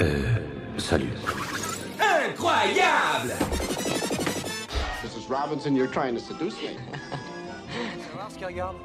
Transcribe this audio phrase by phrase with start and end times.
[0.00, 0.36] Euh,
[0.76, 1.10] salut.
[1.98, 3.32] Incroyable
[5.02, 5.28] Mrs.
[5.28, 6.68] Robinson, you're trying to seduce me.
[6.68, 8.76] Tu vas voir ce qu'il regarde?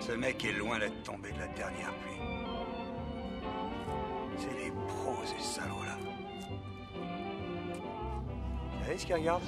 [0.00, 2.20] Ce mec est loin d'être tombé de la dernière pluie.
[4.36, 5.96] C'est les pros, ces salauds-là.
[8.78, 9.42] Vous savez ce qu'il regarde?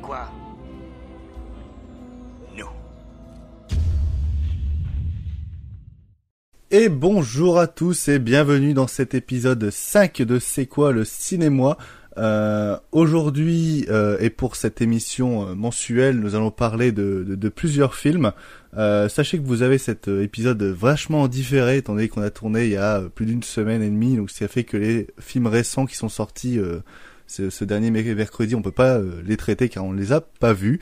[0.00, 0.28] Quoi?
[6.72, 11.78] Et bonjour à tous et bienvenue dans cet épisode 5 de C'est quoi le cinéma
[12.18, 18.32] euh, Aujourd'hui euh, et pour cette émission euh, mensuelle, nous allons parler de, plusieurs films.
[18.74, 22.76] Sachez que vous avez cet épisode vachement différé, étant donné qu'on a tourné il y
[22.76, 26.08] a plus d'une semaine et demie, donc ça fait que les films récents qui sont
[26.08, 26.58] sortis
[27.28, 30.80] ce, ce, dernier mercredi, on peut pas les traiter car on les a pas vus.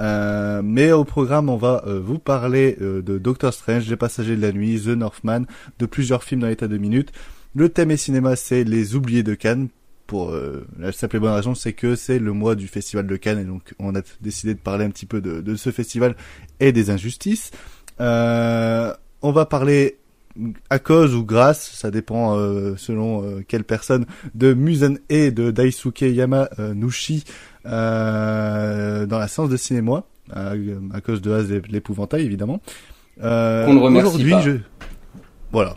[0.00, 4.36] Euh, mais au programme, on va euh, vous parler euh, de Doctor Strange, Les Passagers
[4.36, 5.46] de la Nuit, The Northman,
[5.78, 7.12] de plusieurs films dans l'état de minutes.
[7.54, 9.68] Le thème et cinéma, c'est Les Oubliés de Cannes.
[10.08, 10.36] Pour
[10.78, 13.44] la simple et bonne raison, c'est que c'est le mois du Festival de Cannes et
[13.44, 16.16] donc on a décidé de parler un petit peu de, de ce festival
[16.60, 17.50] et des injustices.
[17.98, 19.96] on va parler
[20.70, 25.50] à cause ou grâce, ça dépend euh, selon euh, quelle personne, de Musen et de
[25.50, 27.24] Daisuke Yamanouchi
[27.66, 30.52] euh, dans la séance de cinéma, à,
[30.92, 32.60] à cause de l'épouvantail évidemment.
[33.22, 34.52] Euh, Aujourd'hui, je...
[35.52, 35.76] Voilà,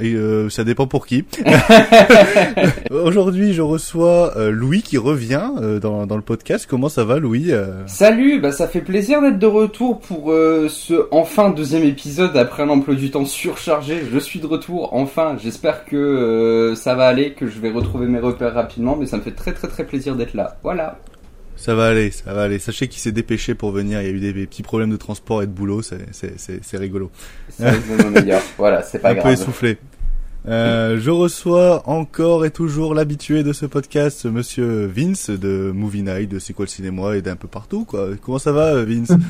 [0.00, 1.24] et euh, ça dépend pour qui.
[2.90, 6.66] Aujourd'hui, je reçois euh, Louis qui revient euh, dans, dans le podcast.
[6.68, 10.68] Comment ça va, Louis euh Salut, bah ça fait plaisir d'être de retour pour euh,
[10.68, 14.02] ce enfin deuxième épisode après un emploi du temps surchargé.
[14.10, 15.36] Je suis de retour, enfin.
[15.42, 19.22] J'espère que ça va aller, que je vais retrouver mes repères rapidement, mais ça me
[19.22, 20.56] fait très très très plaisir d'être là.
[20.62, 20.98] Voilà.
[21.56, 22.58] Ça va aller, ça va aller.
[22.58, 24.00] Sachez qu'il s'est dépêché pour venir.
[24.00, 25.82] Il y a eu des, des, petits problèmes de transport et de boulot.
[25.82, 27.10] C'est rigolo.
[27.50, 28.42] C'est meilleur.
[28.58, 29.26] Voilà, c'est pas Un grave.
[29.26, 29.78] Un peu essoufflé.
[30.48, 36.28] Euh, je reçois encore et toujours l'habitué de ce podcast, Monsieur Vince de Movie Night,
[36.28, 37.84] de C'est quoi le cinéma et d'un peu partout.
[37.84, 38.08] Quoi.
[38.20, 39.12] Comment ça va, Vince?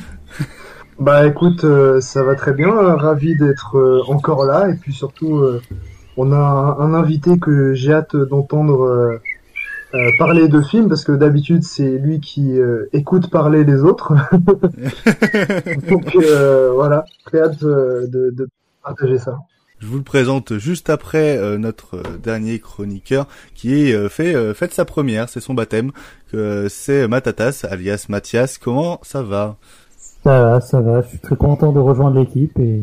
[0.99, 2.71] Bah écoute, euh, ça va très bien.
[2.71, 5.61] ravi d'être euh, encore là et puis surtout, euh,
[6.17, 9.19] on a un, un, invité que j'ai hâte d'entendre
[9.93, 14.13] euh, parler de films parce que d'habitude c'est lui qui euh, écoute parler les autres.
[15.89, 18.47] Donc euh, voilà, très hâte de, de,
[18.83, 19.37] partager ça.
[19.79, 24.85] Je vous le présente juste après euh, notre dernier chroniqueur qui est fait fait sa
[24.85, 25.91] première, c'est son baptême.
[26.69, 28.57] c'est Matatas alias Mathias.
[28.57, 29.57] Comment ça va?
[30.23, 31.01] Ça va, ça va.
[31.01, 32.81] Je suis très content de rejoindre l'équipe et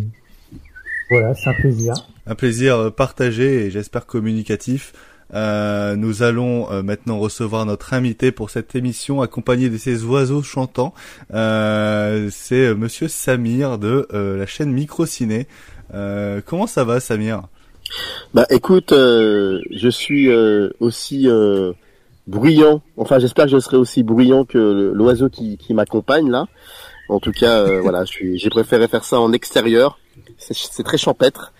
[1.10, 1.94] voilà, c'est un plaisir.
[2.26, 4.92] Un plaisir partagé et j'espère communicatif.
[5.34, 10.42] Euh, nous allons euh, maintenant recevoir notre invité pour cette émission, accompagné de ces oiseaux
[10.42, 10.94] chantants.
[11.32, 15.46] Euh, c'est Monsieur Samir de la chaîne Microciné.
[16.46, 17.42] comment ça va, Samir?
[18.34, 20.30] Bah, écoute, je suis
[20.80, 21.28] aussi
[22.26, 22.82] bruyant.
[22.96, 26.46] Enfin, j'espère que je serai aussi bruyant que l'oiseau qui, qui m'accompagne là.
[27.08, 29.98] En tout cas, voilà, j'ai préféré faire ça en extérieur.
[30.38, 31.52] C'est très champêtre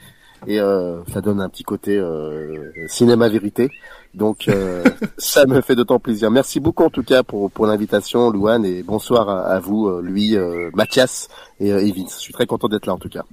[0.47, 3.71] et euh, ça donne un petit côté euh, cinéma vérité.
[4.15, 4.85] Donc euh,
[5.19, 6.31] ça me fait d'autant plaisir.
[6.31, 10.37] Merci beaucoup en tout cas pour pour l'invitation, Louane, et bonsoir à, à vous, lui,
[10.75, 11.29] Mathias
[11.59, 12.17] et, et Vince.
[12.17, 13.25] Je suis très content d'être là en tout cas.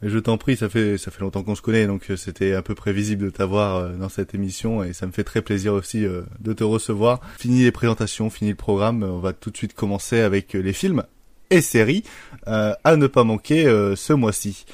[0.00, 2.76] Je t'en prie, ça fait ça fait longtemps qu'on se connaît, donc c'était un peu
[2.76, 6.04] prévisible de t'avoir dans cette émission et ça me fait très plaisir aussi
[6.40, 7.20] de te recevoir.
[7.36, 11.02] Fini les présentations, fini le programme, on va tout de suite commencer avec les films
[11.50, 12.04] et séries
[12.46, 13.64] à ne pas manquer
[13.96, 14.66] ce mois-ci.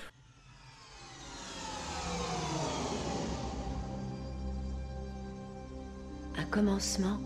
[6.55, 7.21] Commencement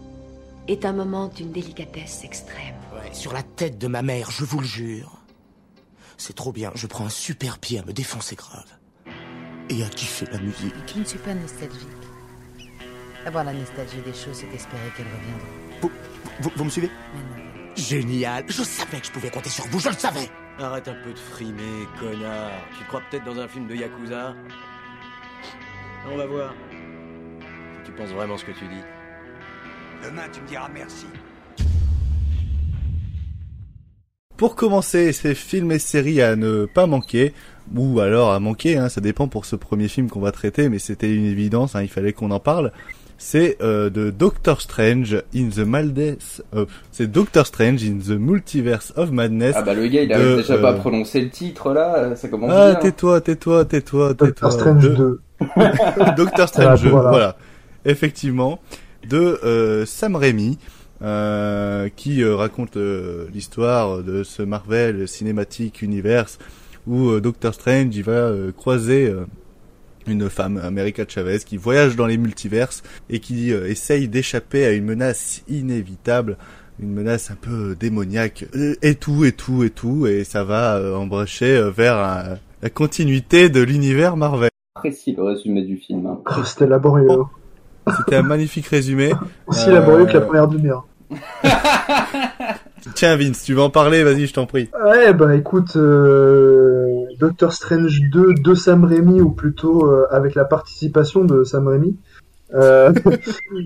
[0.69, 2.75] est un moment d'une délicatesse extrême.
[2.95, 5.19] Ouais, sur la tête de ma mère, je vous le jure.
[6.17, 8.65] C'est trop bien, je prends un super pied à me défoncer grave.
[9.69, 10.73] Et à kiffer la musique.
[10.95, 11.89] Je ne suis pas nostalgique.
[13.27, 15.47] Avoir la nostalgie des choses, c'est espérer qu'elles reviendront.
[15.83, 15.91] Vous,
[16.41, 16.91] vous, vous me suivez
[17.77, 21.13] Génial Je savais que je pouvais compter sur vous, je le savais Arrête un peu
[21.13, 22.51] de frimer, connard.
[22.79, 24.35] Tu crois peut-être dans un film de Yakuza?
[26.11, 26.55] On va voir.
[26.71, 28.83] Si tu penses vraiment ce que tu dis.
[30.05, 31.07] Demain, tu me diras merci.
[34.37, 37.33] Pour commencer, ces films et séries à ne pas manquer,
[37.75, 40.79] ou alors à manquer, hein, ça dépend pour ce premier film qu'on va traiter, mais
[40.79, 42.71] c'était une évidence, hein, il fallait qu'on en parle.
[43.21, 46.41] C'est euh, de Doctor Strange in the Madness.
[46.55, 49.57] Euh, c'est Doctor Strange in the Multiverse of Madness.
[49.59, 50.63] Ah bah le gars il arrive déjà euh...
[50.63, 52.75] pas à prononcer le titre là, ça commence ah, bien.
[52.79, 54.29] Ah tais-toi, tais-toi, tais-toi, tais-toi.
[54.29, 55.21] Doctor Strange 2.
[56.17, 57.11] Doctor Strange 2, voilà.
[57.11, 57.37] voilà.
[57.85, 58.61] Effectivement
[59.07, 60.59] de euh, Sam Raimi,
[61.03, 62.77] euh, qui euh, raconte
[63.33, 66.39] l'histoire de ce Marvel Cinematic Universe
[66.87, 69.13] où Doctor Strange il va croiser
[70.07, 74.71] une femme, America Chavez, qui voyage dans les multiverses et qui euh, essaye d'échapper à
[74.73, 76.39] une menace inévitable,
[76.81, 78.47] une menace un peu démoniaque,
[78.81, 80.97] et tout, et tout, et tout, et ça va euh,
[81.43, 84.49] euh, vers un- la continuité de l'univers Marvel.
[84.77, 86.07] Précis le résumé du film.
[86.07, 86.21] hein.
[86.27, 87.07] Oh, C'était laborieux.
[87.97, 89.13] C'était un magnifique résumé.
[89.47, 90.87] Aussi Euh, laborieux que la première demi-heure.
[92.95, 94.05] Tiens Vince, tu veux en parler?
[94.05, 94.69] Vas-y, je t'en prie.
[94.85, 100.45] Ouais, bah écoute, euh, Doctor Strange 2 de Sam Raimi, ou plutôt euh, avec la
[100.45, 101.97] participation de Sam Raimi.
[102.55, 102.93] Euh...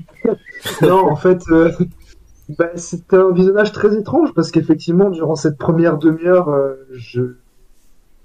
[0.82, 1.70] non, en fait, euh,
[2.58, 7.22] bah, c'était un visionnage très étrange parce qu'effectivement, durant cette première demi-heure, euh, je...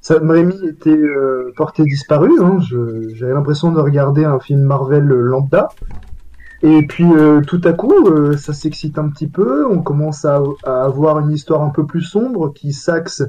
[0.07, 2.29] Sam Raimi était euh, porté disparu.
[2.39, 2.59] Hein,
[3.13, 5.67] J'avais l'impression de regarder un film Marvel lambda.
[6.63, 10.41] Et puis euh, tout à coup, euh, ça s'excite un petit peu, on commence à,
[10.63, 13.21] à avoir une histoire un peu plus sombre qui s'axe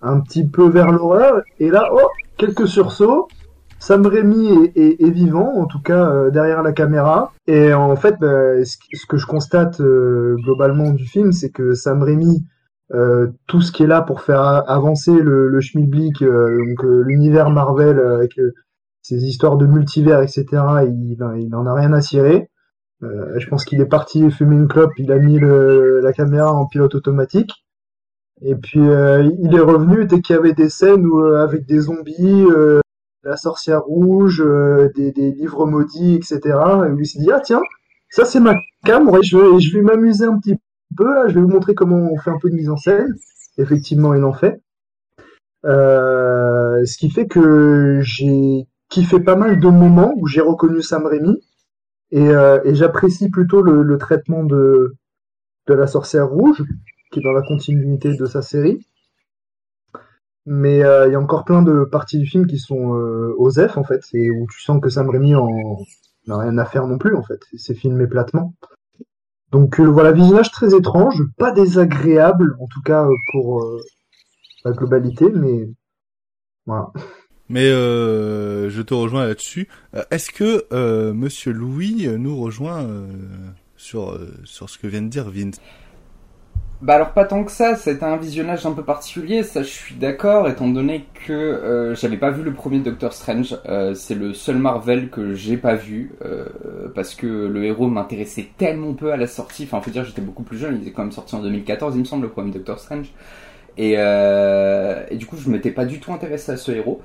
[0.00, 1.42] un petit peu vers l'horreur.
[1.60, 3.28] Et là, oh, quelques sursauts.
[3.78, 7.32] Sam Raimi est, est- est vivant, en tout cas euh, derrière la caméra.
[7.46, 12.02] Et en fait, bah, ce, que je constate euh, globalement du film, c'est que Sam
[12.02, 12.53] Raimi, euh,
[13.46, 17.98] tout ce qui est là pour faire avancer le, le schmilblick, euh, euh, l'univers Marvel
[17.98, 18.52] euh, avec euh,
[19.02, 20.46] ses histoires de multivers, etc.,
[20.86, 22.48] il, il en a rien à cirer.
[23.02, 26.52] Euh, je pense qu'il est parti fumer une clope, il a mis le, la caméra
[26.52, 27.64] en pilote automatique.
[28.42, 31.66] Et puis euh, il est revenu dès qu'il y avait des scènes où, euh, avec
[31.66, 32.80] des zombies, euh,
[33.22, 36.40] la sorcière rouge, euh, des, livres maudits, etc.
[36.86, 37.62] Et lui il s'est dit ah tiens,
[38.10, 40.56] ça c'est ma cam, ouais, je vais, m'amuser un petit
[40.98, 43.14] je vais vous montrer comment on fait un peu de mise en scène.
[43.58, 44.60] Effectivement, il en fait.
[45.64, 51.06] Euh, ce qui fait que j'ai kiffé pas mal de moments où j'ai reconnu Sam
[51.06, 51.40] Raimi
[52.10, 54.94] et, euh, j'apprécie plutôt le, traitement de,
[55.66, 56.62] la sorcière rouge,
[57.10, 58.86] qui est dans la continuité de sa série.
[60.46, 62.90] Mais euh, il y a encore plein de parties du film qui sont
[63.38, 65.32] aux F, en fait, et où tu sens que Sam Raimi
[66.26, 67.40] n'a rien à faire non plus, en fait.
[67.56, 68.54] C'est filmé platement.
[69.54, 73.80] Donc euh, voilà, visionnage très étrange, pas désagréable, en tout cas euh, pour euh,
[74.64, 75.68] la globalité, mais
[76.66, 76.90] voilà.
[77.48, 79.68] Mais je te rejoins là-dessus.
[80.10, 82.88] Est-ce que Monsieur Louis nous rejoint
[83.76, 85.60] sur sur ce que vient de dire Vince?
[86.80, 89.94] Bah alors pas tant que ça, c'était un visionnage un peu particulier, ça je suis
[89.94, 94.34] d'accord, étant donné que euh, j'avais pas vu le premier Doctor Strange, euh, c'est le
[94.34, 96.46] seul Marvel que j'ai pas vu, euh,
[96.94, 100.42] parce que le héros m'intéressait tellement peu à la sortie, enfin faut dire j'étais beaucoup
[100.42, 102.78] plus jeune, il est quand même sorti en 2014 il me semble le premier Doctor
[102.78, 103.12] Strange,
[103.78, 107.00] et, et du coup je m'étais pas du tout intéressé à ce héros.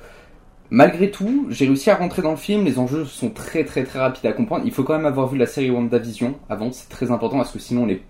[0.72, 4.00] Malgré tout, j'ai réussi à rentrer dans le film, les enjeux sont très très très
[4.00, 7.12] rapides à comprendre, il faut quand même avoir vu la série WandaVision avant, c'est très
[7.12, 8.02] important parce que sinon on est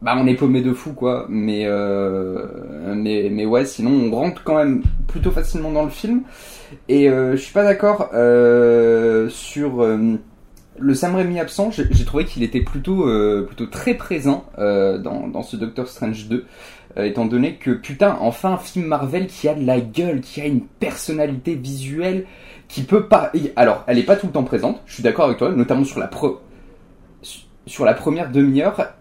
[0.00, 1.26] bah on est paumé de fou quoi.
[1.28, 2.46] Mais euh,
[2.94, 6.22] mais mais ouais sinon on rentre quand même plutôt facilement dans le film.
[6.88, 10.18] Et euh, je suis pas d'accord euh, sur euh,
[10.78, 11.70] le Sam Raimi absent.
[11.72, 16.28] J'ai trouvé qu'il était plutôt euh, plutôt très présent euh, dans dans ce Doctor Strange
[16.28, 16.46] 2
[16.96, 20.40] euh, étant donné que putain enfin un film Marvel qui a de la gueule qui
[20.40, 22.26] a une personnalité visuelle
[22.68, 24.80] qui peut pas alors elle est pas tout le temps présente.
[24.86, 26.40] Je suis d'accord avec toi notamment sur la pro
[27.66, 28.94] sur la première demi-heure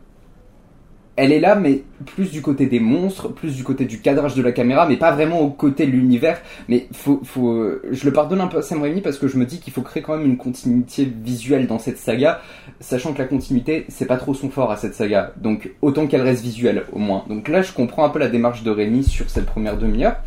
[1.18, 4.42] elle est là, mais plus du côté des monstres, plus du côté du cadrage de
[4.44, 6.40] la caméra, mais pas vraiment au côté de l'univers.
[6.68, 9.38] Mais faut, faut, euh, je le pardonne un peu à Sam Raimi parce que je
[9.38, 12.40] me dis qu'il faut créer quand même une continuité visuelle dans cette saga,
[12.80, 15.34] sachant que la continuité, c'est pas trop son fort à cette saga.
[15.38, 17.26] Donc autant qu'elle reste visuelle au moins.
[17.28, 20.18] Donc là, je comprends un peu la démarche de Raimi sur cette première demi-heure.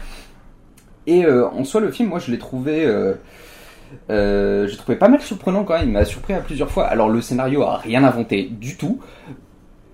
[1.06, 2.84] Et euh, en soi, le film, moi, je l'ai trouvé.
[4.08, 6.86] Euh, trouvé pas mal surprenant quand même, il m'a surpris à plusieurs fois.
[6.86, 9.00] Alors le scénario a rien inventé du tout,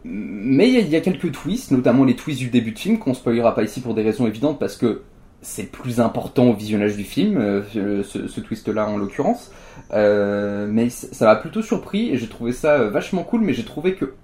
[0.09, 3.55] mais il y, a- quelques twists, notamment les twists du début de film, qu'on spoilera
[3.55, 5.03] pas ici pour des raisons évidentes, parce que
[5.41, 9.51] c'est plus important au visionnage du film, euh, ce, twist-là en l'occurrence.
[9.93, 13.65] Euh, mais ça m'a plutôt surpris et j'ai trouvé ça euh, vachement cool, mais j'ai
[13.65, 14.15] trouvé que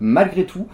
[0.00, 0.66] malgré tout,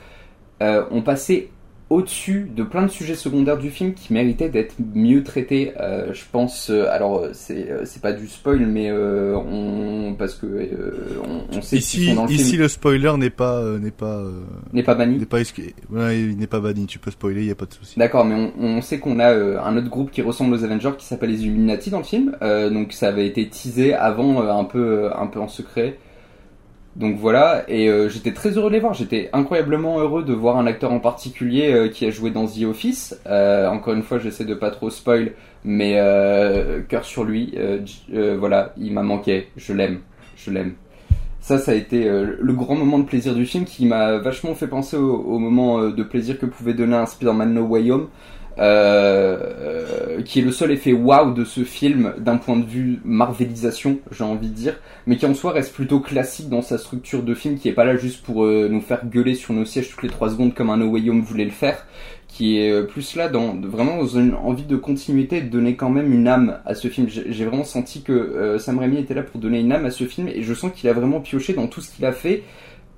[0.60, 1.50] on passait
[1.92, 5.72] au-dessus de plein de sujets secondaires du film qui méritaient d'être mieux traités.
[5.78, 10.34] Euh, je pense, euh, alors euh, c'est c'est pas du spoil, mais euh, on parce
[10.34, 10.46] que
[11.22, 12.62] on, on sait Ici, sont dans le ici film.
[12.62, 14.24] le spoiler n'est pas n'est pas
[14.72, 15.18] N'est pas banni.
[15.18, 15.38] N'est pas
[15.90, 16.86] ouais, il n'est pas banni.
[16.86, 17.98] Tu peux spoiler, il y a pas de souci.
[17.98, 19.30] D'accord, mais on, on sait qu'on a
[19.62, 22.36] un autre groupe qui ressemble aux Avengers qui s'appelle les Illuminati dans le film.
[22.40, 25.98] Donc ça avait été teasé avant un peu un peu en secret.
[26.94, 28.92] Donc voilà, et euh, j'étais très heureux de les voir.
[28.92, 32.64] J'étais incroyablement heureux de voir un acteur en particulier euh, qui a joué dans The
[32.64, 33.18] Office.
[33.26, 35.32] Euh, encore une fois, j'essaie de pas trop spoil,
[35.64, 35.94] mais
[36.88, 37.54] cœur sur lui.
[38.38, 39.48] voilà, il m'a manqué.
[39.56, 40.00] Je l'aime,
[40.36, 40.74] je l'aime.
[41.40, 44.68] Ça, ça a été le grand moment de plaisir du film qui m'a vachement fait
[44.68, 48.08] penser au, au moment de plaisir que pouvait donner un Spider-Man No Way Home.
[48.58, 53.98] Euh, qui est le seul effet wow de ce film d'un point de vue marvelisation,
[54.10, 54.74] j'ai envie de dire,
[55.06, 57.84] mais qui en soi reste plutôt classique dans sa structure de film, qui est pas
[57.84, 60.70] là juste pour euh, nous faire gueuler sur nos sièges toutes les trois secondes comme
[60.70, 61.86] un No Way Home voulait le faire,
[62.28, 65.90] qui est euh, plus là dans vraiment dans une envie de continuité, de donner quand
[65.90, 67.08] même une âme à ce film.
[67.08, 70.04] J'ai vraiment senti que euh, Sam Raimi était là pour donner une âme à ce
[70.04, 72.42] film, et je sens qu'il a vraiment pioché dans tout ce qu'il a fait.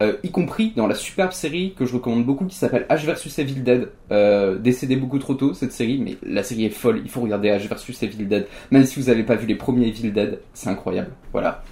[0.02, 3.38] Euh, y compris dans la superbe série que je recommande beaucoup qui s'appelle H vs
[3.38, 7.08] Evil Dead, euh, décédé beaucoup trop tôt cette série, mais la série est folle, il
[7.08, 10.10] faut regarder H vs Evil Dead, même si vous n'avez pas vu les premiers Evil
[10.10, 11.62] Dead, c'est incroyable, voilà.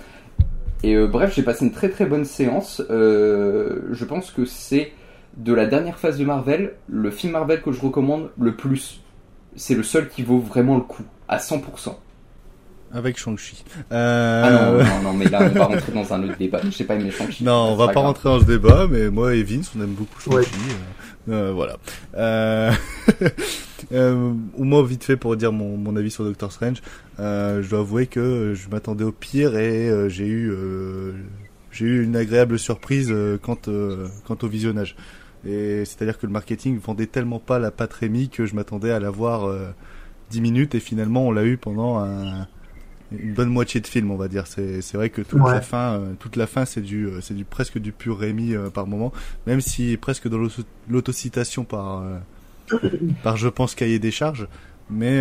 [0.85, 4.93] Et euh, bref, j'ai passé une très très bonne séance, je pense que c'est
[5.37, 9.01] de la dernière phase de Marvel, le film Marvel que je recommande le plus,
[9.57, 11.97] c'est le seul qui vaut vraiment le coup, à 100%.
[12.95, 13.65] Avec Shang-Chi.
[13.91, 14.43] Euh...
[14.45, 16.95] Ah non, non, non, mais là on va rentrer dans un autre débat, j'ai pas
[16.95, 17.43] aimé Shang-Chi.
[17.45, 18.07] Non, on va pas grave.
[18.07, 20.37] rentrer dans ce débat, mais moi et Vince, on aime beaucoup Shang-Chi.
[20.37, 21.33] Ouais.
[21.33, 21.77] euh, euh, voilà.
[22.17, 22.73] Euh...
[23.93, 26.83] euh, ou moi, vite fait pour dire mon, mon avis sur Doctor Strange,
[27.21, 31.13] euh, je dois avouer que je m'attendais au pire et euh, j'ai eu euh,
[31.71, 34.97] j'ai eu une agréable surprise euh, quant euh, quant au visionnage.
[35.45, 39.01] Et c'est-à-dire que le marketing vendait tellement pas la pâte Rémi que je m'attendais à
[39.01, 39.71] la voir euh,
[40.31, 42.47] 10 minutes et finalement on l'a eu pendant un,
[43.21, 44.47] une bonne moitié de film, on va dire.
[44.47, 45.53] C'est c'est vrai que toute Ouais.
[45.55, 48.55] la fin, euh, toute la fin, c'est du, euh, c'est du presque du pur Rémi
[48.55, 49.13] euh, par moment,
[49.47, 52.05] même si presque dans l'auto- l'autocitation par,
[53.23, 54.47] par je pense cahier des charges.
[54.91, 55.21] Mais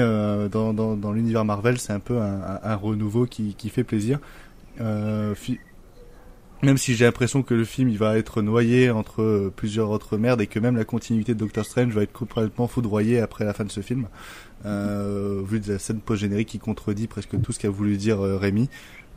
[0.52, 3.86] dans, dans, dans l'univers Marvel, c'est un peu un, un, un renouveau qui, qui fait
[3.86, 4.20] plaisir.
[6.64, 10.42] Même si j'ai l'impression que le film il va être noyé entre plusieurs autres merdes
[10.42, 13.64] et que même la continuité de Doctor Strange va être complètement foudroyée après la fin
[13.64, 14.08] de ce film,
[14.65, 18.38] euh, vu de la scène post-générique qui contredit presque tout ce qu'a voulu dire euh,
[18.38, 18.70] Rémi.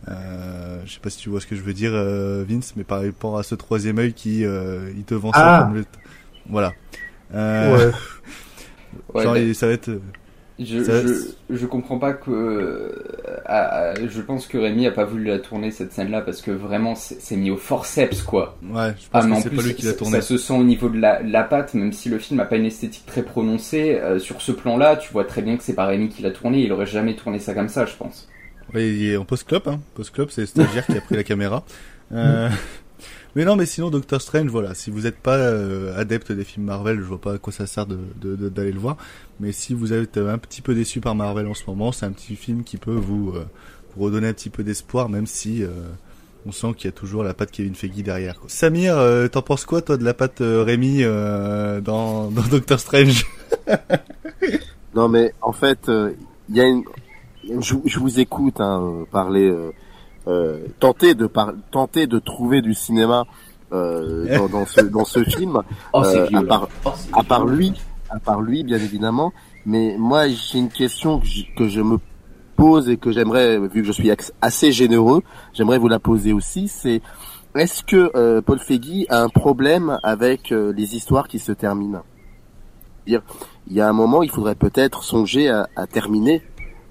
[0.08, 2.84] Euh, je sais pas si tu vois ce que je veux dire, euh, Vince, mais
[2.84, 5.62] par rapport à ce troisième œil qui euh, il te vend ça Ah.
[5.64, 5.84] comme le...
[6.48, 6.72] Voilà.
[7.34, 7.92] Euh, Ouais.
[9.14, 9.90] Ouais, genre, il- ça va être...
[10.56, 12.30] Je, je, je comprends pas que.
[12.30, 12.92] euh,
[13.44, 16.52] ah, ah, je pense que Rémi a pas voulu la tourner cette scène-là parce que
[16.52, 18.56] vraiment c'est mis au forceps quoi.
[18.62, 20.20] Ouais, je pense Ah, mais que c'est pas lui qui l'a tourné.
[20.20, 22.56] Ça se sent au niveau de la, la patte, même si le film a pas
[22.56, 23.99] une esthétique très prononcée.
[24.00, 26.62] euh, sur ce plan-là, tu vois très bien que c'est pas Rémi qui l'a tourné.
[26.62, 28.28] Il aurait jamais tourné ça comme ça, je pense.
[28.73, 29.80] Ouais, il est en post-clop, hein.
[29.94, 31.64] Post-clop, c'est le stagiaire qui a pris la caméra.
[32.12, 32.49] Euh,
[33.36, 36.66] Mais non, mais sinon, Doctor Strange, voilà, si vous n'êtes pas euh, adepte des films
[36.66, 38.96] Marvel, je vois pas à quoi ça sert de, de- de- d'aller le voir.
[39.40, 42.12] Mais si vous êtes un petit peu déçu par Marvel en ce moment, c'est un
[42.12, 43.44] petit film qui peut vous, euh,
[43.96, 45.68] vous redonner un petit peu d'espoir, même si euh,
[46.46, 48.38] on sent qu'il y a toujours la patte Kevin Feige derrière.
[48.38, 48.48] Quoi.
[48.48, 52.78] Samir, euh, t'en penses quoi, toi, de la patte euh, Rémi euh, dans, dans Doctor
[52.78, 53.26] Strange?
[54.94, 56.84] Non, mais en fait, il y a une.
[57.60, 59.52] Je, je vous écoute hein, parler,
[60.26, 61.52] euh, tenter de par...
[61.71, 63.25] tenter de trouver du cinéma
[63.73, 65.61] euh, dans, dans ce dans ce film.
[65.93, 67.73] Oh, Euh, vieux, à part Oh, à part lui,
[68.11, 69.33] à part lui, bien évidemment.
[69.66, 71.99] Mais moi, j'ai une question que je, que je me
[72.57, 76.69] pose et que j'aimerais, vu que je suis assez généreux, j'aimerais vous la poser aussi.
[76.69, 77.00] C'est
[77.54, 82.02] est-ce que euh, Paul Feig a un problème avec euh, les histoires qui se terminent?
[83.07, 83.23] Dire,
[83.69, 86.43] il y a un moment, il faudrait peut-être songer à, à terminer,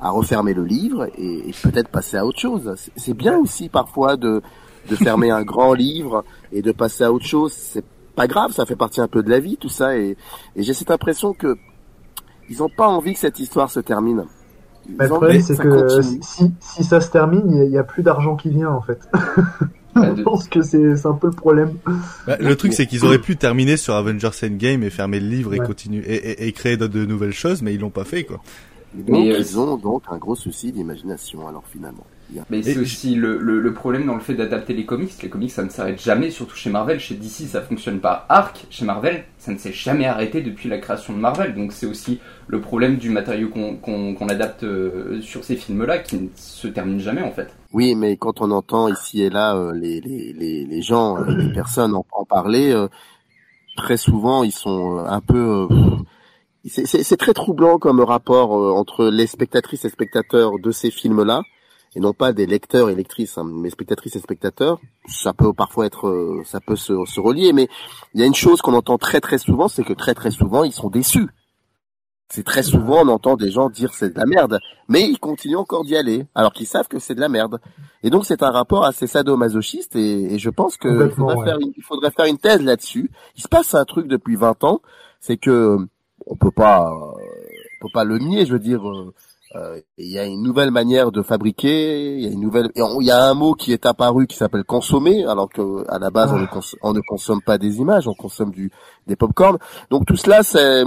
[0.03, 2.75] à refermer le livre et, et peut-être passer à autre chose.
[2.95, 4.41] C'est- bien aussi parfois de
[4.89, 7.53] de fermer un grand livre et de passer à autre chose.
[7.53, 9.98] C'est pas grave, ça fait partie un peu de la vie, tout ça.
[9.98, 10.17] Et,
[10.57, 11.55] et j'ai cette impression que
[12.50, 14.25] ils ont pas envie que cette histoire se termine.
[14.89, 18.03] Ils Bah, le problème, c'est que si, si ça se termine, il y a- plus
[18.03, 19.00] d'argent qui vient en fait.
[19.95, 21.77] Bah, Je pense que c'est c'est un peu le problème.
[22.27, 25.53] Bah, le truc, c'est qu'ils auraient pu terminer sur Avengers Endgame et fermer le livre
[25.53, 28.25] et continuer et, et- et créer de, de nouvelles choses, mais ils l'ont pas fait,
[28.25, 28.41] quoi.
[28.95, 32.05] Donc Mais, euh, ils ont donc un gros souci d'imagination alors finalement.
[32.29, 34.85] Il y a- Mais c'est aussi le, le, le problème dans le fait d'adapter les
[34.85, 35.12] comics.
[35.21, 37.00] Les comics, ça ne s'arrête jamais, surtout chez Marvel.
[37.00, 38.65] Chez DC, ça fonctionne par arc.
[38.69, 41.53] Chez Marvel, ça ne s'est jamais arrêté depuis la création de Marvel.
[41.55, 45.97] Donc c'est aussi le problème du matériau qu'on qu'on qu'on adapte euh, sur ces films-là
[46.00, 47.50] qui ne se termine jamais en fait.
[47.73, 51.35] Oui, mais quand on entend ici et là euh, les, les, les, les gens, euh,
[51.35, 52.88] les personnes en, en parler, euh,
[53.75, 55.67] très souvent ils sont un peu...
[55.71, 55.97] euh,
[56.70, 61.41] c'est- très troublant comme rapport euh, entre les spectatrices et spectateurs de ces films-là,
[61.96, 64.79] et non pas des lecteurs et lectrices, hein, mais spectatrices et spectateurs.
[65.08, 67.67] Ça peut parfois être, euh, ça peut se, se relier, mais
[68.13, 70.63] il y a une chose qu'on entend très très souvent, c'est que très très souvent
[70.63, 71.27] ils sont déçus.
[72.29, 75.58] C'est très souvent on entend des gens dire c'est de la merde, mais ils continuent
[75.58, 77.60] encore d'y aller, alors qu'ils savent que c'est de la merde.
[78.01, 81.38] Et donc c'est un rapport assez sadomasochiste et, et je pense que il Complètement, faudrait,
[81.38, 81.46] ouais.
[81.46, 83.12] faire une, il faudrait faire une thèse là-dessus.
[83.36, 84.82] Il se passe un truc depuis 20 ans,
[85.20, 85.77] c'est que
[86.27, 87.13] on peut pas, on
[87.82, 88.46] peut pas le nier.
[88.46, 89.13] Je veux dire, euh,
[89.56, 93.06] euh, il y a une nouvelle manière de fabriquer, il y a une nouvelle, il
[93.06, 96.32] y a un mot qui est apparu qui s'appelle consommer, alors que à la base
[96.34, 98.72] on, ne cons- on ne consomme pas des images, on consomme du
[99.06, 99.58] des popcorn.
[99.92, 100.84] Donc tout cela c'est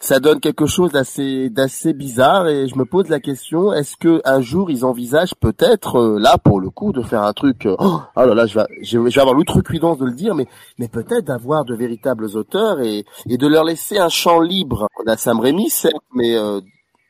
[0.00, 4.20] ça donne quelque chose d'assez d'assez bizarre et je me pose la question est-ce que
[4.24, 7.74] un jour ils envisagent peut-être euh, là pour le coup de faire un truc euh,
[7.80, 10.46] oh, oh là là je vais je vais avoir l'outrecuidance de le dire mais
[10.78, 14.86] mais peut-être d'avoir de véritables auteurs et et de leur laisser un champ libre.
[15.04, 16.60] On a Sam Raimi certes mais euh,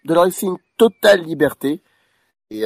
[0.07, 1.83] de leur laisser une totale liberté
[2.51, 2.63] et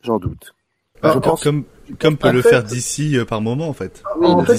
[0.00, 0.54] j'en doute.
[1.02, 1.64] Ah, je pense comme
[2.00, 4.02] comme peut le faire d'ici par moment en fait.
[4.22, 4.56] en fait,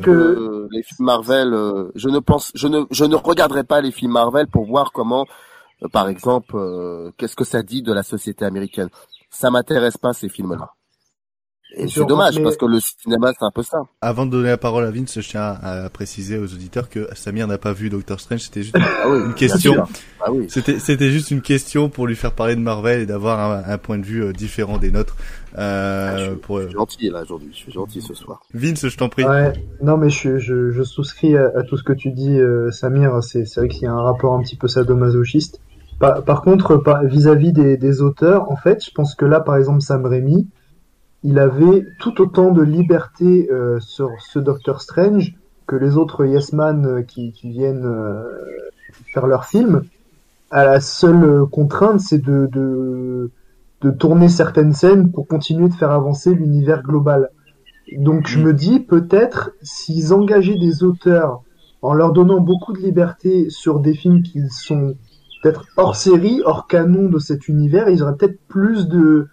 [0.00, 1.54] que les films Marvel,
[1.94, 5.26] je ne pense, je ne, je ne regarderai pas les films Marvel pour voir comment,
[5.92, 6.56] par exemple,
[7.16, 8.88] qu'est-ce que ça dit de la société américaine.
[9.30, 10.72] Ça m'intéresse pas ces films-là.
[11.76, 13.82] Et c'est dommage parce que le cinéma c'est un peu ça.
[14.00, 17.46] Avant de donner la parole à Vince, je tiens à préciser aux auditeurs que Samir
[17.46, 19.74] n'a pas vu Doctor Strange, c'était juste ah une question.
[20.20, 20.46] Ah oui.
[20.48, 23.78] C'était c'était juste une question pour lui faire parler de Marvel et d'avoir un, un,
[23.78, 25.16] point de vue différent des nôtres.
[25.58, 26.60] Euh, ah, je, pour...
[26.60, 28.40] je suis gentil là aujourd'hui, je suis gentil ce soir.
[28.54, 29.24] Vince, je t'en prie.
[29.24, 32.70] Ouais, non mais je, je, je souscris à, à, tout ce que tu dis, euh,
[32.70, 33.22] Samir.
[33.22, 35.60] C'est c'est vrai qu'il y a un rapport un petit peu sadomasochiste.
[35.98, 39.56] Par, par contre, vis-à-vis -vis des, des auteurs, en fait, je pense que là, par
[39.56, 40.48] exemple, Sam Raimi,
[41.28, 45.34] il avait tout autant de liberté euh, sur ce Doctor Strange
[45.66, 48.22] que les autres Yes Man euh, qui, viennent euh,
[49.12, 49.82] faire leur film.
[50.50, 53.30] À la seule contrainte, c'est de, de,
[53.82, 57.28] de tourner certaines scènes pour continuer de faire avancer l'univers global.
[57.98, 61.42] Donc je me dis peut-être s'ils engageaient des auteurs
[61.82, 64.96] en leur donnant beaucoup de liberté sur des films qui sont
[65.42, 69.28] peut-être hors série, hors canon de cet univers, ils auraient peut-être plus de,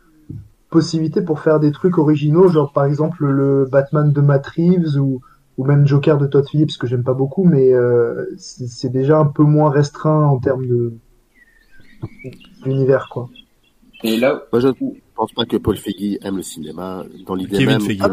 [0.69, 5.21] possibilités pour faire des trucs originaux, genre par exemple le Batman de Matt Reeves ou,
[5.57, 9.25] ou même Joker de Todd Phillips que j'aime pas beaucoup, mais euh, c'est déjà un
[9.25, 10.93] peu moins restreint en termes de
[12.63, 13.29] d'univers quoi.
[14.03, 14.67] Et là, moi je
[15.15, 17.79] pense pas que Paul Feig aime le cinéma dans l'idée même.
[17.79, 18.09] Feige, ah,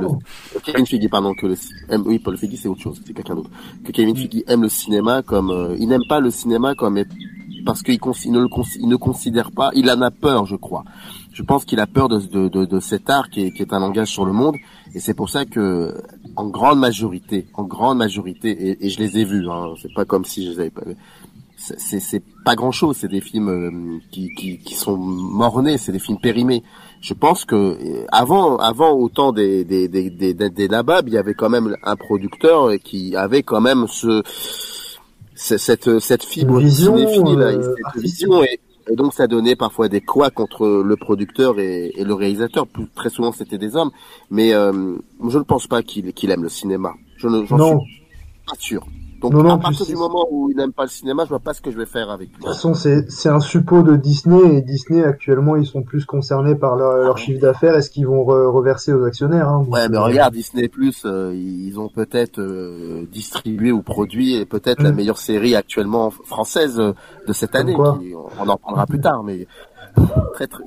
[0.65, 1.55] Kevin Feige, pardon, que le
[1.89, 3.51] aime, oui Paul Feig c'est autre chose, c'est quelqu'un d'autre.
[3.85, 7.03] Que Kevin Feige aime le cinéma comme euh, il n'aime pas le cinéma comme
[7.65, 8.47] parce qu'il ne,
[8.81, 10.85] il considère pas, il en a peur, je crois
[11.33, 14.57] je pense qu'il a peur de, cet art qui est, un langage sur le monde,
[14.95, 15.95] et c'est pour ça que,
[16.37, 20.25] en grande majorité, en grande majorité, et, je les ai vus, hein, c'est pas comme
[20.25, 20.83] si je les avais pas
[21.65, 25.93] c'est c'est pas grand chose, c'est des films euh, qui, qui, qui sont mornés, c'est
[25.93, 26.65] des films périmés.
[27.01, 31.19] Je pense que euh, avant avant autant des des des des, des, lababs, il y
[31.19, 34.25] avait quand même un producteur qui avait quand même ce
[35.43, 40.01] cette cette fibre vision, cinéphile, euh, cette vision et et donc ça donnait parfois des
[40.01, 42.67] quoi contre le producteur et, le réalisateur.
[42.95, 43.91] très souvent c'était des hommes.
[44.31, 44.97] Mais euh,
[45.29, 46.93] je ne pense pas qu'il aime le cinéma.
[47.17, 48.03] Je ne, j'en suis
[48.47, 48.87] pas sûr.
[49.23, 51.39] Donc non, non, à partir du moment où il n'aime pas le cinéma, je vois
[51.39, 52.37] pas ce que je vais faire avec lui.
[52.37, 56.05] De toute façon, c'est c'est un suppôt de Disney et Disney actuellement ils sont plus
[56.05, 59.49] concernés par leur, leur chiffre d'affaires et ce qu'ils vont reverser aux actionnaires.
[59.49, 64.35] Hein, ouais, mais euh, regarde Disney Plus, euh, ils ont peut-être euh, distribué ou produit
[64.35, 64.97] et peut-être la mm.
[64.97, 67.77] meilleure série actuellement française de cette année.
[67.77, 69.47] on en parlera plus tard, mais
[70.35, 70.65] très, très,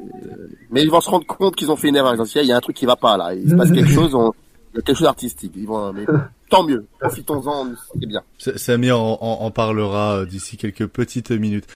[0.71, 2.15] mais ils vont se rendre compte qu'ils ont fait une erreur.
[2.15, 3.33] Il y a un truc qui va pas là.
[3.33, 4.15] Il se passe quelque chose.
[4.15, 4.31] On,
[4.73, 5.53] quelque chose d'artistique.
[5.55, 6.05] Ils vont, mais
[6.49, 6.86] tant mieux.
[6.99, 8.21] Profitons-en, c'est bien.
[8.38, 11.67] Samir en, en, en parlera euh, d'ici quelques petites minutes.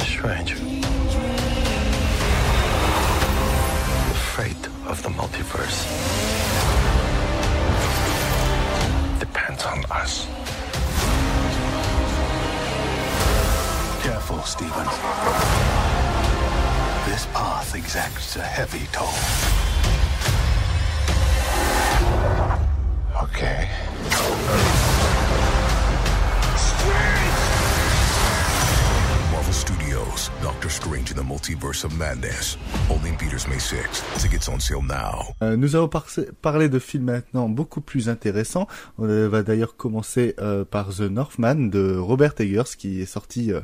[0.00, 0.54] Strange.
[4.10, 5.86] The fate of the multiverse
[9.20, 10.26] depends on us.
[14.02, 14.86] Careful, Stephen.
[17.06, 19.06] This path exacts a heavy toll.
[23.20, 23.68] Okay.
[29.30, 32.56] Marvel Studios, Doctor Strange in the Multiverse of Madness.
[32.88, 34.02] Only in theaters May 6.
[34.18, 35.34] Tickets on sale now.
[35.42, 36.06] Euh, nous allons par
[36.40, 38.66] parler de films maintenant beaucoup plus intéressants.
[38.98, 43.60] On va d'ailleurs commencer euh, par The Northman de Robert Eggers qui est sorti euh,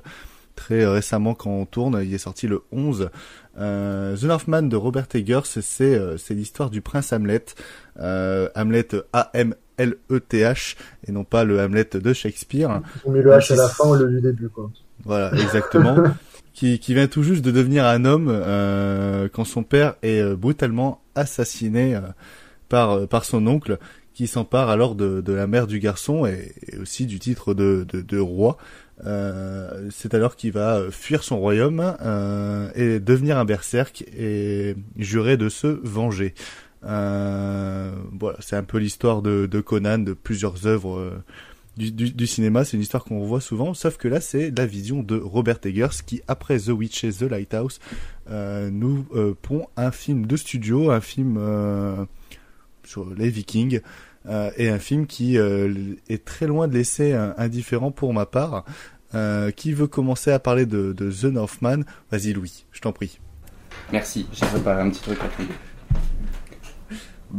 [0.59, 2.01] très récemment quand on tourne.
[2.05, 3.11] Il est sorti le 11.
[3.59, 7.45] Euh, The Northman de Robert Eggers, c'est euh, c'est l'histoire du prince Hamlet.
[8.01, 12.83] Euh, Hamlet A-M-L-E-T-H et non pas le Hamlet de Shakespeare.
[13.05, 14.71] Ont mis le H à la fin au lieu du début, quoi.
[15.05, 15.97] Voilà, exactement.
[16.53, 20.35] qui, qui vient tout juste de devenir un homme euh, quand son père est euh,
[20.35, 22.01] brutalement assassiné euh,
[22.69, 23.79] par par son oncle
[24.13, 28.01] qui s'empare alors de, de la mère du garçon et, aussi du titre de, de,
[28.01, 28.57] de roi.
[29.07, 35.37] Euh, c'est alors qu'il va fuir son royaume euh, et devenir un berserk et jurer
[35.37, 36.35] de se venger.
[36.85, 41.23] Euh, voilà, c'est un peu l'histoire de, de, Conan, de plusieurs œuvres euh,
[41.77, 42.65] du, cinéma.
[42.65, 46.03] C'est une histoire qu'on revoit souvent, sauf que là, c'est la vision de Robert Eggers
[46.07, 47.81] qui, après The Witch et The Lighthouse,
[48.31, 49.07] euh, nous
[49.43, 51.39] pond un film de studio, un film
[52.85, 53.81] sur les Vikings,
[54.27, 58.65] euh, et un film qui euh, est très loin de laisser indifférent pour ma part.
[59.15, 63.19] Euh, qui veut commencer à parler de, de The Northman Vas-y Louis, je t'en prie.
[63.91, 65.29] Merci, j'ai préparé un petit truc à
[67.31, 67.37] Il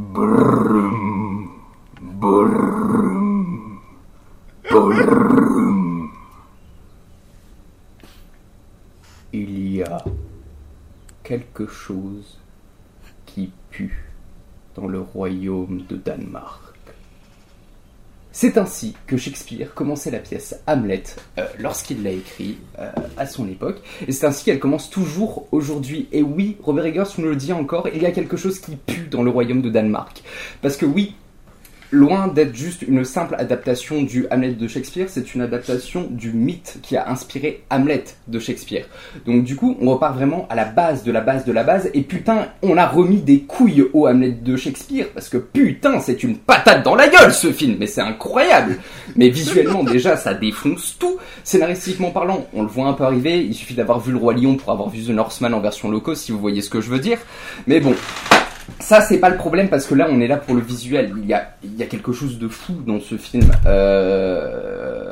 [9.34, 10.04] y a
[11.24, 12.38] quelque chose
[13.26, 14.12] qui pue
[14.76, 16.69] dans le royaume de Danemark.
[18.42, 21.04] C'est ainsi que Shakespeare commençait la pièce Hamlet
[21.38, 26.08] euh, lorsqu'il l'a écrit euh, à son époque, et c'est ainsi qu'elle commence toujours aujourd'hui.
[26.14, 29.10] Et oui, Robert Eggers nous le dit encore, il y a quelque chose qui pue
[29.12, 30.24] dans le royaume de Danemark.
[30.62, 31.16] Parce que oui,
[31.92, 36.80] loin d'être juste une simple adaptation du Hamlet de Shakespeare, c'est une adaptation du mythe
[36.82, 38.86] qui a inspiré Hamlet de Shakespeare.
[39.26, 41.90] Donc du coup, on repart vraiment à la base de la base de la base,
[41.94, 46.24] et putain, on a remis des couilles au Hamlet de Shakespeare, parce que putain, c'est
[46.24, 48.78] une patate dans la gueule ce film, mais c'est incroyable
[49.16, 53.54] Mais visuellement déjà, ça défonce tout Scénaristiquement parlant, on le voit un peu arriver, il
[53.56, 56.24] suffit d'avoir vu Le Roi Lion pour avoir vu The Northman en version low cost,
[56.24, 57.18] si vous voyez ce que je veux dire.
[57.68, 57.96] Mais bon,
[58.80, 61.12] ça, c'est pas le problème parce que là, on est là pour le visuel.
[61.18, 63.52] Il y a, il y a quelque chose de fou dans ce film.
[63.66, 65.09] Euh,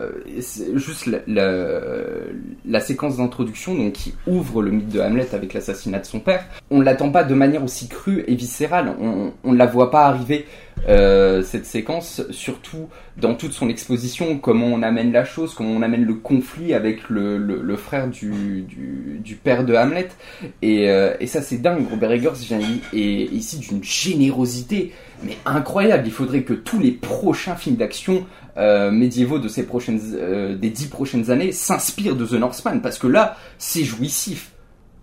[0.76, 6.20] juste la, séquence d'introduction, donc qui ouvre le mythe de Hamlet avec l'assassinat de son
[6.20, 6.46] père.
[6.70, 8.96] On l'attend pas de manière aussi crue et viscérale.
[9.00, 10.46] On, ne la voit pas arriver
[10.88, 15.82] euh, cette séquence, surtout dans toute son exposition, comment on amène la chose, comment on
[15.82, 18.66] amène le conflit avec le, frère du,
[19.44, 20.10] père de Hamlet.
[20.62, 21.86] Et, euh, et ça, c'est dingue.
[21.90, 22.60] Robert Eggers vient
[22.94, 26.04] ici d'une générosité, mais incroyable.
[26.06, 28.26] Il faudrait que tous les prochains films d'action
[28.58, 32.98] euh, médiévaux de ces prochaines, euh, des dix prochaines années s'inspirent de The Northman, parce
[32.98, 34.52] que là, c'est jouissif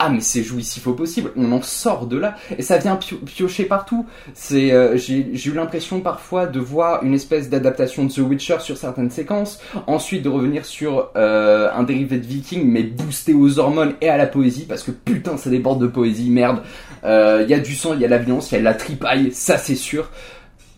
[0.01, 3.17] ah mais c'est jouissif au possible, on en sort de là et ça vient pio
[3.19, 4.07] piocher partout.
[4.53, 9.13] Euh, j'ai eu l'impression parfois de voir une espèce d'adaptation de The Witcher sur certaines
[9.13, 14.17] séquences, ensuite de revenir sur un dérivé de Viking mais boosté aux hormones et à
[14.17, 16.63] la poésie parce que putain ça déborde de poésie, merde.
[17.05, 18.65] Il euh, y a du sang, il y a la violence, il y a de
[18.65, 20.11] la tripaille, ça c'est sûr,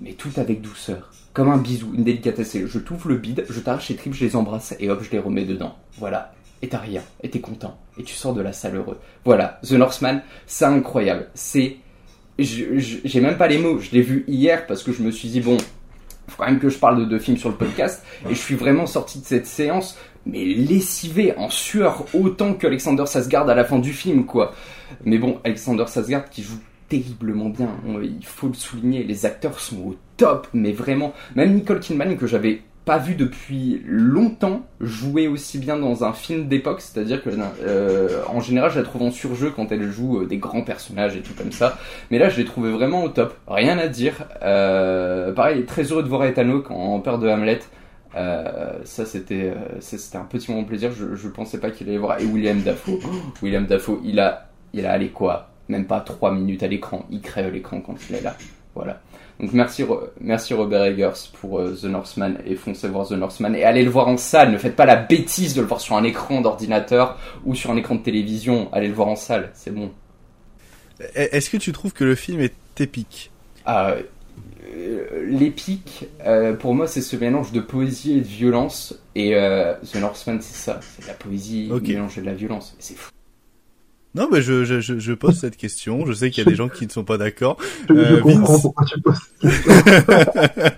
[0.01, 1.13] mais tout avec douceur.
[1.33, 2.57] Comme un bisou, une délicatesse.
[2.67, 5.19] Je t'ouvre le bide, je t'arrache les tripes, je les embrasse et hop, je les
[5.19, 5.77] remets dedans.
[5.99, 8.99] Voilà et t'as rien, et t'es content, et tu sors de la salle heureux.
[9.25, 11.29] Voilà, The Northman, c'est incroyable.
[11.35, 11.77] C'est,
[12.39, 13.79] j'ai même pas les mots.
[13.79, 15.59] Je l'ai vu hier parce que je me suis dit bon,
[16.29, 18.55] faut quand même que je parle de deux films sur le podcast, et je suis
[18.55, 23.79] vraiment sorti de cette séance, mais lessivé en sueur autant qu'Alexander Sasgard à la fin
[23.79, 24.55] du film, quoi.
[25.05, 27.71] Mais bon, Alexander Sasgard qui joue terriblement bien,
[28.03, 32.27] il faut le souligner, les acteurs sont au top, mais vraiment, même Nicole Kidman que
[32.27, 37.31] j'avais pas vu depuis longtemps jouer aussi bien dans un film d'époque, c'est-à-dire que
[37.65, 41.17] euh, en général je la trouve en surjeu quand elle joue euh, des grands personnages
[41.17, 41.79] et tout comme ça,
[42.13, 44.25] mais là je l'ai trouvé vraiment au top, rien à dire.
[44.43, 47.59] Euh, pareil, très heureux de voir Ethan Hawke en père de Hamlet.
[48.15, 51.99] Euh, ça c'était c'était un petit moment de plaisir, je, je pensais pas qu'il allait
[51.99, 52.21] voir.
[52.21, 53.01] Et William Dafoe,
[53.43, 55.51] William Dafoe, il a il a allé quoi?
[55.69, 58.37] Même pas 3 minutes à l'écran, il crève l'écran quand il est là.
[58.75, 59.01] Voilà.
[59.41, 59.85] Donc merci,
[60.21, 63.91] merci Robert Eggers pour euh, The Northman et foncez voir The Northman et allez le
[63.91, 64.51] voir en salle.
[64.53, 67.77] Ne faites pas la bêtise de le voir sur un écran d'ordinateur ou sur un
[67.77, 68.69] écran de télévision.
[68.73, 69.91] Allez le voir en salle, c'est bon.
[71.15, 73.31] Est-ce que tu trouves que le film est épique?
[73.67, 73.95] Ah,
[74.75, 78.99] euh, L'épique, euh, pour moi, c'est ce mélange de poésie et de violence.
[79.15, 80.81] Et euh, The Northman, c'est ça.
[80.83, 81.95] C'est de la poésie okay.
[81.95, 82.75] mélangée de la violence.
[82.79, 83.11] C'est fou.
[84.17, 86.07] Non, mais je, je, je pose cette question.
[86.07, 87.59] Je sais qu'il y a des gens qui ne sont pas d'accord.
[87.87, 88.63] Je, euh, comprends Vince...
[88.63, 89.73] pourquoi tu poses cette question.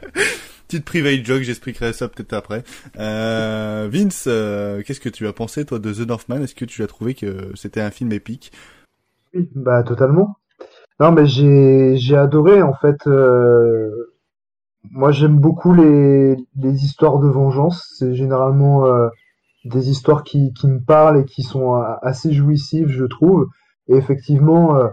[0.66, 2.64] Petite private joke, j'expliquerai ça peut-être après.
[2.98, 6.42] Euh, Vince, euh, qu'est-ce que tu as pensé toi de The Northman?
[6.42, 8.52] Est-ce que tu as trouvé que c'était un film épique?
[9.32, 10.36] Oui, bah totalement.
[10.98, 13.06] Non, mais j'ai j'ai adoré en fait.
[13.06, 14.14] Euh...
[14.90, 17.94] Moi, j'aime beaucoup les les histoires de vengeance.
[17.96, 19.08] C'est généralement euh,
[19.68, 23.46] des histoires qui, qui me parlent et qui sont assez jouissives, je trouve.
[23.88, 24.88] Et effectivement, euh,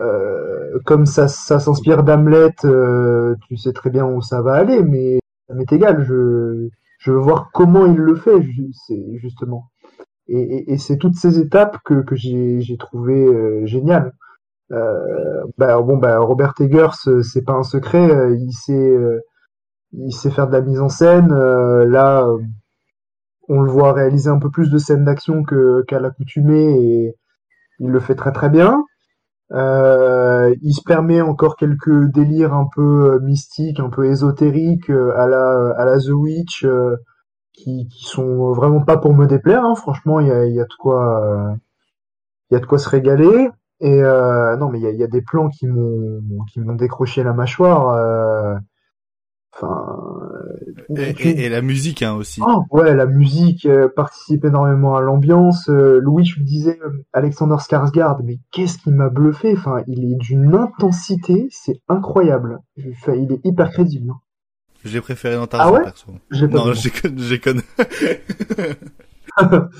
[0.00, 4.82] euh, comme ça, ça s'inspire d'Hamlet, euh, tu sais très bien où ça va aller,
[4.82, 6.04] mais ça m'est égal.
[6.04, 8.42] Je, je veux voir comment il le fait,
[9.14, 9.70] justement.
[10.28, 14.12] Et, et, et c'est toutes ces étapes que, que j'ai, j'ai trouvé euh, géniales.
[14.72, 18.96] Euh, bah, bon, bah, Robert Eggers, c'est pas un secret, il sait,
[19.92, 21.28] il sait faire de la mise en scène.
[21.28, 22.26] là
[23.48, 27.16] on le voit réaliser un peu plus de scènes d'action que qu'à l'accoutumée et
[27.80, 28.84] il le fait très très bien.
[29.52, 35.72] Euh, il se permet encore quelques délires un peu mystiques, un peu ésotériques à la
[35.76, 36.96] à la The Witch euh,
[37.52, 39.64] qui, qui sont vraiment pas pour me déplaire.
[39.64, 39.74] Hein.
[39.76, 41.56] Franchement, il y a, de quoi
[42.50, 43.50] y a de quoi se régaler.
[43.80, 46.74] Et euh, non, mais il y a, y a, des plans qui m'ont qui m'ont
[46.74, 48.58] décroché la mâchoire.
[49.58, 49.96] Enfin,
[50.96, 52.42] et, et, et, la musique hein, aussi.
[52.46, 55.70] Oh, ouais, la musique euh, participe énormément à l'ambiance.
[55.70, 59.54] Euh, Louis, je me disais, euh, Alexander Skarsgård, mais qu'est-ce qui m'a bluffé?
[59.56, 62.58] Enfin, il est d'une intensité, c'est incroyable.
[62.90, 64.10] Enfin, il est hyper crédible.
[64.10, 64.20] Hein.
[64.84, 65.84] J'ai préféré dans Tarzan ah ouais?
[65.84, 66.12] perso.
[66.30, 67.62] J'ai non, j'ai connu.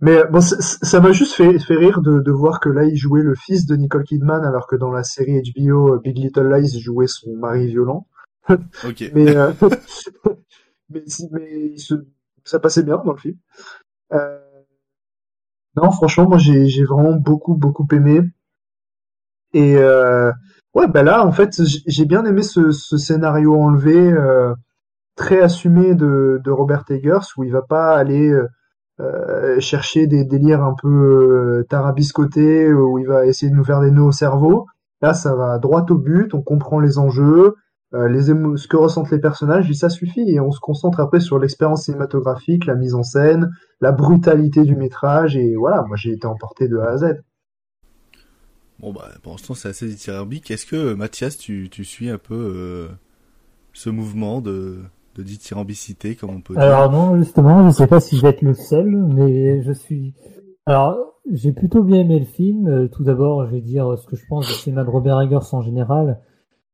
[0.00, 3.22] Mais bon, ça m'a juste fait, fait rire de, de, voir que là, il jouait
[3.22, 6.80] le fils de Nicole Kidman, alors que dans la série HBO Big Little Lies, il
[6.80, 8.08] jouait son mari violent.
[9.14, 9.52] Mais, euh,
[10.90, 11.76] mais,
[12.44, 13.36] ça passait bien dans le film.
[14.12, 14.38] Euh,
[15.76, 18.20] non, franchement, moi, j'ai, vraiment beaucoup, beaucoup aimé.
[19.54, 20.32] Et euh,
[20.74, 24.12] ouais, ben là, en fait, j'ai bien aimé ce, scénario enlevé,
[25.16, 28.34] très assumé de, de Robert Eggers, où il va pas aller
[29.60, 34.02] chercher des délires un peu tarabiscotés, où il va essayer de nous faire des nœuds
[34.02, 34.66] au cerveau.
[35.00, 37.56] Là, ça va droit au but, on comprend les enjeux,
[37.92, 40.28] les ce que ressentent les personnages, et ça suffit.
[40.30, 43.50] Et on se concentre après sur l'expérience cinématographique, la mise en scène,
[43.80, 47.22] la brutalité du métrage, et voilà, moi j'ai été emporté de A à Z.
[48.80, 50.50] Bon bah pour l'instant c'est assez dithyrambique.
[50.50, 52.88] Est-ce que Mathias tu, tu suis un peu euh,
[53.72, 54.78] ce mouvement de,
[55.14, 56.62] de dithyrambicité comme on peut dire?
[56.62, 60.14] Alors non justement, je sais pas si je vais être le seul, mais je suis.
[60.66, 60.96] Alors
[61.30, 62.66] j'ai plutôt bien aimé le film.
[62.66, 65.52] Euh, tout d'abord, je vais dire ce que je pense du cinéma de Robert Eggers
[65.52, 66.20] en général.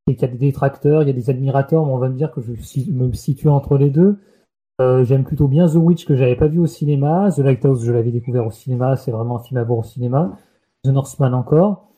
[0.09, 2.16] Et qu'il y a des détracteurs, il y a des admirateurs, mais on va me
[2.16, 2.53] dire que je
[2.92, 4.18] me situe entre les deux.
[4.81, 7.31] Euh, J'aime plutôt bien The Witch que j'avais pas vu au cinéma.
[7.35, 10.33] The Lighthouse, je l'avais découvert au cinéma, c'est vraiment un film à voir au cinéma.
[10.85, 11.88] The Northman encore.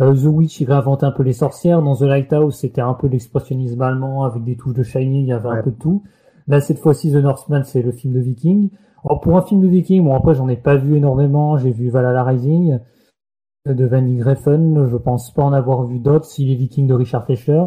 [0.00, 1.82] Euh, The Witch, il réinventait un peu les sorcières.
[1.82, 5.32] Dans The Lighthouse, c'était un peu l'expressionnisme allemand avec des touches de Shining, il y
[5.32, 5.58] avait Ouais.
[5.58, 6.02] un peu de tout.
[6.46, 8.68] Là, cette fois-ci, The Northman, c'est le film de Viking.
[9.04, 11.56] Alors, pour un film de Viking, bon, après, j'en ai pas vu énormément.
[11.56, 12.78] J'ai vu Valhalla Rising
[13.74, 14.88] de Vanny Greffen.
[14.90, 17.64] Je pense pas en avoir vu d'autres, si les Vikings de Richard Fleischer.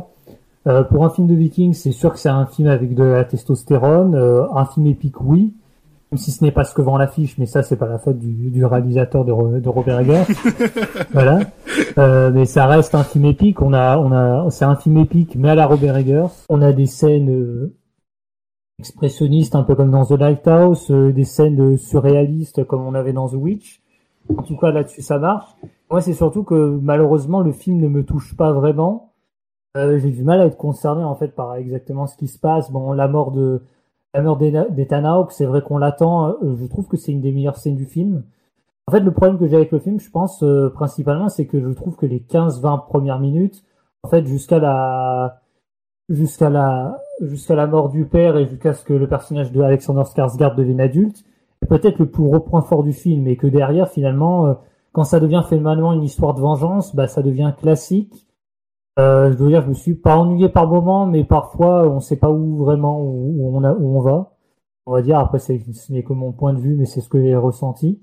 [0.67, 3.23] Euh, pour un film de Viking, c'est sûr que c'est un film avec de la
[3.23, 4.15] testostérone.
[4.15, 5.53] Euh, un film épique, oui.
[6.11, 8.17] Même si ce n'est pas ce que vend l'affiche, mais ça, c'est pas la faute
[8.17, 10.23] du, du réalisateur de, de Robert Eggers.
[11.13, 11.39] voilà.
[11.99, 13.61] Euh, mais ça reste un film épique.
[13.61, 16.27] On a, on a, c'est un film épique, mais à la Robert Eggers.
[16.49, 17.75] On a des scènes euh,
[18.79, 23.13] expressionnistes, un peu comme dans The Lighthouse, euh, des scènes euh, surréalistes comme on avait
[23.13, 23.81] dans The Witch.
[24.37, 25.49] En tout cas, là-dessus, ça marche.
[25.89, 29.13] Moi, c'est surtout que malheureusement, le film ne me touche pas vraiment.
[29.77, 32.71] Euh, j'ai du mal à être concerné en fait par exactement ce qui se passe.
[32.71, 33.61] Bon, la mort de
[34.13, 36.29] la mort d'Ethan Hawke, c'est vrai qu'on l'attend.
[36.29, 38.23] euh, Je trouve que c'est une des meilleures scènes du film.
[38.87, 41.59] En fait, le problème que j'ai avec le film, je pense euh, principalement, c'est que
[41.61, 43.63] je trouve que les 15-20 premières minutes,
[44.03, 45.41] en fait, jusqu'à la
[46.09, 46.97] la
[47.49, 51.23] la mort du père et jusqu'à ce que le personnage de Alexander Skarsgård devienne adulte,
[51.67, 54.53] peut-être le plus gros point fort du film, et que derrière, finalement, euh,
[54.91, 58.27] quand ça devient finalement une histoire de vengeance, bah ça devient classique.
[58.99, 62.17] Euh, je dois dire, je me suis pas ennuyé par moment, mais parfois on sait
[62.17, 64.35] pas où vraiment où, on a, où on va.
[64.85, 67.09] On va dire après c'est ce n'est que mon point de vue, mais c'est ce
[67.09, 68.01] que j'ai ressenti.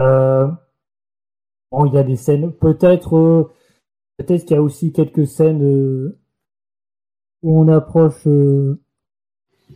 [0.00, 0.48] Euh,
[1.70, 3.52] bon, il y a des scènes, peut-être, euh,
[4.18, 6.18] peut-être qu'il y a aussi quelques scènes euh,
[7.42, 8.80] où on approche euh,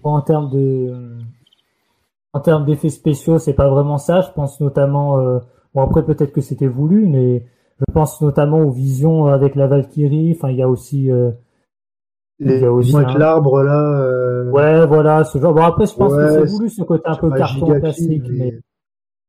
[0.02, 1.18] en termes de
[2.36, 4.20] en termes d'effets spéciaux, c'est pas vraiment ça.
[4.20, 5.38] Je pense notamment, euh,
[5.74, 7.44] bon après peut-être que c'était voulu, mais
[7.78, 10.34] je pense notamment aux visions avec la Valkyrie.
[10.36, 11.30] Enfin, il y a aussi, euh,
[12.38, 14.00] il Les y a aussi avec un- l'arbre là.
[14.02, 15.54] euh, Ouais, voilà, ce genre.
[15.54, 18.54] Bon, après, je pense que Ouais, c'est voulu ce côté un peu carton classique, mais,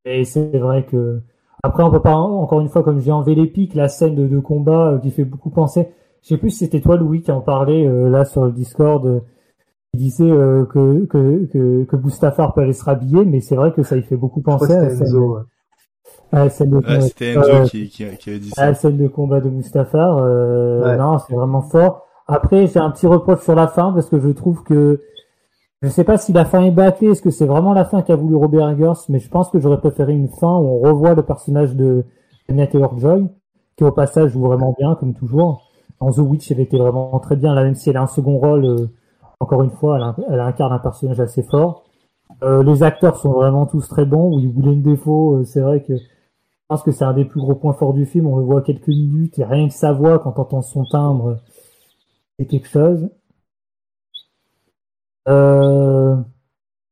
[0.05, 1.21] mais c'est vrai que.
[1.63, 4.39] Après, on peut pas, encore une fois, comme j'ai enlevé l'épique, la scène de, de
[4.39, 5.89] combat euh, qui fait beaucoup penser.
[6.21, 9.23] Je sais plus si c'était toi, Louis, qui en parlait euh, là sur le Discord.
[9.97, 13.83] Disait euh, que, que, que, que Mustafar peut aller se rhabiller, mais c'est vrai que
[13.83, 15.35] ça y fait beaucoup penser à Enzo.
[15.35, 15.41] ouais.
[16.31, 18.65] à scène de Ouais, c'était Enzo euh, qui, qui, qui avait dit à ça.
[18.67, 20.17] la scène de combat de Mustafar.
[20.19, 20.97] Euh, Ouais.
[20.97, 22.05] Non, c'est vraiment fort.
[22.27, 25.01] Après, j'ai un petit reproche sur la fin parce que je trouve que
[25.81, 28.15] je sais pas si la fin est bâclée, est-ce que c'est vraiment la fin qu'a
[28.15, 31.21] voulu Robert Eggers, mais je pense que j'aurais préféré une fin où on revoit le
[31.21, 32.03] personnage de
[32.49, 33.27] Anya Taylor-Joy,
[33.77, 35.69] qui au passage joue vraiment bien, comme toujours.
[36.01, 38.37] Dans The Witch, elle était vraiment très bien, là, même si elle a un second
[38.39, 38.87] rôle, euh,
[39.39, 41.83] encore une fois, elle, in- elle incarne un personnage assez fort.
[42.43, 44.35] Euh, les acteurs sont vraiment tous très bons.
[44.35, 46.03] Oui, Willem Defoe, euh, c'est vrai que je
[46.67, 48.27] pense que c'est un des plus gros points forts du film.
[48.27, 51.37] On le voit quelques minutes et rien que sa voix, quand on entend son timbre,
[52.37, 53.09] c'est quelque chose.
[55.27, 56.15] Euh...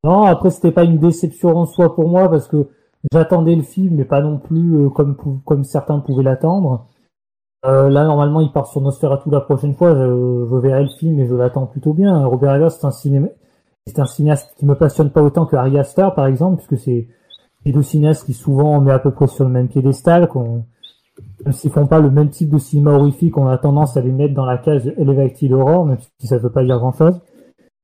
[0.04, 2.68] Non, après c'était pas une déception en soi pour moi parce que
[3.12, 4.88] j'attendais le film, mais pas non plus
[5.46, 6.86] comme certains pouvaient l'attendre.
[7.68, 9.96] Euh, là normalement il part sur Nosferatu la prochaine fois.
[9.96, 12.26] Je, je verrai le film et je l'attends plutôt bien.
[12.26, 13.28] Robert Eggers c'est un cinéma,
[13.98, 17.08] un cinéaste qui me passionne pas autant que Ari Aster par exemple, puisque c'est
[17.66, 20.66] deux cinéastes qui souvent on met à peu près sur le même piédestal, qu'on
[21.44, 24.12] même s'ils font pas le même type de cinéma horrifique, on a tendance à les
[24.12, 27.20] mettre dans la case Elevated Horror, même si ça veut pas dire grand chose.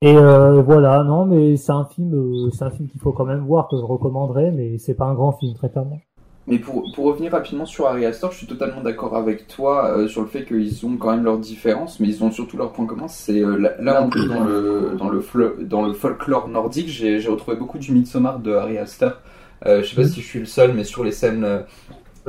[0.01, 3.25] Et euh, voilà, non, mais c'est un film, euh, c'est un film qu'il faut quand
[3.25, 5.99] même voir, que je recommanderais, mais c'est pas un grand film, très clairement.
[6.47, 10.07] Mais pour, pour revenir rapidement sur Ari Aster, je suis totalement d'accord avec toi euh,
[10.07, 12.87] sur le fait qu'ils ont quand même leurs différences, mais ils ont surtout leurs points
[12.87, 13.07] communs.
[13.07, 16.87] C'est euh, là, là, en plus dans le dans le flo- dans le folklore nordique,
[16.89, 19.09] j'ai j'ai retrouvé beaucoup du Midsommar de Ari Aster.
[19.67, 21.59] Euh, je sais pas si je suis le seul, mais sur les scènes, euh,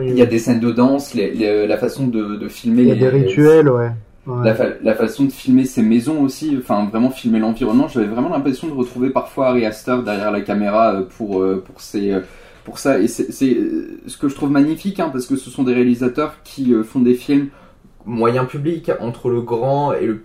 [0.03, 2.83] il y a des scènes de danse, les, les- la façon de, de filmer.
[2.83, 3.91] Il y a les- des rituels, ouais.
[4.27, 4.45] Ouais.
[4.45, 8.29] La, fa- la façon de filmer ces maisons aussi, enfin vraiment filmer l'environnement, j'avais vraiment
[8.29, 11.65] l'impression de retrouver parfois Ari Aster derrière la caméra pour pour euh,
[12.65, 15.63] pour ça et c'est euh, ce que je trouve magnifique hein, parce que ce sont
[15.63, 17.49] des réalisateurs qui euh, font des films
[18.05, 20.19] moyen public entre le grand et le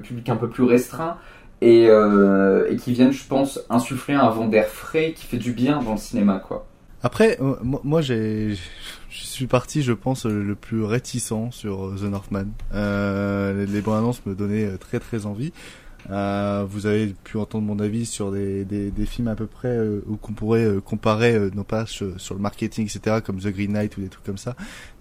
[0.00, 1.16] public un peu plus restreint
[1.60, 5.52] et euh, et qui viennent je pense insuffler un vent d'air frais qui fait du
[5.52, 6.66] bien dans le cinéma quoi.
[7.02, 8.56] Après, moi, j'ai,
[9.08, 12.48] je suis parti, je pense, le plus réticent sur The Northman.
[12.74, 15.54] Les bandes annonces me donnaient très très envie.
[16.10, 19.68] Euh, vous avez pu entendre mon avis sur des, des, des films à peu près
[19.76, 23.38] euh, où qu'on pourrait euh, comparer euh, nos pages euh, sur le marketing, etc., comme
[23.38, 24.54] The Green Knight ou des trucs comme ça,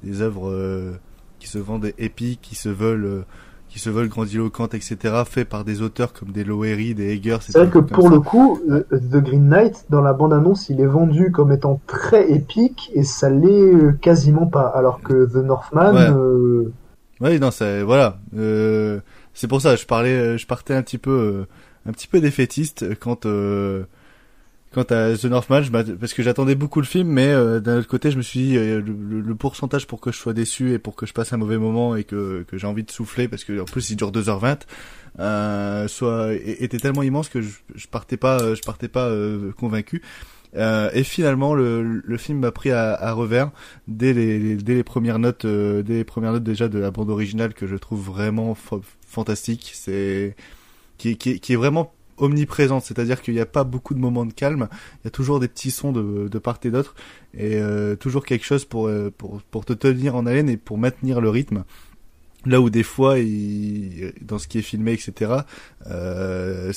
[0.03, 0.93] des œuvres euh,
[1.39, 3.21] qui se vendent épiques, qui se veulent, euh,
[3.69, 7.37] qui se veulent grandiloquentes, etc., faits par des auteurs comme des Lowery, des Eggers.
[7.41, 8.59] C'est vrai que pour le coup,
[8.91, 13.29] The Green Knight, dans la bande-annonce, il est vendu comme étant très épique et ça
[13.29, 14.67] l'est euh, quasiment pas.
[14.67, 16.09] Alors que The Northman, Ouais.
[16.09, 16.73] euh,
[17.21, 18.17] Oui, non, c'est voilà.
[18.35, 18.99] Euh,
[19.39, 21.45] c'est pour ça, je parlais, euh, je partais un petit peu, euh,
[21.89, 23.85] un petit peu défaitiste quand, euh,
[24.73, 25.63] quant à The Northman,
[25.97, 28.55] parce que j'attendais beaucoup le film, mais euh, d'un autre côté, je me suis dit
[28.57, 31.95] le, pourcentage pour que je sois déçu et pour que je passe un mauvais moment
[31.95, 34.59] et que, que j'ai envie de souffler, parce que en plus il dure 2h20,
[35.19, 39.09] euh, soit était tellement immense que je, je partais pas, je partais pas
[39.57, 40.01] convaincu.
[40.53, 43.51] Et finalement, le, le film m'a pris à, à revers
[43.87, 47.09] dès les, les- dès les premières notes, dès les premières notes déjà de la bande
[47.09, 48.53] originale que je trouve vraiment
[49.09, 49.71] fantastique.
[49.75, 50.35] C'est
[50.97, 54.67] qui, est- vraiment omniprésente, c'est-à-dire qu'il n'y a pas beaucoup de moments de calme.
[55.01, 56.95] Il y a toujours des petits sons de, de part et d'autre
[57.33, 60.77] et euh, toujours quelque chose pour, euh, pour pour te tenir en haleine et pour
[60.77, 61.63] maintenir le rythme.
[62.45, 63.15] Là où des fois,
[64.21, 65.33] dans ce qui est filmé, etc.,
[65.87, 66.71] euh,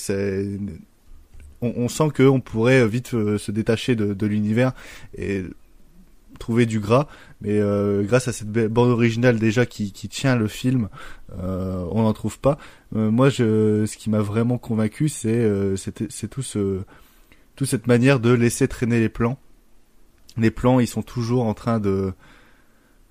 [1.61, 4.73] on, on sent qu'on pourrait vite se détacher de, de l'univers
[5.16, 5.45] et
[6.42, 7.07] trouver du gras,
[7.40, 10.88] mais euh, grâce à cette bande originale déjà qui, tient le film,
[11.38, 12.59] euh, on n'en trouve pas.
[12.96, 16.81] Euh, moi, je, ce qui m'a vraiment convaincu, c'est c'est tout ce
[17.55, 19.38] toute cette manière de laisser traîner les plans.
[20.37, 22.12] Les plans, ils sont toujours en train de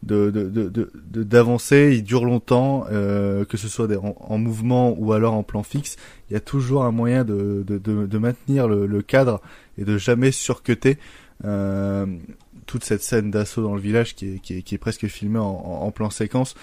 [0.03, 5.43] de de d'avancer, ils durent longtemps, que ce soit en, en mouvement ou alors en
[5.43, 5.95] plan fixe.
[6.29, 9.39] Il y a toujours un moyen de de maintenir le, cadre
[9.77, 10.97] et de jamais surcuter.
[12.71, 15.39] Toute cette scène d'assaut dans le village qui est, qui est, qui est presque filmée
[15.39, 16.55] en, plan séquence,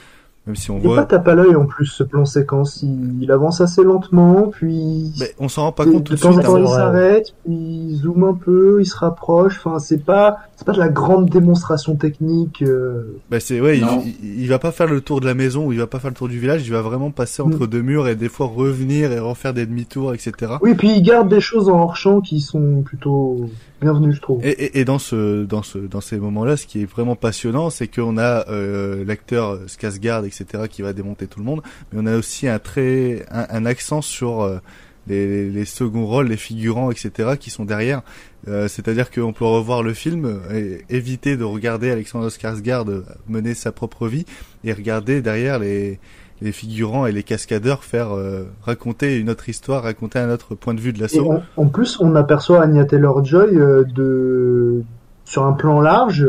[0.47, 1.05] même si on il est pas voit.
[1.05, 2.81] tape à l'œil en plus ce plan séquence.
[2.83, 6.16] Il, il avance assez lentement, puis Mais on s'en rend pas de, compte tout de
[6.16, 6.47] de temps suite.
[6.47, 6.62] en temps hein.
[6.64, 9.59] il s'arrête, puis il zoome un peu, il se rapproche.
[9.59, 12.62] Enfin, c'est pas c'est pas de la grande démonstration technique.
[12.62, 13.87] euh, Bah c'est ouais, il,
[14.23, 16.11] il, il va pas faire le tour de la maison ou il va pas faire
[16.11, 19.12] le tour du village, il va vraiment passer entre deux murs et des fois revenir
[19.12, 20.53] et refaire des demi-tours, etc.
[20.62, 24.44] Oui, puis il garde des choses en hors champ qui sont plutôt bienvenues, je trouve.
[24.44, 27.70] Et, et, et dans ce dans ce dans ces moments-là, ce qui est vraiment passionnant,
[27.70, 31.62] c'est qu'on a euh, l'acteur Skarsgård, etc., qui va démonter tout le monde,
[31.92, 34.58] mais on a aussi un très un, un accent sur euh,
[35.06, 38.02] les, les seconds rôles, les figurants, etc., qui sont derrière.
[38.46, 43.72] Euh, C'est-à-dire qu'on peut revoir le film et éviter de regarder Alexander Skarsgård mener sa
[43.72, 44.24] propre vie
[44.64, 45.98] et regarder derrière les
[46.40, 50.74] les figurants et les cascadeurs faire euh, raconter une autre histoire, raconter un autre point
[50.74, 51.33] de vue de l'assaut.
[51.33, 54.83] en, en plus, on aperçoit Anya Taylor-Joy euh, de
[55.24, 56.29] sur un plan large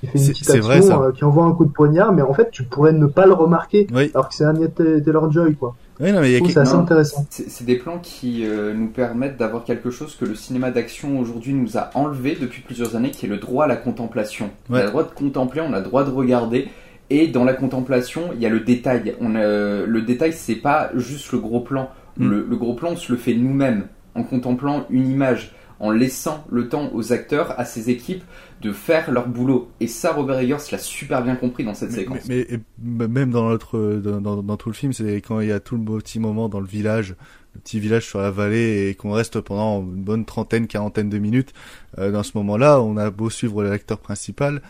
[0.00, 0.98] qui fait une action, vrai, ça.
[1.00, 3.34] euh, qui envoie un coup de poignard, mais en fait, tu pourrais ne pas le
[3.34, 5.76] remarquer, alors que c'est Anya Ta- Taylor-Joy, quoi.
[6.00, 7.26] Oui, non, mais il y a Je trouve quelque- c'est assez intéressant.
[7.30, 11.52] C'est des plans qui euh, nous permettent d'avoir quelque chose que le cinéma d'action aujourd'hui
[11.54, 14.50] nous a enlevé depuis plusieurs années, qui est le droit à la contemplation.
[14.70, 16.68] On a le droit de contempler, on a le droit de regarder.
[17.10, 19.14] Et dans la contemplation, il y a le détail.
[19.20, 21.90] On a- le détail, c'est pas juste le gros plan.
[22.16, 22.30] Mm.
[22.30, 26.44] Le, le gros plan, on se le fait nous-mêmes en contemplant une image, en laissant
[26.50, 28.22] le temps aux acteurs, à ces équipes,
[28.60, 29.70] de faire leur boulot.
[29.80, 32.20] Et ça, Robert Eggers l'a super bien compris dans cette séquence.
[32.28, 32.46] Mais,
[32.80, 35.76] même dans notre dans, dans, dans tout le film, c'est quand il y a tout
[35.76, 37.16] le petit moment dans le village,
[37.54, 41.18] le petit village sur la vallée, et qu'on reste pendant une bonne trentaine, quarantaine de
[41.18, 41.52] minutes.
[41.98, 44.62] euh, dans ce moment-là, on a beau suivre l'acteur principal,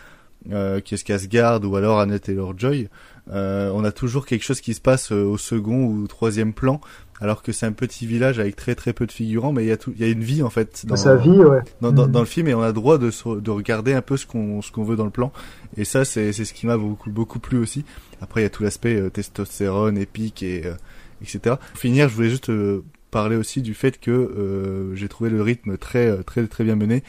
[0.50, 2.88] euh, qui est Skarsgård ou alors Annette Taylor-Joy,
[3.32, 6.80] euh, on a toujours quelque chose qui se passe euh, au second ou troisième plan
[7.20, 9.70] alors que c'est un petit village avec très très peu de figurants, mais il y
[9.70, 11.60] a tout, il y a une vie en fait dans Sa vie, ouais.
[11.80, 12.10] dans, dans, Mhm.
[12.12, 14.60] dans le film et on a le droit de de regarder un peu ce qu'on
[14.60, 15.32] ce qu'on veut dans le plan.
[15.76, 17.84] Et ça c'est c'est ce qui m'a beaucoup beaucoup plu aussi.
[18.20, 20.74] Après il y a tout l'aspect euh, testostérone, épique et euh,
[21.20, 21.54] etc.
[21.70, 22.82] Pour finir, je voulais juste euh,
[23.12, 27.04] parler aussi du fait que euh, j'ai trouvé le rythme très très très bien mené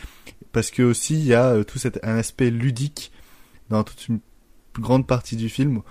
[0.51, 3.11] parce que aussi il y a tout cet un aspect ludique
[3.73, 4.19] dans toute une
[4.79, 5.81] grande partie du film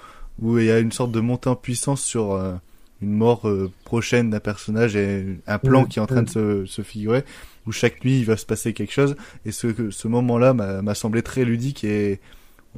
[0.40, 2.54] où il y a une sorte de montée en puissance sur euh,
[3.00, 6.64] une mort euh, prochaine d'un personnage et un plan qui est en train de se,
[6.64, 7.24] se figurer
[7.66, 11.22] où chaque nuit il va se passer quelque chose et ce ce moment-là m'a semblé
[11.22, 12.20] très ludique et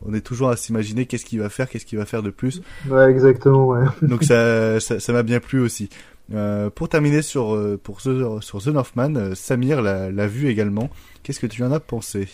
[0.04, 2.60] on est toujours à s'imaginer qu'est-ce qu'il va faire, qu'est-ce qu'il va faire de plus.
[2.88, 3.84] Ouais, exactement, ouais.
[4.02, 5.88] Donc ça ça ça m'a bien plu aussi.
[6.32, 10.90] Euh, pour terminer sur pour The, sur The Northman, Samir l'a vu également.
[11.22, 12.28] Qu'est-ce que tu en as pensé?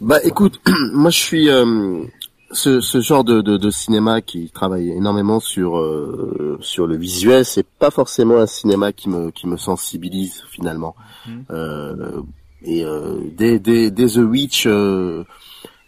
[0.00, 0.60] Bah écoute,
[0.92, 2.04] moi je suis euh,
[2.52, 7.44] ce, ce genre de, de, de cinéma qui travaille énormément sur euh, sur le visuel,
[7.44, 10.94] c'est pas forcément un cinéma qui me qui me sensibilise finalement.
[11.26, 11.44] Mhm.
[11.50, 12.22] Euh,
[12.62, 15.24] et euh, dès, dès, dès The Witch, euh,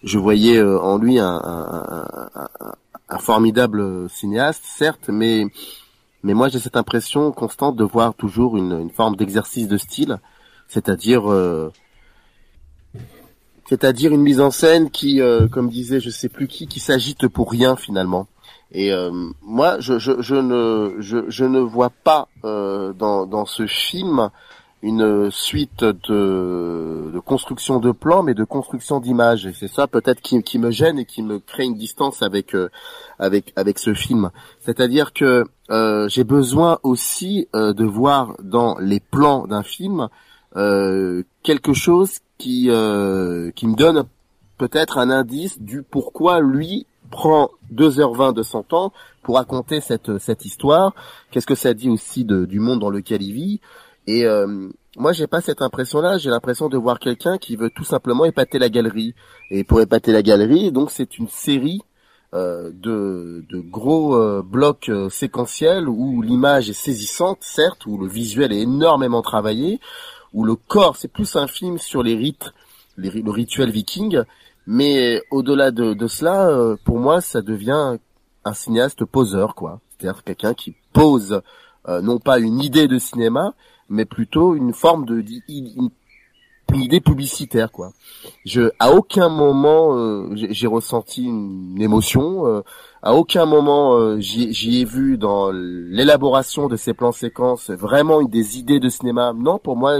[0.05, 2.72] je voyais euh, en lui un, un, un, un-
[3.09, 5.44] un formidable cinéaste, certes, mais
[6.22, 10.18] mais moi j'ai cette impression constante de voir toujours une, une forme d'exercice de style,
[10.68, 11.70] c'est-à-dire euh,
[13.72, 17.26] c'est-à-dire une mise en scène qui, euh, comme disait je sais plus qui, qui s'agite
[17.26, 18.26] pour rien finalement.
[18.70, 19.10] Et euh,
[19.40, 24.28] moi, je, je, je ne je, je ne vois pas euh, dans, dans ce film
[24.82, 29.46] une suite de, de construction de plans, mais de construction d'images.
[29.46, 32.54] Et c'est ça peut-être qui, qui me gêne et qui me crée une distance avec
[32.54, 32.68] euh,
[33.18, 34.32] avec avec ce film.
[34.60, 40.08] C'est-à-dire que euh, j'ai besoin aussi euh, de voir dans les plans d'un film
[40.56, 44.05] euh, quelque chose qui euh, qui me donne
[44.59, 50.45] peut-être un indice du pourquoi lui prend 2h20 de son temps pour raconter cette cette
[50.45, 50.93] histoire.
[51.30, 53.61] Qu'est-ce que ça dit aussi de, du monde dans lequel il vit
[54.09, 56.18] Et euh, moi, j'ai pas cette impression-là.
[56.18, 59.14] J'ai l'impression de voir quelqu'un qui veut tout simplement épater la galerie.
[59.51, 61.80] Et pour épater la galerie, donc c'est une série
[62.34, 68.09] euh, de, de gros euh, blocs euh, séquentiels où l'image est saisissante, certes, où le
[68.09, 69.80] visuel est énormément travaillé,
[70.33, 72.53] où le corps, c'est plus un film sur les rites,
[72.97, 74.22] le rituel viking,
[74.66, 77.99] mais au-delà de, cela, euh, pour moi, ça devient
[78.45, 79.80] un cinéaste poseur, quoi.
[79.99, 81.43] C'est-à-dire quelqu'un qui pose
[81.89, 83.55] euh, non pas une idée de cinéma,
[83.89, 85.22] mais plutôt une forme de
[86.72, 87.92] une idée publicitaire, quoi.
[88.44, 92.46] Je, à aucun moment, euh, j'ai ressenti une émotion.
[92.46, 92.62] euh,
[93.02, 98.58] à aucun moment, euh, j'y ai vu dans l'élaboration de ces plans séquences vraiment des
[98.58, 99.32] idées de cinéma.
[99.32, 99.98] Non, pour moi,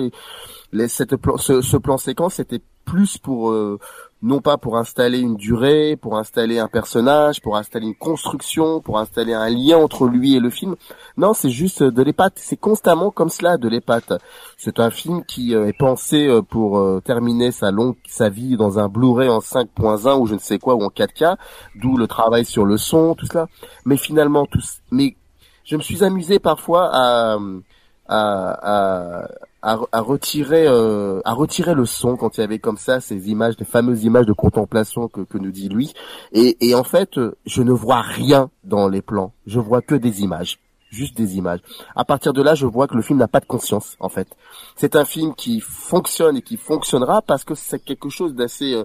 [0.72, 3.78] les, cette plan, ce, ce plan séquence c'était plus pour euh,
[4.22, 8.98] non pas pour installer une durée, pour installer un personnage, pour installer une construction, pour
[8.98, 10.76] installer un lien entre lui et le film.
[11.16, 12.34] Non, c'est juste de l'épate.
[12.36, 14.12] C'est constamment comme cela, de l'épate.
[14.56, 18.56] C'est un film qui euh, est pensé euh, pour euh, terminer sa longue sa vie
[18.56, 21.36] dans un Blu-ray en 5.1 ou je ne sais quoi ou en 4K,
[21.74, 23.48] d'où le travail sur le son, tout cela.
[23.84, 24.60] Mais finalement, tout,
[24.90, 25.16] mais
[25.64, 27.38] je me suis amusé parfois à
[28.08, 29.28] à, à,
[29.62, 33.30] à, à retirer euh, à retirer le son quand il y avait comme ça ces
[33.30, 35.94] images, les fameuses images de contemplation que, que nous dit lui.
[36.32, 39.32] Et, et en fait, euh, je ne vois rien dans les plans.
[39.46, 40.58] Je vois que des images,
[40.90, 41.60] juste des images.
[41.94, 43.96] À partir de là, je vois que le film n'a pas de conscience.
[44.00, 44.28] En fait,
[44.76, 48.84] c'est un film qui fonctionne et qui fonctionnera parce que c'est quelque chose d'assez euh,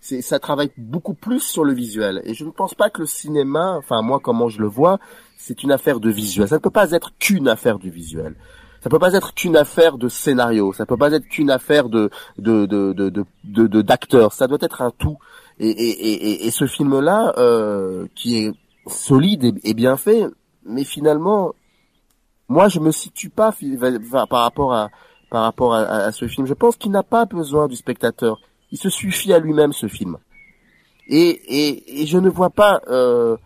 [0.00, 3.06] c'est ça travaille beaucoup plus sur le visuel et je ne pense pas que le
[3.06, 5.00] cinéma enfin moi comment je le vois
[5.36, 8.36] c'est une affaire de visuel ça ne peut pas être qu'une affaire du visuel
[8.82, 12.10] ça peut pas être qu'une affaire de scénario ça peut pas être qu'une affaire de
[12.38, 12.86] de de
[13.44, 15.18] de d'acteurs ça doit être un tout.
[15.60, 18.52] Et et et, et ce film là euh, qui est
[18.86, 20.24] solide et, bien fait
[20.64, 21.52] mais finalement
[22.48, 23.52] moi je me situe pas
[24.30, 24.90] par rapport à
[25.30, 26.46] par rapport à- à ce film.
[26.46, 28.40] Je pense qu'il n'a pas besoin du spectateur.
[28.70, 30.16] Il se suffit à lui-même ce film.
[31.06, 33.36] Et, et, et je ne vois pas euh,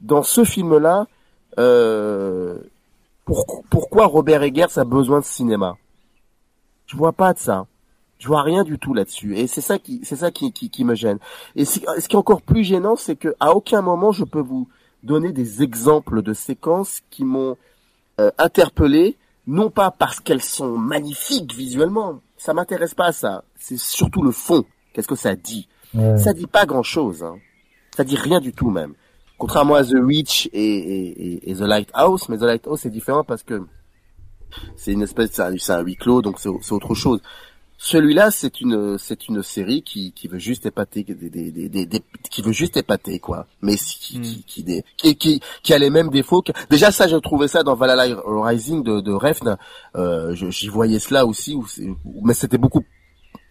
[0.00, 1.06] dans ce film-là
[1.58, 2.58] euh,
[3.30, 5.76] pour- pourquoi Robert Eggers a besoin de cinéma?
[6.86, 7.66] Je vois pas de ça.
[8.18, 9.36] Je vois rien du tout là-dessus.
[9.38, 11.18] Et c'est ça qui, c'est ça qui, qui, qui me gêne.
[11.56, 14.68] Et ce qui est encore plus gênant, c'est que à aucun moment je peux vous
[15.02, 17.56] donner des exemples de séquences qui m'ont
[18.20, 19.16] euh, interpellé,
[19.46, 22.20] non pas parce qu'elles sont magnifiques visuellement.
[22.36, 23.44] Ça m'intéresse pas ça.
[23.58, 24.64] C'est surtout le fond.
[24.92, 25.68] Qu'est-ce que ça dit?
[26.18, 27.22] Ça dit pas grand-chose.
[27.22, 27.36] Hein.
[27.96, 28.94] Ça dit rien du tout même.
[29.40, 33.42] Contrairement à The Witch et, et, et- The Lighthouse, mais The Lighthouse c'est différent parce
[33.42, 33.62] que
[34.76, 37.20] c'est une espèce, c'est un, huis clos, donc c'est autre chose.
[37.82, 41.86] Celui-là, c'est une c'est une série qui qui veut juste épater des, des, des, des,
[41.86, 44.22] des- qui veut juste épater quoi, mais qui Hmm.
[44.22, 46.42] qui qui, des- qui, qui qui a les mêmes défauts.
[46.42, 46.52] Que...
[46.68, 49.56] Déjà ça, je trouvais ça dans Valhalla Rising de de Refn.
[49.96, 52.84] Euh, J'y voyais cela aussi, où c'est- où- mais c'était beaucoup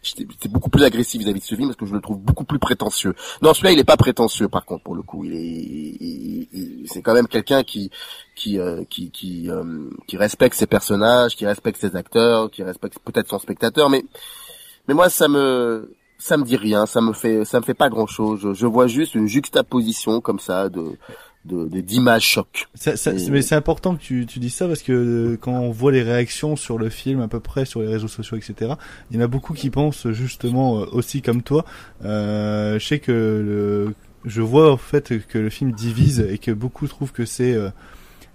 [0.01, 2.59] j'étais beaucoup plus agressif vis-à-vis de ce film parce que je le trouve beaucoup plus
[2.59, 3.13] prétentieux.
[3.41, 5.25] Non, celui-là, il est pas prétentieux par contre pour le coup.
[5.25, 7.91] Il est, c'est quand même quelqu'un qui
[8.35, 12.99] qui euh, qui qui, euh, qui respecte ses personnages, qui respecte ses acteurs, qui respecte
[12.99, 14.03] peut-être son spectateur, mais
[14.87, 17.89] mais moi ça me ça me dit rien, ça me fait ça me fait pas
[17.89, 18.53] grand chose.
[18.53, 20.97] Je, vois juste une juxtaposition comme ça de-
[21.45, 22.67] d'images choc.
[22.75, 25.53] Ça, ça- Et- mais c'est important que tu, tu dises ça parce que euh, quand
[25.53, 28.73] on voit les réactions sur le film à peu près sur les réseaux sociaux etc
[29.09, 31.65] il y en a beaucoup qui pensent justement euh, aussi comme toi
[32.03, 36.51] euh, je sais que le, je vois en fait que le film divise et que
[36.51, 37.69] beaucoup trouvent que c'est euh,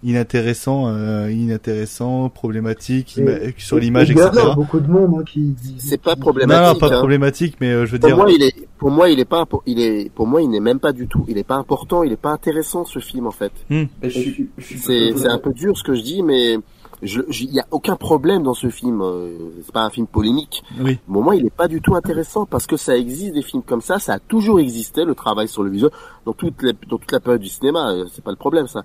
[0.05, 4.89] inintéressant euh, inintéressant problématique ima- Et- sur l'image et il y a etc beaucoup de
[4.89, 5.55] monde hein, qui.
[5.79, 6.75] C'est pas problématique.
[6.75, 6.99] non pas hein.
[6.99, 9.45] problématique mais euh, je veux Pour dire moi, il est, pour moi, il est pas,
[9.67, 12.13] il est, pour moi, il n'est même pas du tout, il est pas important, il
[12.13, 13.53] est pas intéressant ce film en fait.
[13.71, 16.57] Je suis- je suis- C'est, c'est un peu dur ce que je dis, mais
[17.05, 19.01] il y a aucun problème dans ce film.
[19.03, 20.63] euh, C'est pas un film polémique.
[20.81, 23.63] oui Pour moi, il est pas du tout intéressant parce que ça existe des films
[23.63, 25.91] comme ça, ça a toujours existé le travail sur le visuel
[26.27, 27.93] dans toute les, dans toute la période du cinéma.
[27.93, 28.83] euh, C'est pas le problème ça.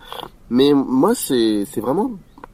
[0.49, 2.11] Mais moi, c'est, c'est vraiment,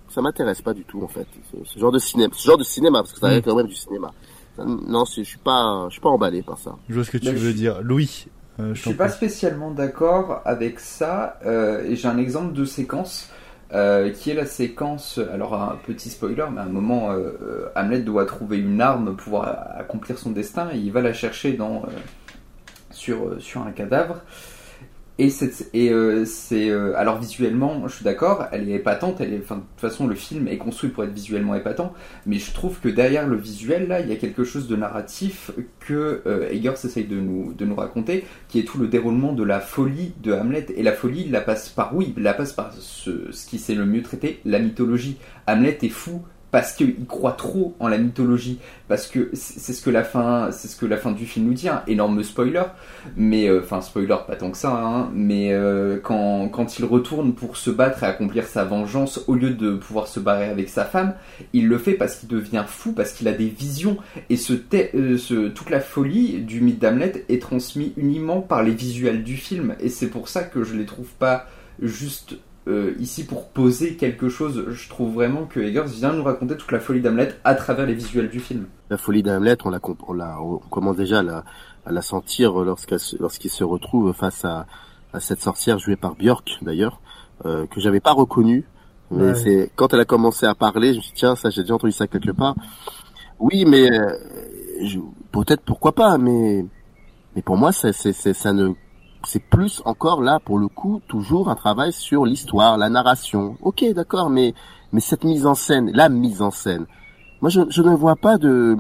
[0.10, 1.28] ça m'intéresse pas du tout en fait.
[1.52, 3.32] Ce, ce genre de cinéma, ce genre de cinéma parce que ça Mm.
[3.32, 4.12] reste quand même du cinéma.
[4.58, 6.76] Non, c'est- je suis pas, je suis pas emballé par ça.
[6.88, 8.28] je vois ce que tu je veux suis- dire Louis
[8.60, 12.64] euh, Je je suis pas spécialement d'accord avec ça, euh, et j'ai un exemple de
[12.64, 13.30] séquence
[13.74, 15.20] euh, qui est la séquence.
[15.34, 19.06] Alors un petit spoiler, mais à un moment, euh, euh, Hamlet doit trouver une arme
[19.08, 21.84] pour pouvoir accomplir son destin, et il va la chercher dans
[22.92, 24.22] sur un cadavre.
[25.18, 29.22] Et c'est et euh, c'est euh, alors visuellement, je suis d'accord, elle est épatante.
[29.22, 31.94] Elle est, enfin de toute façon, le film est construit pour être visuellement épatant,
[32.26, 35.52] mais je trouve que derrière le visuel là, il y a quelque chose de narratif
[35.80, 39.44] que euh, Eggers essaye de nous de nous raconter, qui est tout le déroulement de
[39.44, 40.66] la folie de Hamlet.
[40.76, 43.58] Et la folie, il la passe par oui, il la passe par ce, ce qui
[43.58, 45.18] sait le mieux traiter, la mythologie.
[45.48, 46.24] Hamlet est fou
[46.56, 50.70] parce qu'il croit trop en la mythologie, parce que c'est ce que la fin, c'est
[50.70, 51.68] ce que la fin du film nous dit.
[51.68, 51.84] hein.
[51.86, 52.64] Énorme spoiler,
[53.18, 54.72] mais euh, enfin spoiler pas tant que ça.
[54.72, 59.36] hein, mais euh, quand quand il retourne pour se battre et accomplir sa vengeance, au
[59.36, 61.16] lieu de pouvoir se barrer avec sa femme,
[61.52, 63.98] il le fait parce qu'il devient fou, parce qu'il a des visions.
[64.30, 64.38] Et
[64.74, 69.76] euh, toute la folie du mythe d'Hamlet est transmise uniquement par les visuels du film.
[69.82, 71.48] Et c'est pour ça que je les trouve pas
[71.82, 72.38] juste
[72.68, 74.66] euh, ici pour poser quelque chose.
[74.70, 77.94] Je trouve vraiment que Eggers vient nous raconter toute la folie d'Hamlet à travers les
[77.94, 78.66] visuels du film.
[78.90, 81.44] La folie d'Hamlet, on la, comp- on la, on commence déjà à la,
[81.86, 84.66] à la sentir lorsqu'elle se- lorsqu'il se retrouve face à,
[85.14, 87.00] à cette sorcière jouée par Björk d'ailleurs,
[87.46, 88.66] euh, que j'avais pas reconnue.
[89.12, 89.36] Mais Ouais.
[89.36, 91.76] c'est quand elle a commencé à parler, je me suis dit tiens ça j'ai déjà
[91.76, 92.56] entendu ça quelque part.
[93.40, 94.18] Oui mais euh,
[94.84, 94.98] je-
[95.32, 96.66] peut-être pourquoi pas mais
[97.36, 98.70] mais pour moi c'est c'est c'est- ça ne
[99.28, 103.58] c'est plus encore là pour le coup toujours un travail sur l'histoire, la narration.
[103.62, 104.54] Ok d'accord mais
[104.92, 106.86] mais cette mise en scène, la mise en scène.
[107.42, 108.78] Moi je ne vois pas de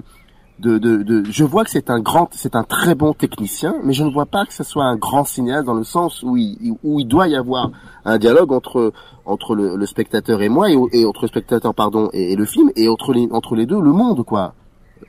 [0.63, 4.25] je vois que c'est un grand c'est un très bon technicien mais je ne vois
[4.25, 7.27] pas que ce soit un grand cinéaste dans le sens où il où il doit
[7.27, 7.71] y avoir
[8.05, 8.93] un dialogue entre
[9.25, 13.11] entre le, spectateur et moi et, entre le spectateur pardon et, le film et entre
[13.11, 14.53] les entre les deux le monde quoi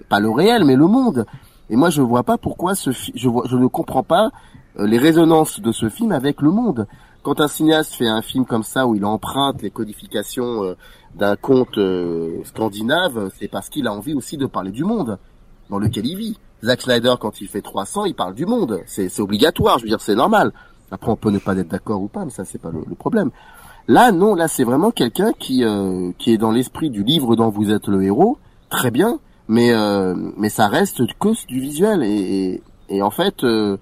[0.09, 1.27] pas le réel mais le monde
[1.71, 4.31] et moi je vois pas pourquoi ce je je ne comprends pas
[4.85, 6.87] les résonances de ce film avec le monde
[7.23, 10.75] quand un cinéaste fait un film comme ça où il emprunte les codifications euh,
[11.15, 15.19] d'un conte euh, scandinave c'est parce qu'il a envie aussi de parler du monde
[15.71, 16.39] dans lequel il vit.
[16.65, 18.81] Zack Snyder, quand il fait 300, il parle du monde.
[18.87, 20.53] C'est c'est obligatoire, je veux dire, c'est normal.
[20.91, 22.95] Après, on peut ne pas être d'accord ou pas, mais ça, c'est pas le, le
[22.95, 23.31] problème.
[23.89, 27.51] Là, non, là, c'est vraiment quelqu'un qui euh, qui est dans l'esprit du livre dont
[27.51, 28.39] vous êtes le héros,
[28.71, 29.19] très bien,
[29.49, 32.09] mais euh, mais ça reste que du visuel et
[32.89, 33.43] et, et en fait.
[33.45, 33.77] euh,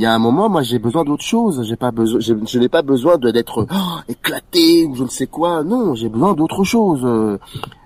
[0.00, 1.62] il y a un moment, moi, j'ai besoin d'autre chose.
[1.68, 5.62] J'ai pas besoin, je, n'ai pas besoin d'être oh, éclaté ou je ne sais quoi.
[5.62, 7.02] Non, j'ai besoin d'autre chose.
[7.04, 7.36] Euh,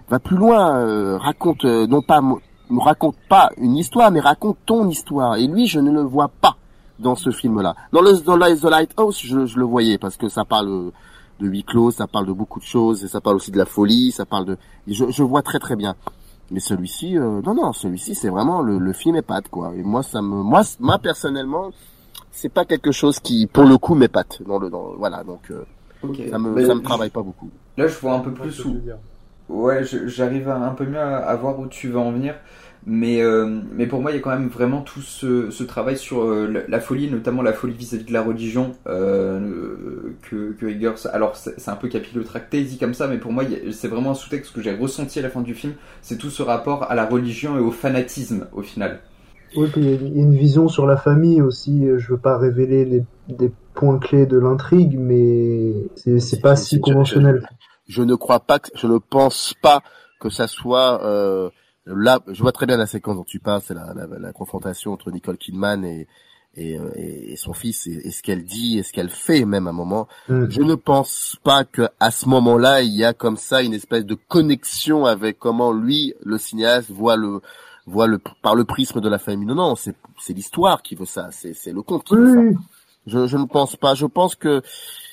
[0.08, 0.76] va plus loin.
[0.76, 5.34] euh, raconte, euh, non pas, me raconte pas une histoire, mais raconte ton histoire.
[5.38, 6.56] Et lui, je ne le vois pas
[7.00, 7.74] dans ce film-là.
[7.92, 10.92] Dans le dans The Lighthouse, je, je le voyais parce que ça parle euh,
[11.40, 13.66] de huis clos, ça parle de beaucoup de choses, et ça parle aussi de la
[13.66, 14.56] folie, ça parle de.
[14.86, 15.96] Je, je vois très très bien.
[16.52, 19.74] Mais celui-ci, euh, non non, celui-ci, c'est vraiment le, le film épate quoi.
[19.74, 21.70] Et moi, ça me, moi, moi personnellement,
[22.34, 24.42] c'est pas quelque chose qui, pour le coup, m'épate.
[24.42, 25.64] Dans le, dans, voilà, donc euh,
[26.26, 27.50] ça me, Mais ça me je- travaille pas beaucoup.
[27.76, 28.80] Là, je vois un peu plus où.
[29.48, 32.36] Ouais, j'arrive un peu mieux à, à voir où tu vas en venir.
[32.86, 35.96] Mais, euh, mais pour moi, il y a quand même vraiment tout ce, ce travail
[35.98, 40.66] sur euh, la, la folie, notamment la folie vis-à-vis de la religion, euh, que, que
[40.66, 41.06] Eggers.
[41.12, 44.52] Alors c'est un peu capillotracté dit comme ça, mais pour moi c'est vraiment un sous-texte
[44.54, 45.74] que j'ai ressenti à la fin du film.
[46.02, 49.00] C'est tout ce rapport à la religion et au fanatisme au final.
[49.56, 51.86] Oui, puis il y a une vision sur la famille aussi.
[51.96, 56.76] Je veux pas révéler les, des points clés de l'intrigue, mais c'est c'est pas si
[56.76, 57.46] je- conventionnel.
[57.86, 59.80] je ne crois pas que je ne pense pas
[60.20, 61.50] que ça soit euh,
[61.86, 64.92] là je vois très bien la séquence dont tu parles c'est la, la, la confrontation
[64.92, 66.06] entre Nicole Kidman et
[66.56, 69.66] et, euh, et, son fils et, et ce qu'elle dit et ce qu'elle fait même
[69.66, 70.46] à un moment Mm.
[70.48, 74.06] je ne pense pas que à ce moment-là il y a comme ça une espèce
[74.06, 77.40] de connexion avec comment lui le cinéaste voit le
[77.86, 81.04] voit le par le prisme de la famille non non c'est c'est l'histoire qui veut
[81.04, 82.60] ça c'est c'est le conte qui veut ça
[83.06, 83.94] je, je ne pense pas.
[83.94, 84.62] Je pense que,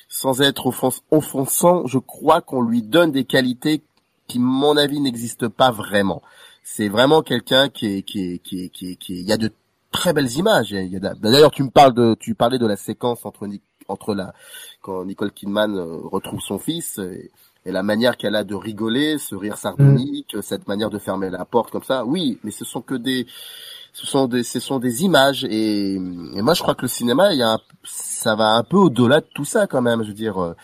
[0.07, 3.81] sans être offens- offensant, je crois qu'on lui donne des qualités
[4.27, 6.21] qui, mon avis, n'existent pas vraiment.
[6.63, 9.33] C'est vraiment quelqu'un qui est, qui est, qui est, qui est, qui est- il y
[9.33, 9.51] a de
[9.91, 10.71] très belles images.
[10.71, 13.45] D'ailleurs, tu me parles de, tu parlais de la séquence entre,
[13.89, 14.33] entre la,
[14.81, 17.29] quand Nicole Kidman euh, retrouve son fils et,
[17.65, 21.45] et la manière qu'elle a de rigoler, ce rire sardonique, cette manière de fermer la
[21.45, 22.05] porte comme ça.
[22.05, 23.27] Oui, mais ce sont que des,
[23.93, 27.33] ce sont des, ce sont des images et, et moi je crois que le cinéma,
[27.33, 30.01] il y a un- ça va un peu au-delà de tout ça quand même.
[30.03, 30.55] Je veux dire, euh,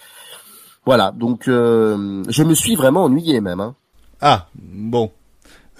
[0.86, 1.12] voilà.
[1.12, 3.60] Donc euh, je me suis vraiment ennuyé même.
[3.60, 3.76] Hein.
[4.22, 5.12] Ah, bon.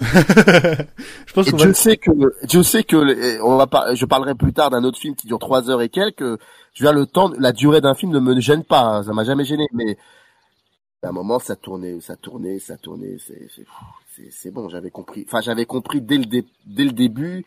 [0.00, 1.74] je pense qu'on va...
[1.74, 2.10] sait que,
[2.46, 5.40] Dieu sait que, on va par- je parlerai plus tard d'un autre film qui dure
[5.40, 6.22] trois heures et quelques.
[6.74, 9.12] Je veux dire, le temps, la durée d'un film ne me gêne pas, hein, ça
[9.12, 9.98] m'a jamais gêné, mais
[11.02, 13.48] à un moment, ça tournait, ça tournait, ça tournait, c'est,
[14.30, 15.24] c'est, bon, j'avais compris.
[15.28, 17.46] Enfin, j'avais compris dès le, dé- dès le début,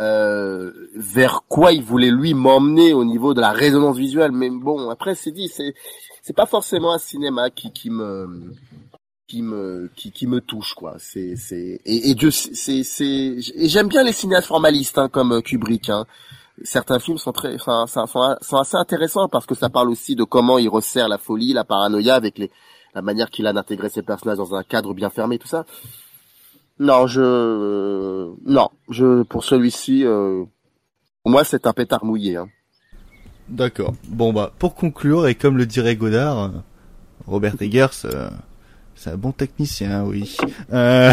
[0.00, 4.32] euh, vers quoi il voulait lui m'emmener au niveau de la résonance visuelle.
[4.32, 5.74] Mais bon, après, c'est dit, c'est,
[6.22, 8.54] c'est pas forcément un cinéma qui, qui me,
[9.26, 13.36] qui me qui, qui me touche quoi c'est c'est et, et Dieu c'est c'est
[13.68, 16.06] j'aime bien les cinéastes formalistes hein, comme Kubrick hein.
[16.64, 20.24] certains films sont très enfin, sont, sont assez intéressants parce que ça parle aussi de
[20.24, 22.50] comment il resserre la folie la paranoïa avec les
[22.94, 25.66] la manière qu'il a d'intégrer ses personnages dans un cadre bien fermé tout ça
[26.78, 30.44] non je euh, non je pour celui-ci euh,
[31.22, 32.48] pour moi c'est un pétard mouillé hein.
[33.48, 33.94] D'accord.
[34.06, 36.52] Bon bah, pour conclure, et comme le dirait Godard,
[37.26, 38.28] Robert Eggers, euh,
[39.00, 40.36] c'est un bon technicien, oui.
[40.72, 41.12] Euh...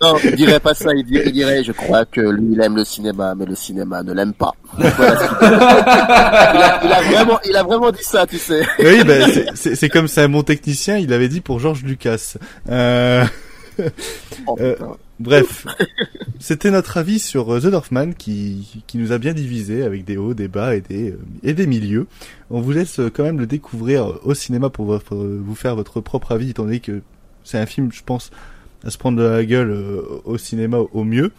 [0.00, 2.76] Non, il dirait pas ça, il dirait, il dirait, je crois que lui, il aime
[2.76, 4.52] le cinéma, mais le cinéma ne l'aime pas.
[4.76, 5.18] Voilà
[6.54, 8.62] il, a, il a vraiment, il a vraiment dit ça, tu sais.
[8.78, 12.34] oui, bah, c'est- comme c'est un bon technicien, il avait dit pour George Lucas.
[12.68, 13.24] Euh...
[14.46, 14.76] Oh, euh,
[15.22, 15.66] bref,
[16.38, 20.16] c'était notre avis sur euh, The Northman qui, qui nous a bien divisé avec des
[20.16, 22.06] hauts, des bas et des, euh, et des milieux.
[22.50, 26.32] On vous laisse euh, quand même le découvrir au cinéma pour vous faire votre propre
[26.32, 27.00] avis, étant donné que
[27.44, 28.30] c'est un film, je pense,
[28.84, 29.72] à se prendre de la gueule
[30.24, 31.30] au cinéma au mieux.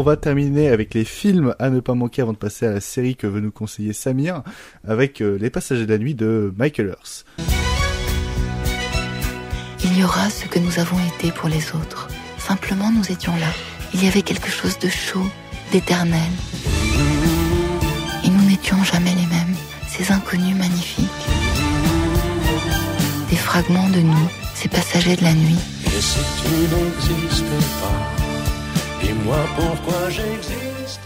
[0.00, 2.80] On va terminer avec les films à ne pas manquer avant de passer à la
[2.80, 4.42] série que veut nous conseiller Samir,
[4.88, 7.26] avec euh, Les Passagers de la Nuit de Michael Earth.
[9.84, 12.08] Il y aura ce que nous avons été pour les autres.
[12.38, 13.52] Simplement, nous étions là.
[13.92, 15.26] Il y avait quelque chose de chaud,
[15.70, 16.32] d'éternel.
[18.24, 19.54] Et nous n'étions jamais les mêmes.
[19.86, 21.04] Ces inconnus magnifiques.
[23.28, 25.60] Des fragments de nous, ces passagers de la nuit.
[25.84, 27.44] Et si tu n'existes
[27.82, 28.19] pas,
[29.00, 31.00] dis-moi pourquoi j'existe.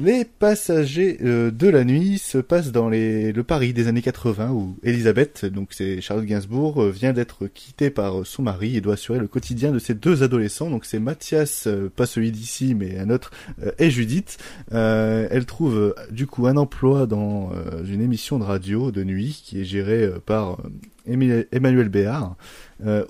[0.00, 4.50] Les Passagers euh, de la Nuit se passent dans les, le Paris des années 80
[4.50, 8.94] où Elisabeth, donc c'est Charlotte Gainsbourg, euh, vient d'être quittée par son mari et doit
[8.94, 10.70] assurer le quotidien de ses deux adolescents.
[10.70, 13.30] Donc c'est Mathias, euh, pas celui d'ici mais un autre,
[13.78, 14.38] et Judith.
[14.72, 17.52] Elle trouve du coup un emploi dans
[17.84, 20.58] une émission de radio de nuit qui est gérée par
[21.06, 22.36] Emmanuel Béard,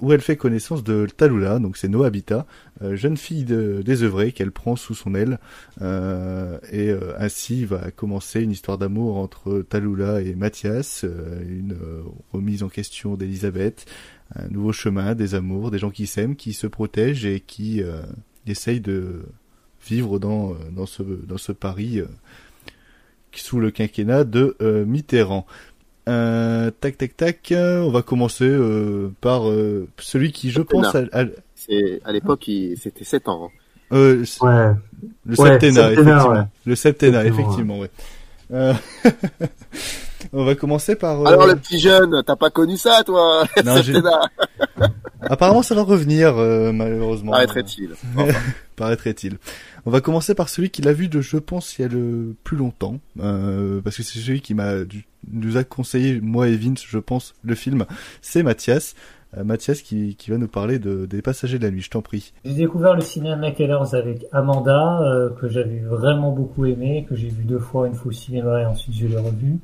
[0.01, 2.47] où elle fait connaissance de Talula, donc c'est No Habitat,
[2.95, 5.39] jeune fille de, désœuvrée qu'elle prend sous son aile,
[5.80, 11.72] euh, et euh, ainsi va commencer une histoire d'amour entre Talula et Mathias, euh, une
[11.72, 12.03] euh,
[12.33, 13.87] remise en question d'Elisabeth,
[14.35, 18.01] un nouveau chemin, des amours, des gens qui s'aiment, qui se protègent et qui euh,
[18.47, 19.22] essayent de
[19.87, 22.07] vivre dans, euh, dans, ce, dans ce Paris euh,
[23.35, 25.47] sous le quinquennat de euh, Mitterrand.
[26.09, 30.93] Euh, tac tac tac, euh, on va commencer euh, par euh, celui qui je pense
[31.12, 31.26] à-
[31.67, 33.47] C'est, à l'époque, il- c'était 7 ans.
[33.47, 33.59] hein.
[33.93, 34.73] euh, Ouais.
[35.27, 36.29] le Ouais, septennat, septennat, effectivement.
[36.31, 36.45] ouais.
[36.67, 37.91] Le septennat, Effectivement, effectivement, ouais.
[38.53, 38.75] Euh,
[40.33, 41.21] on va commencer par.
[41.21, 43.45] euh, Alors, le petit jeune, t'as pas connu ça, toi?
[43.65, 43.77] Non.
[45.23, 47.31] Apparemment, ça va revenir, euh, malheureusement.
[47.33, 47.91] Paraîtrait-il.
[48.77, 49.39] Paraîtrait-il.
[49.87, 52.35] On va commencer par celui qui l'a vu de, je pense, il y a le
[52.45, 54.73] plus longtemps, euh, parce que c'est celui qui m'a
[55.33, 57.85] nous a conseillé moi et Vince, je pense, le film.
[58.21, 58.95] C'est Mathias.
[59.37, 61.80] Euh, Mathias qui, qui va nous parler de, des Passagers de la nuit.
[61.80, 62.33] Je t'en prie.
[62.45, 67.28] J'ai découvert le cinéma McKellers avec Amanda, euh, que j'avais vraiment beaucoup aimé, que j'ai
[67.28, 69.59] vu deux fois, une fois au cinéma et ensuite je l'ai revu.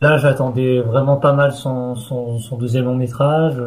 [0.00, 3.62] Là, j'attendais vraiment pas mal son, son, son deuxième long métrage.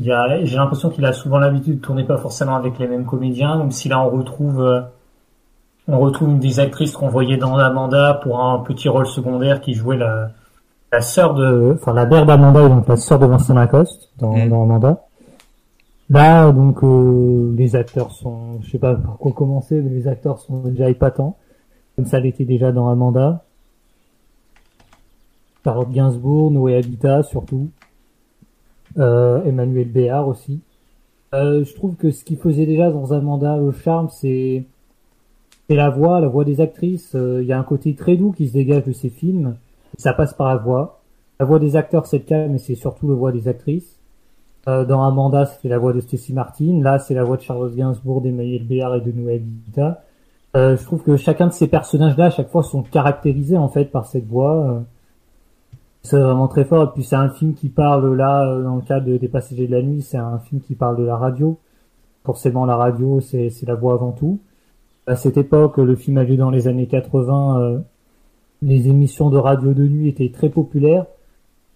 [0.00, 0.12] J'ai
[0.56, 3.88] l'impression qu'il a souvent l'habitude de tourner pas forcément avec les mêmes comédiens, même si
[3.88, 4.80] là on retrouve, euh,
[5.88, 9.74] on retrouve une des actrices qu'on voyait dans Amanda pour un petit rôle secondaire qui
[9.74, 10.30] jouait la,
[10.92, 14.46] la sœur de, enfin la mère d'Amanda et donc la sœur de Vincent Lacoste dans,
[14.46, 15.04] dans Amanda.
[16.10, 20.38] Là, donc, euh, les acteurs sont, je sais pas par quoi commencer, mais les acteurs
[20.38, 21.36] sont déjà épatants,
[21.96, 23.44] comme ça l'était déjà dans Amanda.
[25.64, 27.68] Charlotte Gainsbourg, Noé Habitat surtout,
[28.96, 30.60] euh, Emmanuel Béard aussi.
[31.34, 34.64] Euh, je trouve que ce qui faisait déjà dans Amanda le charme, c'est
[35.68, 37.14] c'est la voix, la voix des actrices.
[37.14, 39.56] Euh, Il y a un côté très doux qui se dégage de ces films.
[39.98, 41.00] Ça passe par la voix.
[41.38, 43.98] La voix des acteurs, c'est le cas, mais c'est surtout la voix des actrices.
[44.66, 46.80] Euh, dans Amanda, c'était la voix de Stacy Martin.
[46.82, 50.02] Là, c'est la voix de Charlotte Gainsbourg, d'Emmanuel Béard et de Noé Habitat.
[50.56, 53.84] Euh, je trouve que chacun de ces personnages-là, à chaque fois, sont caractérisés en fait
[53.86, 54.56] par cette voix.
[54.56, 54.80] Euh,
[56.02, 56.84] C'est vraiment très fort.
[56.84, 59.66] Et puis c'est un film qui parle là, euh, dans le cadre de- des Passagers
[59.66, 61.58] de la nuit, c'est un film qui parle de la radio.
[62.24, 64.38] Forcément, la radio, c'est la voix avant tout.
[65.06, 67.60] À cette époque, le film a lieu dans les années 80.
[67.60, 67.78] euh,
[68.62, 71.06] les émissions de radio de nuit étaient très populaires,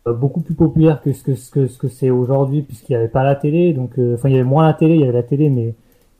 [0.06, 2.96] euh, beaucoup plus populaires que ce que ce que ce que c'est aujourd'hui, puisqu'il n'y
[2.96, 3.72] avait pas la télé.
[3.72, 5.74] Donc, euh, enfin, il y avait moins la télé, il y avait la télé, mais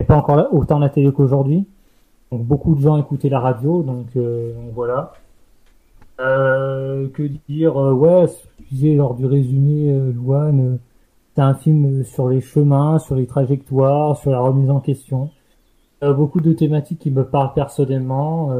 [0.07, 1.67] pas encore autant la télé qu'aujourd'hui.
[2.31, 3.83] Donc, beaucoup de gens écoutaient la radio.
[3.83, 5.13] Donc, euh, donc voilà.
[6.21, 10.77] Euh, que dire euh, Ouais, ce que tu disais lors du résumé, euh, euh,
[11.35, 15.31] c'est un film sur les chemins, sur les trajectoires, sur la remise en question.
[16.03, 18.51] Beaucoup de thématiques qui me parlent personnellement.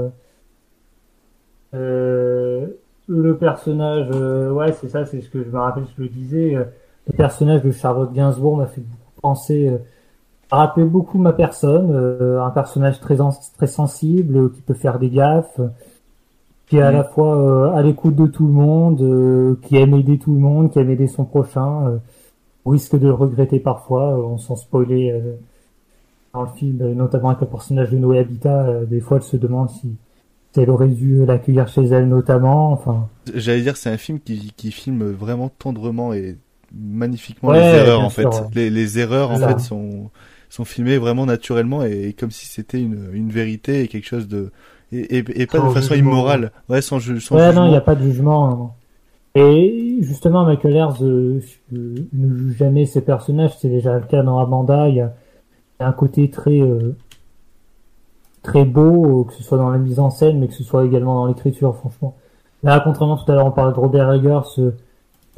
[1.75, 2.67] Euh,
[3.09, 6.09] le personnage, euh, ouais, c'est ça, c'est ce que je me rappelle, ce que je
[6.11, 6.55] disais.
[6.57, 6.65] euh,
[7.09, 9.73] le personnage de Charlotte Gainsbourg m'a fait beaucoup penser,
[10.51, 14.99] rappelé beaucoup ma personne, euh, un personnage très en- très sensible, euh, qui peut faire
[14.99, 15.69] des gaffes, euh,
[16.69, 16.97] qui est à Mhm.
[16.99, 20.79] la fois à l'écoute de tout le monde, qui aime aider tout le monde, qui
[20.79, 22.01] aime aider son prochain,
[22.65, 25.23] au risque de le regretter parfois, on s'en spoilait
[26.35, 29.69] dans le film, notamment avec le personnage de Noé Habitat, des fois elle se demande
[29.71, 29.97] si,
[30.53, 33.09] si elle aurait dû l'accueillir chez elle notamment, enfin.
[33.35, 36.37] J'allais dire, c'est un film qui, qui filme vraiment tendrement et
[36.75, 38.25] magnifiquement Ouais, les erreurs en fait.
[38.27, 38.33] ouais.
[38.55, 40.11] Les, les erreurs en fait sont
[40.49, 44.51] sont filmées vraiment naturellement et, comme si c'était une, une vérité et quelque chose de
[44.93, 46.11] et, et, et pas Sans de façon jugement.
[46.11, 46.53] immorale.
[46.69, 47.63] Ouais, sans, ju- sans ouais, jugement.
[47.63, 48.51] non, il n'y a pas de jugement.
[48.51, 48.71] non.
[49.35, 51.41] Et justement, Michael Ayers euh,
[51.73, 53.53] euh, ne juge jamais ses personnages.
[53.59, 54.89] C'est déjà le cas dans Amanda.
[54.91, 55.15] Il y a,
[55.81, 56.95] il y a un côté très euh,
[58.43, 60.85] très beau, euh, que ce soit dans la mise en scène, mais que ce soit
[60.85, 61.75] également dans l'écriture.
[61.77, 62.15] Franchement,
[62.63, 64.41] là, contrairement tout à l'heure, on parlait de Robert Eggers.
[64.59, 64.73] Euh,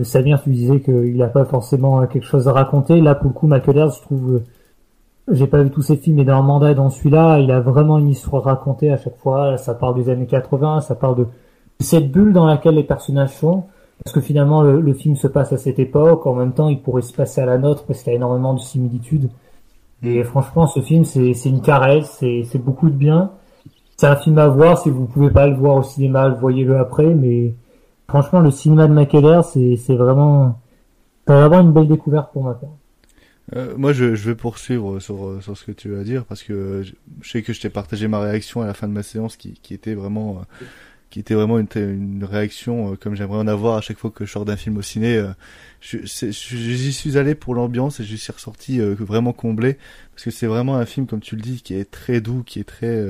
[0.02, 3.00] Samir, tu disais qu'il n'a pas forcément euh, quelque chose à raconter.
[3.00, 4.34] Là, pour le coup, Michael Ayers, je trouve.
[4.34, 4.44] euh,
[5.30, 7.98] j'ai pas vu tous ses films, mais dans Amanda et dans celui-là, il a vraiment
[7.98, 9.57] une histoire racontée à chaque fois.
[9.57, 11.26] Ça parle des années 80, ça parle de
[11.80, 13.64] cette bulle dans laquelle les personnages sont.
[14.05, 16.26] Parce que finalement, le, le film se passe à cette époque.
[16.26, 18.52] En même temps, il pourrait se passer à la nôtre parce qu'il y a énormément
[18.55, 19.30] de similitudes.
[20.05, 23.32] Et franchement, ce film, c'est une caresse, c'est beaucoup de bien.
[23.96, 24.78] C'est un film à voir.
[24.78, 27.14] Si vous pouvez pas le voir au cinéma, voyez-le après.
[27.14, 27.55] Mais
[28.09, 30.61] franchement, le cinéma de McKellar, c'est vraiment,
[31.26, 32.70] vraiment une belle découverte pour ma part.
[33.55, 36.82] Euh, moi, je, je vais poursuivre sur, sur ce que tu vas dire parce que
[36.82, 39.36] je, je sais que je t'ai partagé ma réaction à la fin de ma séance
[39.36, 40.64] qui, qui était vraiment, euh,
[41.14, 44.32] qui était vraiment une, réaction euh, comme j'aimerais en avoir à chaque fois que je
[44.32, 45.16] sors d'un film au ciné.
[45.16, 45.28] euh,
[45.80, 49.78] je, je- j'y suis allé pour l'ambiance et j'y suis ressorti euh, vraiment comblé
[50.10, 52.58] parce que c'est vraiment un film, comme tu le dis, qui est très doux, qui
[52.58, 53.00] est très,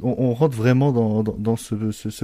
[0.00, 1.74] on, rentre vraiment dans, ce,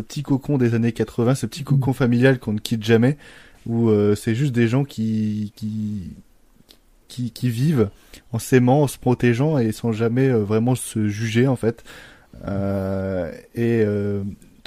[0.01, 3.19] petit cocon des années 80, ce petit cocon familial qu'on ne quitte jamais,
[3.67, 7.91] où c'est juste des gens qui, qui, qui, vivent
[8.33, 11.85] en s'aimant, en se protégeant et sans jamais vraiment se juger en fait.
[13.55, 13.85] Et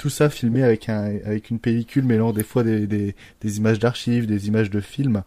[0.02, 3.78] tout ça filmé avec un avec une pellicule mêlant des fois des, des, des images
[3.78, 5.22] d'archives, des images de films.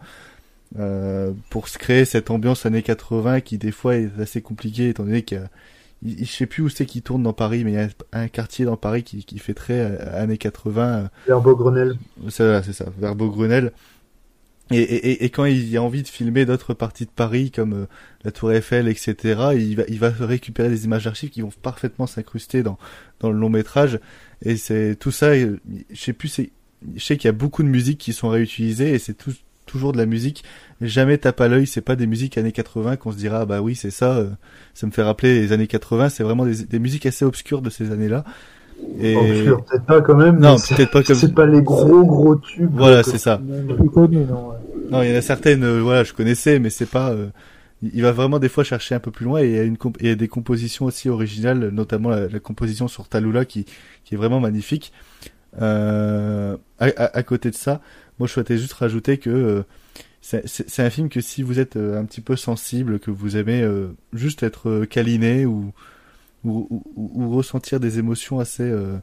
[0.78, 5.04] Euh, pour se créer cette ambiance années 80 qui des fois est assez compliquée étant
[5.06, 5.24] donné
[6.04, 8.28] il- je sais plus où c'est qu'il tourne dans Paris mais il y a un,
[8.28, 11.96] quartier dans Paris qui, qui fait très euh, années 80 euh, Vers Beaugrenelle.
[12.28, 13.68] c'est voilà, c'est ça, vers Beaugrenelle.
[13.68, 13.72] Et,
[14.72, 17.86] et, et- et quand il a envie de filmer d'autres parties de Paris, comme euh,
[18.24, 19.16] la Tour Eiffel, etc.,
[19.56, 22.78] il va, il va récupérer des images d'archives qui vont parfaitement s'incruster dans,
[23.20, 24.00] dans le long métrage.
[24.44, 25.56] Et c'est tout ça, je
[25.94, 26.42] sais plus,
[26.96, 29.16] je sais qu'il y a beaucoup de musiques qui sont réutilisées et c'est
[29.66, 30.44] toujours de la musique
[30.82, 31.68] jamais tape à l'œil.
[31.68, 34.18] C'est pas des musiques années 80 qu'on se dira ah bah oui c'est ça.
[34.18, 34.30] euh,
[34.74, 36.10] ça me fait rappeler les années 80.
[36.10, 38.24] C'est vraiment des, des musiques assez obscures de ces années-là.
[39.00, 40.40] Et peut-être pas quand même.
[40.40, 42.72] non, peut-être pas comme C'est pas les gros gros tubes.
[42.74, 43.42] Voilà, c'est ça.
[43.94, 44.50] connu, non.
[44.50, 44.56] ouais.
[44.92, 47.10] Non, il y en a certaines, euh, voilà, je connaissais, mais c'est pas.
[47.12, 47.28] euh,
[47.82, 49.78] il va vraiment des fois chercher un peu plus loin et il y a une
[49.78, 53.66] comp- il y a des compositions aussi originales, notamment la, la composition sur Talula qui
[54.06, 54.94] qui est vraiment magnifique.
[55.62, 57.82] Euh, à, à- à côté de ça,
[58.20, 59.64] moi je souhaitais juste rajouter que
[60.22, 63.64] c'est un film que si vous êtes un petit peu sensible, que vous aimez
[64.14, 65.72] juste être câliné ou
[66.46, 68.98] ou, ou, ou ressentir des émotions assez euh,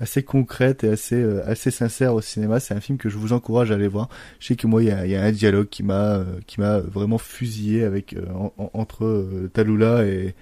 [0.00, 3.32] assez concrètes et assez euh, assez sincères au cinéma, c'est un film que je vous
[3.32, 4.08] encourage à aller voir.
[4.40, 6.60] Je sais que moi il y a, y a un dialogue qui m'a euh, qui
[6.60, 10.34] m'a vraiment fusillé avec euh, en- en- entre euh, Talula et,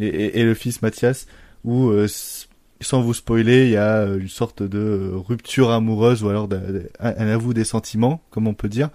[0.00, 1.26] et et- le fils Mathias
[1.64, 1.90] où
[2.80, 6.48] sans vous spoiler, il y a une sorte de rupture amoureuse ou alors
[7.00, 8.90] un, un avou des sentiments, comme on peut dire.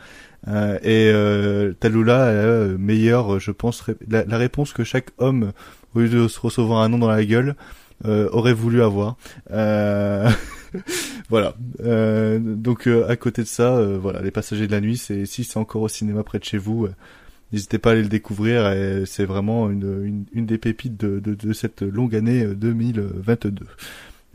[0.47, 5.51] Euh, et euh, Talula a la meilleure, je pense, la, la réponse que chaque homme,
[5.95, 7.55] au lieu de se recevoir un nom dans la gueule,
[8.05, 9.15] euh, aurait voulu avoir.
[9.51, 10.29] Euh,
[11.29, 11.55] voilà.
[11.81, 15.25] Euh, donc euh, à côté de ça, euh, voilà, les passagers de la nuit, c'est
[15.25, 16.93] si c'est encore au cinéma près de chez vous, euh,
[17.51, 18.71] n'hésitez pas à aller le découvrir.
[18.71, 22.55] et C'est vraiment une, une, une des pépites de, de, de cette longue année euh,
[22.55, 23.65] 2022.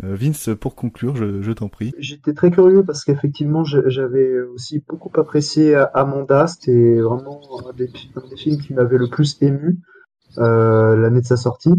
[0.05, 1.93] Euh, Vince, pour conclure, je, je t'en prie.
[1.99, 6.47] J'étais très curieux parce qu'effectivement, j'avais aussi beaucoup apprécié Amanda.
[6.47, 7.91] C'était vraiment un des,
[8.37, 9.79] films qui m'avait le plus ému
[10.39, 11.75] l'année de sa sortie.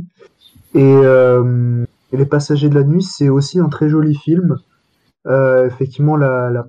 [0.76, 4.58] Et, euh, et Les Passagers de la Nuit, c'est aussi un très joli film.
[5.28, 6.68] Euh, effectivement, la,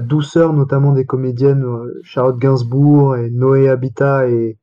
[0.00, 4.56] douceur, notamment des comédiennes euh, Charlotte Gainsbourg et Noé Habitat, est,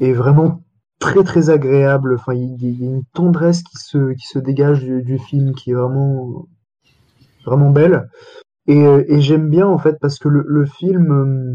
[0.00, 0.62] vraiment
[0.98, 2.14] très très agréable.
[2.14, 5.74] Enfin, il y a une tendresse qui se qui se dégage du, film qui est
[5.74, 6.46] vraiment
[7.44, 8.08] vraiment belle.
[8.66, 11.54] Et, euh, j'aime bien en fait parce que le, le film euh,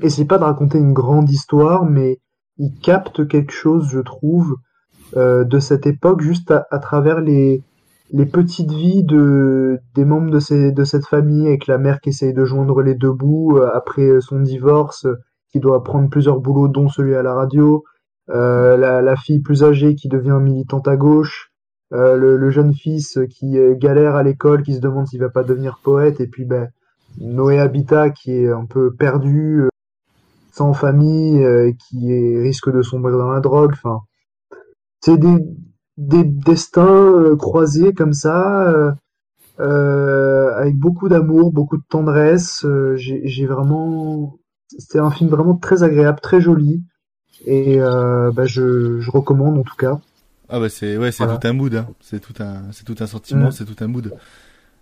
[0.00, 2.18] essaie pas de raconter une grande histoire, mais
[2.58, 4.56] il capte quelque chose, je trouve,
[5.16, 7.62] euh, de cette époque juste à, travers les
[8.12, 12.10] les petites vies de des membres de ces de cette famille avec la mère qui
[12.10, 15.16] essaye de joindre les deux bouts euh, après son divorce, euh,
[15.50, 17.84] qui doit prendre plusieurs boulots dont celui à la radio,
[18.30, 21.50] euh, la, la fille plus âgée qui devient militante à gauche,
[21.90, 26.20] le, jeune fils qui galère à l'école, qui se demande s'il va pas devenir poète,
[26.20, 26.70] et puis ben
[27.20, 29.68] Noé Habitat qui est un peu perdu,
[30.52, 33.72] sans famille, euh, qui est- risque de sombrer dans la drogue.
[33.72, 34.00] Enfin,
[35.00, 35.38] c'est des
[35.98, 38.92] des destins euh, croisés comme ça, euh,
[39.60, 42.66] euh, avec beaucoup d'amour, beaucoup de tendresse.
[42.96, 44.38] J'ai vraiment,
[44.78, 46.82] c'était un film vraiment très agréable, très joli,
[47.46, 49.98] et bah, je, je recommande en tout cas.
[50.48, 51.38] Ah bah c'est ouais c'est Voilà.
[51.38, 51.86] tout un mood hein.
[52.00, 53.52] c'est tout un c'est tout un sentiment Mm.
[53.52, 54.12] c'est tout un mood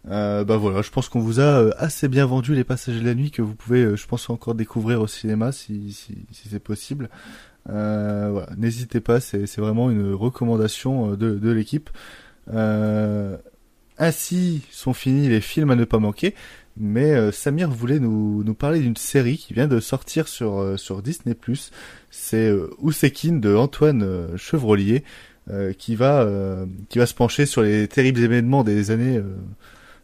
[0.08, 3.04] euh, bah voilà je pense qu'on vous a euh, assez bien vendu les passagers de
[3.04, 6.48] la nuit que vous pouvez euh, je pense encore découvrir au cinéma si si, si
[6.48, 7.10] c'est possible
[7.68, 11.90] euh, n'hésitez pas c'est vraiment une recommandation euh, de de l'équipe
[13.98, 16.34] ainsi sont finis les films à ne pas manquer
[16.78, 21.36] mais Samir voulait nous, nous parler d'une série qui vient de sortir sur, sur Disney+.
[22.10, 25.04] C'est Ousekin de Antoine Chevrolier
[25.78, 26.26] qui va
[26.88, 29.20] qui va se pencher sur les terribles événements des années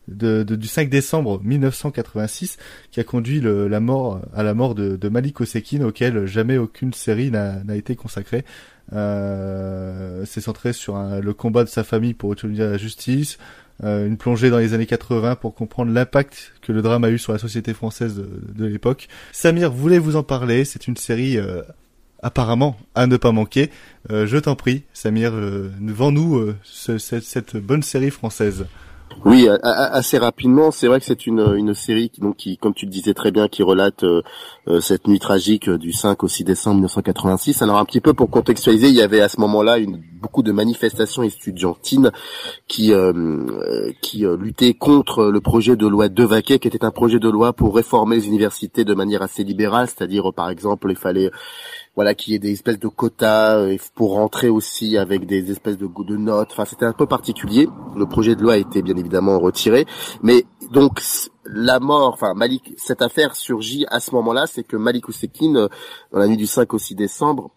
[0.08, 2.58] de, du 5 décembre 1986
[2.90, 7.30] qui a conduit la mort à la mort de, Malik Osekin auquel jamais aucune série
[7.30, 8.44] n'a été consacrée.
[8.92, 13.38] Euh, C'est centré sur le combat de sa famille pour obtenir la justice,
[13.84, 17.18] euh, une plongée dans les années 80 pour comprendre l'impact que le drame a eu
[17.18, 19.08] sur la société française de, l'époque.
[19.32, 21.62] Samir voulait vous en parler, c'est une série euh,
[22.22, 23.70] apparemment à ne pas manquer.
[24.08, 25.32] Je t'en prie, Samir,
[25.80, 28.66] vends-nous ce- cette, cette bonne série française.
[29.24, 32.86] Oui, assez rapidement, c'est vrai que c'est une, une série qui, donc, qui, comme tu
[32.86, 34.22] le disais très bien, qui relate euh,
[34.68, 37.62] euh, cette nuit tragique euh, du 5 au 6 décembre 1986.
[37.62, 40.52] Alors un petit peu pour contextualiser, il y avait à ce moment-là une, beaucoup de
[40.52, 42.12] manifestations estudiantines
[42.68, 47.18] qui, euh, euh, qui luttaient contre le projet de loi Devaquet, qui était un projet
[47.18, 51.30] de loi pour réformer les universités de manière assez libérale, c'est-à-dire par exemple il fallait
[51.96, 55.78] voilà qu'il y ait des espèces de quotas euh, pour rentrer aussi avec des espèces
[55.78, 56.50] de, de notes.
[56.52, 57.68] Enfin, c'était un peu particulier.
[57.96, 59.86] Le projet de loi a été bien évidemment retiré,
[60.22, 61.00] mais donc
[61.44, 65.68] la mort, enfin Malik, cette affaire surgit à ce moment-là, c'est que Malik Ousekine, euh,
[66.12, 67.50] dans la nuit du 5 au 6 décembre,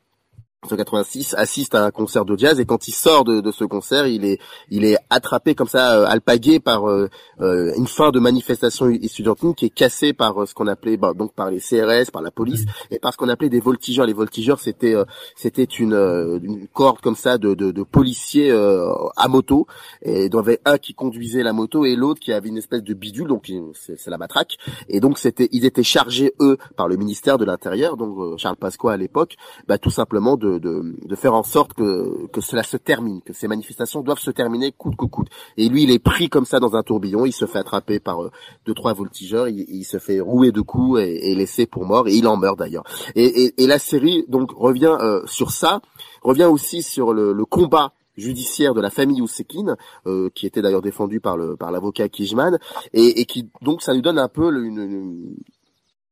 [0.64, 4.08] 1986 assiste à un concert de jazz et quand il sort de, de ce concert,
[4.08, 4.40] il est
[4.70, 7.08] il est attrapé comme ça euh, alpagué par euh,
[7.40, 11.14] euh, une fin de manifestation étudiantine qui est cassée par euh, ce qu'on appelait bah,
[11.14, 14.06] donc par les CRS, par la police et par ce qu'on appelait des voltigeurs.
[14.06, 15.06] Les voltigeurs c'était euh,
[15.38, 19.66] c'était une, euh, une corde comme ça de, de, de policiers euh, à moto
[20.02, 22.58] et il y en avait un qui conduisait la moto et l'autre qui avait une
[22.58, 24.58] espèce de bidule donc c'est c'est la matraque
[24.90, 28.92] et donc c'était ils étaient chargés eux par le ministère de l'Intérieur donc Charles Pasqua
[28.92, 32.78] à l'époque bah, tout simplement de, de, de faire en sorte que, que cela se
[32.78, 35.28] termine, que ces manifestations doivent se terminer coûte que coûte.
[35.58, 38.24] Et lui, il est pris comme ça dans un tourbillon, il se fait attraper par
[38.24, 38.32] euh,
[38.66, 42.08] deux trois voltigeurs, il, il se fait rouer de coups et, et laisser pour mort,
[42.08, 42.86] et il en meurt d'ailleurs.
[43.16, 45.82] Et, et, et la série donc revient euh, sur ça,
[46.24, 49.76] revient aussi sur le, le combat judiciaire de la famille Ousekine,
[50.06, 52.58] euh, qui était d'ailleurs défendu par le par l'avocat Kijman,
[52.94, 55.36] et, et qui donc ça nous donne un peu le- une, une-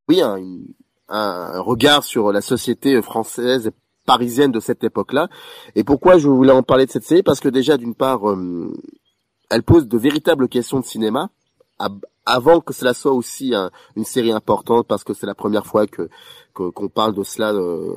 [0.07, 0.37] oui un,
[1.09, 3.71] un regard sur la société française
[4.07, 5.27] parisienne de cette époque-là.
[5.75, 7.21] Et pourquoi je voulais en parler de cette série?
[7.21, 8.73] Parce que déjà, d'une part, euh,
[9.51, 11.29] elle pose de véritables questions de cinéma,
[12.27, 15.87] avant que cela soit aussi un- une série importante, parce que c'est la première fois
[15.87, 16.09] que
[16.53, 17.93] qu'on parle de cela, euh,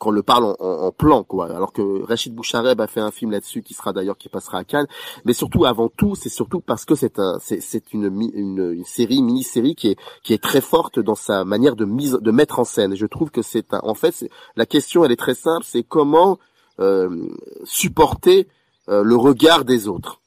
[0.00, 1.46] qu'on le parle en, en- en plan, quoi.
[1.46, 4.64] Alors que Rachid Bouchareb a fait un film là-dessus, qui sera d'ailleurs qui passera à
[4.64, 4.88] Cannes.
[5.24, 9.22] Mais surtout, avant tout, c'est surtout parce que c'est un, c'est, une, une, une série,
[9.22, 12.64] mini-série qui est qui est très forte dans sa manière de mise, de mettre en
[12.64, 12.96] scène.
[12.96, 16.38] Je trouve que c'est en fait, la question, elle est très simple, c'est comment
[16.80, 17.28] euh,
[17.62, 18.48] supporter
[18.88, 20.20] euh, le regard des autres.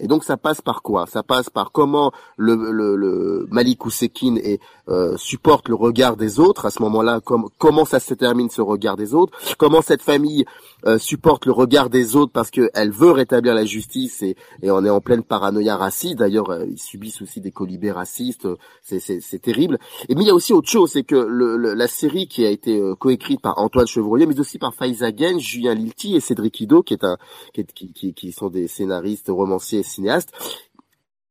[0.00, 1.06] Et donc ça passe par quoi?
[1.06, 4.40] Ça passe par comment le, le, le Malik Ousekine
[4.88, 8.60] euh, supporte le regard des autres à ce moment-là, com- comment ça se termine ce
[8.60, 10.44] regard des autres, comment cette famille
[10.84, 14.84] euh, supporte le regard des autres parce qu'elle veut rétablir la justice et, et on
[14.84, 16.16] est en pleine paranoïa raciste?
[16.16, 18.48] D'ailleurs, euh, ils subissent aussi des colibés racistes,
[18.82, 19.78] c'est, c'est, terrible.
[20.08, 22.44] Et mais il y a aussi autre chose, c'est que le, le- la série qui
[22.44, 26.20] a été euh, coécrite par Antoine Chevrolier, mais aussi par Faiza Gaines, Julien Lilti et
[26.20, 27.16] Cédric Ido, qui est un
[27.54, 30.32] qui, qui, qui, sont des scénaristes, romanciers cinéastes,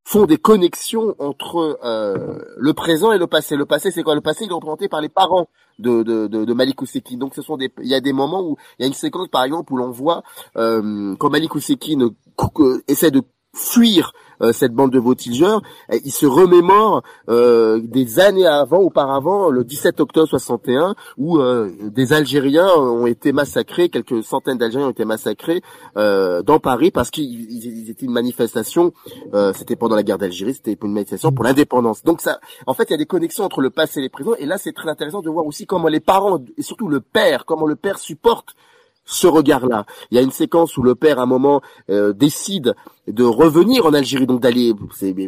[0.05, 3.55] font des connexions entre euh, le présent et le passé.
[3.55, 4.15] Le passé, c'est quoi?
[4.15, 5.47] Le passé, il est représenté par les parents
[5.79, 7.19] de, de, de, Malik Ousekine.
[7.19, 9.27] Donc, ce sont des, il y a des moments où il y a une séquence,
[9.29, 10.23] par exemple, où l'on voit
[10.57, 13.23] euh, quand Malik Ousekine cou- euh, essaie de
[13.53, 19.49] fuir euh, cette bande de voltigeurs, euh, il se remémore euh, des années avant, auparavant,
[19.51, 24.91] le 17 octobre 61, où euh, des Algériens ont été massacrés, quelques centaines d'Algériens ont
[24.91, 25.61] été massacrés
[25.97, 28.91] euh, dans Paris parce qu'ils ils- ils étaient une manifestation,
[29.35, 32.03] euh, c'était pendant la guerre d'Algérie, c'était une manifestation pour l'indépendance.
[32.03, 34.33] Donc ça, en fait, il y a des connexions entre le passé et les présents,
[34.39, 37.45] et là, c'est très intéressant de voir aussi comment les parents, et surtout le père,
[37.45, 38.55] comment le père supporte
[39.05, 39.85] ce regard-là.
[40.11, 42.75] Il y a une séquence où le père, à un moment, euh, décide
[43.07, 44.73] de revenir en Algérie, donc d'aller.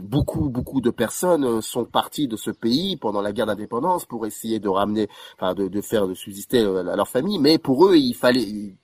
[0.02, 4.26] Beaucoup, beaucoup de personnes euh, sont parties de ce pays pendant la guerre d'indépendance pour
[4.26, 7.40] essayer de ramener, enfin, de, de faire de subsister euh, à leur famille.
[7.40, 8.76] Mais pour eux, il fallait.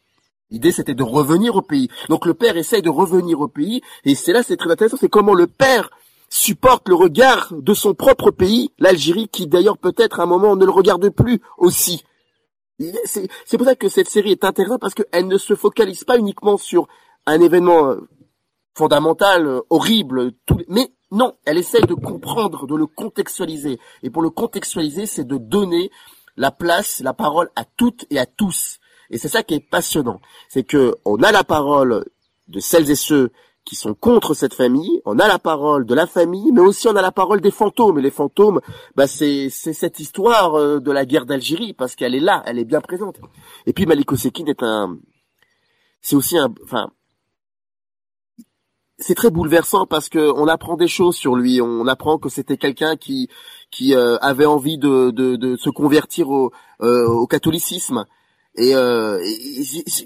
[0.49, 1.87] L'idée, c'était de revenir au pays.
[2.09, 5.07] Donc le père essaye de revenir au pays, et c'est là, c'est très intéressant, c'est
[5.07, 5.89] comment le père
[6.29, 10.65] supporte le regard de son propre pays, l'Algérie, qui d'ailleurs peut-être à un moment ne
[10.65, 12.03] le regarde plus aussi.
[13.05, 16.57] C'est pour ça que cette série est intéressante parce qu'elle ne se focalise pas uniquement
[16.57, 16.87] sur
[17.25, 18.09] un événement euh,
[18.73, 20.31] fondamental, euh, horrible,
[20.67, 23.79] mais non, elle essaye de comprendre, de le contextualiser.
[24.01, 25.91] Et pour le contextualiser, c'est de donner
[26.37, 28.79] la place, la parole à toutes et à tous.
[29.09, 30.21] Et c'est ça qui est passionnant.
[30.47, 32.05] C'est que on a la parole
[32.47, 33.31] de celles et ceux
[33.65, 36.95] qui sont contre cette famille, on a la parole de la famille, mais aussi on
[36.95, 37.99] a la parole des fantômes.
[37.99, 38.59] Et les fantômes,
[38.95, 42.65] bah c'est cette histoire euh, de la guerre d'Algérie parce qu'elle est là, elle est
[42.65, 43.19] bien présente.
[43.65, 44.97] Et puis Malik Osekine est un,
[46.01, 46.91] c'est aussi un, enfin,
[48.97, 51.61] c'est très bouleversant parce que on apprend des choses sur lui.
[51.61, 53.29] On apprend que c'était quelqu'un qui
[53.69, 56.51] qui euh, avait envie de, de, de se convertir au,
[56.81, 58.05] euh, au catholicisme.
[58.55, 59.17] Et, euh,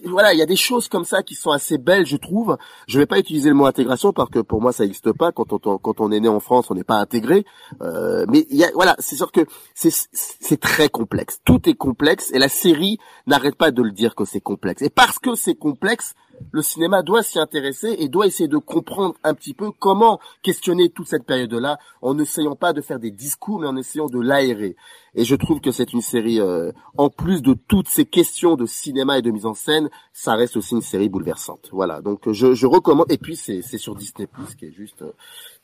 [0.06, 2.58] voilà, il y a des choses comme ça qui sont assez belles, je trouve.
[2.88, 5.32] Je vais pas utiliser le mot intégration parce que pour moi ça n'existe pas.
[5.32, 7.46] Quand on est né en France, on n'est pas intégré.
[7.82, 9.42] Euh, mais y a, voilà, c'est sûr que
[9.74, 11.40] c'est très complexe.
[11.44, 14.82] Tout est complexe et la série n'arrête pas de le dire que c'est complexe.
[14.84, 16.14] Et parce que c'est complexe,
[16.52, 20.90] le cinéma doit s'y intéresser et doit essayer de comprendre un petit peu comment questionner
[20.90, 24.76] toute cette période-là en n'essayant pas de faire des discours mais en essayant de l'aérer.
[25.16, 28.66] Et je trouve que c'est une série, euh, en plus de toutes ces questions de
[28.66, 31.70] cinéma et de mise en scène, ça reste aussi une série bouleversante.
[31.72, 33.10] Voilà, donc je, je recommande.
[33.10, 35.12] Et puis c'est sur Disney+, ce qui est juste euh,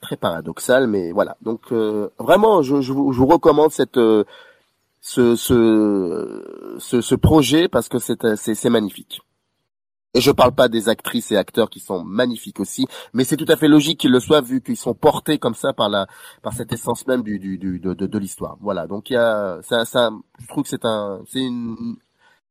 [0.01, 1.37] très paradoxal, mais voilà.
[1.41, 4.23] Donc euh, vraiment, je, je, vous, je vous recommande cette euh,
[5.01, 9.21] ce, ce ce ce projet parce que c'est euh, magnifique.
[10.13, 13.45] Et je parle pas des actrices et acteurs qui sont magnifiques aussi, mais c'est tout
[13.47, 16.05] à fait logique qu'ils le soient vu qu'ils sont portés comme ça par la
[16.41, 18.57] par cette essence même du du, de, de l'histoire.
[18.59, 18.87] Voilà.
[18.87, 20.09] Donc il y a ça ça
[20.39, 21.95] je trouve que c'est un c'est une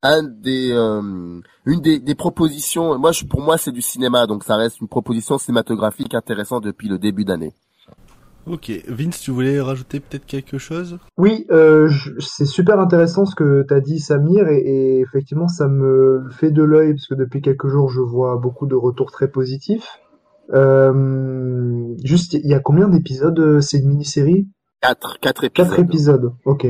[0.03, 2.99] un des euh, une des, des propositions.
[2.99, 6.89] Moi, je, pour moi, c'est du cinéma, donc ça reste une proposition cinématographique intéressante depuis
[6.89, 7.53] le début d'année.
[8.47, 10.99] Ok, Vince, tu voulais rajouter peut-être quelque chose?
[11.19, 15.47] Oui, euh, je- c'est super intéressant ce que tu as dit, Samir, et, et effectivement,
[15.47, 19.13] ça me fait de l'œil parce que depuis quelques jours, je vois beaucoup de retours
[19.13, 19.87] très positifs.
[20.53, 24.49] Euh, juste, il y a combien d'épisodes euh, C'est une mini-série?
[24.81, 25.69] Quatre, quatre épisodes.
[25.71, 26.63] Quatre épisodes, ok.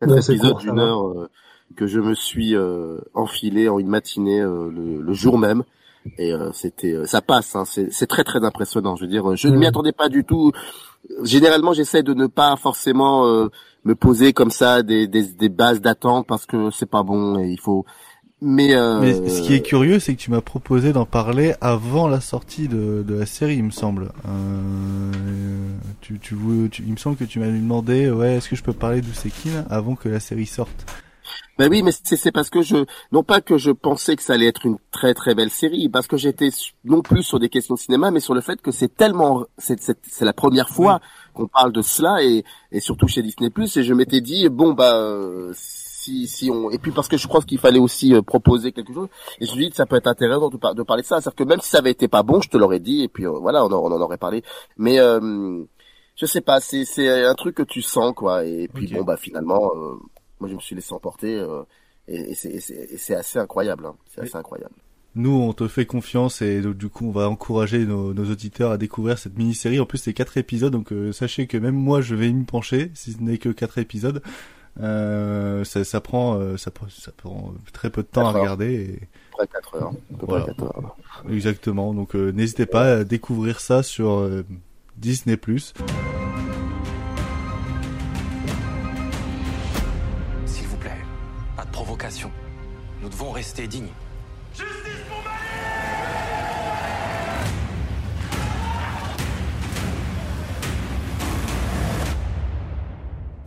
[0.00, 1.28] Quatre Ouais, c'est épisodes d'une heure euh,
[1.76, 5.62] que je me suis euh, enfilé en une matinée euh, le, le jour même.
[6.18, 7.54] Et euh, c'était, euh, ça passe.
[7.56, 8.96] Hein, c'est c'est très très impressionnant.
[8.96, 10.52] Je veux dire, je ne m'y attendais pas du tout.
[11.22, 13.48] Généralement, j'essaie de ne pas forcément euh,
[13.84, 17.48] me poser comme ça des, des, des bases d'attente parce que c'est pas bon et
[17.48, 17.84] il faut.
[18.42, 22.08] Mais, euh, Mais ce qui est curieux, c'est que tu m'as proposé d'en parler avant
[22.08, 24.12] la sortie de, de la série, il me semble.
[24.26, 25.12] Euh,
[26.00, 26.34] tu, tu,
[26.70, 29.64] tu- il me semble que tu m'avais demandé, ouais, est-ce que je peux parler d'Usekin
[29.68, 30.90] avant que la série sorte?
[31.60, 32.76] Ben oui, mais c'est parce que je
[33.12, 36.06] non pas que je pensais que ça allait être une très très belle série, parce
[36.06, 36.48] que j'étais
[36.84, 39.78] non plus sur des questions de cinéma, mais sur le fait que c'est tellement c'est
[40.22, 41.00] la première fois
[41.34, 44.72] qu'on parle de cela et et surtout chez Disney Plus et je m'étais dit bon
[44.72, 44.96] bah
[45.52, 48.94] si si on et puis parce que je crois qu'il fallait aussi euh, proposer quelque
[48.94, 49.08] chose
[49.38, 51.20] et je me suis dit ça peut être intéressant de, par- de parler de ça,
[51.20, 53.26] c'est-à-dire que même si ça avait été pas bon, je te l'aurais dit et puis
[53.26, 54.42] euh, voilà on, en- on en aurait parlé,
[54.78, 55.62] mais euh,
[56.16, 59.18] je sais pas, c'est c'est un truc que tu sens quoi et puis bon bah
[59.18, 59.96] finalement euh,
[60.40, 61.62] moi je me suis laissé emporter euh,
[62.08, 63.94] et, et c'est- assez incroyable hein.
[64.12, 64.74] c'est assez incroyable
[65.14, 68.70] Nous, on te fait confiance et donc, du coup, on va encourager nos, nos auditeurs
[68.70, 69.80] à découvrir cette mini-série.
[69.80, 72.44] En plus, c'est quatre épisodes, donc euh, sachez que même moi, je vais y me
[72.44, 74.22] pencher, si ce n'est que quatre épisodes.
[74.80, 78.72] Euh, ça, ça prend, ça, prend- ça prend très peu de temps à regarder.
[78.72, 79.08] Et...
[79.32, 80.44] Près de quatre heures, à peu près Voilà.
[80.46, 80.96] quatre heures.
[81.28, 81.92] Exactement.
[81.92, 84.28] Donc, n'hésitez pas à découvrir ça sur
[84.96, 85.36] Disney+.
[93.02, 93.92] Nous devons rester dignes.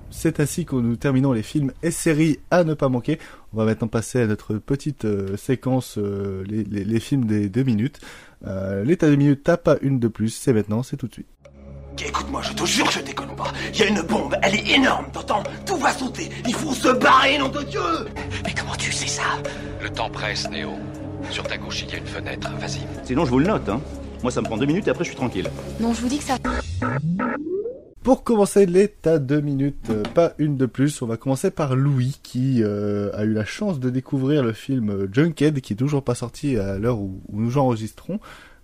[0.09, 3.19] C'est ainsi que nous terminons les films et séries à ne pas manquer.
[3.51, 7.49] On va maintenant passer à notre petite euh, séquence, euh, les, les- les films des
[7.49, 7.99] deux minutes.
[8.45, 11.27] Euh, L'état de minute, t'as pas une de plus, c'est maintenant, c'est tout de suite.
[11.99, 13.51] Écoute-moi, je te jure, je déconne pas.
[13.73, 16.29] Il y a une bombe, elle est énorme, t'entends Tout va sauter.
[16.45, 17.81] Il faut se barrer, nom de Dieu
[18.43, 19.23] Mais comment tu sais ça
[19.81, 20.71] Le temps presse, Néo.
[21.29, 22.51] Sur ta gauche, il y a une fenêtre.
[22.59, 22.81] Vas-y.
[23.05, 23.79] Sinon, je vous le note, hein.
[24.21, 25.49] Moi, ça me prend deux minutes et après, je suis tranquille.
[25.79, 26.37] Non, je vous dis que ça.
[28.03, 32.19] Pour commencer l'état deux minutes, euh, pas une de plus, on va commencer par Louis
[32.21, 36.15] qui euh, a eu la chance de découvrir le film Junkhead qui est toujours pas
[36.15, 38.19] sorti à l'heure où, où nous enregistrons.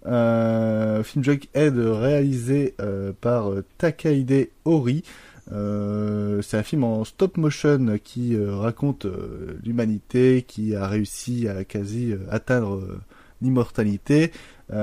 [0.06, 5.04] Euh, film Junkhead réalisé euh, par euh, Takahide Ori.
[5.52, 9.08] Euh, c'est un film en stop motion qui euh, raconte
[9.64, 12.84] l'humanité qui a réussi à quasi atteindre
[13.42, 14.32] l'immortalité,
[14.70, 14.76] mais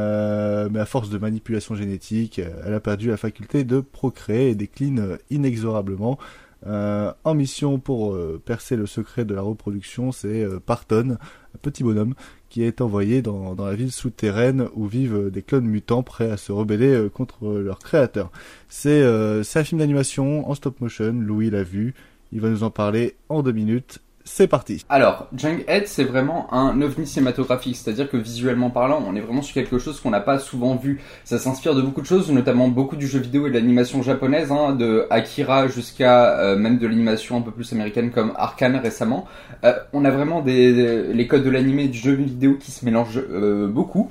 [0.81, 6.19] à force de manipulation génétique, elle a perdu la faculté de procréer et décline inexorablement.
[6.65, 11.19] En mission pour percer le secret de la reproduction, c'est Parton,
[11.61, 12.15] petit bonhomme,
[12.63, 16.53] est envoyé dans, dans la ville souterraine où vivent des clones mutants prêts à se
[16.53, 18.31] rebeller euh, contre leur créateur.
[18.69, 21.95] C'est euh, c'est un film d'animation en stop motion, Louis l'a vu,
[22.33, 24.01] il va nous en parler en deux minutes.
[24.29, 24.85] C'est parti.
[24.89, 29.55] Alors, Junkhead, c'est vraiment un ovni cinématographique, c'est-à-dire que visuellement parlant, on est vraiment sur
[29.55, 31.01] quelque chose qu'on n'a pas souvent vu.
[31.25, 34.51] Ça s'inspire de beaucoup de choses, notamment beaucoup du jeu vidéo et de l'animation japonaise,
[34.51, 39.27] hein, de Akira jusqu'à euh, même de l'animation un peu plus américaine comme Arkane récemment.
[39.65, 42.85] Euh, on a vraiment des- les codes de l'animé et du jeu vidéo qui se
[42.85, 44.11] mélangent euh, beaucoup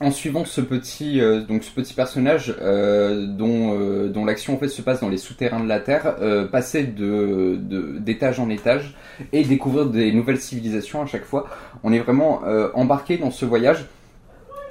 [0.00, 4.58] en suivant ce petit euh, donc ce petit personnage euh, dont euh, dont l'action en
[4.58, 6.16] fait se passe dans les souterrains de la Terre,
[6.52, 7.58] passer de
[7.98, 8.94] d'étage en étage
[9.32, 11.48] et découvrir des nouvelles civilisations à chaque fois.
[11.82, 12.42] On est vraiment
[12.74, 13.86] embarqué dans ce voyage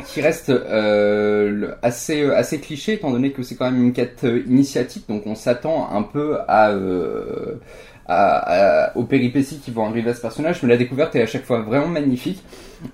[0.06, 0.52] qui reste
[1.82, 5.90] assez assez cliché étant donné que c'est quand même une quête initiatique donc on s'attend
[5.92, 6.72] un peu à,
[8.08, 11.26] à- à- aux péripéties qui vont arriver à ce personnage mais la découverte est à
[11.26, 12.44] chaque fois vraiment magnifique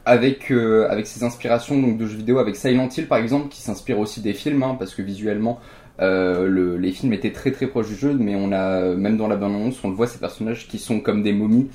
[0.06, 3.62] avec euh, avec ses inspirations donc de jeux vidéo avec Silent Hill par exemple qui
[3.62, 5.60] s'inspire aussi des films hein, parce que visuellement
[6.02, 9.28] euh, le- les films étaient très très proches du jeu mais on a même dans
[9.28, 11.70] la bande annonce on le voit ces personnages qui sont comme des momies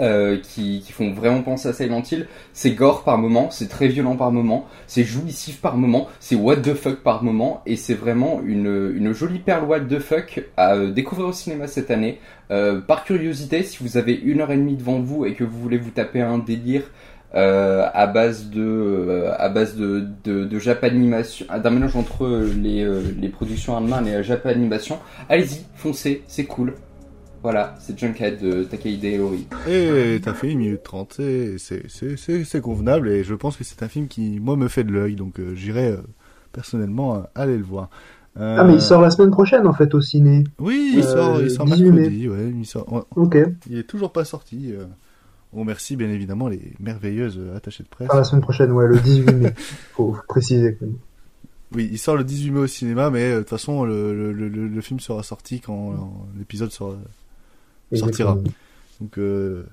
[0.00, 2.26] euh, qui, qui font vraiment penser à Silent Hill.
[2.52, 6.56] C'est gore par moment, c'est très violent par moment, c'est jouissif par moment, c'est what
[6.56, 10.74] the fuck par moment, et c'est vraiment une, une jolie perle what the fuck à
[10.74, 12.18] euh, découvrir au cinéma cette année.
[12.50, 15.58] Euh, par curiosité, si vous avez une heure et demie devant vous et que vous
[15.58, 16.82] voulez vous taper un délire
[17.34, 22.86] euh, à base de euh, à base de de, de Japanimation, d'un mélange entre les
[23.18, 24.98] les productions allemandes et la Japanimation,
[25.30, 26.74] allez-y, foncez, c'est cool.
[27.42, 29.46] Voilà, c'est Junkhead de Takehide Ori.
[29.68, 31.20] Et t'as fait une minute trente,
[31.58, 35.16] c'est convenable et je pense que c'est un film qui moi me fait de l'œil
[35.16, 35.96] donc euh, j'irai euh,
[36.52, 37.90] personnellement euh, aller le voir.
[38.38, 40.44] Euh, Ah, mais il sort la semaine prochaine, en fait, au ciné.
[40.58, 41.90] Oui, il sort, il sort 18 mai.
[41.90, 43.06] mercredi, ouais, il sort.
[43.16, 43.36] Ok.
[43.68, 44.72] Il est toujours pas sorti.
[44.72, 44.84] euh.
[45.52, 48.08] On remercie bien évidemment les merveilleuses attachées de presse.
[48.10, 49.52] Ah, la semaine prochaine, ouais, le 18 mai.
[49.92, 50.96] Faut, préciser, quand même.
[51.74, 54.32] Oui, il sort le 18 mai au cinéma, mais euh, de toute façon, le, le,
[54.32, 55.94] le, le- le film sera sorti quand
[56.38, 56.94] l'épisode sera,
[57.96, 58.38] sortira.
[59.00, 59.64] Donc, euh,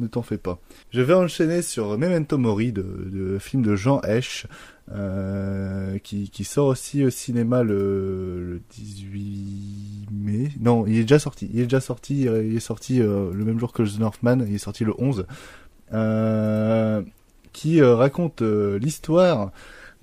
[0.00, 0.58] ne t'en fais pas.
[0.90, 4.46] Je vais enchaîner sur Memento Mori, de, de film de Jean Hesch,
[4.92, 10.50] euh, qui, qui sort aussi au cinéma le, le 18 mai.
[10.60, 11.48] Non, il est déjà sorti.
[11.52, 12.22] Il est déjà sorti.
[12.22, 14.44] Il est sorti euh, le même jour que The Northman.
[14.48, 15.26] Il est sorti le 11.
[15.92, 17.02] Euh,
[17.54, 19.50] qui euh, raconte euh, l'histoire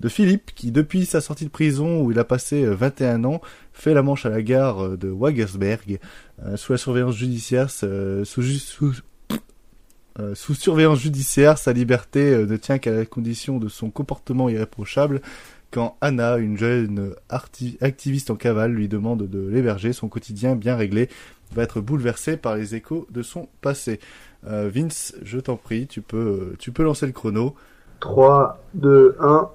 [0.00, 3.40] de Philippe qui, depuis sa sortie de prison où il a passé euh, 21 ans,
[3.72, 5.98] fait la manche à la gare euh, de Wagersberg
[6.44, 8.42] euh, sous la surveillance judiciaire, euh, sous,
[10.54, 15.22] surveillance judiciaire, sa liberté ne tient qu'à la condition de son comportement irréprochable.
[15.70, 21.08] Quand Anna, une jeune activiste en cavale, lui demande de l'héberger, son quotidien bien réglé
[21.54, 23.98] va être bouleversé par les échos de son passé.
[24.42, 27.54] Vince, je t'en prie, tu peux, tu peux lancer le chrono.
[28.00, 29.48] 3, 2, 1,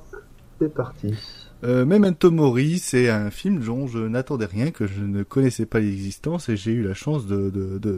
[0.59, 1.13] c'est parti.
[1.63, 5.79] Euh, Memento Mori, c'est un film dont je n'attendais rien, que je ne connaissais pas
[5.79, 7.51] l'existence, et j'ai eu la chance de,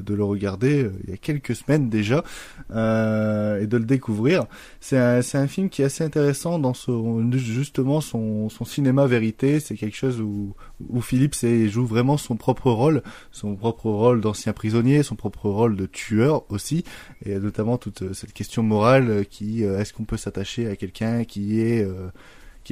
[0.08, 2.24] le regarder euh, il y a quelques semaines déjà,
[2.72, 4.46] euh, et de le découvrir.
[4.80, 9.60] C'est un, film qui est assez intéressant dans son, justement son, cinéma vérité.
[9.60, 10.56] C'est quelque chose où,
[10.90, 11.36] où Philippe
[11.70, 16.44] joue vraiment son propre rôle, son propre rôle d'ancien prisonnier, son propre rôle de tueur
[16.52, 16.84] aussi,
[17.26, 21.60] et notamment toute cette question morale qui, euh, est-ce qu'on peut s'attacher à quelqu'un qui
[21.62, 22.10] est euh,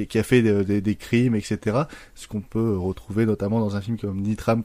[0.06, 1.84] qui, a fait des, crimes, etc.
[2.16, 4.64] Ce qu'on peut retrouver notamment dans un film comme Nitram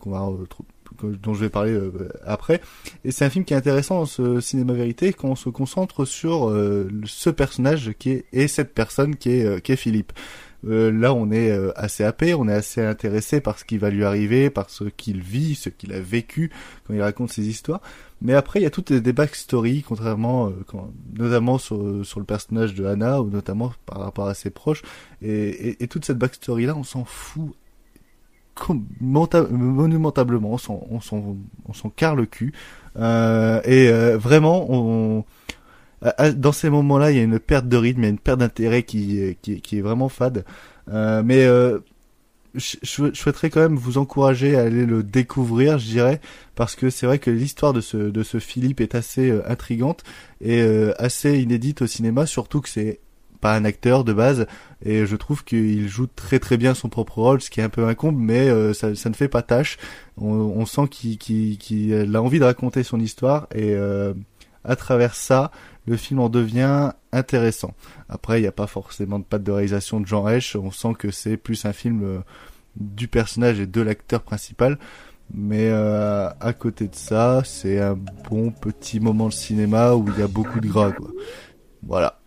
[1.02, 2.60] dont je vais parler euh, après.
[3.04, 6.04] Et c'est un film qui est intéressant dans ce cinéma vérité quand on se concentre
[6.04, 10.12] sur euh, ce personnage qui est et cette personne qui est euh, qui est Philippe.
[10.64, 14.48] Là, on est assez happé, on est assez intéressé par ce qui va lui arriver,
[14.48, 16.52] par ce qu'il vit, ce qu'il a vécu
[16.86, 17.80] quand il raconte ses histoires.
[18.22, 20.52] Mais après, il y a toutes des backstories, contrairement, euh,
[21.18, 24.82] notamment sur, sur le personnage de Hannah, ou notamment par rapport à ses proches.
[25.20, 27.50] Et, et, toute cette backstory-là, on s'en fout
[29.00, 30.56] monumentablement,
[30.90, 32.52] on s'en, carre le cul.
[32.96, 35.24] Euh, et euh, vraiment, on,
[36.36, 38.40] dans ces moments-là, il y a une perte de rythme, il y a une perte
[38.40, 40.44] d'intérêt qui, qui est vraiment fade.
[40.90, 41.78] Euh, mais euh,
[42.54, 42.76] je,
[43.14, 46.20] souhaiterais quand même vous encourager à aller le découvrir, je dirais,
[46.54, 50.02] parce que c'est vrai que l'histoire de ce de ce Philippe est assez euh, intrigante
[50.40, 53.00] et euh, assez inédite au cinéma, surtout que c'est
[53.42, 54.46] pas un acteur de base
[54.84, 57.68] et je trouve qu'il joue très très bien son propre rôle, ce qui est un
[57.68, 59.78] peu incombe, mais euh, ça, ça ne fait pas tâche.
[60.16, 64.14] On, on sent qu'il a envie de raconter son histoire et euh,
[64.64, 65.50] à travers ça,
[65.86, 67.74] le film en devient intéressant.
[68.08, 70.94] Après, il n'y a pas forcément de patte de réalisation de Jean Hesch, on sent
[70.98, 72.18] que c'est plus un film euh,
[72.76, 74.78] du personnage et de l'acteur principal.
[75.34, 77.96] Mais euh, à côté de ça, c'est un
[78.28, 81.08] bon petit moment de cinéma où il y a beaucoup de gras, quoi.
[81.82, 82.18] Voilà.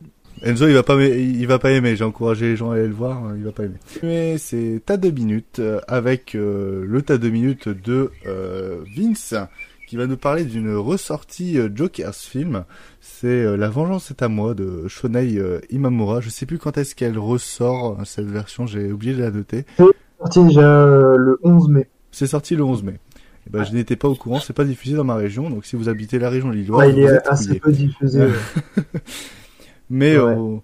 [0.44, 1.96] Enzo, il va pas, il va pas aimer.
[1.96, 3.24] J'ai encouragé les gens à aller le voir.
[3.24, 3.78] hein, Il va pas aimer.
[4.04, 8.12] Mais c'est tas de minutes euh, avec euh, le tas de minutes de
[8.96, 9.34] Vince
[9.96, 12.66] qui va nous parler d'une ressortie euh, Joker's film.
[13.00, 16.20] C'est euh, La Vengeance est à moi de Shonei euh, Imamura.
[16.20, 18.68] Je sais plus quand est-ce qu'elle ressort euh, cette version.
[18.68, 19.64] J'ai oublié de la noter.
[19.78, 19.86] C'est
[20.20, 21.88] sorti déjà le 11 mai.
[22.12, 23.00] C'est sorti le 11 mai.
[23.48, 25.78] Eh ben, je n'étais pas au courant, c'est pas diffusé dans ma région, donc si
[25.78, 28.20] vous habitez la région lilloise, Ouais, il est assez peu diffusé.
[28.26, 28.32] ouais.
[29.90, 30.60] Mais Ouais.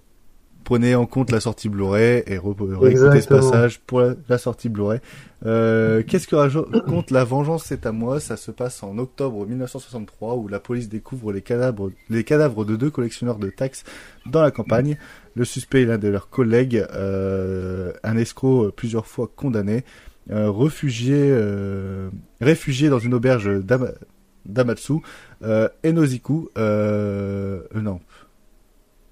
[0.71, 5.01] Prenez en compte la sortie Blu-ray et réécoutez ce passage pour la, la sortie Blu-ray.
[5.45, 10.35] Euh, Qu'est-ce que raconte La Vengeance c'est à moi Ça se passe en octobre 1963
[10.37, 13.83] où la police découvre les cadavres, les cadavres de deux collectionneurs de taxes
[14.25, 14.97] dans la campagne.
[15.35, 19.83] Le suspect est l'un de leurs collègues, euh, un escroc euh, plusieurs fois condamné,
[20.31, 21.35] euh, réfugié,
[22.39, 23.91] réfugié dans une auberge d'Ama-
[24.45, 24.93] d'Amatsu,
[25.83, 27.99] Enoziku, non,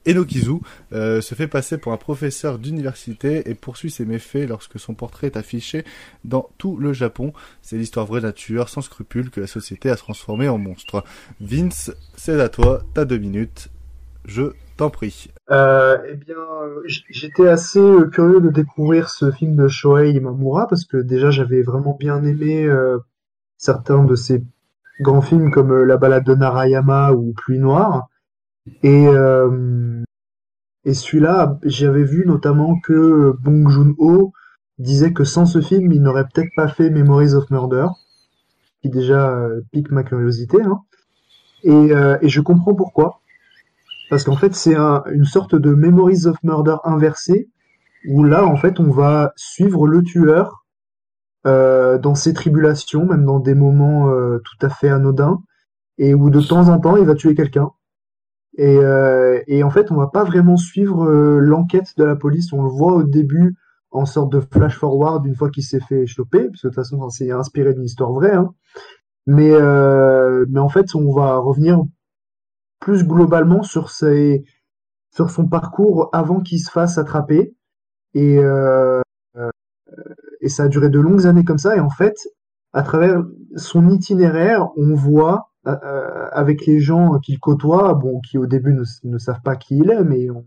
[0.07, 0.59] Enokizu
[0.93, 5.27] euh, se fait passer pour un professeur d'université et poursuit ses méfaits lorsque son portrait
[5.27, 5.83] est affiché
[6.23, 7.33] dans tout le Japon.
[7.61, 11.03] C'est l'histoire vraie nature, sans scrupule, que la société a transformé en monstre.
[11.41, 13.69] Vince, c'est à toi, t'as deux minutes,
[14.25, 15.29] je t'en prie.
[15.51, 16.35] Euh, eh bien,
[16.85, 21.61] j'étais assez euh, curieux de découvrir ce film de Shohei Imamura parce que déjà j'avais
[21.61, 22.69] vraiment bien aimé
[23.57, 24.43] certains de ses
[25.01, 28.07] grands films comme La balade de Narayama ou Pluie noire.
[28.83, 30.03] Et, euh,
[30.85, 34.33] et celui-là, j'avais vu notamment que Bong Joon-ho
[34.77, 37.87] disait que sans ce film, il n'aurait peut-être pas fait Memories of Murder.
[38.81, 40.61] qui déjà euh, pique ma curiosité.
[40.61, 40.79] Hein.
[41.63, 43.19] Et, euh, et je comprends pourquoi.
[44.09, 47.49] Parce qu'en fait, c'est un, une sorte de Memories of Murder inversé,
[48.07, 50.65] où là, en fait, on va suivre le tueur
[51.45, 54.09] euh, dans ses tribulations, même dans des moments
[54.39, 55.41] tout à fait anodins,
[55.97, 57.69] et où de temps en temps, il va tuer quelqu'un.
[58.59, 62.51] Et, euh, et en fait, on va pas vraiment suivre euh, l'enquête de la police.
[62.51, 63.55] On le voit au début
[63.89, 66.75] en sorte de flash forward une fois qu'il s'est fait choper, parce que de toute
[66.75, 68.33] façon, c'est inspiré d'une histoire vraie.
[68.35, 68.53] Hein.
[69.27, 71.81] Mais, euh, mais en fait, on va revenir
[72.81, 74.43] plus globalement sur ses,
[75.09, 77.55] sur son parcours avant qu'il se fasse attraper.
[78.13, 79.01] Et, euh,
[80.41, 81.77] et ça a duré de longues années comme ça.
[81.77, 82.17] Et en fait,
[82.73, 83.23] à travers
[83.55, 89.17] son itinéraire, on voit euh, avec les gens qu'il côtoie, bon, qui au début ne,
[89.17, 90.45] savent pas qui il est, mais on,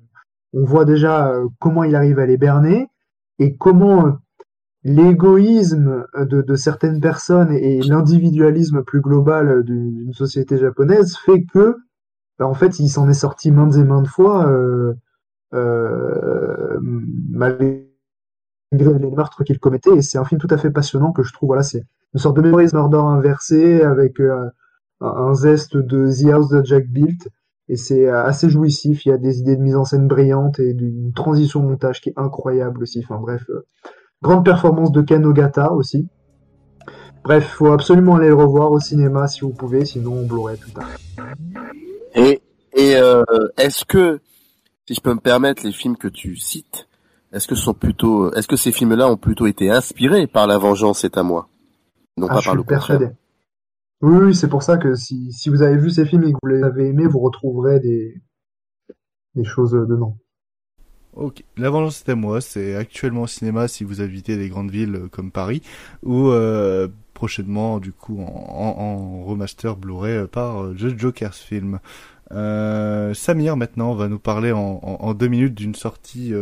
[0.64, 2.88] voit déjà euh, comment il arrive à les berner
[3.38, 4.12] et comment euh,
[4.84, 11.76] l'égoïsme de, certaines personnes et l'individualisme plus global d'une société japonaise fait que,
[12.38, 14.94] ben, en fait, il s'en est sorti maintes et maintes fois, euh,
[15.54, 16.78] euh,
[17.30, 17.86] malgré
[18.72, 19.94] les meurtres qu'il commettait.
[19.96, 21.84] Et c'est un film tout à fait passionnant que je trouve, voilà, c'est
[22.14, 24.48] une sorte de Memories Murder inversé avec euh,
[25.02, 27.28] un zeste de The House de Jack Built
[27.68, 29.06] et c'est assez jouissif.
[29.06, 32.10] Il y a des idées de mise en scène brillantes et d'une transition montage qui
[32.10, 33.02] est incroyable aussi.
[33.04, 33.66] Enfin bref, euh,
[34.20, 36.08] grande performance de Ken Ogata aussi.
[37.24, 40.72] Bref, faut absolument aller le revoir au cinéma si vous pouvez, sinon on Blu-ray plus
[40.72, 40.88] tard.
[42.14, 42.42] Et,
[42.74, 43.22] et euh,
[43.56, 44.20] est-ce que,
[44.88, 46.88] si je peux me permettre, les films que tu cites,
[47.32, 51.04] est-ce que sont plutôt, est-ce que ces films-là ont plutôt été inspirés par La Vengeance
[51.04, 51.48] est à moi,
[52.16, 53.08] non ah, pas je par suis le persuadé.
[54.02, 56.38] Oui, oui, c'est pour ça que si, si vous avez vu ces films et que
[56.42, 58.20] vous les avez aimés, vous retrouverez des,
[59.34, 60.18] des choses dedans.
[61.14, 64.70] Ok, La Vengeance c'est à moi, c'est actuellement au cinéma si vous habitez des grandes
[64.70, 65.62] villes euh, comme Paris,
[66.02, 71.78] ou euh, prochainement du coup en, en, remaster Blu-ray euh, par euh, The Joker's Film.
[72.32, 76.32] Euh, Samir maintenant va nous parler en, en, deux minutes d'une sortie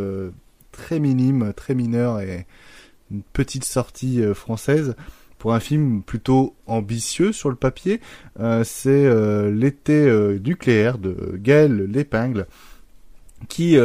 [0.71, 2.47] très minime, très mineure et
[3.11, 4.95] une petite sortie française
[5.41, 8.01] pour un film plutôt ambitieux sur le papier.
[8.39, 12.47] Euh, c'est euh, L'été euh, nucléaire de Gaël Lépingle
[13.49, 13.77] qui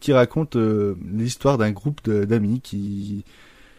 [0.00, 3.24] qui raconte l'histoire d'un groupe d'amis qui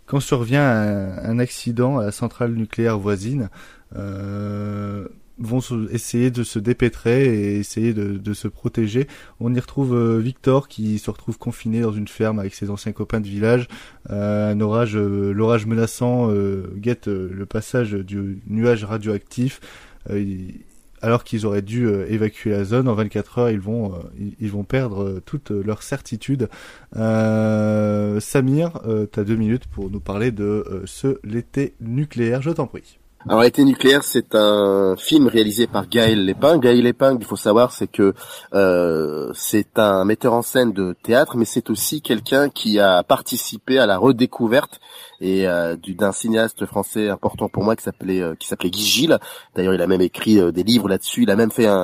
[0.08, 3.50] quand survient un, accident à la centrale nucléaire voisine
[5.40, 5.60] vont
[5.92, 9.08] essayer de se dépêtrer et essayer de, se protéger.
[9.40, 12.92] On y retrouve euh, Victor qui se retrouve confiné dans une ferme avec ses anciens
[12.92, 13.68] copains de village.
[14.12, 16.30] Euh, un orage, euh, l'orage menaçant
[16.76, 19.62] guette le passage du nuage radioactif.
[21.02, 23.94] Alors qu'ils auraient dû évacuer la zone en 24 heures, ils vont
[24.40, 26.50] ils, vont perdre toute leur certitude.
[26.94, 32.42] Samir, t'as deux minutes pour nous parler de ce l'été nucléaire.
[32.42, 32.99] Je t'en prie.
[33.28, 36.62] Alors, Été nucléaire, c'est un film réalisé par Gaël Lépingue.
[36.62, 38.14] Gaël Lépingue, il faut savoir, c'est que
[38.54, 43.78] euh, c'est un metteur en scène de théâtre, mais c'est aussi quelqu'un qui a participé
[43.78, 44.80] à la redécouverte
[45.22, 48.86] et euh, du- d'un cinéaste français important pour moi qui s'appelait euh, qui s'appelait Guy
[48.86, 49.18] Gilles.
[49.54, 51.24] D'ailleurs, il a même écrit euh, des livres là-dessus.
[51.24, 51.76] Il a même fait un,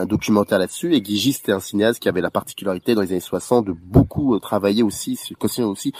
[0.00, 0.94] un- documentaire là-dessus.
[0.94, 3.72] Et Guy Gilles, c'était un cinéaste qui avait la particularité dans les années 60 de
[3.72, 5.92] beaucoup euh, travailler aussi, cautionner aussi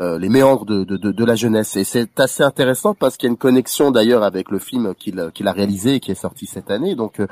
[0.00, 1.76] euh, les méandres de, de, de, de la jeunesse.
[1.76, 5.30] Et c'est assez intéressant parce qu'il y a une connexion d'ailleurs avec le film qu'il
[5.34, 7.26] qu'il a réalisé et qui est sorti cette année, donc euh,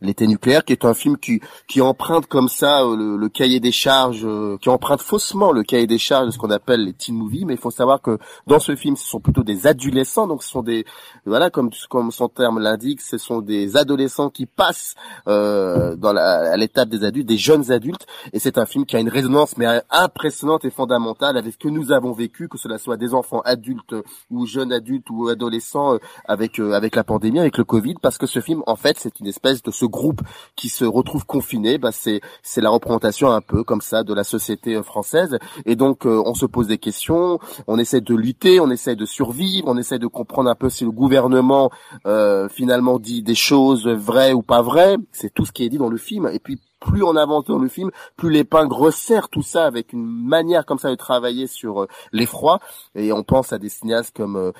[0.00, 3.60] L'été nucléaire, qui est un film qui, qui emprunte comme ça euh, le, le cahier
[3.60, 6.92] des charges, euh, qui emprunte faussement le cahier des charges de ce qu'on appelle les
[6.92, 10.26] teen movies, mais il faut savoir que dans ce film, ce sont plutôt des adolescents,
[10.26, 10.84] donc ce sont des,
[11.24, 14.94] voilà, comme, comme son terme l'indique, ce sont des adolescents qui passent
[15.28, 18.96] euh, dans la, à l'étape des adultes, des jeunes adultes, et c'est un film qui
[18.96, 22.78] a une résonance mais impressionnante et fondamentale avec ce que nous avons vécu, que cela
[22.78, 23.94] soit des enfants adultes
[24.30, 25.98] ou jeunes adultes ou adolescents euh,
[26.44, 29.18] avec euh, avec la pandémie, avec le Covid, parce que ce film, en fait, c'est
[29.20, 30.20] une espèce de ce groupe
[30.56, 31.78] qui se retrouve confiné.
[31.78, 35.76] Bah, c'est c'est la représentation un peu comme ça de la société euh, française, et
[35.76, 39.68] donc euh, on se pose des questions, on essaie de lutter, on essaie de survivre,
[39.68, 41.70] on essaie de comprendre un peu si le gouvernement
[42.06, 44.96] euh, finalement dit des choses vraies ou pas vraies.
[45.12, 47.58] C'est tout ce qui est dit dans le film, et puis plus on avance dans
[47.58, 51.82] le film, plus l'épingle resserre tout ça avec une manière comme ça de travailler sur
[51.82, 52.60] euh, l'effroi.
[52.94, 54.52] Et on pense à des cinéastes comme euh,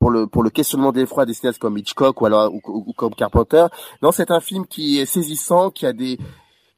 [0.00, 2.84] pour le pour le questionnement de l'effroi, des cinéastes comme Hitchcock ou alors ou, ou-
[2.88, 3.66] ou comme Carpenter.
[4.02, 6.18] Non, c'est un film qui est saisissant, qui a des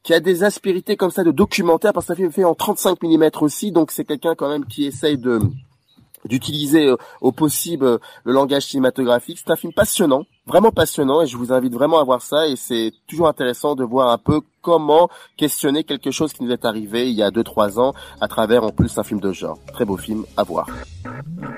[0.03, 3.01] qui a des aspérités comme ça de documentaire parce que un film fait en 35
[3.03, 5.39] mm aussi, donc c'est quelqu'un quand même qui essaye de
[6.25, 9.39] d'utiliser euh, au possible euh, le langage cinématographique.
[9.39, 12.49] C'est un film passionnant, vraiment passionnant, et je vous invite vraiment à voir ça.
[12.49, 16.65] Et c'est toujours intéressant de voir un peu comment questionner quelque chose qui nous est
[16.65, 19.59] arrivé il y a 2-3 ans à travers en plus un film de genre.
[19.73, 20.67] Très beau film à voir.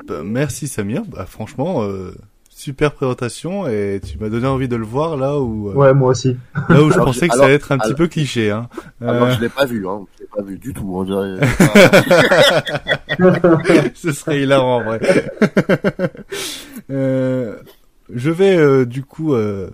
[0.06, 1.02] Bah, merci Samir.
[1.06, 2.14] Bah, franchement, euh,
[2.56, 5.70] super présentation et tu m'as donné envie de le voir là où.
[5.70, 6.36] euh, ouais, moi aussi.
[6.68, 8.50] Là où je pensais que ça allait être un petit peu cliché.
[8.50, 8.68] Hein.
[9.00, 10.04] Alors je l'ai pas vu, hein.
[10.16, 10.90] Je l'ai pas vu du tout.
[10.94, 11.36] On dirait...
[13.94, 15.00] Ce serait hilarant en vrai.
[16.90, 17.56] euh,
[18.12, 19.70] je vais euh, du coup euh,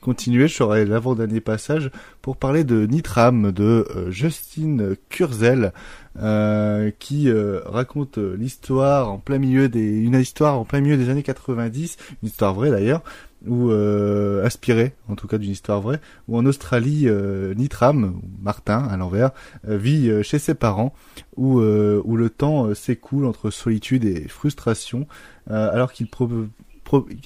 [0.00, 1.90] continuer, je ferai l'avant-dernier passage
[2.22, 5.72] pour parler de Nitram de euh, Justine Kurzel
[6.18, 11.08] euh, qui euh, raconte l'histoire en plein milieu des une histoire en plein milieu des
[11.08, 13.02] années 90, une histoire vraie d'ailleurs
[13.46, 18.86] ou euh, inspirée en tout cas d'une histoire vraie où en Australie euh, Nitram Martin
[18.86, 19.30] à l'envers
[19.66, 20.92] euh, vit euh, chez ses parents
[21.36, 25.06] où euh, où le temps euh, s'écoule entre solitude et frustration
[25.50, 26.08] euh, alors qu'il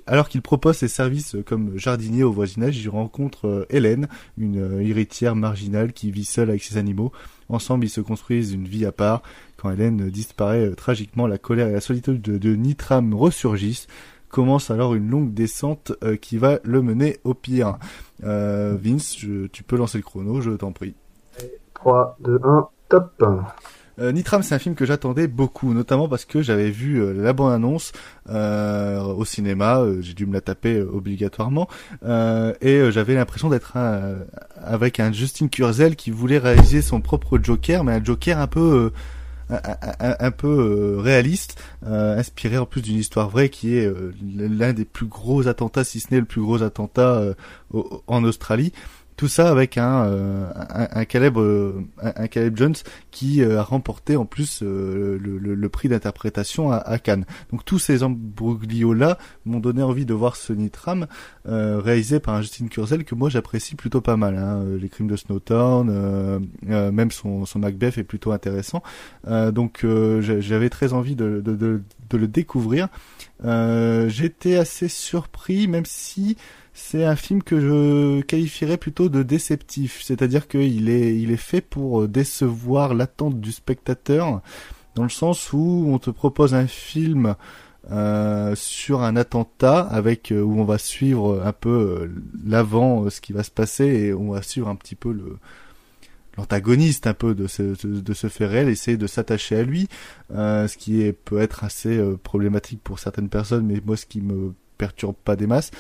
[0.07, 4.09] alors qu'il propose ses services comme jardinier au voisinage, il rencontre euh, Hélène,
[4.39, 7.13] une euh, héritière marginale qui vit seule avec ses animaux.
[7.49, 9.23] Ensemble, ils se construisent une vie à part.
[9.57, 13.87] Quand Hélène disparaît euh, tragiquement, la colère et la solitude de, Nitram ressurgissent.
[14.29, 17.79] Commence alors une longue descente qui va le mener au pire.
[18.21, 20.97] Vince, tu peux lancer le chrono, je t'en prie.
[21.75, 23.25] 3, 2, 1, top.
[24.01, 27.33] Euh, Nitram, c'est un film que j'attendais beaucoup, notamment parce que j'avais vu euh, la
[27.33, 27.93] bande-annonce
[28.29, 31.69] euh, au cinéma, j'ai dû me la taper obligatoirement,
[32.03, 33.77] et j'avais l'impression d'être
[34.57, 38.93] avec un Justin Kurzel qui voulait réaliser son propre Joker, mais un Joker un peu...
[39.51, 43.93] un, peu réaliste, inspiré en plus d'une histoire vraie qui est
[44.37, 47.35] l'un des plus gros attentats, si ce n'est le plus gros attentat
[48.07, 48.73] en Australie.
[49.17, 51.73] Tout ça avec un, euh, Caleb, euh,
[52.03, 52.75] un, Caleb Jones
[53.13, 57.25] qui euh, a remporté en plus euh, le, prix d'interprétation à, Cannes.
[57.53, 61.07] Donc tous ces embroglios-là m'ont donné envie de voir ce Nitram
[61.49, 64.37] euh, réalisé par un Justin Kurzel que moi j'apprécie plutôt pas mal.
[64.37, 64.63] Hein.
[64.65, 66.39] Euh, Les crimes de Snowtown, euh,
[66.69, 68.83] euh, même son, Macbeth est plutôt intéressant.
[69.29, 71.43] Euh, donc euh, j'a- j'avais très envie de,
[72.13, 72.89] le découvrir.
[73.45, 76.37] Euh, J'étais assez surpris, même si
[76.75, 81.61] c'est un film que je qualifierais plutôt de déceptif, c'est-à-dire qu'il est, il est fait
[81.61, 84.43] pour euh, décevoir l'attente du spectateur,
[84.95, 87.37] dans le sens où on te propose un film
[87.91, 93.11] euh, sur un attentat avec euh, où on va suivre un peu euh, l'avant, euh,
[93.11, 95.39] ce qui va se passer, et on va suivre un petit peu le
[96.37, 99.89] l'antagoniste un peu de ce, de, ce fait réel, essayer de s'attacher à lui,
[100.33, 104.07] euh, ce qui est, peut être assez euh, problématique pour certaines personnes, mais moi ce
[104.07, 105.71] qui me perturbe pas des masses.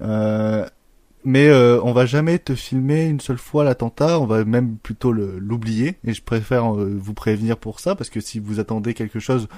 [0.00, 0.66] Euh,
[1.24, 5.12] mais euh, on va jamais te filmer une seule fois l'attentat, on va même plutôt
[5.12, 5.96] l'oublier.
[6.04, 9.48] Et je préfère euh, vous prévenir pour ça, parce que si vous attendez quelque chose,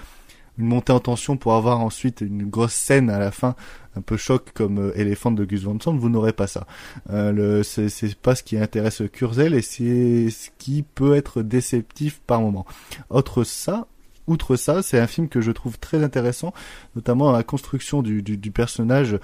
[0.58, 3.54] une montée en tension pour avoir ensuite une grosse scène à la fin,
[3.96, 6.66] un peu choc comme euh, Elephant de Gus Van Sant, vous n'aurez pas ça.
[7.10, 12.40] Euh, c'est, pas ce qui intéresse Kurzel et c'est ce qui peut être déceptif par
[12.40, 12.66] moment.
[13.08, 13.86] Autre ça,
[14.26, 16.52] outre ça, c'est un film que je trouve très intéressant,
[16.96, 19.18] notamment la construction du, du, du personnage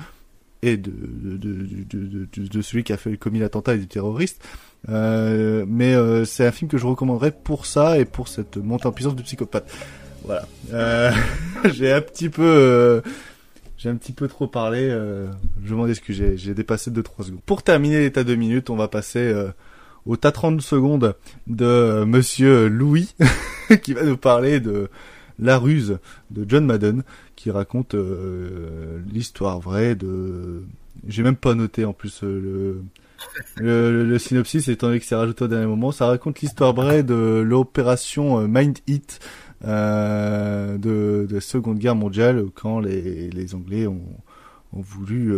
[0.63, 4.45] et de, de, de, de, celui qui a fait commis l'attentat et du terroriste.
[4.89, 8.87] Euh, mais euh, c'est un film que je recommanderais pour ça et pour cette montée
[8.87, 9.71] en puissance du psychopathe.
[10.25, 10.47] Voilà.
[10.73, 11.11] Euh,
[11.73, 13.01] j'ai un petit peu, euh,
[13.77, 14.81] j'ai un petit peu trop parlé.
[14.83, 15.29] euh,
[15.65, 16.23] je m'en excuse.
[16.37, 17.41] J'ai, dépassé de 3 secondes.
[17.47, 19.49] Pour terminer les tas de minutes, on va passer euh,
[20.07, 21.15] au tas 30 secondes
[21.47, 23.15] de Monsieur Louis
[23.83, 24.91] qui va nous parler de
[25.39, 25.99] La ruse
[26.31, 27.03] de John Madden
[27.37, 30.65] qui raconte euh, l'histoire vraie de.
[31.07, 32.83] J'ai même pas noté en plus euh,
[33.57, 35.93] le, le, synopsis étant donné que c'est rajouté au dernier moment.
[35.93, 38.79] Ça raconte l'histoire vraie de l'opération euh, Mind
[39.65, 44.01] euh, de, de la Seconde Guerre mondiale quand les, Anglais ont,
[44.73, 45.33] ont voulu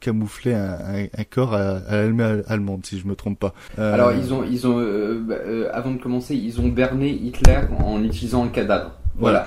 [0.00, 3.54] camoufler un, corps à, à allemande, si je me trompe pas.
[3.78, 4.80] Alors ils ont, ils ont,
[5.20, 5.36] bah,
[5.72, 8.92] avant de commencer, ils ont berné Hitler en utilisant le cadavre.
[9.16, 9.46] Voilà.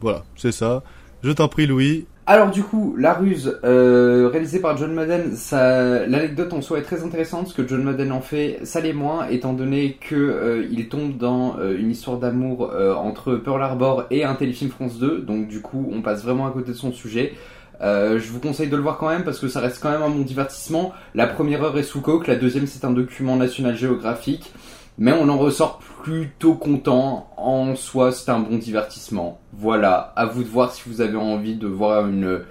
[0.00, 0.82] Voilà, c'est ça.
[1.22, 2.06] Je t'en prie, Louis.
[2.26, 6.82] Alors du coup, La Ruse, euh, réalisée par John Madden, ça, l'anecdote en soi est
[6.82, 7.48] très intéressante.
[7.48, 11.16] Ce que John Madden en fait, ça l'est moins, étant donné que euh, il tombe
[11.16, 15.22] dans euh, une histoire d'amour euh, entre Pearl Harbor et un téléfilm France 2.
[15.22, 17.32] Donc du coup, on passe vraiment à côté de son sujet.
[17.80, 20.02] Euh, je vous conseille de le voir quand même parce que ça reste quand même
[20.02, 20.92] un bon divertissement.
[21.14, 24.52] La première heure est sous coque, la deuxième c'est un document national géographique.
[24.98, 27.28] Mais on en ressort plutôt content.
[27.36, 29.38] En soi, c'est un bon divertissement.
[29.52, 32.44] Voilà, à vous de voir si vous avez envie de voir une,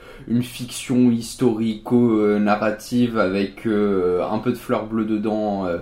[0.44, 5.66] fiction historico-narrative avec euh, un peu de fleurs bleues dedans.
[5.66, 5.80] euh,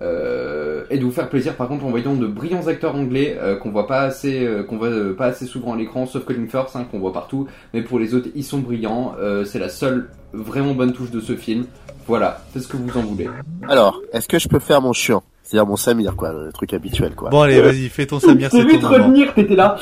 [0.00, 3.56] euh, et de vous faire plaisir par contre en voyant de brillants acteurs anglais euh,
[3.56, 6.46] qu'on voit pas assez euh, qu'on voit euh, pas assez souvent à l'écran sauf Colin
[6.48, 9.68] Firth hein, qu'on voit partout mais pour les autres ils sont brillants Euh, c'est la
[9.68, 11.64] seule vraiment bonne touche de ce film
[12.06, 13.28] voilà faites ce que vous en voulez
[13.68, 17.14] Alors, est-ce que je peux faire mon chiant C'est-à-dire mon Samir, quoi, le truc habituel,
[17.14, 17.28] quoi.
[17.28, 19.04] Bon allez, vas-y, fais ton Samir, c'est ton moment.
[19.08, 19.76] revenir t'étais là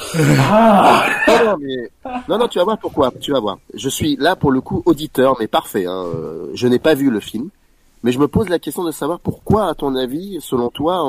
[0.50, 2.10] ah non, non, mais...
[2.28, 3.12] non, non, tu vas voir pourquoi.
[3.20, 3.58] Tu vas voir.
[3.74, 5.86] Je suis là pour le coup auditeur, mais parfait.
[5.86, 6.04] Hein.
[6.54, 7.50] Je n'ai pas vu le film,
[8.06, 11.04] mais je me pose la question de savoir pourquoi, à ton avis, selon toi,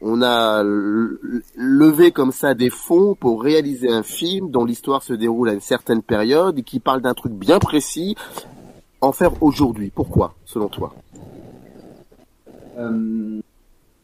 [0.00, 5.48] on a levé comme ça des fonds pour réaliser un film dont l'histoire se déroule
[5.48, 8.14] à une certaine période et qui parle d'un truc bien précis,
[9.00, 9.90] en faire aujourd'hui.
[9.92, 10.94] Pourquoi, selon toi?
[12.78, 13.40] Euh,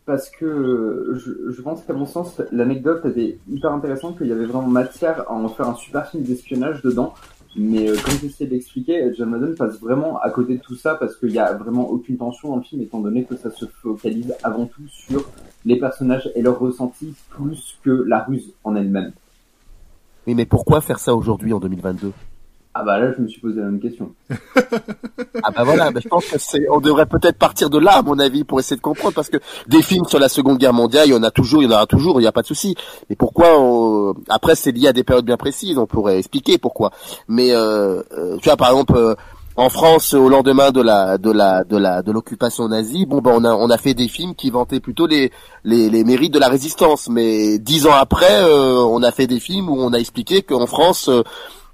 [0.07, 4.47] parce que je, je pense qu'à mon sens, l'anecdote était hyper intéressante, qu'il y avait
[4.47, 7.15] vraiment matière à en faire un super film d'espionnage dedans.
[7.59, 11.16] Mais euh, comme j'essayais d'expliquer, John Madden passe vraiment à côté de tout ça parce
[11.16, 14.35] qu'il y a vraiment aucune tension dans le film, étant donné que ça se focalise
[14.43, 15.24] avant tout sur
[15.65, 19.12] les personnages et leurs ressentis plus que la ruse en elle-même.
[20.27, 22.12] Oui, mais pourquoi faire ça aujourd'hui en 2022
[22.78, 24.12] Ah bah là, je me suis posé la même question.
[25.43, 28.03] Ah bah voilà, bah je pense que c'est, on devrait peut-être partir de là, à
[28.03, 29.36] mon avis, pour essayer de comprendre, parce que
[29.69, 31.77] des films sur la Seconde Guerre mondiale, il y en a toujours, il y en
[31.77, 32.74] aura toujours, il n'y a pas de souci.
[33.09, 34.15] Mais pourquoi on...
[34.28, 36.90] Après, c'est lié à des périodes bien précises, on pourrait expliquer pourquoi.
[37.28, 39.15] Mais euh, euh, tu vois, par exemple, euh,
[39.57, 43.32] en France, au lendemain de la de la de la de l'occupation nazie, bon ben
[43.35, 45.32] on a on a fait des films qui vantaient plutôt les
[45.65, 47.09] les, les mérites de la résistance.
[47.09, 50.66] Mais dix ans après, euh, on a fait des films où on a expliqué qu'en
[50.66, 51.23] France euh,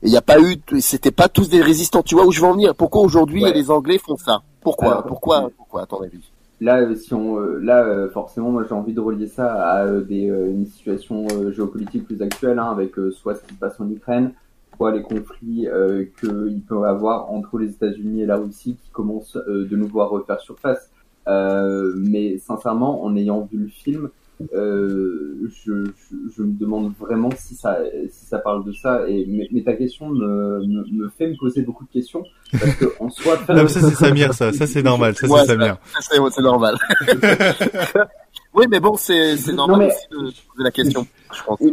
[0.02, 2.02] il n'y a pas eu, c'était pas tous des résistants.
[2.02, 2.74] Tu vois où je veux en venir?
[2.74, 3.52] Pourquoi aujourd'hui Ouais.
[3.52, 4.42] les Anglais font ça?
[4.60, 4.92] Pourquoi?
[4.92, 5.50] Alors, Pourquoi?
[5.56, 6.20] Pourquoi à ton avis?
[6.60, 9.86] Là, euh, si on, euh, là, euh, forcément, moi, j'ai envie de relier ça à
[10.00, 14.32] des, une situation géopolitique plus actuelle, hein, avec soit ce qui se passe en Ukraine,
[14.76, 18.90] soit les conflits euh, qu'il peut y avoir entre les États-Unis et la Russie qui
[18.90, 20.90] commencent euh, de nouveau à refaire surface.
[21.28, 24.08] Euh, mais sincèrement, en ayant vu le film,
[24.52, 27.78] je, je, je me demande vraiment si ça,
[28.10, 29.08] si ça parle de ça.
[29.08, 32.74] Et mais, mais ta question me, me, me fait me poser beaucoup de questions parce
[32.76, 35.40] que en soi, faire Non, mais ça c'est Samir, ça, ça c'est normal, ça Ouais,
[35.40, 35.76] c'est Samir.
[35.92, 36.76] ça, c'est c'est normal.
[38.54, 41.06] oui, mais bon, c'est c'est normal mais- aussi de se poser la question.
[41.34, 41.58] Je pense.
[41.60, 41.72] Oui,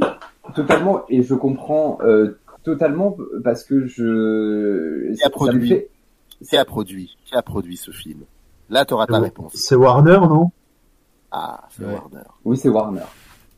[0.56, 5.14] totalement, et je comprends euh, totalement parce que je.
[5.16, 5.90] Qui a produit fait-
[6.48, 8.22] Qui a produit Qui a produit ce film?
[8.70, 9.54] Là, tu auras ta réponse.
[9.56, 10.52] C'est Warner, non?
[11.32, 12.24] Ah, c'est Warner.
[12.46, 13.02] Oui, c'est Warner.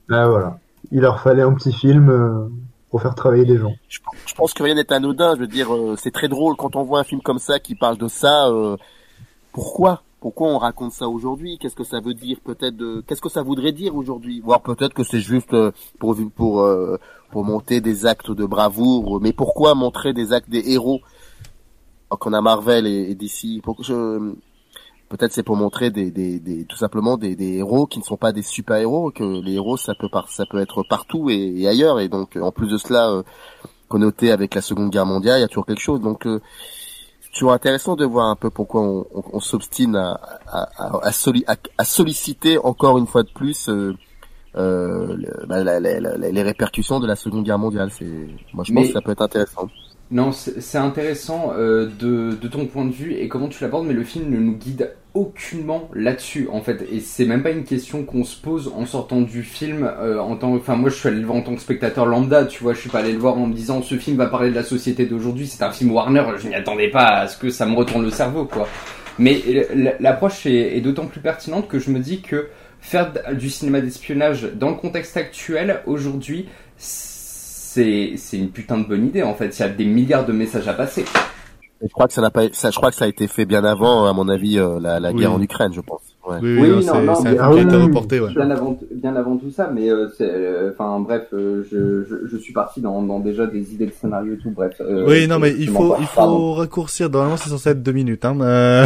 [0.10, 0.60] Ah voilà.
[0.91, 2.49] Il leur fallait un petit film euh,
[2.89, 3.73] pour faire travailler les gens.
[3.88, 3.99] Je
[4.35, 5.35] pense que rien n'est anodin.
[5.35, 7.76] Je veux dire, euh, c'est très drôle quand on voit un film comme ça qui
[7.76, 8.48] parle de ça.
[8.49, 8.76] euh,
[9.53, 10.03] pourquoi?
[10.19, 11.57] Pourquoi on raconte ça aujourd'hui?
[11.57, 13.02] Qu'est-ce que ça veut dire Peut-être de...
[13.07, 14.39] Qu'est-ce que ça voudrait dire aujourd'hui?
[14.39, 16.99] Voire peut-être que c'est juste euh, pour pour euh,
[17.31, 19.19] pour monter des actes de bravoure.
[19.22, 20.99] Mais pourquoi montrer des actes des héros?
[22.10, 24.34] Qu'on a Marvel et, et DC pour je...
[25.12, 28.18] Peut-être c'est pour montrer des, des, des tout simplement des, des héros qui ne sont
[28.18, 31.54] pas des super héros que les héros ça peut par, ça peut être partout et,
[31.58, 33.24] et ailleurs et donc en plus de cela euh,
[33.90, 36.00] connoté avec la Seconde Guerre mondiale, il y a toujours quelque chose.
[36.00, 36.40] Donc, euh,
[37.20, 40.14] c'est toujours intéressant de voir un peu pourquoi on, on, on s'obstine à,
[40.48, 40.70] à,
[41.04, 41.44] à, soli-
[41.84, 43.94] solliciter encore une fois de plus euh,
[44.56, 47.92] euh, le- bah, la- la- la- les répercussions de la Seconde Guerre mondiale.
[47.92, 48.06] C'est,
[48.54, 49.68] moi, je pense que ça peut être intéressant.
[50.12, 54.04] Non, c'est intéressant euh, de, ton point de vue et comment tu l'abordes, mais le
[54.04, 56.86] film ne nous guide aucunement là-dessus en fait.
[56.92, 59.84] Et c'est même pas une question qu'on se pose en sortant du film.
[59.84, 62.44] euh, en tant, enfin moi je suis allé le voir en tant que spectateur lambda,
[62.44, 64.50] tu vois, je suis pas allé le voir en me disant ce film va parler
[64.50, 65.48] de la société d'aujourd'hui.
[65.48, 68.12] C'est un film Warner, je n'y attendais pas à ce que ça me retourne le
[68.12, 68.68] cerveau quoi.
[69.18, 69.42] Mais
[70.02, 72.50] l'approche est, est d'autant plus pertinente que je me dis que
[72.82, 76.48] faire du cinéma d'espionnage dans le contexte actuel aujourd'hui
[76.78, 77.11] c'est
[77.76, 79.57] c'est une putain de bonne idée en fait.
[79.57, 81.06] Il y a des milliards de messages à passer.
[81.84, 83.45] Et je crois que ça n'a pas, ça, je crois que ça a été fait
[83.45, 85.22] bien avant, à mon avis, euh, la, la Oui.
[85.22, 86.02] guerre en Ukraine, je pense.
[86.30, 86.38] Ouais.
[86.39, 88.30] Oui, oui, non, c'est- c'est un film qui a oui, été oui, reporté, ouais.
[88.35, 92.38] Bien avant, bien avant tout ça, mais euh, euh, enfin bref, euh, je, je, je
[92.38, 94.52] suis parti dans, dans déjà des idées de scénario et tout.
[94.52, 94.73] Bref.
[94.80, 96.38] euh, Oui, non, mais il faut, il pardon.
[96.38, 97.10] faut raccourcir.
[97.10, 98.38] Normalement, c'est censé être deux minutes, hein.
[98.41, 98.85] euh.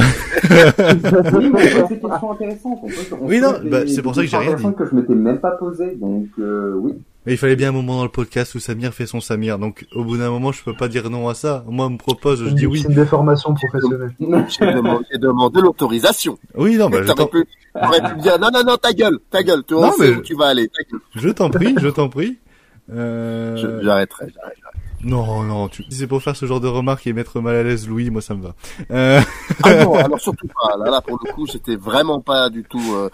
[0.50, 2.00] oui, mais c'est.
[2.02, 2.88] On peut,
[3.22, 4.64] on Oui, non, bah, c'est pour ça que j'ai rien dit.
[4.78, 6.94] que je m'étais même pas posé, donc euh, oui.
[7.26, 9.58] Mais il fallait bien un moment dans le podcast où Samir fait son Samir.
[9.58, 11.64] Donc, au bout d'un moment, je peux pas dire non à ça.
[11.68, 12.82] Moi, on me propose, je dis oui.
[12.82, 14.14] C'est une déformation professionnelle.
[14.20, 16.38] J'ai demandé, demandé l'autorisation.
[16.56, 18.94] Oui, non, bah, je T'aurais t'en, pu, t'aurais pu me dire, non, non, non, ta
[18.94, 20.68] gueule, ta gueule, tu vois, Non, c'est mais- où tu vas aller.
[20.68, 21.02] ta gueule.
[21.16, 22.38] je t'en prie, je t'en prie.
[22.94, 23.82] Euh...
[23.84, 24.62] J'arrêterai, j'arrêterai.
[25.04, 25.84] Non, non, tu...
[25.84, 28.22] si c'est pour faire ce genre de remarques et mettre mal à l'aise Louis, moi,
[28.22, 28.56] ça me va.
[28.92, 29.22] Euh...
[29.64, 30.78] Ah non, alors surtout pas.
[30.78, 32.82] Là, là, pour le coup, j'étais vraiment pas du tout.
[32.96, 33.10] Euh,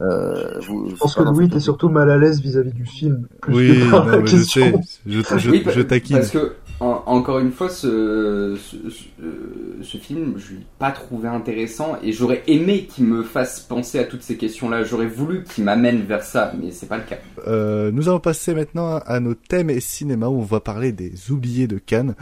[0.00, 3.26] euh, vous, Je pense que Louis était surtout mal à l'aise vis-à-vis du film.
[3.40, 4.74] plus Oui, que par la non, mais je sais.
[5.06, 6.16] Je, je, Oui, je taquine.
[6.16, 10.92] Parce que en, encore une fois, ce, ce, ce, euh, ce film, je l'ai pas
[10.92, 14.84] trouvé intéressant et j'aurais aimé qu'il me fasse penser à toutes ces questions-là.
[14.84, 17.18] J'aurais voulu qu'il m'amène vers ça, mais c'est pas le cas.
[17.48, 21.32] Euh, nous allons passer maintenant à nos thèmes et cinéma où on va parler des
[21.32, 22.14] oubliés de Cannes.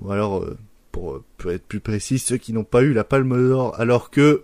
[0.00, 0.56] Ou alors, euh,
[0.92, 4.42] pour, pour être plus précis, ceux qui n'ont pas eu la Palme d'Or alors que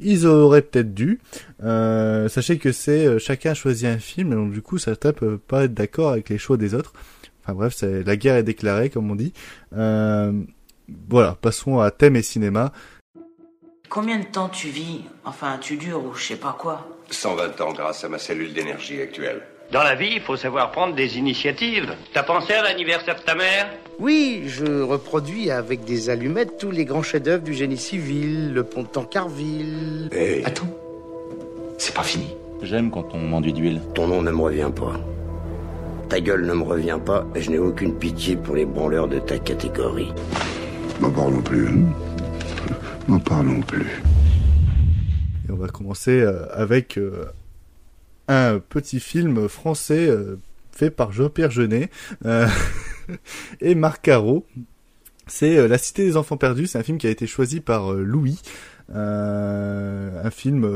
[0.00, 1.20] ils auraient peut-être dû.
[1.62, 5.38] Euh, sachez que c'est euh, chacun choisit un film, et donc du coup certains peuvent
[5.38, 6.92] pas être d'accord avec les choix des autres.
[7.42, 9.32] Enfin bref, c'est la guerre est déclarée comme on dit.
[9.76, 10.32] Euh,
[11.08, 12.72] voilà, passons à thème et cinéma.
[13.88, 17.72] Combien de temps tu vis Enfin, tu dures ou je sais pas quoi 120 ans
[17.72, 19.42] grâce à ma cellule d'énergie actuelle.
[19.72, 21.94] Dans la vie, il faut savoir prendre des initiatives.
[22.12, 23.70] T'as pensé à l'anniversaire de ta mère?
[23.98, 28.82] Oui, je reproduis avec des allumettes tous les grands chefs-d'œuvre du génie civil, le pont
[28.82, 30.08] de Tancarville.
[30.12, 30.44] Hey.
[30.44, 30.68] Attends,
[31.78, 32.34] C'est pas fini.
[32.62, 33.80] J'aime quand on m'enduit d'huile.
[33.94, 35.00] Ton nom ne me revient pas.
[36.08, 39.18] Ta gueule ne me revient pas et je n'ai aucune pitié pour les branleurs de
[39.18, 40.12] ta catégorie.
[41.00, 41.68] N'en parlons plus.
[41.68, 41.82] hein.
[43.08, 44.02] N'en parlons plus.
[45.48, 47.26] Et on va commencer euh, avec euh,
[48.28, 50.38] un petit film français euh,
[50.78, 51.90] fait par Jean-Pierre Jeunet
[52.24, 52.46] euh,
[53.60, 54.46] et Marc Caro.
[55.26, 56.68] C'est euh, La Cité des Enfants Perdus.
[56.68, 58.40] C'est un film qui a été choisi par euh, Louis.
[58.94, 60.66] Un film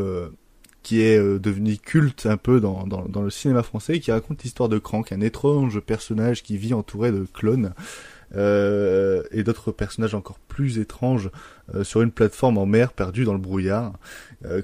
[0.83, 2.85] qui est devenu culte un peu dans,
[3.23, 7.11] le cinéma français et qui raconte l'histoire de Crank, un étrange personnage qui vit entouré
[7.11, 7.73] de clones.
[8.35, 11.31] et d'autres personnages encore plus étranges
[11.85, 13.95] sur une plateforme en mer perdue dans le brouillard.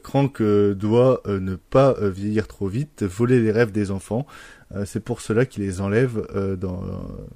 [0.02, 4.26] Crank doit ne pas vieillir trop vite, voler les rêves des enfants.
[4.74, 6.82] Euh, c'est pour cela qu'il les enlève euh, dans,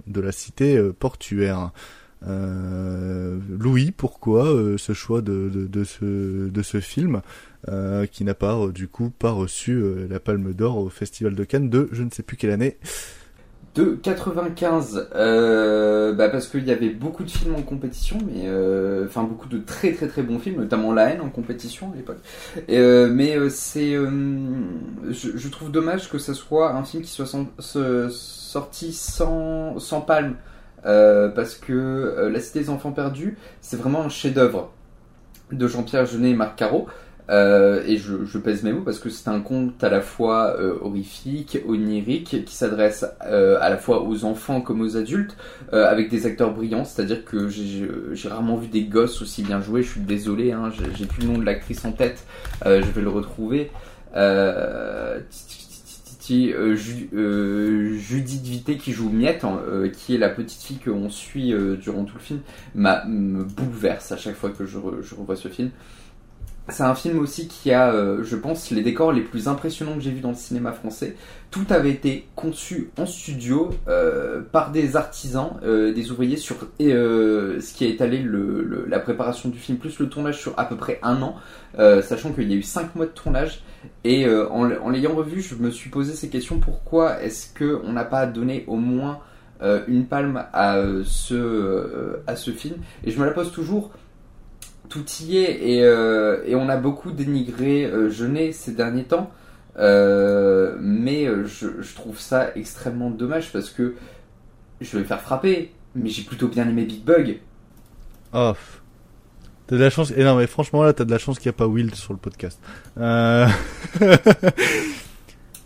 [0.07, 1.71] de la cité euh, portuaire.
[2.25, 4.45] Louis, pourquoi
[4.79, 7.21] ce choix de, de, ce, de ce film
[8.13, 11.89] qui n'a pas du coup pas reçu la Palme d'Or au Festival de Cannes de
[11.91, 12.79] je ne sais plus quelle année?
[13.75, 19.07] De 95, euh, bah parce qu'il y avait beaucoup de films en compétition, mais euh,
[19.07, 22.19] enfin beaucoup de très très très bons films, notamment La haine en compétition à l'époque.
[22.69, 27.27] Euh, mais c'est, je, trouve dommage que ce soit un film qui soit
[28.11, 30.35] sorti sans sans palme,
[30.83, 34.71] parce que La Cité des Enfants Perdus, c'est vraiment un chef-d'œuvre
[35.51, 36.89] de Jean-Pierre Jeunet et Marc Caro.
[37.33, 40.77] Euh, et je, pèse mes mots parce que c'est un conte à la fois euh,
[40.83, 45.37] horrifique, onirique, qui s'adresse euh, à la fois aux enfants comme aux adultes,
[45.73, 46.85] avec des acteurs brillants.
[46.85, 49.83] C'est-à-dire que j'ai rarement vu des gosses aussi bien jouer.
[49.83, 52.25] Je suis désolé, hein, j'ai plus le nom de l'actrice en tête.
[52.65, 53.71] Je vais le retrouver.
[56.29, 57.09] Ju-
[57.99, 59.61] Judith Vité qui joue Miette, hein,
[59.93, 62.41] qui est la petite fille qu'on suit durant tout le film,
[62.75, 65.71] m'a- me bouleverse à chaque fois que je revois ce film.
[66.69, 70.01] C'est un film aussi qui a, euh, je pense, les décors les plus impressionnants que
[70.01, 71.17] j'ai vus dans le cinéma français.
[71.51, 76.91] Tout avait été conçu en studio euh, par des artisans, euh, des ouvriers sur et,
[76.91, 78.25] ce qui a étalé
[78.87, 81.37] la préparation du film plus le tournage sur à peu près un an,
[81.77, 83.63] sachant qu'il y a eu cinq mois de tournage.
[84.05, 87.93] Et en, en l'ayant revu, je me suis posé ces questions pourquoi est-ce que on
[87.93, 89.19] n'a pas donné au moins
[89.89, 92.77] une palme à ce à ce film?
[93.05, 93.91] Et je me la pose toujours
[94.89, 99.31] tout y est et, euh, et on a beaucoup dénigré euh, Jeunet ces derniers temps,
[99.79, 103.95] euh, mais euh, je, je trouve ça extrêmement dommage parce que
[104.81, 107.39] je vais me faire frapper, mais j'ai plutôt bien aimé Big Bug.
[108.35, 108.53] Oh.
[109.67, 110.13] T'as de la chance.
[110.17, 112.13] Et non, mais franchement, là, t'as de la chance qu'il n'y a pas Will sur
[112.13, 112.61] le podcast.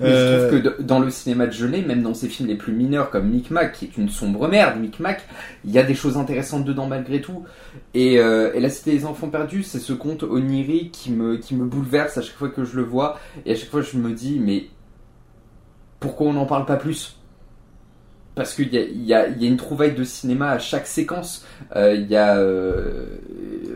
[0.01, 0.05] Euh...
[0.05, 2.49] Mais Euh, je trouve que d- dans le cinéma de Jeunet, même dans ses films
[2.49, 5.25] les plus mineurs comme Micmac, qui est une sombre merde, Micmac,
[5.65, 7.45] il y a des choses intéressantes dedans malgré tout.
[7.95, 11.55] Et, euh, et La Cité des Enfants Perdus, c'est ce conte onirique qui me, qui
[11.55, 13.19] me bouleverse à chaque fois que je le vois.
[13.47, 14.67] Et à chaque fois, je me dis, mais
[16.01, 17.17] pourquoi on n'en parle pas plus?
[18.35, 20.87] Parce qu'il y a, y, a, il y a une trouvaille de cinéma à chaque
[20.87, 21.47] séquence.
[21.75, 23.07] Euh, il y a euh,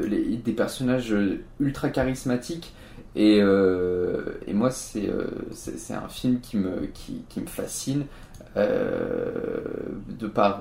[0.07, 1.15] les- des personnages
[1.59, 2.75] ultra charismatiques.
[3.17, 6.89] Et, euh, et moi, c'est euh, c'est un film qui me,
[7.47, 8.05] fascine.
[8.57, 9.61] euh,
[10.19, 10.61] de par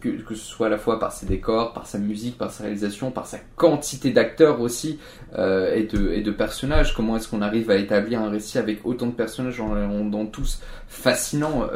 [0.00, 3.10] que, ce soit à la fois par ses décors, par sa musique, par sa réalisation,
[3.10, 4.98] par sa quantité d'acteurs aussi
[5.36, 6.94] et, de, personnages.
[6.94, 10.26] Comment est-ce qu'on arrive à établir un récit avec autant de personnages en les rendant
[10.26, 11.68] tous fascinants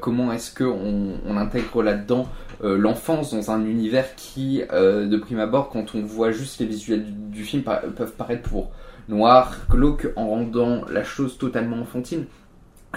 [0.00, 2.28] Comment est-ce qu'on on intègre là-dedans
[2.62, 7.42] l'enfance dans un univers qui, de prime abord, quand on voit juste les visuels du,
[7.42, 8.70] film, peuvent paraître pour
[9.08, 12.24] noir, glauque, en rendant la chose totalement enfantine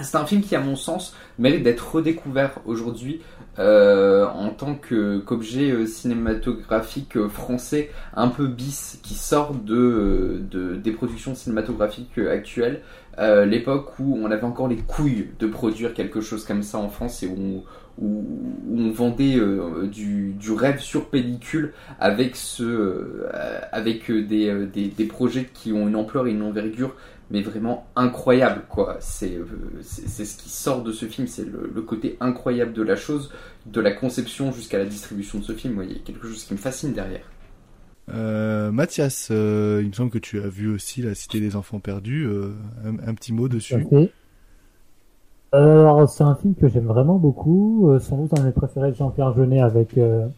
[0.02, 3.20] C'est un film qui, à mon sens, mérite d'être redécouvert aujourd'hui
[3.58, 10.76] euh, en tant qu'objet euh, cinématographique euh, français un peu bis qui sort de, de
[10.76, 12.82] des productions cinématographiques actuelles.
[13.18, 16.88] Euh, L'époque où on avait encore les couilles de produire quelque chose comme ça en
[16.88, 17.64] France et où,
[18.00, 18.24] où,
[18.68, 23.28] où on vendait euh, du, du rêve sur pellicule avec ce euh,
[23.72, 26.94] avec des, euh, des, des projets qui ont une ampleur et une envergure
[27.30, 28.96] mais vraiment incroyable quoi.
[29.00, 29.46] C'est euh,
[29.82, 33.30] ce qui sort de ce film, c'est le, le côté incroyable de la chose,
[33.66, 35.80] de la conception jusqu'à la distribution de ce film.
[35.84, 37.22] Il y a quelque chose qui me fascine derrière.
[38.12, 41.78] Euh, Mathias, euh, il me semble que tu as vu aussi La Cité des Enfants
[41.78, 42.24] Perdus.
[42.26, 42.52] euh,
[42.84, 43.86] un, un petit mot dessus.
[45.54, 48.52] Euh, Alors, c'est un film que j'aime vraiment beaucoup, euh, sans doute un de mes
[48.52, 50.28] préférés de Jean-Pierre Jeunet avec, euh,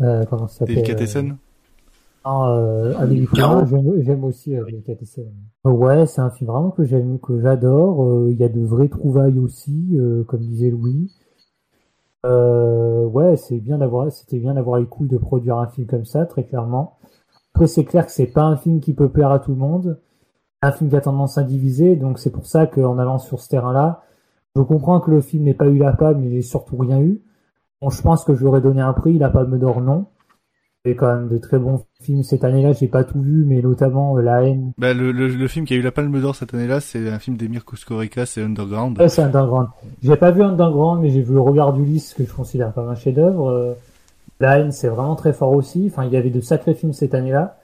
[0.00, 0.76] euh, comment ça s'appelle?
[0.76, 1.36] Délicatessen
[2.24, 3.64] Non, euh, Amélie Caro.
[3.66, 4.64] Poulain, j'aime, aussi euh.
[5.66, 8.02] Euh, Ouais, c'est un film vraiment que j'aime, que j'adore.
[8.04, 11.12] Euh, Il y a de vraies trouvailles aussi, euh, comme disait Louis.
[12.24, 16.04] Euh, ouais, c'est bien d'avoir, c'était bien d'avoir les couilles de produire un film comme
[16.06, 16.96] ça, très clairement.
[17.54, 19.98] Après, c'est clair que c'est pas un film qui peut plaire à tout le monde.
[20.62, 23.48] Un film qui a tendance à diviser, donc c'est pour ça qu'en allant sur ce
[23.48, 24.02] terrain-là,
[24.54, 27.22] je comprends que le film n'ait pas eu la palme, mais surtout rien eu.
[27.80, 30.06] Bon, je pense que je lui aurais donné un prix, la palme d'or, non.
[30.84, 33.44] Il y a quand même de très bons films cette année-là, j'ai pas tout vu,
[33.46, 34.72] mais notamment euh, La haine.
[34.76, 37.18] Bah, le, le, le film qui a eu la Palme d'Or cette année-là, c'est un
[37.18, 38.98] film d'Emir Kusturica, c'est Underground.
[38.98, 39.68] Ouais, c'est Underground.
[40.02, 42.94] J'ai pas vu Underground, mais j'ai vu Le Regard d'Ulysse, que je considère comme un
[42.94, 43.50] chef-d'œuvre.
[43.50, 43.74] Euh,
[44.40, 45.90] La haine, c'est vraiment très fort aussi.
[45.90, 47.59] Enfin, il y avait de sacrés films cette année-là.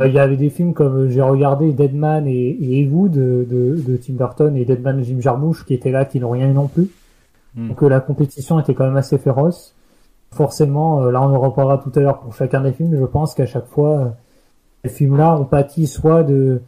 [0.00, 3.46] Euh, il y avait des films comme euh, j'ai regardé Deadman et, et Ewood de,
[3.48, 6.50] de, de Tim Burton et Deadman de Jim Jarmusch qui étaient là, qui n'ont rien
[6.50, 6.90] eu non plus.
[7.54, 7.68] Mm.
[7.68, 9.74] Donc euh, la compétition était quand même assez féroce.
[10.32, 13.32] Forcément, euh, là on en reparlera tout à l'heure pour chacun des films, je pense
[13.34, 14.16] qu'à chaque fois,
[14.84, 16.62] ces films-là ont pâti soit de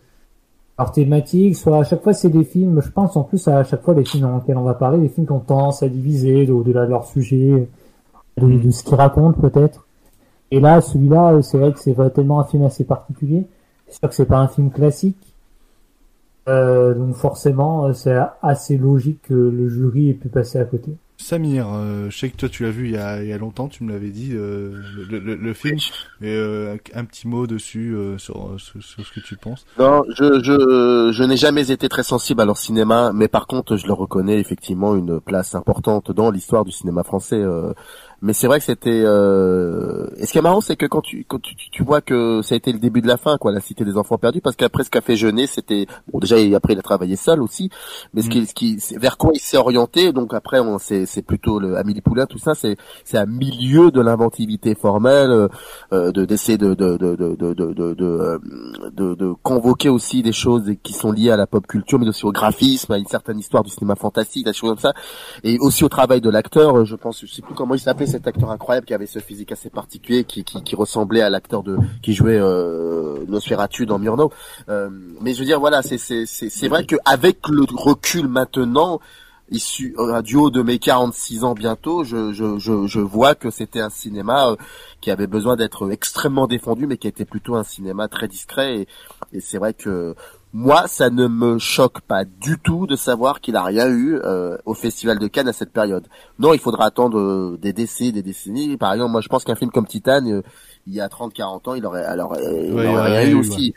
[0.79, 3.83] leur thématique, soit à chaque fois c'est des films, je pense en plus à chaque
[3.83, 6.47] fois les films dans lesquels on va parler, des films qui ont tendance à diviser
[6.47, 7.69] de- au-delà de leur sujet,
[8.41, 9.88] de, de ce qu'ils racontent peut-être.
[10.51, 13.47] Et là, celui-là, euh, c'est vrai que c'est tellement un film assez particulier.
[13.89, 15.17] C'est sûr que c'est pas un film classique.
[16.49, 20.93] Euh, donc forcément, euh, c'est assez logique que le jury ait pu passer à côté.
[21.21, 23.39] Samir, euh, je sais que toi tu l'as vu il y a, il y a
[23.39, 24.81] longtemps, tu me l'avais dit, euh,
[25.11, 25.77] le, le, le film,
[26.23, 29.67] euh, un, un petit mot dessus euh, sur, sur, sur ce que tu penses.
[29.81, 33.77] Non, je, je, je n'ai jamais été très sensible à leur cinéma, mais par contre,
[33.77, 37.43] je leur reconnais effectivement une place importante dans l'histoire du cinéma français.
[38.23, 39.03] Mais c'est vrai que c'était.
[39.05, 40.09] Euh...
[40.17, 42.55] Et ce qui est marrant, c'est que quand tu, quand tu, tu vois que ça
[42.55, 44.85] a été le début de la fin, quoi, la Cité des Enfants Perdus, parce qu'après
[44.85, 47.71] ce qu'a fait Jeunet, c'était bon déjà et après il a travaillé seul aussi,
[48.15, 50.13] mais ce qui, ce qui, vers quoi il s'est orienté.
[50.13, 53.91] Donc après, on, c'est, c'est plutôt le Amélie Poulain, tout ça, c'est, c'est un milieu
[53.91, 55.49] de l'inventivité formelle, euh,
[55.93, 58.39] euh, de d'essayer de de de de de de, de, de, euh,
[58.91, 62.25] de- de convoquer aussi des choses qui sont liées à la pop culture, mais aussi
[62.27, 64.93] au graphisme, à une certaine histoire du cinéma fantastique, des choses comme ça,
[65.45, 66.85] et aussi au travail de l'acteur.
[66.85, 69.53] Je pense, je sais plus comment il s'appelait cet acteur incroyable qui avait ce physique
[69.53, 74.33] assez particulier, qui qui, qui ressemblait à l'acteur de qui jouait euh, Nosferatu dans Murnau.
[74.69, 74.89] Euh,
[75.21, 79.01] mais je veux dire, voilà, c'est c'est c'est vrai qu'avec le recul maintenant
[79.51, 83.51] issu euh, du haut de mes 46 ans bientôt, je, je, je, je vois que
[83.51, 84.57] c'était un cinéma euh,
[85.01, 88.81] qui avait besoin d'être extrêmement défendu, mais qui était plutôt un cinéma très discret.
[88.81, 88.89] Et,
[89.33, 90.15] et c'est vrai que
[90.53, 94.57] moi, ça ne me choque pas du tout de savoir qu'il a rien eu euh,
[94.65, 96.07] au Festival de Cannes à cette période.
[96.39, 98.77] Non, il faudra attendre euh, des décennies, des décennies.
[98.79, 100.43] Par exemple, moi, je pense qu'un film comme Titane, euh,
[100.87, 103.35] il y a 30-40 ans, il aurait, alors, euh, il Ouais, aurait rien eu eu,
[103.35, 103.75] aussi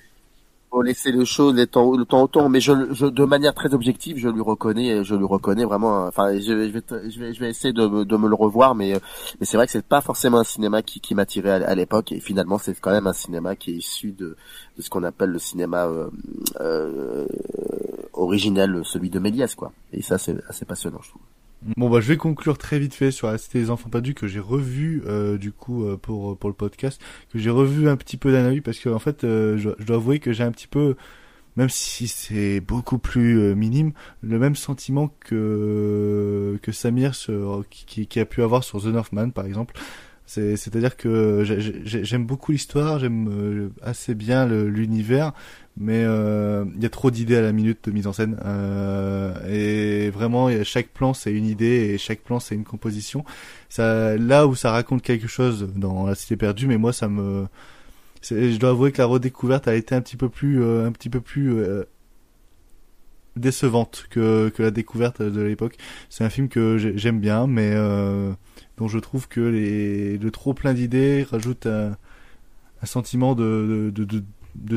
[0.71, 3.73] faut laisser les choses temps, le temps au temps, mais je, je, de manière très
[3.73, 6.05] objective, je lui reconnais, je lui reconnais vraiment.
[6.07, 8.73] Enfin, je, vais, je vais, je vais, je vais essayer de, de me le revoir,
[8.73, 8.93] mais,
[9.39, 12.11] mais c'est vrai que c'est pas forcément un cinéma qui, qui m'attirait à, à l'époque,
[12.11, 14.37] et finalement, c'est quand même un cinéma qui est issu de,
[14.77, 16.09] de ce qu'on appelle le cinéma euh,
[16.61, 17.27] euh,
[18.83, 19.71] celui de Méliès, quoi.
[19.93, 21.21] Et ça, c'est assez passionnant, je trouve.
[21.77, 24.39] Bon bah je vais conclure très vite fait sur Cité des Enfants Perdus que j'ai
[24.39, 26.99] revu euh, du coup euh, pour pour le podcast
[27.31, 29.97] que j'ai revu un petit peu œil parce que en fait euh, je, je dois
[29.97, 30.95] avouer que j'ai un petit peu
[31.57, 38.07] même si c'est beaucoup plus euh, minime le même sentiment que que Samir sur, qui,
[38.07, 39.75] qui a pu avoir sur The Northman par exemple
[40.55, 45.33] c'est-à-dire que j'ai- j'ai- j'aime beaucoup l'histoire j'aime euh, assez bien l'univers
[45.77, 49.33] mais euh, il y a trop d'idées à la minute de mise en scène euh,
[49.49, 53.23] et vraiment chaque plan c'est une idée et chaque plan c'est une composition.
[53.69, 57.45] Ça là où ça raconte quelque chose dans la cité perdue mais moi ça me
[58.23, 61.09] je dois avouer que la redécouverte a été un petit peu plus euh, un petit
[61.09, 61.51] peu plus
[63.35, 65.77] décevante que que la découverte de l'époque
[66.09, 68.33] c'est un film que j'ai- j'aime bien mais euh,
[68.77, 71.95] dont je trouve que le trop plein d'idées rajoute un,
[72.83, 73.93] sentiment de,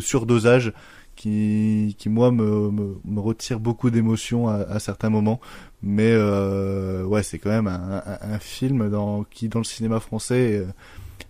[0.01, 0.73] surdosage
[1.17, 5.41] qui, qui moi me, retire beaucoup d'émotions à, à, certains moments.
[5.83, 8.91] Mais euh, ouais, c'est quand même un, film
[9.31, 10.67] qui dans le cinéma français euh,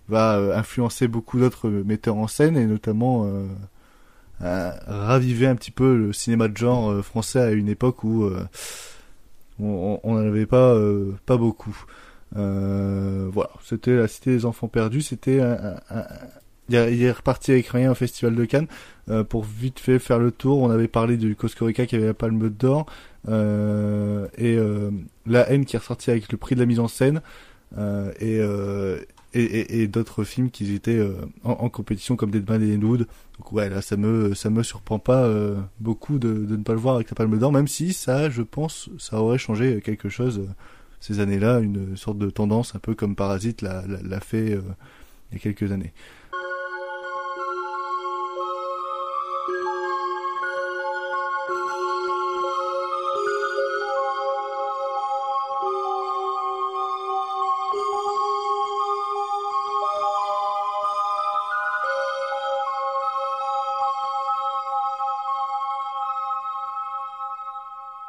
[0.09, 3.25] va influencer beaucoup d'autres metteurs en scène et notamment
[4.39, 8.29] raviver un petit peu le cinéma de genre français à une époque où
[9.59, 10.77] on n'en avait pas
[11.25, 11.85] pas beaucoup.
[12.33, 15.77] voilà, c'était la Cité des Enfants Perdus, c'était un,
[16.69, 18.67] il est reparti avec rien au Festival de Cannes.
[19.09, 22.13] Euh, pour vite fait faire le tour, on avait parlé du Coscorica qui avait la
[22.13, 22.87] Palme d'Or
[23.27, 24.89] euh, et euh,
[25.25, 27.21] La haine qui est ressorti avec le prix de la mise en scène
[27.77, 28.99] euh, et, euh,
[29.35, 31.13] et, et, et d'autres films qui étaient euh,
[31.43, 33.07] en, en, compétition comme Dead Man et Wood.
[33.37, 35.29] Donc ouais, là ça me ça me surprend pas
[35.79, 38.41] beaucoup de, de ne pas le voir avec la Palme d'Or, même si ça, je
[38.41, 40.47] pense, ça aurait changé quelque chose
[41.01, 44.57] ces années-là, une sorte de tendance un peu comme Parasite l'a, l'a fait
[45.31, 45.93] il y a quelques années.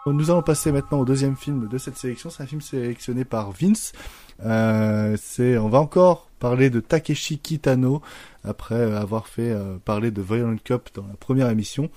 [0.07, 2.31] Nous allons passer maintenant au deuxième film de cette sélection.
[2.31, 3.93] C'est un film sélectionné par Vince.
[4.45, 8.03] Euh, c'est, on va encore parler de Takeshi Kitano
[8.45, 11.91] après avoir fait euh, parler de Violent Cup dans la première émission.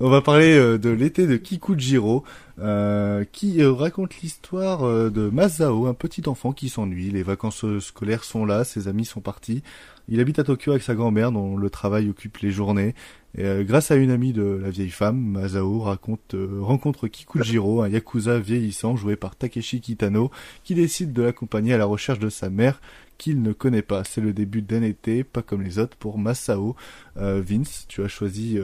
[0.00, 2.24] On va parler euh, de l'été de Kikujiro,
[2.58, 7.10] euh, qui raconte l'histoire de Masao, un petit enfant qui s'ennuie.
[7.10, 9.62] Les vacances scolaires sont là, ses amis sont partis.
[10.08, 12.94] Il habite à Tokyo avec sa grand-mère dont le travail occupe les journées.
[13.38, 17.88] Euh, grâce à une amie de la vieille femme, Masao raconte, euh, rencontre Kikujiro, un
[17.88, 20.30] yakuza vieillissant joué par Takeshi Kitano,
[20.62, 22.80] qui décide de l'accompagner à la recherche de sa mère
[23.18, 24.04] qu'il ne connaît pas.
[24.04, 26.76] C'est le début d'un été, pas comme les autres, pour Masao.
[27.16, 28.58] Euh, Vince, tu as choisi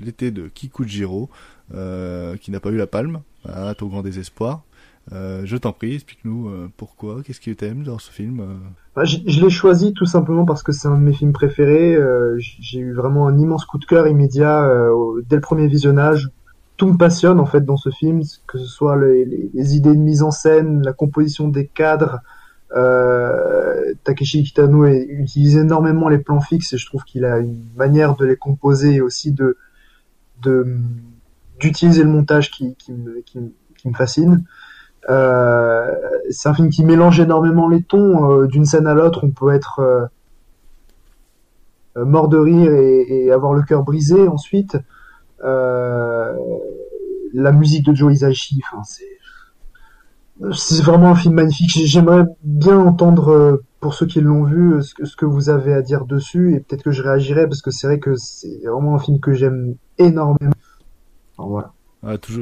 [0.00, 1.28] l'été de Kikujiro,
[1.70, 4.64] qui n'a pas eu la palme, à ton grand désespoir.
[5.12, 8.54] Euh, je t'en prie, explique-nous euh, pourquoi, qu'est-ce que tu aimes dans ce film euh
[8.96, 11.98] bah, Je, l'ai choisi tout simplement parce que c'est un de mes films préférés.
[12.38, 14.68] J'ai eu vraiment un immense coup de cœur immédiat
[15.28, 16.30] dès le premier visionnage.
[16.76, 20.22] Tout me passionne en fait dans ce film, que ce soit les, idées de mise
[20.22, 22.20] en scène, la composition des cadres.
[24.04, 28.24] Takeshi Kitano utilise énormément les plans fixes et je trouve qu'il a une manière de
[28.24, 29.56] les composer et aussi de
[31.60, 34.44] d'utiliser le montage qui me fascine.
[35.10, 35.90] Euh,
[36.30, 38.30] c'est un film qui mélange énormément les tons.
[38.30, 39.80] Euh, d'une scène à l'autre, on peut être
[41.96, 44.28] euh, mort de rire et, avoir le cœur brisé.
[44.28, 44.76] Ensuite,
[45.42, 46.32] la
[47.52, 48.62] musique de Joe Hisaishi,
[50.52, 51.70] c'est vraiment un film magnifique.
[51.70, 56.54] J'aimerais bien entendre pour ceux qui l'ont vu ce que, vous avez à dire dessus
[56.54, 59.34] et peut-être que je réagirai parce que c'est vrai que c'est vraiment un film que
[59.34, 60.54] j'aime énormément.
[61.36, 61.72] Voilà.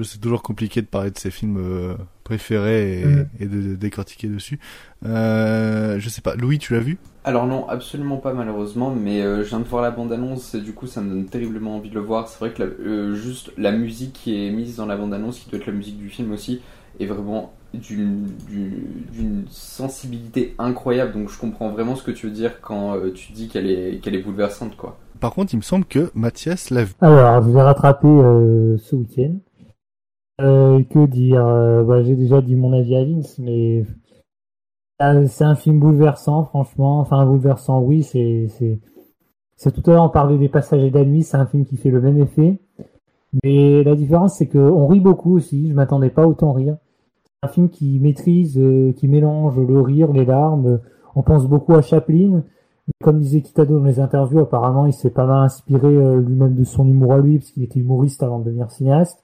[0.02, 3.28] C'est toujours compliqué de parler de ses films préférés et, mm.
[3.40, 4.58] et de, de, décortiquer dessus.
[5.04, 6.98] Euh, je sais pas, Louis, tu l'as vu?
[7.24, 10.72] Alors non, absolument pas malheureusement, mais euh, je viens de voir la bande-annonce et du
[10.72, 12.28] coup ça me donne terriblement envie de le voir.
[12.28, 15.48] C'est vrai que la, euh, juste la musique qui est mise dans la bande-annonce, qui
[15.48, 16.60] doit être la musique du film aussi,
[16.98, 21.12] est vraiment d'une, d'une, sensibilité incroyable.
[21.12, 24.02] Donc je comprends vraiment ce que tu veux dire quand euh, tu dis qu'elle est,
[24.02, 24.98] qu'elle est bouleversante, quoi.
[25.20, 26.94] Par contre, il me semble que Mathias l'a vu.
[27.00, 29.36] Alors, je vais rattraper ce week-end.
[30.40, 33.84] Euh, que dire euh, bah, J'ai déjà dit mon avis à Vince, mais
[35.02, 37.00] euh, c'est un film bouleversant, franchement.
[37.00, 38.48] Enfin, bouleversant, oui, c'est
[39.56, 42.00] c'est tout à l'heure on parlait des passagers d'Admis, c'est un film qui fait le
[42.00, 42.59] même effet,
[43.44, 45.68] mais la différence c'est que on rit beaucoup aussi.
[45.68, 46.76] Je m'attendais pas autant rire.
[47.24, 50.80] C'est un film qui maîtrise, euh, qui mélange le rire, les larmes.
[51.14, 52.42] On pense beaucoup à Chaplin.
[53.02, 55.88] Comme disait Kitado dans les interviews, apparemment il s'est pas mal inspiré
[56.20, 59.22] lui-même de son humour à lui, parce qu'il était humoriste avant de devenir cinéaste.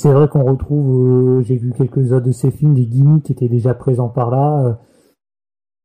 [0.00, 3.50] C'est vrai qu'on retrouve, euh, j'ai vu quelques-uns de ces films, des gimmicks qui étaient
[3.50, 4.64] déjà présents par là.
[4.64, 4.74] Euh,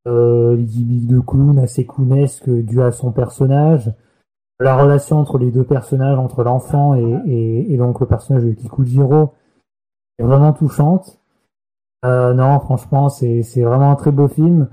[0.08, 3.94] euh les gimmicks de clown assez clownesque dû à son personnage.
[4.62, 9.34] La relation entre les deux personnages, entre l'enfant et, donc le personnage de Kikujiro,
[10.18, 11.20] est vraiment touchante.
[12.04, 14.70] Non, franchement, c'est vraiment un très beau film.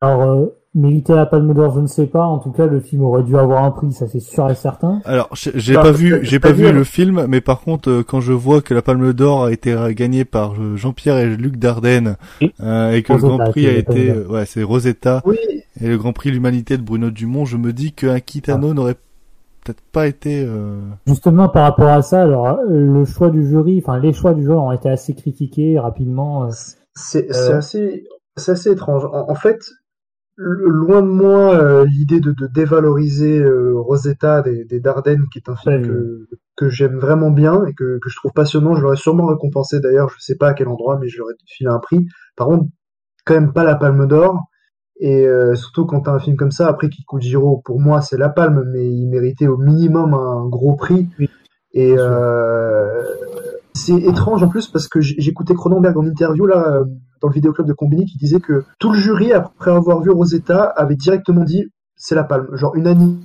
[0.00, 2.24] Alors, Mériter la Palme d'Or, je ne sais pas.
[2.24, 5.00] En tout cas, le film aurait dû avoir un prix, ça c'est sûr et certain.
[5.04, 8.32] Alors, j'ai pas vu, j'ai pas vu le film, mais par contre, euh, quand je
[8.32, 12.16] vois que la Palme d'Or a été gagnée par euh, Jean-Pierre et Luc Dardenne
[12.60, 15.36] euh, et que le Grand Prix a été, ouais, c'est Rosetta oui.
[15.80, 18.74] et le Grand Prix l'Humanité de Bruno Dumont, je me dis qu'un Kitano ah.
[18.74, 18.96] n'aurait
[19.62, 20.44] peut-être pas été.
[21.06, 24.58] Justement, par rapport à ça, alors le choix du jury, enfin les choix du jury
[24.58, 26.48] ont été assez critiqués rapidement.
[26.96, 28.04] C'est assez,
[28.36, 29.04] c'est assez étrange.
[29.04, 29.60] en, en fait
[30.36, 35.48] loin de moi euh, l'idée de, de, dévaloriser euh, Rosetta des, des, Dardennes, qui est
[35.48, 38.74] un film que, que j'aime vraiment bien et que, que je trouve passionnant.
[38.74, 41.34] Je l'aurais sûrement récompensé d'ailleurs, je sais pas à quel endroit, mais je leur ai
[41.46, 42.06] filé un prix.
[42.36, 42.66] Par contre,
[43.24, 44.38] quand même pas la Palme d'Or.
[45.00, 48.28] Et euh, surtout quand t'as un film comme ça, après Kikujiro, pour moi c'est la
[48.28, 51.08] Palme, mais il méritait au minimum un gros prix.
[51.72, 53.02] Et euh,
[53.72, 56.84] c'est étrange en plus parce que j'écoutais Cronenberg en interview là
[57.24, 60.62] dans le vidéoclub de Combini qui disait que tout le jury après avoir vu Rosetta
[60.62, 61.64] avait directement dit
[61.96, 63.18] c'est la palme, genre unanimement.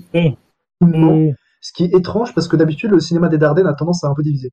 [1.62, 4.14] Ce qui est étrange parce que d'habitude le cinéma des Dardennes a tendance à un
[4.14, 4.52] peu diviser.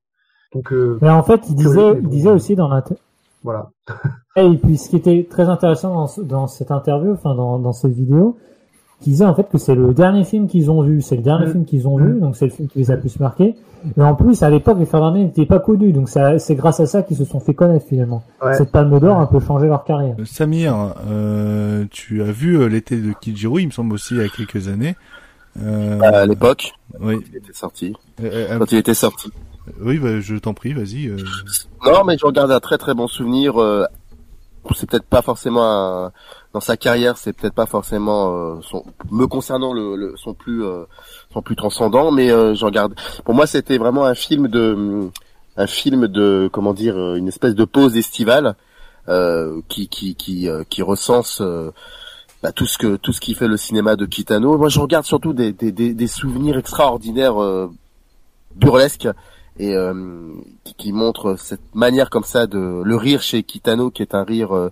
[0.53, 3.01] Donc euh, Mais en fait, il disait, il disait aussi dans l'interview.
[3.41, 3.69] Voilà.
[4.35, 7.93] et puis ce qui était très intéressant dans, dans cette interview, enfin dans, dans cette
[7.93, 8.37] vidéo,
[9.01, 11.45] qui disait en fait que c'est le dernier film qu'ils ont vu, c'est le dernier
[11.47, 11.51] mm.
[11.51, 12.19] film qu'ils ont vu, mm.
[12.19, 13.55] donc c'est le film qui les a plus marqués.
[13.95, 17.03] Et en plus, à l'époque, les Fernandez n'étaient pas connus, donc c'est grâce à ça
[17.03, 18.23] qu'ils se sont fait connaître finalement.
[18.53, 20.15] Cette palme d'or a un peu changé leur carrière.
[20.19, 24.21] Euh, Samir, euh, tu as vu euh, l'été de Kijiro, il me semble aussi il
[24.21, 24.95] y a quelques années.
[25.61, 25.99] Euh...
[26.01, 27.17] À l'époque, oui.
[27.29, 27.93] il était sorti.
[28.17, 29.31] quand il était sorti.
[29.81, 31.11] Oui, bah, je t'en prie, vas-y.
[31.85, 33.53] Non, mais je regarde un très très bon souvenir.
[34.75, 36.11] c'est peut-être pas forcément un
[36.57, 40.65] dans sa carrière, c'est peut-être pas forcément euh, son, me concernant le, le son plus
[40.65, 40.85] euh,
[41.31, 42.95] son plus transcendant, mais euh, je regarde.
[43.25, 45.07] Pour moi, c'était vraiment un film de
[45.55, 48.55] un film de comment dire une espèce de pause estivale
[49.69, 51.41] qui qui qui qui recense
[52.41, 54.57] bah, tout ce que tout ce qui fait le cinéma de Kitano.
[54.57, 57.37] Moi, je regarde surtout des des, des, souvenirs extraordinaires
[58.55, 59.09] burlesques
[59.59, 59.75] et
[60.63, 64.23] qui, qui montrent cette manière comme ça de le rire chez Kitano qui est un
[64.23, 64.71] rire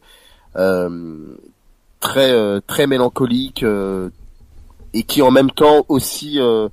[0.57, 1.37] euh,
[2.05, 4.09] très euh, très mélancolique euh,
[4.93, 6.69] et qui en même temps aussi euh,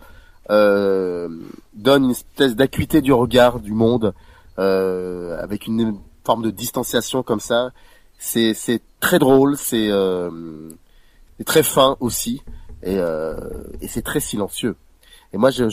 [1.74, 4.12] donne une espèce d'acuité du regard du monde
[4.56, 7.70] avec une forme de distanciation comme ça.
[8.18, 9.90] C'est c'est très drôle, c'est
[11.46, 12.42] très fin aussi
[12.82, 12.96] et,
[13.80, 14.76] et c'est très silencieux.
[15.32, 15.64] Et moi, j'ai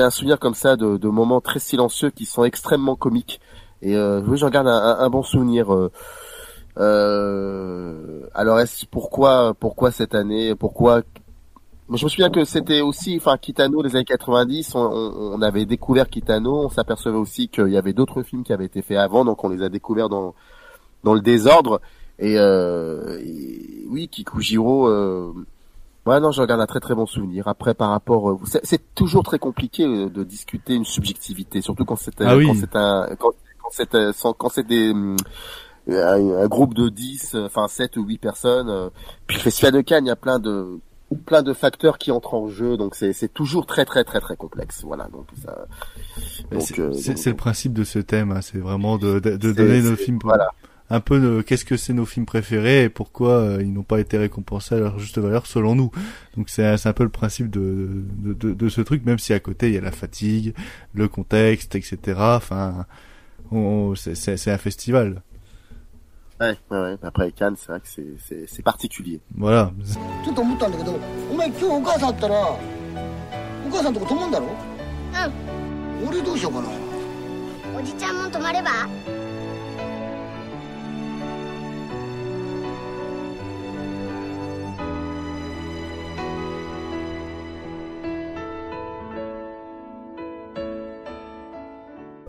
[0.00, 3.40] un souvenir comme ça de, de, moments très silencieux qui sont extrêmement comiques.
[3.82, 5.72] Et euh, oui, j'en garde un, un, bon souvenir.
[5.72, 5.90] Euh,
[6.76, 11.02] alors est-ce pourquoi pourquoi cette année Pourquoi
[11.88, 16.08] je me souviens que c'était aussi, enfin, Kitano, les années 90, on, on avait découvert
[16.08, 19.44] Kitano, on s'apercevait aussi qu'il y avait d'autres films qui avaient été faits avant, donc
[19.44, 20.34] on les a découverts dans
[21.04, 21.80] dans le désordre.
[22.18, 23.18] Et, euh,
[23.88, 25.32] oui, Kikujiro, euh,
[26.06, 27.46] ouais, non, je regarde un très très bon souvenir.
[27.46, 31.96] Après, par rapport, euh, c'est toujours très compliqué euh, de discuter une subjectivité, surtout quand
[31.96, 33.96] c'est ah quand c'est un quand, quand c'est
[34.38, 34.92] quand c'est des
[35.88, 38.68] un, groupe de 10, euh, enfin 7 ou 8 personnes.
[38.68, 38.88] Euh,
[39.26, 40.78] puis le Festival de Cannes, il y a plein de
[41.24, 44.36] plein de facteurs qui entrent en jeu, donc c'est c'est toujours très très très très
[44.36, 44.82] complexe.
[44.82, 45.66] Voilà, donc ça.
[46.52, 49.94] Euh, c'est le principe de ce thème, hein, c'est vraiment de, de, de donner nos
[49.94, 50.18] films.
[50.22, 50.48] Voilà.
[50.88, 54.18] Un peu de qu'est-ce que c'est nos films préférés et pourquoi ils n'ont pas été
[54.18, 55.90] récompensés à leur juste valeur selon nous.
[56.36, 59.40] Donc c'est un peu le principe de, de, de, de ce truc, même si à
[59.40, 60.54] côté il y a la fatigue,
[60.94, 61.98] le contexte, etc.
[62.16, 62.86] Enfin,
[63.96, 65.22] c'est un festival.
[66.40, 66.96] Ouais, ouais, ouais.
[67.02, 69.20] Après Cannes, c'est vrai que c'est, c'est, c'est particulier.
[69.34, 69.72] Voilà.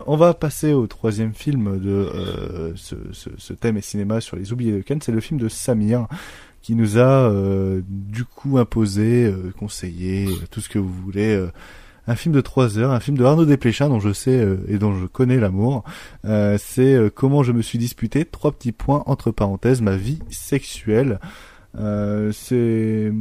[0.08, 4.72] On va passer au troisième film de euh, ce, thème et cinéma sur les oubliés
[4.72, 5.02] de Cannes.
[5.02, 6.06] C'est le film de Samir
[6.62, 11.46] qui nous a euh, du coup imposé, euh, conseillé, tout ce que vous voulez.
[12.06, 14.94] un film de trois heures, un film de Arnaud Desplechin dont je sais et dont
[14.94, 15.84] je connais l'amour.
[16.24, 21.20] c'est Comment je me suis disputé, trois petits points entre parenthèses, ma vie sexuelle.
[21.74, 23.12] c'est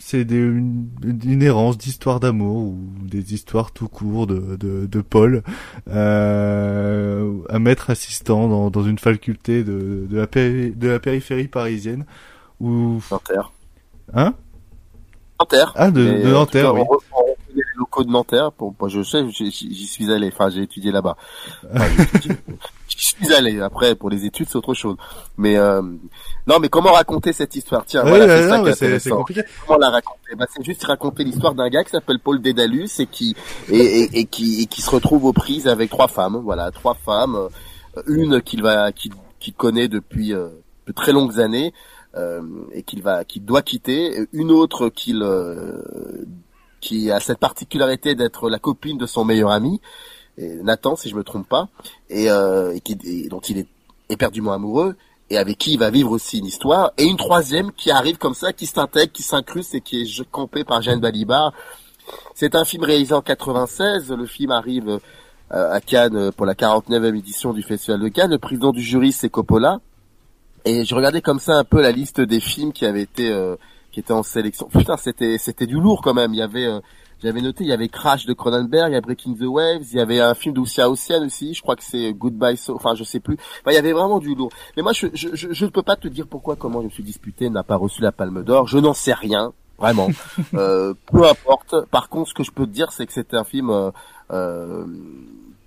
[0.00, 5.42] c'est une, une, errance d'histoires d'amour ou des histoires tout court de, de, de Paul,
[5.88, 12.06] euh, un maître assistant dans, dans une faculté de, de, la de la périphérie parisienne.
[12.60, 13.00] Ou...
[13.10, 13.52] Nanterre.
[14.14, 14.34] Hein?
[15.38, 15.72] Nanterre.
[15.76, 16.82] Ah, de, de Nanterre, oui
[17.80, 18.52] locaux de Nanterre.
[18.52, 20.30] Pour, moi, je sais, j'y suis allé.
[20.32, 21.16] Enfin, j'ai étudié là-bas.
[22.88, 23.60] j'y suis allé.
[23.60, 24.96] Après, pour les études, c'est autre chose.
[25.36, 25.82] Mais euh,
[26.46, 27.84] non, mais comment raconter cette histoire?
[27.84, 29.10] Tiens, voilà, c'est ça.
[29.10, 29.42] Compliqué.
[29.66, 30.34] Comment la raconter?
[30.36, 33.34] Bah, c'est juste raconter l'histoire d'un gars qui s'appelle Paul Dédalus et qui
[33.68, 36.36] et, et, et qui et qui se retrouve aux prises avec trois femmes.
[36.44, 37.34] Voilà, trois femmes.
[37.34, 40.48] Euh, une qu'il va qu'il qu'il connaît depuis euh,
[40.86, 41.72] de très longues années.
[42.16, 42.42] Euh,
[42.72, 45.80] et qu'il va qu'il doit quitter une autre qu'il euh,
[46.80, 49.80] qui a cette particularité d'être la copine de son meilleur ami,
[50.62, 51.68] Nathan, si je me trompe pas,
[52.08, 53.66] et, euh, et, qui, dont il est
[54.08, 54.96] éperdument amoureux.
[55.32, 58.34] et avec qui il va vivre aussi une histoire, et une troisième qui arrive comme
[58.34, 61.52] ça, qui s'intègre, qui s'incruste et qui est campée par Jeanne Balibar.
[62.34, 64.98] C'est un film réalisé en 96, le film arrive
[65.52, 69.12] euh, à Cannes pour la 49e édition du Festival de Cannes, le président du jury
[69.12, 69.80] c'est Coppola,
[70.64, 73.54] et je regardais comme ça un peu la liste des films qui avaient été euh,
[73.90, 74.68] qui étaient en sélection.
[74.68, 76.34] Putain, c'était c'était du lourd quand même.
[76.34, 76.80] Il y avait euh,
[77.22, 79.98] j'avais noté, il y avait Crash de Cronenberg, il y a Breaking the Waves, il
[79.98, 83.04] y avait un film d'Oussia Ocean aussi, je crois que c'est Goodbye So, enfin je
[83.04, 83.34] sais plus.
[83.60, 84.50] Enfin, il y avait vraiment du lourd.
[84.76, 87.02] Mais moi je, je, je, ne peux pas te dire pourquoi comment je me suis
[87.02, 90.08] disputé n'a pas reçu la Palme d'Or, je n'en sais rien, vraiment.
[90.54, 91.74] euh, peu importe.
[91.90, 93.90] Par contre ce que je peux te dire c'est que c'était un film euh,
[94.30, 94.86] euh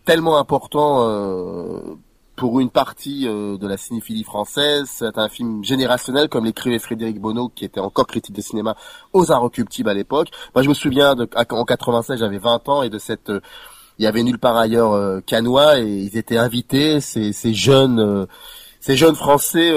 [0.05, 1.95] tellement important euh,
[2.35, 4.89] pour une partie euh, de la cinéphilie française.
[4.91, 8.75] C'est un film générationnel, comme l'écrivait Frédéric Bonneau, qui était encore critique de cinéma
[9.13, 10.29] aux Inrecuptibles à l'époque.
[10.55, 13.29] Moi, je me souviens, de, en 96, j'avais 20 ans, et de cette...
[13.29, 13.41] Euh,
[13.99, 18.27] il y avait nulle part ailleurs euh, canois, et ils étaient invités, ces, ces jeunes...
[18.79, 19.71] ces jeunes Français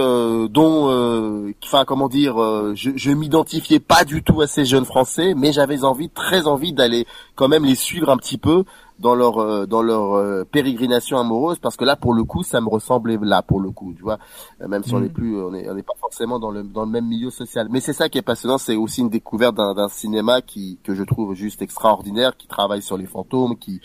[0.48, 2.34] dont, enfin comment dire,
[2.74, 6.72] je, je m'identifiais pas du tout à ces jeunes Français, mais j'avais envie, très envie
[6.72, 7.06] d'aller
[7.36, 8.64] quand même les suivre un petit peu
[8.98, 12.60] dans leur euh, dans leur euh, pérégrination amoureuse parce que là pour le coup ça
[12.60, 14.18] me ressemblait là pour le coup tu vois
[14.60, 15.12] euh, même si on n'est mm.
[15.12, 17.80] plus on est on n'est pas forcément dans le dans le même milieu social mais
[17.80, 21.34] c'est ça qui est passionnant c'est aussi une découverte d'un cinéma qui que je trouve
[21.34, 23.80] juste extraordinaire qui travaille sur les fantômes qui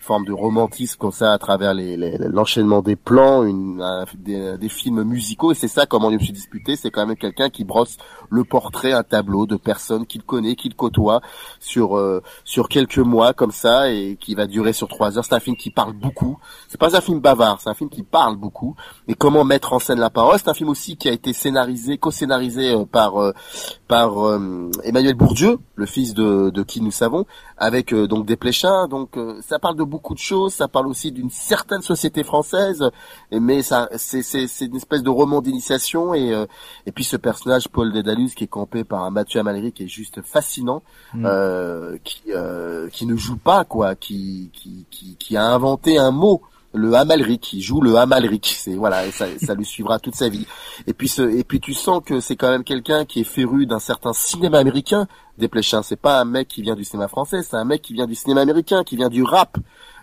[0.00, 3.44] forme de romantisme comme ça à travers l'enchaînement des plans,
[4.16, 5.52] des, films musicaux.
[5.52, 6.76] Et c'est ça comment je me suis disputé.
[6.76, 7.98] C'est quand même quelqu'un qui brosse
[8.30, 11.20] le portrait, un tableau de personnes qu'il connaît, qu'il côtoie
[11.60, 15.24] sur euh, sur quelques mois comme ça et qui va durer sur trois heures.
[15.24, 16.38] C'est un film qui parle beaucoup.
[16.68, 18.76] C'est pas un film bavard, c'est un film qui parle beaucoup.
[19.06, 20.38] Et comment mettre en scène la parole.
[20.38, 23.32] C'est un film aussi qui a été scénarisé, co-scénarisé euh, par euh,
[23.86, 24.12] par
[24.84, 27.26] Emmanuel Bourdieu, le fils de, de qui nous savons,
[27.58, 28.86] avec donc des Pléchins.
[28.86, 30.54] Donc ça parle de beaucoup de choses.
[30.54, 32.90] Ça parle aussi d'une certaine société française,
[33.30, 36.14] mais ça, c'est, c'est, c'est une espèce de roman d'initiation.
[36.14, 36.46] Et, euh,
[36.86, 39.88] et puis ce personnage, Paul Dédalus, qui est campé par un Mathieu Amalric, qui est
[39.88, 40.82] juste fascinant,
[41.14, 41.26] mm.
[41.26, 46.10] euh, qui, euh, qui ne joue pas, quoi, qui, qui, qui, qui a inventé un
[46.10, 50.14] mot le Amalric, il joue le Amalric, c'est voilà, et ça, ça lui suivra toute
[50.14, 50.46] sa vie.
[50.86, 53.66] Et puis ce, et puis tu sens que c'est quand même quelqu'un qui est féru
[53.66, 55.08] d'un certain cinéma américain.
[55.38, 58.06] Desplechin, c'est pas un mec qui vient du cinéma français, c'est un mec qui vient
[58.06, 59.58] du cinéma américain, qui vient du rap,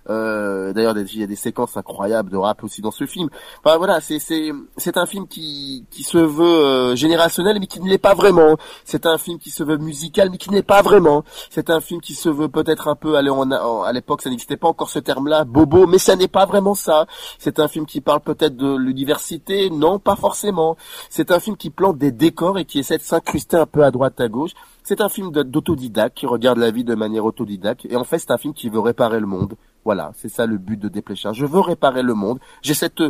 [0.09, 3.29] euh, D'ailleurs, il y a des séquences incroyables de rap aussi dans ce film.
[3.63, 7.89] Enfin voilà, c'est c'est un film qui qui se veut euh, générationnel mais qui ne
[7.89, 8.57] l'est pas vraiment.
[8.85, 11.23] C'est un film qui se veut musical mais qui n'est pas vraiment.
[11.49, 14.57] C'est un film qui se veut peut-être un peu aller en, à l'époque ça n'existait
[14.57, 17.05] pas encore ce terme-là, bobo, mais ça n'est pas vraiment ça.
[17.39, 20.77] C'est un film qui parle peut-être de l'université, non, pas forcément.
[21.09, 23.91] C'est un film qui plante des décors et qui essaie de s'incruster un peu à
[23.91, 24.51] droite à gauche.
[24.83, 28.31] C'est un film d'autodidacte qui regarde la vie de manière autodidacte et en fait c'est
[28.31, 29.55] un film qui veut réparer le monde.
[29.87, 31.31] Voilà, c'est ça le but de Desplechin.
[31.31, 32.39] Je veux réparer le monde.
[32.61, 33.01] J'ai cette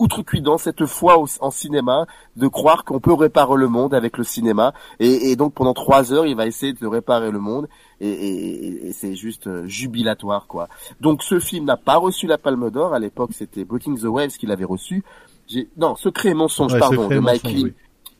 [0.00, 4.74] outrecuidance, cette foi en cinéma, de croire qu'on peut réparer le monde avec le cinéma.
[4.98, 7.68] Et, donc pendant trois heures, il va essayer de réparer le monde.
[8.00, 10.68] Et, c'est juste euh, jubilatoire, quoi.
[11.00, 12.94] Donc ce film n'a pas reçu la Palme d'Or.
[12.94, 15.04] À l'époque, c'était Breaking the Waves qu'il avait reçu.
[15.76, 17.74] Non, Secret et mensonge, pardon, de Mike Lee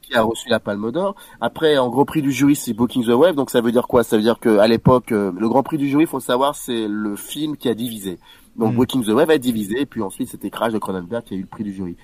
[0.09, 1.14] qui a reçu la Palme d'Or.
[1.40, 3.35] Après, en gros prix du jury, c'est Booking the Wave.
[3.35, 4.02] Donc ça veut dire quoi?
[4.02, 6.86] Ça veut dire que à l'époque, euh, le grand prix du jury, faut savoir, c'est
[6.89, 8.18] le film qui a divisé.
[8.56, 9.05] Donc mm.
[9.05, 11.47] the Wave a divisé, et puis ensuite c'était Crash de Cronenberg qui a eu le
[11.47, 11.97] prix du jury.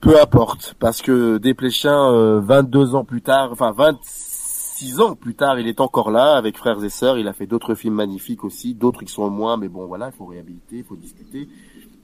[0.00, 5.60] Peu importe, parce que Desplechin, euh, 22 ans plus tard, enfin 26 ans plus tard,
[5.60, 7.18] il est encore là avec frères et sœurs.
[7.18, 10.16] Il a fait d'autres films magnifiques aussi, d'autres qui sont moins, mais bon voilà, il
[10.16, 11.48] faut réhabiliter, il faut discuter.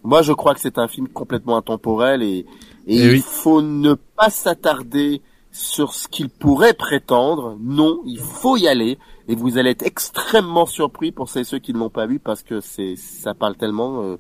[0.05, 2.47] Moi, je crois que c'est un film complètement intemporel et,
[2.89, 7.57] et, eh il faut ne pas s'attarder sur ce qu'il pourrait prétendre.
[7.61, 8.99] Non, il faut y aller.
[9.29, 12.61] Et vous allez être extrêmement surpris pour ceux qui ne l'ont pas vu parce que
[12.61, 14.17] c'est ça parle tellement euh,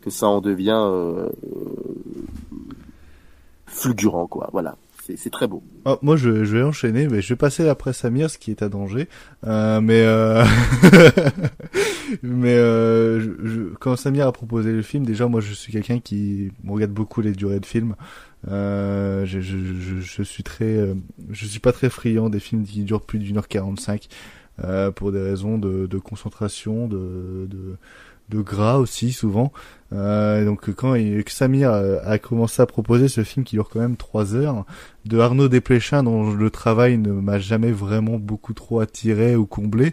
[0.00, 1.28] que ça en devient euh,
[3.66, 4.48] fulgurant, quoi.
[4.52, 5.62] Voilà c'est très beau.
[5.84, 8.62] Oh, moi, je, je, vais enchaîner, mais je vais passer après Samir, ce qui est
[8.62, 9.08] à danger.
[9.44, 10.44] Euh, mais euh...
[12.22, 16.52] mais euh, je, quand Samir a proposé le film, déjà, moi, je suis quelqu'un qui
[16.66, 17.96] regarde beaucoup les durées de films.
[18.48, 19.56] Euh, je, je,
[20.00, 20.94] je, suis très, euh,
[21.30, 24.08] je suis pas très friand des films qui durent plus d'une heure quarante-cinq
[24.64, 27.76] euh, pour des raisons de, de concentration, de, de
[28.32, 29.52] de gras aussi souvent.
[29.92, 30.94] Euh, donc quand
[31.26, 34.64] Samir a, commencé à proposer ce film qui dure quand même trois heures,
[35.04, 39.92] de Arnaud Desplechin dont le travail ne m'a jamais vraiment beaucoup trop attiré ou comblé,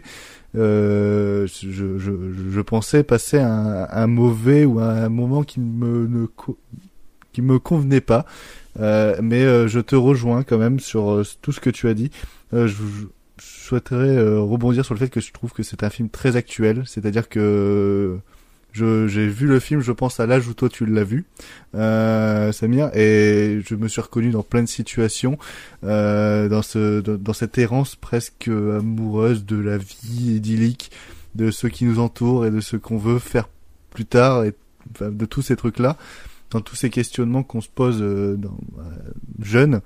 [0.56, 2.12] euh, je, je,
[2.50, 6.26] je, pensais passer un, un, mauvais ou un moment qui me ne,
[7.32, 8.24] qui me convenait pas.
[8.78, 11.94] Euh, mais euh, je te rejoins quand même sur euh, tout ce que tu as
[11.94, 12.10] dit.
[12.52, 13.06] je, je
[13.70, 17.28] souhaiterais rebondir sur le fait que je trouve que c'est un film très actuel, c'est-à-dire
[17.28, 18.18] que
[18.72, 21.24] je j'ai vu le film, je pense à l'âge où toi tu l'as vu,
[21.74, 25.38] euh, Samir, et je me suis reconnu dans plein de situations,
[25.84, 30.90] euh, dans ce dans, cette errance presque amoureuse de la vie idyllique
[31.34, 33.48] de ceux qui nous entourent et de ce qu'on veut faire
[33.90, 34.44] plus tard
[35.00, 35.96] de tous ces trucs là,
[36.50, 38.36] dans tous ces questionnements qu'on se pose euh,
[38.78, 38.82] euh,
[39.40, 39.80] jeune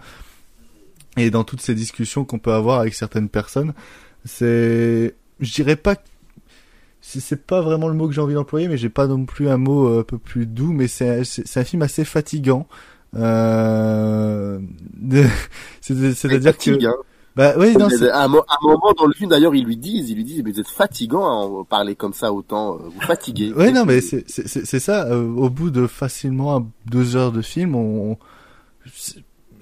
[1.16, 3.74] et dans toutes ces discussions qu'on peut avoir avec certaines personnes,
[4.24, 5.96] c'est je dirais pas
[7.00, 9.58] c'est pas vraiment le mot que j'ai envie d'employer, mais j'ai pas non plus un
[9.58, 12.66] mot euh, un peu plus doux, mais c'est c'est un film assez fatigant.
[13.14, 14.58] Euh...
[15.80, 16.78] C'est-à-dire que
[17.36, 20.22] bah oui, non, à, un, moment dans le film d'ailleurs, ils lui disent, ils lui
[20.22, 23.52] disent, mais vous êtes fatigant à parler comme ça autant, euh, vous fatiguez.
[23.56, 25.08] Oui, non, mais c'est c'est ça.
[25.08, 28.16] Euh, au bout de facilement deux heures de film, on,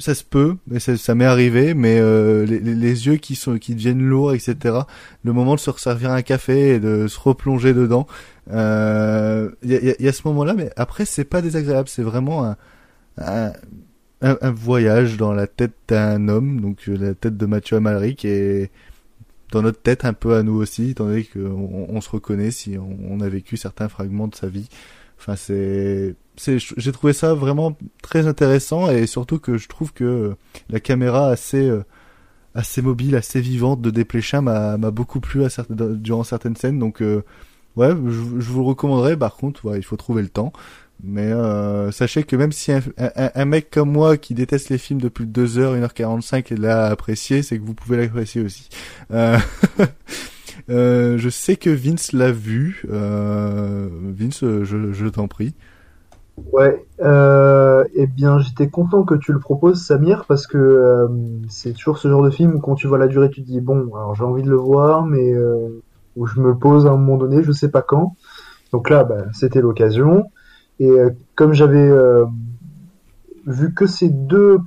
[0.02, 4.02] ça se peut, mais ça, m'est arrivé, mais euh, les, yeux qui sont qui deviennent
[4.02, 4.80] lourds, etc.
[5.24, 8.06] Le moment de se resservir un café et de se replonger dedans,
[8.48, 12.56] il euh, y, a, ce moment-là, mais après c'est pas désagréable, c'est vraiment
[13.18, 13.52] un,
[14.50, 18.70] voyage dans la tête d'un homme, donc euh, la tête de Mathieu Amalric et
[19.50, 22.76] dans notre tête un peu à nous aussi, étant donné qu'on on se reconnaît si
[22.78, 24.68] on, a vécu certains fragments de sa vie.
[25.22, 30.34] Enfin c'est j'ai trouvé ça vraiment très intéressant et surtout que je trouve que
[30.70, 31.84] la caméra assez euh,
[32.54, 36.78] assez mobile, assez vivante de Desplechin m'a beaucoup plu durant certaines scènes.
[36.78, 37.22] Donc euh,
[37.76, 39.16] ouais, je, vous le recommanderais.
[39.16, 40.52] Par contre, il faut trouver le temps.
[41.04, 45.24] Mais euh, sachez que même si un, mec comme moi qui déteste les films depuis
[45.24, 48.68] 2h, 1h45 et l'a apprécié, c'est que vous pouvez l'apprécier aussi.
[49.10, 49.36] Euh,
[50.70, 52.84] euh, je sais que Vince l'a vu.
[52.88, 55.54] Vince, je, t'en prie.
[56.50, 61.08] Ouais, euh, eh bien j'étais content que tu le proposes Samir parce que euh,
[61.48, 63.60] c'est toujours ce genre de film où quand tu vois la durée tu te dis
[63.60, 65.82] bon alors j'ai envie de le voir mais euh,
[66.16, 68.16] où je me pose à un moment donné je sais pas quand
[68.72, 70.24] donc là bah, c'était l'occasion
[70.80, 72.24] et euh, comme j'avais euh,
[73.46, 74.58] vu que ces deux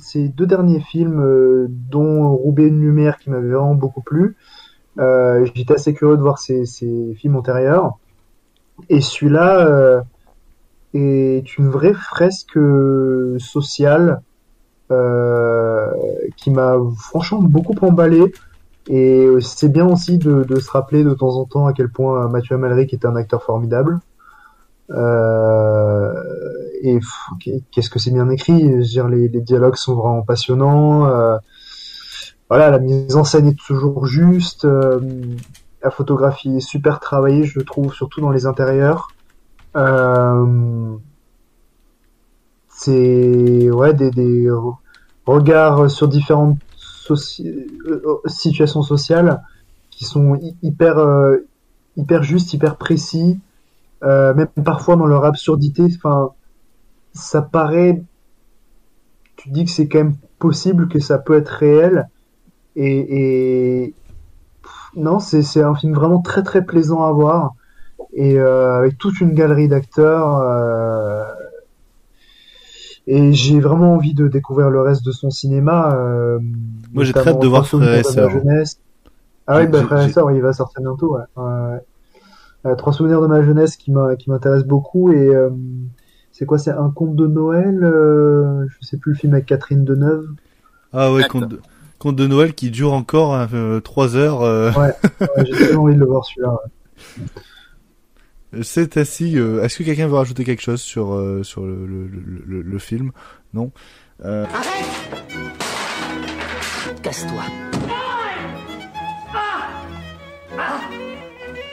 [0.00, 4.36] ces deux derniers films dont Roubaix une lumière qui m'avait vraiment beaucoup plu
[5.54, 7.98] j'étais assez curieux de voir ces, ces films antérieurs
[8.88, 10.04] et celui-là
[10.94, 14.22] est une vraie fresque euh, sociale
[14.90, 15.86] euh,
[16.36, 18.32] qui m'a franchement beaucoup emballé.
[18.88, 22.28] Et c'est bien aussi de, de, se rappeler de temps en temps à quel point
[22.28, 24.00] Mathieu Amalric est un acteur formidable.
[24.90, 26.12] Euh,
[26.82, 26.98] et
[27.70, 28.60] qu'est-ce que c'est bien écrit?
[28.60, 31.06] Je veux dire, les, les, dialogues sont vraiment passionnants.
[31.06, 31.36] Euh,
[32.50, 34.66] voilà, la mise en scène est toujours juste.
[34.66, 35.00] Euh,
[35.82, 39.08] la photographie est super travaillée, je trouve, surtout dans les intérieurs.
[39.76, 40.96] Euh,
[42.68, 44.50] c'est ouais des, des,
[45.26, 46.58] regards sur différentes
[47.10, 49.42] euh, situations sociales
[49.90, 51.38] qui sont hyper euh,
[51.96, 53.38] hyper justes, hyper précis,
[54.02, 55.84] euh, même parfois dans leur absurdité.
[55.96, 56.30] Enfin,
[57.12, 58.02] ça paraît.
[59.36, 62.08] Tu dis que c'est quand même possible que ça peut être réel
[62.76, 63.94] et, et...
[64.96, 67.54] non, c'est un film vraiment très très plaisant à voir
[68.12, 70.38] et euh, avec toute une galerie d'acteurs.
[70.38, 71.24] Euh,
[73.06, 75.94] et j'ai vraiment envie de découvrir le reste de son cinéma.
[75.94, 76.38] Euh,
[76.92, 78.30] Moi, j'ai très hâte de voir Frères et Sœurs.
[79.46, 81.16] Ah oui, bah, Frères et Sœurs, il va sortir bientôt.
[81.36, 82.76] Ouais.
[82.76, 85.30] Trois souvenirs de ma jeunesse qui m'intéresse beaucoup et
[86.32, 90.26] c'est quoi C'est un conte de Noël Je sais plus le film avec Catherine Deneuve.
[90.92, 91.60] Ah ouais, conte de,
[92.00, 93.46] conte de Noël qui dure encore
[93.84, 94.40] 3 heures.
[94.76, 96.58] Ouais, ouais j'ai tellement envie de le voir celui-là.
[98.62, 99.38] C'est ainsi.
[99.38, 102.78] Euh, est-ce que quelqu'un veut rajouter quelque chose sur euh, sur le, le, le, le,
[102.78, 103.12] film?
[103.54, 103.70] Non?
[104.24, 104.44] Euh...
[104.44, 104.86] Arrête
[107.02, 107.42] Casse-toi.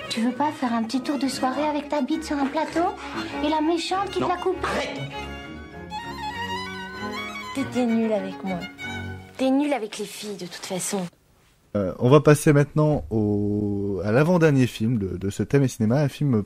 [0.10, 2.94] Tu veux pas faire un petit tour de soirée avec ta bite sur un plateau?
[3.44, 4.64] Et la méchante qui te la coupe?
[4.64, 5.00] Arrête
[7.56, 8.60] T'étais nul avec moi.
[9.38, 11.06] T'es nul avec les filles de toute façon.
[11.76, 16.08] Euh, on va passer maintenant au, à l'avant-dernier film de, ce thème et cinéma, un
[16.08, 16.44] film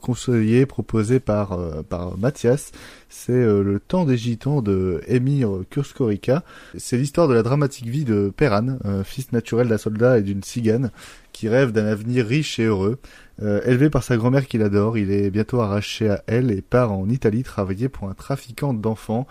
[0.00, 2.72] conseillé, proposé par, euh, par Mathias.
[3.10, 6.44] C'est euh, Le temps des gitans de Emir Kurskorica.
[6.78, 10.90] C'est l'histoire de la dramatique vie de Peran, fils naturel d'un soldat et d'une cigane,
[11.32, 12.98] qui rêve d'un avenir riche et heureux.
[13.40, 17.08] Élevé par sa grand-mère qu'il adore, il est bientôt arraché à elle et part en
[17.08, 19.26] Italie travailler pour un trafiquant d'enfants.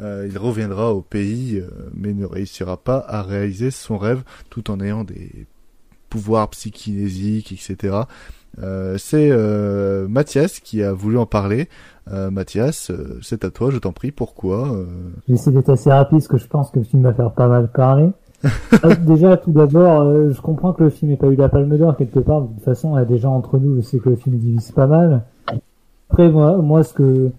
[0.00, 1.62] Il reviendra au pays,
[1.94, 5.46] mais ne réussira pas à réaliser son rêve tout en ayant des
[6.08, 8.02] pouvoirs psychinésiques, etc.
[8.60, 11.68] Euh, c'est euh, Mathias qui a voulu en parler.
[12.12, 14.10] Euh, Mathias, euh, c'est à toi, je t'en prie.
[14.10, 14.68] Pourquoi
[15.26, 17.30] Je vais essayer d'être assez rapide parce que je pense que le film va faire
[17.30, 18.10] pas mal parler.
[19.06, 21.96] Déjà, tout d'abord, euh, je comprends que le film n'ait pas eu la palme d'or
[21.96, 22.42] quelque part.
[22.42, 24.72] De toute façon, il y a déjà entre nous, je sais que le film divise
[24.72, 25.22] pas mal.
[26.10, 27.30] Après, moi, moi, ce que,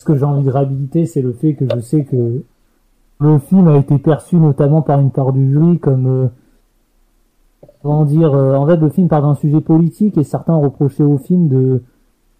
[0.00, 2.42] ce que j'ai envie de réhabiliter, c'est le fait que je sais que
[3.20, 6.26] le film a été perçu notamment par une part du jury comme, euh,
[7.82, 11.18] comment dire, euh, en fait, le film part d'un sujet politique et certains reprochaient au
[11.18, 11.82] film de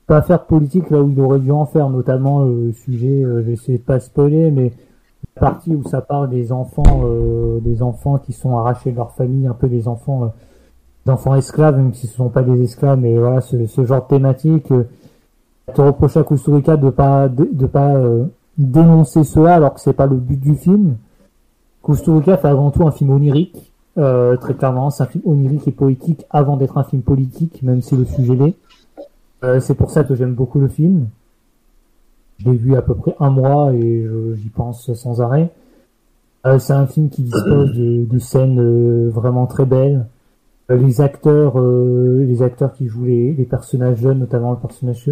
[0.06, 3.44] pas faire de politique là où il aurait dû en faire, notamment le sujet, euh,
[3.44, 4.72] j'essaie de pas spoiler, mais
[5.36, 9.12] la partie où ça parle des enfants, euh, des enfants qui sont arrachés de leur
[9.12, 10.28] famille, un peu des enfants, euh,
[11.04, 14.02] des enfants esclaves, même si ce sont pas des esclaves, mais voilà, ce, ce genre
[14.02, 14.72] de thématique.
[15.74, 18.24] Te reproche à Kusturica de pas de, pas euh,
[18.58, 20.96] dénoncer cela alors que c'est pas le but du film.
[21.82, 25.72] Kusturica fait avant tout un film onirique, euh, très clairement, c'est un film onirique et
[25.72, 28.56] poétique avant d'être un film politique, même si le sujet l'est.
[29.44, 31.08] Euh, c'est pour ça que j'aime beaucoup le film.
[32.38, 35.50] Je l'ai vu à peu près un mois et j'y pense sans arrêt.
[36.58, 40.06] C'est un film qui dispose de, scènes vraiment très belles.
[40.70, 45.10] Les acteurs, les acteurs qui jouent les, les personnages jeunes, notamment le personnage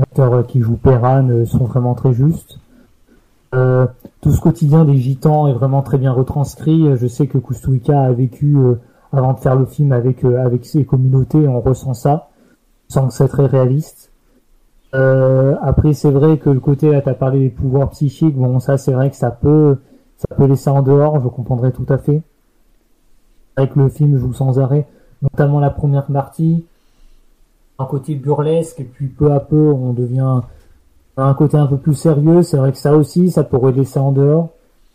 [0.00, 2.58] l'acteur euh, qui joue Perran, euh, sont vraiment très justes.
[3.54, 3.86] Euh,
[4.20, 6.88] tout ce quotidien des gitans est vraiment très bien retranscrit.
[6.88, 8.74] Euh, Je sais que Kusturica a vécu euh,
[9.12, 12.28] avant de faire le film avec euh, avec ses communautés, on ressent ça,
[12.88, 14.08] sans que c'est très réaliste.
[14.92, 18.36] Après, c'est vrai que le côté là, t'as parlé des pouvoirs psychiques.
[18.36, 19.78] Bon, ça, c'est vrai que ça peut,
[20.16, 21.20] ça peut laisser en dehors.
[21.20, 22.22] Je comprendrais tout à fait.
[23.54, 24.88] Avec le film joue sans arrêt,
[25.22, 26.64] notamment la première partie,
[27.80, 30.40] un côté burlesque, et puis peu à peu, on devient
[31.16, 32.42] un côté un peu plus sérieux.
[32.42, 34.50] C'est vrai que ça aussi, ça pourrait laisser en dehors.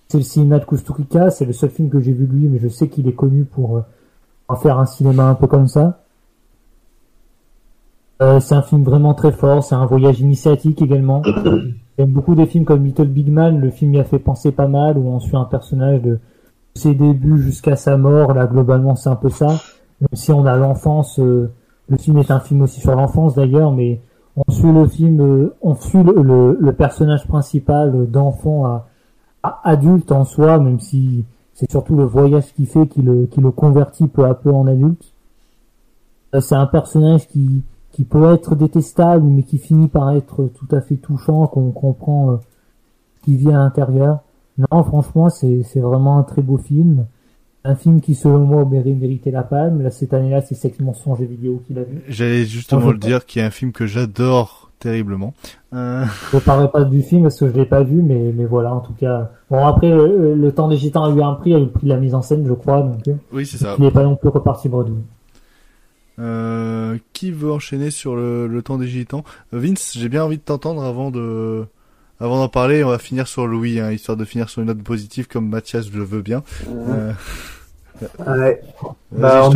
[0.08, 1.32] C'est le cinéma de Kusturica.
[1.32, 3.44] C'est le seul film que j'ai vu de lui, mais je sais qu'il est connu
[3.44, 3.82] pour euh,
[4.48, 6.00] en faire un cinéma un peu comme ça.
[8.22, 11.22] Euh, c'est un film vraiment très fort, c'est un voyage initiatique également.
[11.98, 14.68] J'aime beaucoup des films comme Little Big Man, le film y a fait penser pas
[14.68, 16.20] mal, où on suit un personnage de
[16.76, 19.48] ses débuts jusqu'à sa mort, là globalement c'est un peu ça.
[19.48, 21.52] Même si on a l'enfance, euh,
[21.88, 24.02] le film est un film aussi sur l'enfance d'ailleurs, mais
[24.36, 28.88] on suit le film, euh, on suit le, le, le personnage principal d'enfant à,
[29.44, 33.40] à adulte en soi, même si c'est surtout le voyage qui fait qui le, qui
[33.40, 35.14] le convertit peu à peu en adulte.
[36.34, 40.76] Euh, C'est un personnage qui, qui peut être détestable, mais qui finit par être tout
[40.76, 42.38] à fait touchant, qu'on comprend euh,
[43.24, 44.20] qui vit à l'intérieur.
[44.58, 47.06] Non, franchement, c'est c'est vraiment un très beau film.
[47.68, 49.82] Un film qui, selon moi, mérité la palme.
[49.82, 52.04] Là, cette année-là, c'est Sex Mensonge et Vidéo qui l'a vu.
[52.08, 55.34] J'allais justement je le dire qu'il y a un film que j'adore terriblement.
[55.74, 58.72] Euh, Je parlerai pas du film parce que je l'ai pas vu, mais, mais voilà,
[58.76, 59.32] en tout cas.
[59.50, 61.86] Bon, après, le, le temps des gitans a eu un prix, a eu le prix
[61.86, 63.08] de la mise en scène, je crois, donc.
[63.08, 63.74] euh, Oui, c'est ça.
[63.80, 65.02] Il n'est pas non plus reparti bredouille.
[66.20, 69.24] Euh, qui veut enchaîner sur le, le temps des gitans?
[69.54, 71.66] Euh, Vince, j'ai bien envie de t'entendre avant de
[72.22, 72.84] avant d'en parler.
[72.86, 75.92] On va finir sur Louis, hein, histoire de finir sur une note positive comme Mathias
[75.92, 76.44] le veut bien.
[76.70, 77.12] Euh,
[78.28, 78.62] Ouais.
[79.12, 79.50] Bah,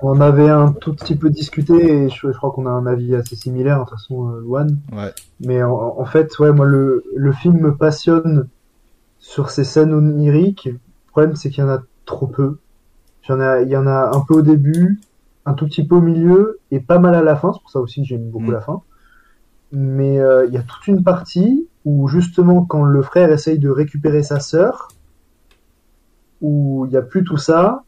[0.00, 1.74] on, a- avait un tout petit peu discuté
[2.04, 4.78] et je, je crois qu'on a un avis assez similaire, de toute façon, euh, Luan.
[4.92, 5.12] Ouais.
[5.40, 8.48] Mais en, en fait, ouais, moi, le, le film me passionne
[9.18, 10.66] sur ces scènes oniriques.
[10.66, 10.78] Le
[11.10, 12.58] problème, c'est qu'il y en a trop peu.
[13.28, 15.00] Il y en a un peu au début,
[15.44, 17.52] un tout petit peu au milieu et pas mal à la fin.
[17.52, 18.80] C'est pour ça aussi que j'aime beaucoup la fin.
[19.72, 23.68] Mais euh, il y a toute une partie où justement, quand le frère essaye de
[23.68, 24.88] récupérer sa sœur,
[26.40, 27.84] où il y a plus tout ça,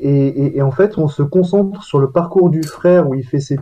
[0.00, 3.56] et, en fait, on se concentre sur le parcours du frère où il fait ses,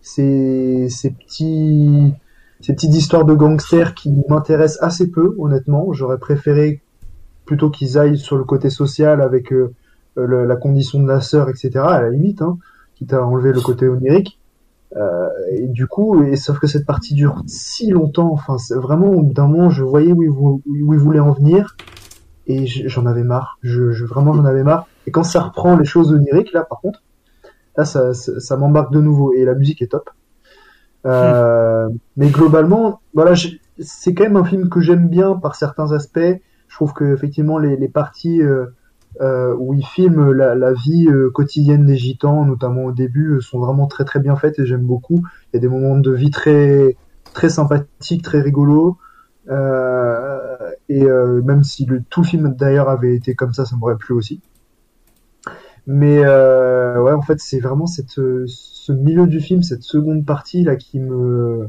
[0.00, 2.14] petits,
[2.60, 5.92] ces petites histoires de gangsters qui m'intéressent assez peu, honnêtement.
[5.92, 6.80] J'aurais préféré
[7.44, 9.74] plutôt qu'ils aillent sur le côté social avec euh,
[10.16, 11.70] la condition de la sœur, etc.
[11.76, 12.56] À la limite, hein,
[12.94, 14.40] quitte à enlever le côté onirique.
[14.96, 18.32] Euh, et du coup, et sauf que cette partie dure si longtemps.
[18.32, 21.76] Enfin, vraiment d'un moment, je voyais où il, vou- où il voulait en venir,
[22.46, 23.58] et j'en avais marre.
[23.62, 24.86] Je, je vraiment, j'en avais marre.
[25.06, 27.02] Et quand ça reprend les choses oniriques, là, par contre,
[27.76, 29.32] là, ça, ça, ça m'embarque de nouveau.
[29.32, 30.10] Et la musique est top.
[31.04, 33.34] Euh, mais globalement, voilà,
[33.78, 36.20] c'est quand même un film que j'aime bien par certains aspects.
[36.68, 38.66] Je trouve que effectivement les, les parties euh,
[39.20, 43.40] euh, où il filme la, la vie euh, quotidienne des gitans, notamment au début, euh,
[43.40, 45.22] sont vraiment très très bien faites et j'aime beaucoup.
[45.52, 46.96] Il y a des moments de vie très
[47.34, 48.96] très sympathiques, très rigolos.
[49.50, 50.56] Euh,
[50.88, 53.96] et euh, même si le, tout le film d'ailleurs avait été comme ça, ça m'aurait
[53.96, 54.40] plu aussi.
[55.86, 60.62] Mais euh, ouais, en fait, c'est vraiment cette, ce milieu du film, cette seconde partie
[60.62, 61.68] là qui me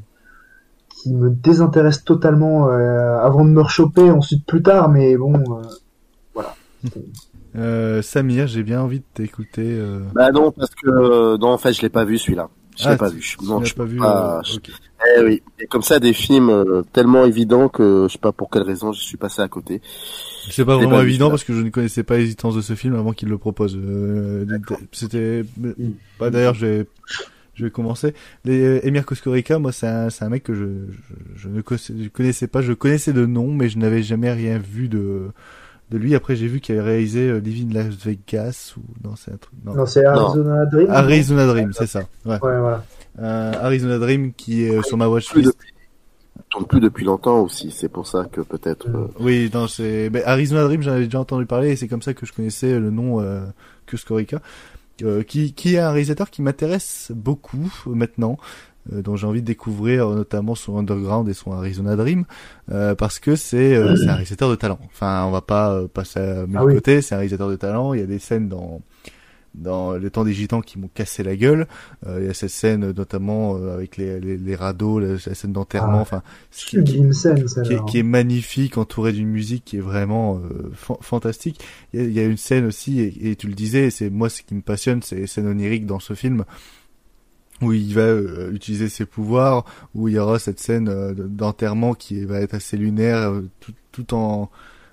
[0.89, 4.89] qui me désintéresse totalement euh, avant de me rechoper ensuite plus tard.
[4.89, 5.61] Mais bon, euh,
[6.33, 6.55] voilà.
[7.55, 9.77] Euh, Samir, j'ai bien envie de t'écouter.
[9.79, 10.01] Euh...
[10.13, 12.49] Bah non, parce que euh, non, en fait, je l'ai pas vu celui-là.
[12.77, 13.35] Je Ah, l'ai pas tu- vu.
[13.43, 14.71] Non, je pas vu, pas- euh, je- ok.
[15.17, 18.49] Eh oui, et comme ça des films euh, tellement évidents que je sais pas pour
[18.49, 19.81] quelle raison je suis passé à côté.
[20.49, 23.11] C'est pas vraiment évident parce que je ne connaissais pas l'existence de ce film avant
[23.13, 23.77] qu'il le propose.
[23.77, 24.45] Euh,
[24.91, 25.43] C'était,
[26.19, 26.87] bah, d'ailleurs, je vais,
[27.53, 28.13] je vais commencer.
[28.45, 30.65] Les Emir Kusturica, moi, c'est un, c'est un mec que je,
[31.35, 32.61] je, je ne connaissais pas.
[32.61, 35.27] Je connaissais de nom, mais je n'avais jamais rien vu de,
[35.93, 36.15] de lui.
[36.15, 39.53] Après, j'ai vu qu'il avait réalisé euh, Living Las Vegas ou non, c'est un truc.
[39.63, 40.89] Non, c'est Arizona Dream.
[40.89, 42.01] Arizona Dream, c'est ça.
[42.25, 42.33] Ouais.
[42.41, 42.83] Ouais, voilà.
[43.19, 45.47] Euh, Arizona Dream qui est euh, sur ma Plus watchlist.
[45.47, 45.69] depuis,
[46.49, 48.87] tourne plus depuis longtemps aussi, c'est pour ça que peut-être.
[48.89, 52.01] euh, Oui, non, c'est ben, Arizona Dream, j'en avais déjà entendu parler et c'est comme
[52.01, 53.45] ça que je connaissais le nom euh,
[53.85, 54.39] Kusturica,
[55.03, 58.37] euh, qui qui est un réalisateur qui m'intéresse beaucoup euh, maintenant.
[58.91, 62.25] Euh, dont j'ai envie de découvrir euh, notamment son Underground et son Arizona Dream
[62.71, 64.79] euh, parce que c'est euh, un réalisateur de talent.
[64.87, 66.73] Enfin, on va pas euh, passer à mille Ah oui.
[66.75, 67.93] côtés, c'est un réalisateur de talent.
[67.93, 68.81] Il y a des scènes dans
[69.55, 71.67] dans le temps des gitans qui m'ont cassé la gueule.
[72.07, 75.35] Euh, il y a cette scène notamment euh, avec les, les, les radeaux, la, la
[75.35, 77.83] scène d'enterrement, Ah, enfin qui, qui- qui est, celle-là.
[77.87, 81.63] qui est magnifique, entouré d'une musique qui est vraiment euh, fan- fantastique.
[81.93, 84.09] Il y, a, il y a une scène aussi, et, et tu le disais, c'est
[84.09, 86.45] moi ce qui me passionne, c'est les scènes oniriques dans ce film
[87.61, 91.93] où il va euh, utiliser ses pouvoirs, où il y aura cette scène euh, d'enterrement
[91.93, 94.49] qui va être assez lunaire, euh, tout, tout en,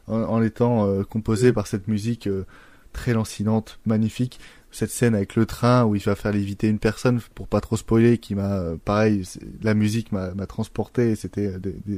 [0.07, 2.45] en, en étant euh, composée par cette musique euh,
[2.93, 4.39] très lancinante, magnifique.
[4.73, 7.77] Cette scène avec le train où il va faire léviter une personne, pour pas trop
[7.77, 9.25] spoiler, qui m'a, pareil,
[9.63, 11.17] la musique m'a transporté.
[11.17, 11.55] C'était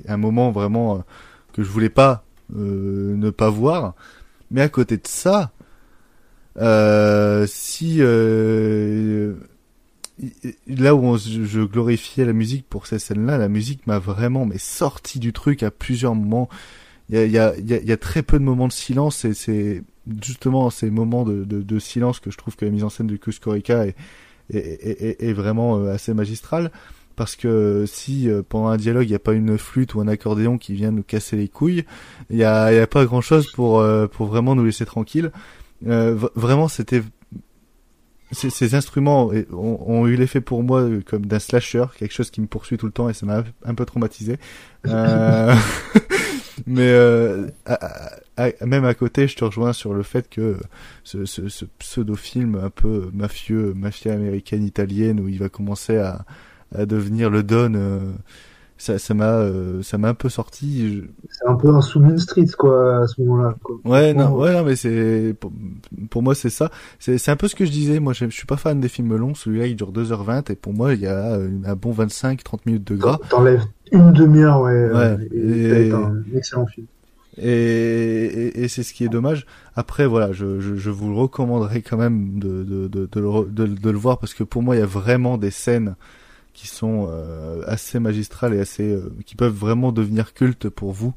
[0.08, 1.04] un moment vraiment
[1.52, 3.94] que je voulais pas ne pas voir.
[4.50, 5.52] Mais à côté de ça,
[7.46, 8.00] si
[10.66, 15.18] là où je glorifiais la musique pour ces scènes-là, la musique m'a vraiment mais sorti
[15.18, 16.48] du truc à plusieurs moments.
[17.08, 19.82] Il y a, très peu de moments de silence et c'est
[20.22, 23.86] justement ces moments de, silence que je trouve que la mise en scène de Kuskorica
[24.50, 26.70] est, vraiment euh, assez magistrale.
[27.14, 30.08] Parce que si euh, pendant un dialogue il n'y a pas une flûte ou un
[30.08, 31.84] accordéon qui vient nous casser les couilles,
[32.30, 35.30] il y a, y a pas grand chose pour euh, pour vraiment nous laisser tranquilles.
[35.82, 37.02] V- vraiment c'était
[38.32, 42.40] ces, ces instruments ont, eu l'effet pour moi euh, comme d'un slasher, quelque chose qui
[42.40, 44.38] me poursuit tout le temps et ça m'a un- peu traumatisé.
[44.86, 45.54] Euh,
[46.66, 47.46] mais euh,
[48.64, 50.56] même à côté, je te rejoins sur le fait que
[51.04, 56.24] ce, ce, ce pseudo-film un peu mafieux, mafia américaine italienne où il va commencer à,
[56.74, 58.00] à devenir le Don, euh,
[58.82, 60.94] ça ça m'a euh, ça m'a un peu sorti.
[60.94, 63.54] Je- C'est un peu un sous Moon Street, quoi, à ce moment-là.
[63.62, 63.76] quoi.
[63.84, 65.52] Ouais, non, ouais, non, mais c'est pour,
[66.10, 66.70] pour moi c'est ça.
[66.98, 68.00] C'est c'est un peu ce que je disais.
[68.00, 69.34] Moi, je, je suis pas fan des films longs.
[69.34, 72.86] Celui-là, il dure 2h20 et pour moi, il y a euh, un bon 25-30 minutes
[72.86, 73.18] de gras.
[73.30, 74.72] T'enlèves une demi-heure, ouais.
[74.72, 76.86] Ouais, euh, et et- un excellent film.
[77.38, 79.46] Et, et, et c'est ce qui est dommage.
[79.74, 83.50] Après, voilà, je, je, je vous le recommanderais quand même de, de, de, de, le,
[83.50, 85.94] de, de le voir parce que pour moi, il y a vraiment des scènes
[86.52, 91.14] qui sont euh, assez magistrales et assez euh, qui peuvent vraiment devenir cultes pour vous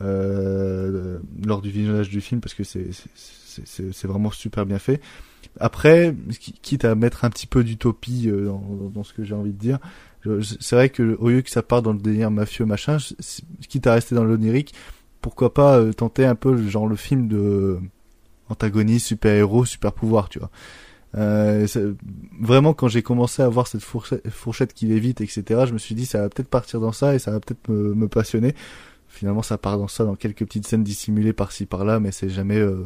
[0.00, 2.88] euh, lors du visionnage du film parce que c'est
[3.64, 5.00] c'est- vraiment super bien fait.
[5.58, 8.52] Après, qui- quitte à mettre un petit peu d'utopie euh,
[8.94, 9.78] dans, ce que j'ai envie de dire,
[10.60, 12.98] c'est vrai que au lieu que ça parte dans le délire mafieux machin,
[13.68, 14.74] quitte à rester dans l'onirique,
[15.20, 17.78] pourquoi pas euh, tenter un peu genre le film de
[18.48, 20.50] antagoniste, super héros, super pouvoir, tu vois.
[21.16, 21.66] Euh,
[22.40, 26.06] vraiment quand j'ai commencé à voir cette fourchette, qui l'évite, etc., je me suis dit
[26.06, 28.54] ça va peut-être partir dans ça et ça va peut-être me, passionner.
[29.08, 32.58] Finalement, ça part dans ça, dans quelques petites scènes dissimulées par-ci par-là, mais c'est jamais,
[32.58, 32.84] euh,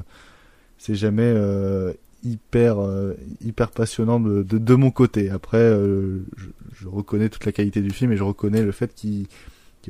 [0.79, 1.93] c'est jamais euh,
[2.25, 5.31] hyper, euh, hyper passionnant de, de, mon côté.
[5.31, 8.95] Après, euh, je, je reconnais toute la qualité du film et je reconnais le fait
[8.95, 9.27] qu'il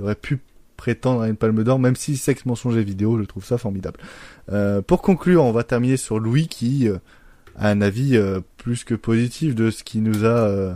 [0.00, 0.40] aurait pu
[0.76, 4.00] prétendre à une palme d'or, même si Sex Mensonger vidéo, je trouve ça formidable.
[4.50, 6.88] Euh, pour conclure, on va terminer sur Louis qui
[7.58, 10.72] un avis euh, plus que positif de ce qu'il nous a, euh,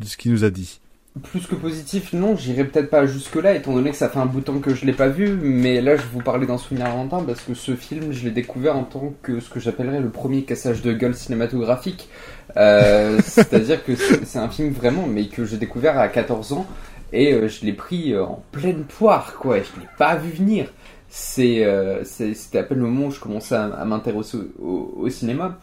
[0.00, 0.80] de ce qu'il nous a dit.
[1.24, 4.40] Plus que positif, non, j'irai peut-être pas jusque-là, étant donné que ça fait un bout
[4.40, 6.88] de temps que je l'ai pas vu, mais là je vais vous parler d'un souvenir
[6.88, 10.08] lointain, parce que ce film, je l'ai découvert en tant que ce que j'appellerais le
[10.08, 12.08] premier cassage de gueule cinématographique.
[12.56, 16.66] Euh, C'est-à-dire que c'est un film vraiment, mais que j'ai découvert à 14 ans,
[17.12, 20.72] et je l'ai pris en pleine poire, quoi, et je l'ai pas vu venir.
[21.10, 25.58] C'était à peine le moment où je commençais à, à m'intéresser au, au- au cinéma.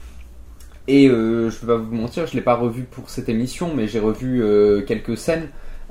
[0.92, 3.88] Et euh, je vais pas vous mentir, je l'ai pas revu pour cette émission, mais
[3.88, 5.50] j'ai revu euh, quelques scènes.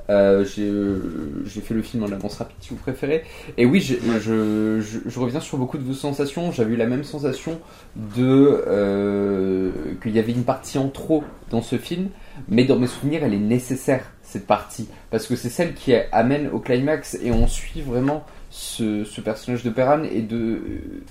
[0.09, 3.23] Euh, j'ai euh, j'ai fait le film en avance rapide si vous préférez.
[3.57, 6.51] Et oui, je, je, je, je reviens sur beaucoup de vos sensations.
[6.51, 7.61] J'avais eu la même sensation
[7.95, 9.71] de
[10.01, 12.09] qu'il y avait une partie en trop dans ce film,
[12.49, 16.49] mais dans mes souvenirs, elle est nécessaire cette partie parce que c'est celle qui amène
[16.49, 20.61] au climax et on suit vraiment ce, ce personnage de Perran et de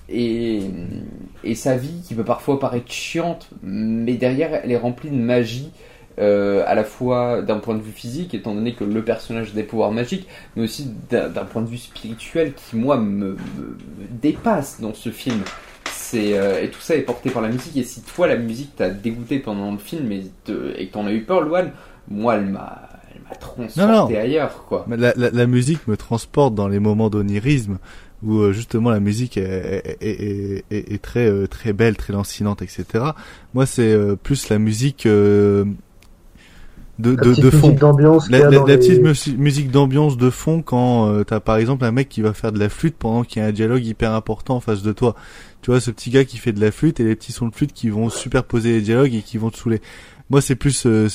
[0.08, 0.60] et,
[1.44, 5.70] et sa vie qui peut parfois paraître chiante, mais derrière elle est remplie de magie
[6.18, 9.54] euh, à la fois d'un point de vue physique, étant donné que le personnage a
[9.54, 13.36] des pouvoirs magiques, mais aussi d'un point de vue spirituel qui, moi, me, me-
[14.20, 15.42] dépasse dans ce film.
[16.14, 17.76] Euh, et tout ça est porté par la musique.
[17.76, 20.24] Et si toi, la musique t'a dégoûté pendant le film et,
[20.76, 21.70] et t'en as eu peur, Loane,
[22.08, 22.87] moi, elle m'a,
[23.30, 24.06] m'a transporté Non, non.
[24.18, 24.84] ailleurs, quoi.
[24.88, 27.78] Mais La, la, la musique me transporte dans les moments d'onirisme
[28.22, 32.12] où euh, justement la musique est, est, est, est- est très euh, très belle, très
[32.12, 32.84] lancinante, etc.
[33.54, 35.64] Moi, c'est euh, plus la musique euh,
[36.98, 37.76] de, La de, petite de fond.
[38.28, 41.38] La, a la- dans la les- petite musi- musique d'ambiance de fond quand euh, t'as
[41.38, 43.52] par exemple un mec qui va faire de la flûte pendant qu'il y a un
[43.52, 45.14] dialogue hyper important en face de toi.
[45.62, 47.54] Tu vois, ce petit gars qui fait de la flûte et les petits sons de
[47.54, 49.80] flûte qui vont superposer les dialogues et qui vont te saouler.
[50.30, 51.08] Moi, c'est plus euh,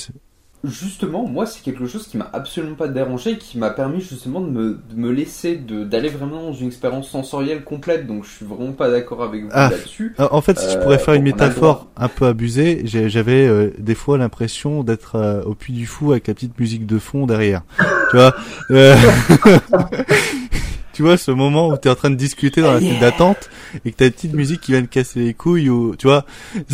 [0.64, 4.48] Justement, moi, c'est quelque chose qui m'a absolument pas dérangé, qui m'a permis justement de
[4.48, 8.06] me, de me laisser, de- d'aller vraiment dans une expérience sensorielle complète.
[8.06, 10.14] Donc, je suis vraiment pas d'accord avec vous Ah, là-dessus.
[10.18, 13.94] en fait, si je Euh, pourrais faire une métaphore un peu abusée, j'avais euh, des
[13.94, 17.62] fois l'impression d'être euh, au Puy du Fou avec la petite musique de fond derrière.
[18.10, 18.34] tu vois
[18.70, 18.96] euh,
[20.92, 23.50] Tu vois ce moment où tu es en train de discuter dans la file d'attente
[23.84, 26.24] et que t'as une petite musique qui vient te casser les couilles ou tu vois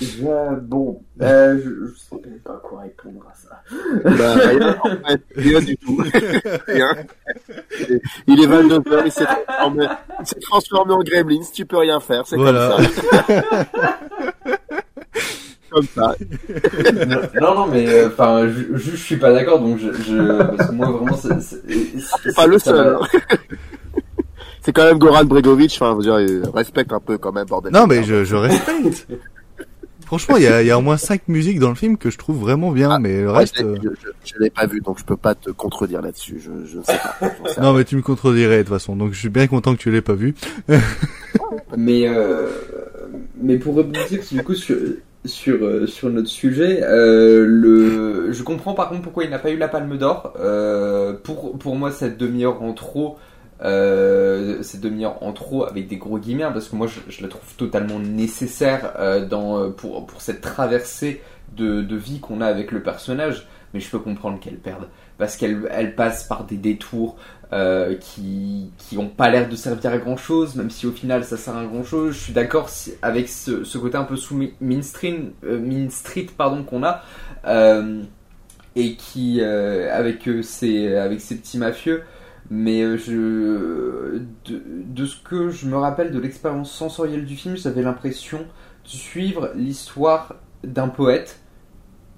[0.00, 3.62] Je- bon, euh, je, je sais même pas quoi répondre à ça.
[4.04, 6.02] Bah, rien, en fait, rien du tout.
[6.66, 6.88] rien.
[8.26, 9.86] Il est 22h, il s'est transformé,
[10.20, 12.76] il s'est transformé en gremlins, tu peux rien faire, c'est Voilà.
[12.76, 13.44] comme ça.
[15.70, 16.14] comme ça.
[17.40, 20.68] non, non, mais euh, enfin, je, je, je suis pas d'accord, donc je, je, parce
[20.70, 21.62] que moi vraiment, c'est, c'est,
[22.22, 22.98] C'est pas le seul.
[24.60, 27.46] C'est quand même Goran Bregovic, enfin, je veux dire, il respecte un peu quand même,
[27.46, 27.72] bordel.
[27.72, 29.06] Non mais je, je respecte.
[30.06, 32.10] Franchement, il y a, il y a au moins cinq musiques dans le film que
[32.10, 33.56] je trouve vraiment bien, mais le Ouais, reste.
[33.58, 36.40] je, euh, je, je- je l'ai pas vu, donc je peux pas te contredire là-dessus.
[36.40, 37.16] Je, je ne sais pas.
[37.38, 39.74] J'en sais Non mais tu me contredirais de toute façon, donc je suis bien content
[39.74, 40.34] que tu l'aies pas vu.
[41.76, 42.48] Mais, euh,
[43.40, 44.76] mais pour rebondir du coup sur,
[45.24, 49.50] sur, euh, sur notre sujet, euh, le, je comprends par contre pourquoi il n'a pas
[49.50, 50.34] eu la Palme d'Or.
[50.38, 53.18] Euh, pour, pour moi, cette demi-heure en trop,
[53.62, 57.28] euh, cette demi-heure en trop avec des gros guillemets, hein, parce que moi je, la
[57.28, 61.22] trouve totalement nécessaire euh, dans, euh, pour, pour cette traversée
[61.56, 64.88] de, de vie qu'on a avec le personnage, mais je peux comprendre qu'elle perde.
[65.18, 67.16] Parce qu'elle elle passe par des détours
[67.52, 71.22] euh, qui qui ont pas l'air de servir à grand chose, même si au final
[71.22, 72.14] ça sert à grand chose.
[72.14, 72.68] Je suis d'accord
[73.02, 77.02] avec ce, côté un peu sous Mean Street, pardon qu'on a
[78.76, 82.02] et qui avec ces avec ces petits mafieux.
[82.50, 87.82] Mais euh, je de, ce que je me rappelle de l'expérience sensorielle du film, j'avais
[87.82, 91.40] l'impression de suivre l'histoire d'un poète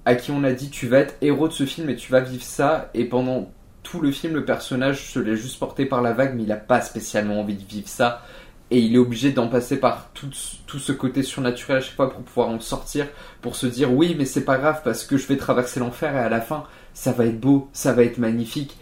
[0.05, 2.21] à qui on a dit tu vas être héros de ce film et tu vas
[2.21, 2.89] vivre ça.
[2.93, 3.51] Et pendant
[3.83, 6.57] tout le film le personnage se l'est juste porté par la vague mais il a
[6.57, 8.23] pas spécialement envie de vivre ça.
[8.69, 10.29] Et il est obligé d'en passer par tout,
[10.65, 13.07] tout ce côté surnaturel à chaque fois pour pouvoir en sortir
[13.41, 16.19] pour se dire oui mais c'est pas grave parce que je vais traverser l'enfer et
[16.19, 18.77] à la fin ça va être beau ça va être magnifique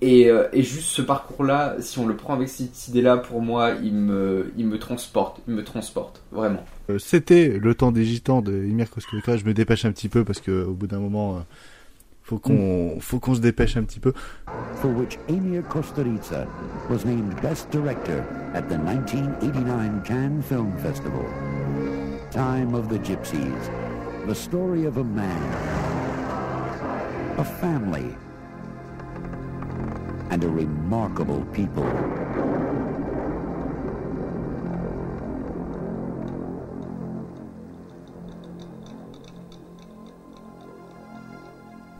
[0.00, 3.16] et, euh, et juste ce parcours là si on le prend avec cette idée là
[3.16, 7.90] pour moi il me, il me transporte il me transporte vraiment Euh, C'était le temps
[7.92, 9.36] des gitans de Emir Kusturica.
[9.36, 11.40] Je me dépêche un petit peu parce que au bout d'un moment, euh,
[12.22, 14.12] faut qu'on, faut qu'on se dépêche un petit peu.
[14.76, 16.46] for which Emir Kusturica
[16.88, 18.22] was named Best Director
[18.54, 21.24] at the 1989 Cannes Film Festival.
[22.30, 23.70] Time of the Gypsies,
[24.26, 25.42] the story of a man,
[27.38, 28.14] a family,
[30.30, 31.84] and a remarkable people.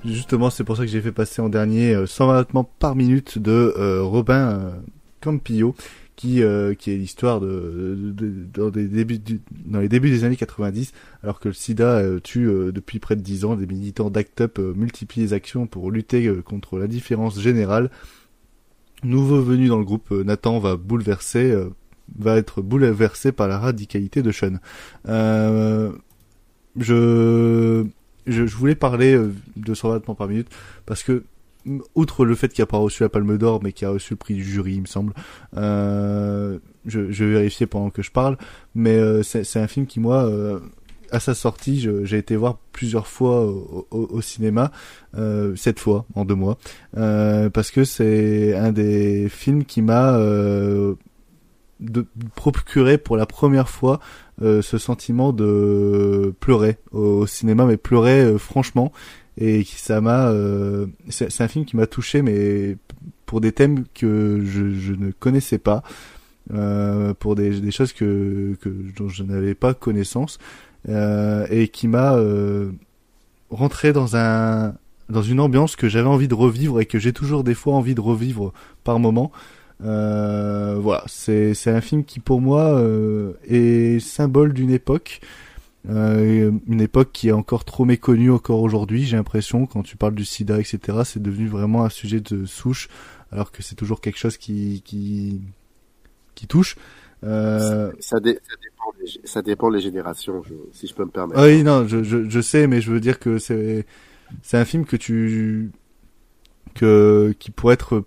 [0.04, 3.38] Justement, c'est pour ça que j'ai fait passer en dernier euh, 120 battements par minute
[3.38, 4.70] de euh, Robin euh,
[5.20, 5.74] Campillo,
[6.18, 7.96] qui euh, qui est l'histoire de,
[8.52, 8.88] dans, les
[9.88, 10.92] débuts des années 90,
[11.22, 14.40] alors que le SIDA euh, tue euh, depuis près de 10 ans, des militants d'ACT
[14.40, 17.90] UP euh, multiplient les actions pour lutter euh, contre l'indifférence générale.
[19.04, 21.70] Nouveau venu dans le groupe, euh, Nathan va bouleverser, euh,
[22.18, 24.54] va être bouleversé par la radicalité de Sean.
[25.08, 25.92] Euh,
[26.76, 27.86] je,
[28.26, 29.18] je, voulais parler
[29.56, 30.48] de 120 battements par minute
[30.86, 31.24] parce que
[31.94, 34.16] outre le fait qu'il n'a pas reçu la Palme d'Or mais qu'il a reçu le
[34.16, 35.12] prix du jury il me semble
[35.56, 38.38] euh, je, je vais vérifier pendant que je parle
[38.74, 40.30] mais c'est un film qui moi
[41.10, 44.70] à sa sortie j'ai été voir plusieurs fois au, au- au cinéma
[45.16, 46.58] euh, sept fois en deux mois
[46.96, 50.94] euh, parce que c'est un des films qui m'a euh,
[51.80, 52.04] de
[52.98, 54.00] pour la première fois
[54.42, 58.92] euh, ce sentiment de pleurer au, cinéma mais pleurer euh, franchement
[59.36, 62.76] et qui ça m'a euh, c'est c'est un film qui m'a touché mais
[63.26, 65.82] pour des thèmes que je, je ne connaissais pas
[66.54, 70.38] euh, pour des, des choses que, que dont je n'avais pas connaissance
[70.88, 72.72] euh, et qui m'a euh,
[73.50, 74.74] rentrait dans un
[75.10, 77.94] dans une ambiance que j'avais envie de revivre et que j'ai toujours des fois envie
[77.94, 78.52] de revivre
[78.84, 79.32] par moment.
[79.82, 82.82] Euh, voilà, c'est c'est un film qui pour moi
[83.46, 85.20] est symbole d'une époque,
[85.88, 89.04] une époque qui est encore trop méconnue encore aujourd'hui.
[89.04, 92.88] J'ai l'impression quand tu parles du SIDA, etc., c'est devenu vraiment un sujet de souche,
[93.32, 96.76] alors que c'est toujours quelque chose qui qui touche.
[97.22, 98.18] Ça, ça,
[99.24, 100.42] ça dépend des générations,
[100.72, 101.42] si je peux me permettre.
[101.42, 103.86] Oui, non, je, je, sais, mais je veux dire que c'est
[104.42, 105.70] c'est un film que tu
[106.74, 108.04] que qui pourrait être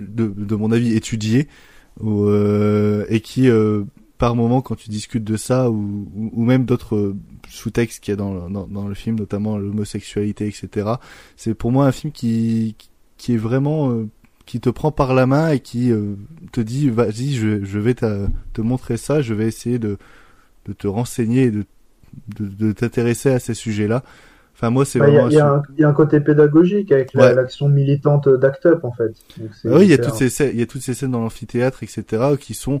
[0.00, 1.48] de, de mon avis étudié
[2.02, 3.84] euh, et qui euh,
[4.18, 7.14] par moment quand tu discutes de ça ou, ou, même d'autres
[7.48, 10.92] sous-textes qu'il y a dans, dans, le film notamment l'homosexualité etc
[11.36, 12.76] c'est pour moi un film qui
[13.16, 14.08] qui est vraiment euh,
[14.50, 16.16] qui te prend par la main et qui euh,
[16.50, 19.96] te dit vas-y je, je vais te montrer ça je vais essayer de,
[20.66, 21.64] de te renseigner et de,
[22.36, 24.02] de, de t'intéresser à ces sujets là
[24.56, 27.32] enfin moi c'est bah, vraiment il y, y, a un côté pédagogique avec ouais.
[27.32, 29.12] l'action militante d'Act Up en fait
[29.66, 31.84] ah oui il y a toutes ces il y a toutes ces scènes dans l'amphithéâtre
[31.84, 32.80] etc qui sont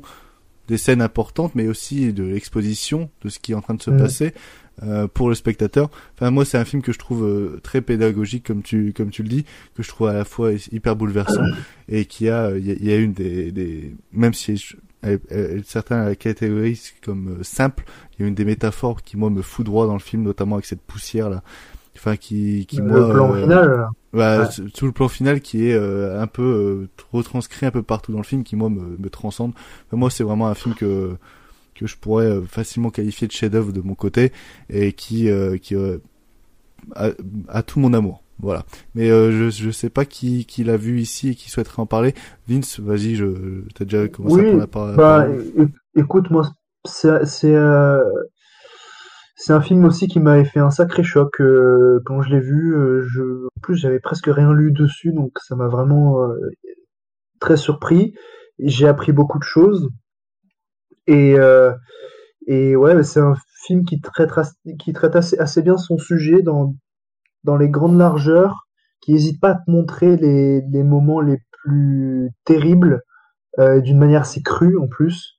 [0.66, 3.92] des scènes importantes mais aussi de l'exposition de ce qui est en train de se
[3.92, 3.96] mmh.
[3.96, 4.34] passer
[4.82, 5.90] euh, pour le spectateur.
[6.14, 9.22] Enfin moi c'est un film que je trouve euh, très pédagogique comme tu comme tu
[9.22, 9.44] le dis,
[9.74, 11.44] que je trouve à la fois hyper bouleversant
[11.88, 15.64] et qui a il y, y, a une des, des même si je, elle, elle,
[15.66, 19.42] certains la catégorisent comme euh, simple, il y a une des métaphores qui moi me
[19.42, 21.42] fout droit dans le film notamment avec cette poussière là.
[21.96, 23.88] Enfin qui qui le moi plan final.
[24.14, 24.70] Bah, ouais.
[24.72, 28.44] tout le plan final qui est un peu retranscrit un peu partout dans le film
[28.44, 29.52] qui moi me, me transcende.
[29.88, 31.16] Enfin, moi c'est vraiment un film que
[31.80, 34.32] que je pourrais euh, facilement qualifier de chef-d'œuvre de mon côté
[34.68, 35.98] et qui euh, qui euh,
[36.94, 37.10] a,
[37.48, 38.22] a, tout mon amour.
[38.38, 38.64] Voilà.
[38.94, 42.14] Mais je je sais pas qui qui l'a vu ici et qui souhaiterait en parler.
[42.48, 44.96] Vince, vas-y, je t'as déjà commencé oui, à prendre la parole.
[44.96, 45.28] Bah,
[45.94, 46.50] écoute, moi
[46.86, 47.56] c'est c'est
[49.36, 52.74] c'est un film aussi qui m'avait fait un sacré choc euh, quand je l'ai vu.
[53.08, 56.26] Je, en plus, j'avais presque rien lu dessus, donc ça m'a vraiment
[57.40, 58.14] très surpris.
[58.58, 59.88] J'ai appris beaucoup de choses.
[61.10, 61.72] Et, euh,
[62.46, 63.34] et ouais, c'est un
[63.66, 64.30] film qui traite,
[64.78, 66.76] qui traite assez, assez bien son sujet dans,
[67.42, 68.68] dans les grandes largeurs,
[69.00, 73.02] qui n'hésite pas à te montrer les, les moments les plus terribles
[73.58, 75.34] euh, d'une manière assez crue en plus.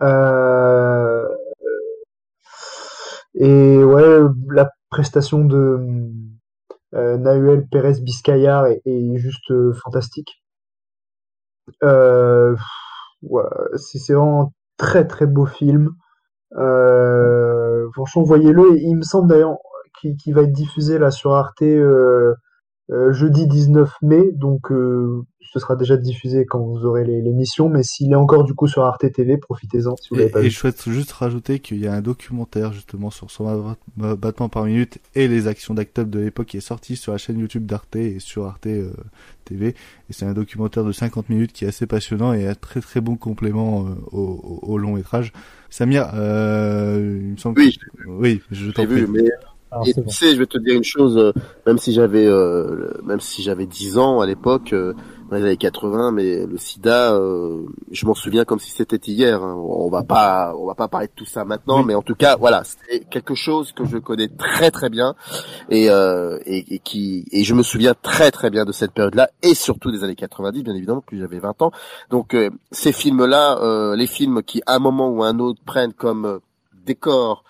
[0.00, 1.26] Euh,
[3.34, 4.20] et ouais,
[4.50, 5.80] la prestation de
[6.94, 10.40] euh, Nahuel Pérez Biscayar est, est juste fantastique.
[13.22, 13.44] Ouais,
[13.76, 15.90] c'est vraiment très très beau film.
[16.56, 18.78] Euh, franchement, voyez-le.
[18.78, 19.58] Il me semble d'ailleurs
[20.00, 22.34] qu'il qu va être diffusé là sur Arte euh,
[23.12, 27.68] jeudi 19 mai, donc euh, ce sera déjà diffusé quand vous aurez l'émission.
[27.68, 29.96] Mais s'il est encore du coup sur Arte TV, profitez-en.
[29.96, 33.10] Si vous et, pas et je souhaite juste rajouter qu'il y a un documentaire justement
[33.10, 36.94] sur son battement par minute et les actions d'Act Up de l'époque qui est sorti
[36.94, 38.92] sur la chaîne YouTube d'Arte et sur Arte euh,
[39.44, 39.68] TV.
[40.08, 43.00] Et c'est un documentaire de 50 minutes qui est assez passionnant et un très très
[43.00, 45.32] bon complément euh, au, au, long métrage.
[45.68, 48.08] Samir, euh, il me semble oui, que...
[48.08, 49.06] oui, je t'en prie.
[49.08, 49.30] Mais...
[49.70, 50.10] Alors, et tu bon.
[50.10, 51.32] sais, je vais te dire une chose, euh,
[51.66, 54.94] même si j'avais, euh, même si j'avais 10 ans à l'époque, euh,
[55.30, 59.42] dans les années 80, mais le SIDA, euh, je m'en souviens comme si c'était hier.
[59.42, 59.54] Hein.
[59.56, 61.84] On va pas, on va pas parler de tout ça maintenant, oui.
[61.86, 65.14] mais en tout cas, voilà, c'est quelque chose que je connais très très bien
[65.68, 69.30] et, euh, et, et, qui, et je me souviens très très bien de cette période-là
[69.42, 71.70] et surtout des années 90, bien évidemment, plus j'avais 20 ans.
[72.10, 75.92] Donc euh, ces films-là, les films qui à un moment ou à un autre prennent
[75.92, 76.40] comme
[76.86, 77.44] décor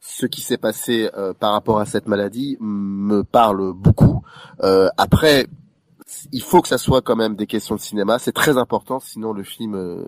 [0.00, 4.22] ce qui s'est passé euh, par rapport à cette maladie me parle beaucoup.
[4.62, 5.46] Euh, après,
[6.32, 9.32] il faut que ça soit quand même des questions de cinéma, c'est très important, sinon
[9.32, 10.04] le film euh,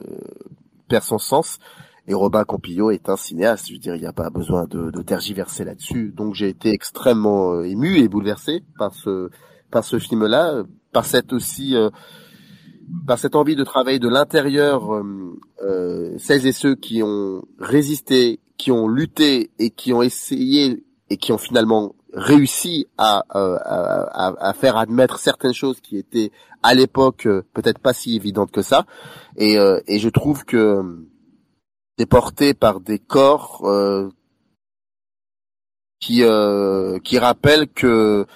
[0.89, 1.59] perd son sens.
[2.07, 4.91] Et Robin Campillo est un cinéaste, je veux dire, il n'y a pas besoin de,
[4.91, 6.13] de tergiverser là-dessus.
[6.17, 9.31] Donc j'ai été extrêmement euh, ému et bouleversé par ce
[9.71, 11.91] par ce film-là, par cette aussi euh,
[13.07, 14.91] par cette envie de travailler de l'intérieur
[16.19, 21.33] celles et ceux qui ont résisté, qui ont lutté et qui ont essayé et qui
[21.33, 26.31] ont finalement réussi à, euh, à, à, faire admettre certaines choses qui étaient
[26.63, 28.85] à l'époque euh, peut-être pas si évidentes que ça.
[29.37, 30.83] Et, euh, et je trouve que
[31.99, 33.67] c'est porté par des corps
[36.01, 36.23] qui
[37.05, 38.27] qui rappellent que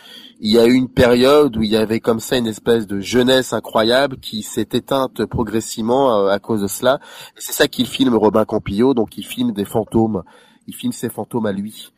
[0.41, 3.01] il y a eu une période où il y avait comme ça une espèce de
[3.01, 7.01] jeunesse incroyable qui s'est éteinte progressivement à cause de cela.
[7.37, 10.23] C'est ça qu'il filme Robin Campillo, donc il filme des fantômes,
[10.67, 11.93] il filme ses fantômes à lui.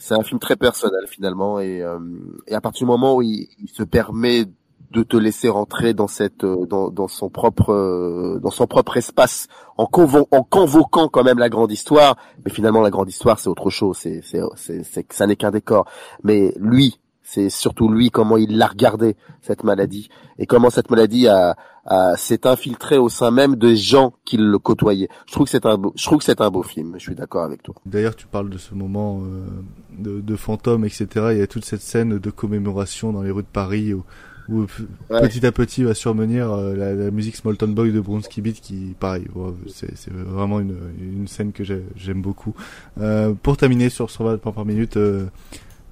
[0.00, 1.60] C'est un film très personnel finalement.
[1.60, 1.98] Et, euh,
[2.46, 4.46] et à partir du moment où il, se permet
[4.90, 9.46] de te laisser rentrer dans cette euh, dans, son propre euh, dans son propre espace
[9.76, 12.16] en, convo en convoquant quand même la grande histoire.
[12.44, 13.98] Mais finalement la grande histoire c'est autre chose.
[13.98, 15.86] C'est c'est ça n'est qu'un décor.
[16.24, 16.98] Mais lui
[17.30, 22.16] c'est surtout lui comment il l'a regardé cette maladie et comment cette maladie a, a
[22.16, 25.08] s'est infiltrée au sein même des gens qui le côtoyaient.
[25.26, 27.14] Je trouve que c'est un beau, je trouve que c'est un beau film je suis
[27.14, 27.74] d'accord avec toi.
[27.86, 29.46] D'ailleurs tu parles de ce moment euh,
[29.98, 33.42] de, de fantômes etc il y a toute cette scène de commémoration dans les rues
[33.42, 34.02] de Paris où
[34.50, 34.66] où
[35.10, 35.20] ouais.
[35.20, 38.94] petit à petit va survenir euh, la, la, musique Smolton Boy de Bronski Beat qui
[38.98, 39.26] pareil
[39.68, 42.54] c'est vraiment une, une scène que j'aime beaucoup.
[43.00, 45.26] Euh, pour terminer sur 120 points par minute euh,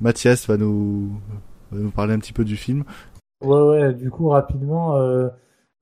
[0.01, 1.11] Mathias va nous
[1.71, 2.85] va nous parler un petit peu du film
[3.45, 5.29] ouais ouais du coup rapidement euh,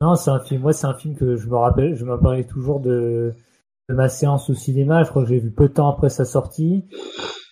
[0.01, 2.47] non c'est un film moi c'est un film que je me rappelle je me rappelle
[2.47, 3.35] toujours de
[3.89, 6.25] de ma séance au cinéma je crois que j'ai vu peu de temps après sa
[6.25, 6.85] sortie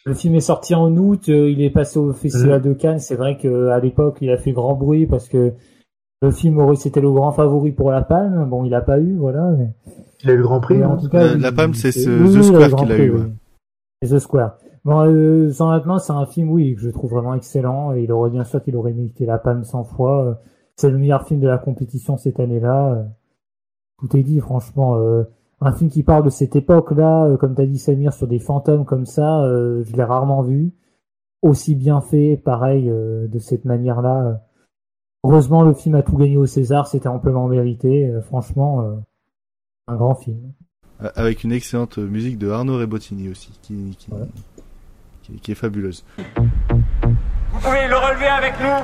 [0.07, 2.65] le film est sorti en août, euh, il est passé au Festival mmh.
[2.65, 2.99] de Cannes.
[2.99, 5.55] C'est vrai qu'à l'époque, il a fait grand bruit parce que
[6.21, 8.47] le film aurait c'était le grand favori pour la Palme.
[8.49, 9.51] Bon, il n'a pas eu, voilà.
[9.57, 9.71] Mais...
[10.23, 10.83] Il a eu le Grand Prix.
[10.85, 13.11] En tout cas, euh, la Palme, c'est ce The Square qu'il a eu.
[13.11, 13.31] Ouais.
[14.03, 14.57] The Square.
[14.85, 17.95] Bon, euh, sans maintenant, c'est un film, oui, que je trouve vraiment excellent.
[17.95, 20.41] Et il aurait bien sûr qu'il aurait mérité la Palme 100 fois.
[20.77, 23.07] C'est le meilleur film de la compétition cette année-là.
[23.99, 24.97] Tout est dit, franchement.
[24.97, 25.25] Euh,
[25.61, 28.85] un film qui parle de cette époque-là, euh, comme t'as dit Samir, sur des fantômes
[28.85, 30.73] comme ça, euh, je l'ai rarement vu.
[31.43, 34.43] Aussi bien fait, pareil, euh, de cette manière-là.
[35.25, 38.13] Heureusement, le film a tout gagné au César, c'était amplement mérité.
[38.27, 38.85] franchement,
[39.87, 40.53] un grand film.
[40.99, 44.27] Avec une excellente musique de Arnaud Rebottini aussi, qui, qui, ouais.
[45.25, 46.05] Qui, qui est fabuleuse.
[47.53, 48.79] Vous pouvez le relever avec nous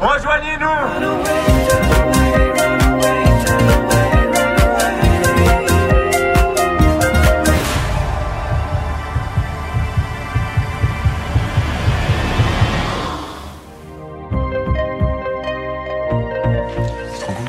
[0.00, 0.66] Rejoignez-nous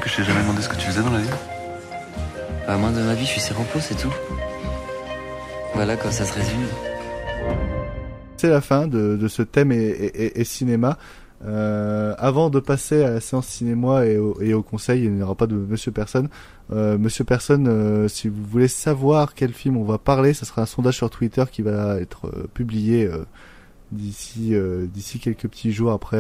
[0.04, 1.30] Je t'ai jamais demandé ce que tu faisais dans la vie?
[2.68, 4.14] Bah moi de ma vie je suis séropo c'est tout.
[5.74, 6.68] Voilà quand ça se résume.
[8.42, 10.98] C'est la fin de, de ce thème et, et, et cinéma.
[11.46, 15.22] Euh, avant de passer à la séance cinéma et au, et au conseil, il n'y
[15.22, 16.28] aura pas de Monsieur Personne.
[16.74, 20.64] Euh, Monsieur Personne, euh, si vous voulez savoir quel film on va parler, ce sera
[20.64, 23.08] un sondage sur Twitter qui va être publié
[23.92, 24.56] d'ici
[24.92, 26.18] d'ici quelques petits jours après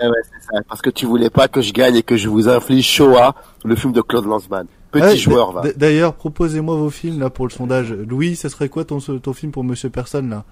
[0.00, 0.60] eh ouais, ça.
[0.68, 3.76] Parce que tu voulais pas que je gagne et que je vous inflige Shoah, le
[3.76, 4.66] film de Claude Lanzmann.
[4.90, 5.62] Petit joueur, va.
[5.76, 7.92] D'ailleurs, proposez-moi vos films là pour le sondage.
[7.92, 10.44] Louis, ça serait quoi ton, ton film pour Monsieur Personne là?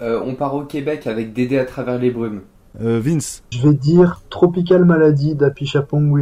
[0.00, 2.42] Euh, On part au Québec avec Dédé à travers les brumes.
[2.80, 3.42] Euh, Vince.
[3.50, 6.12] Je vais dire Tropical Maladie d'Api Chapong.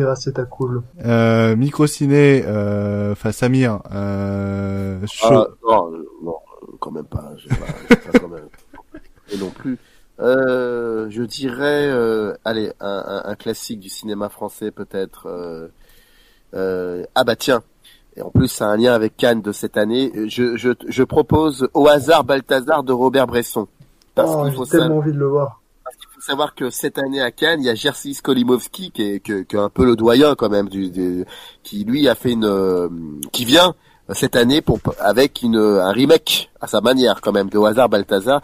[1.05, 3.81] Euh, Microciné, euh, enfin Samir.
[3.93, 5.91] Euh, ah, non,
[6.23, 6.37] non,
[6.79, 7.33] quand même pas.
[7.49, 8.49] pas, pas quand même.
[9.33, 9.79] Et non plus.
[10.21, 15.27] Euh, je dirais, euh, allez, un, un, un, classique du cinéma français peut-être.
[15.27, 15.69] Euh,
[16.55, 17.65] euh, ah bah tiens,
[18.17, 20.13] et en plus ça a un lien avec Cannes de cette année.
[20.29, 23.67] Je, je, je propose au hasard Balthazar de Robert Bresson.
[24.15, 25.61] Parce oh, j'ai tellement envie de le voir.
[25.83, 29.03] Parce qu'il faut savoir que cette année à Cannes, il y a Jerzy Skolimowski qui
[29.03, 31.25] est, qui, qui est un peu le doyen quand même, du, du
[31.63, 33.75] qui lui a fait une, qui vient
[34.13, 37.89] cette année pour avec une un remake à sa manière quand même de au hasard
[37.89, 38.41] Balthazar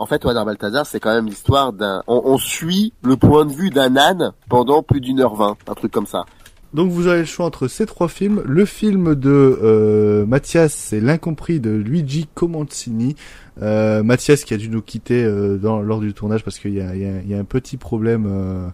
[0.00, 2.02] en fait, Wadar Balthazar, c'est quand même l'histoire d'un...
[2.06, 5.74] On, on, suit le point de vue d'un âne pendant plus d'une heure vingt, un
[5.74, 6.24] truc comme ça.
[6.72, 8.42] Donc vous avez le choix entre ces trois films.
[8.46, 13.16] Le film de euh, Mathias, c'est L'incompris de Luigi Comencini.
[13.60, 16.80] Euh, Mathias qui a dû nous quitter euh, dans, lors du tournage parce qu'il y
[16.80, 18.68] a, y, a, y a, un petit problème euh,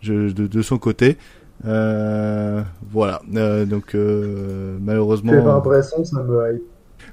[0.00, 1.18] je, de, de, son côté.
[1.66, 3.20] Euh, voilà.
[3.34, 5.32] Euh, donc malheureusement...
[5.32, 6.62] C'est pas Bresson, ça me hype.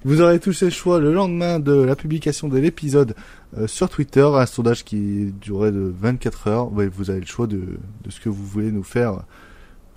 [0.03, 3.16] Vous aurez tous ces choix le lendemain de la publication de l'épisode
[3.58, 6.74] euh, sur Twitter, un sondage qui durerait de 24 heures.
[6.74, 9.22] Ouais, vous avez le choix de, de ce que vous voulez nous faire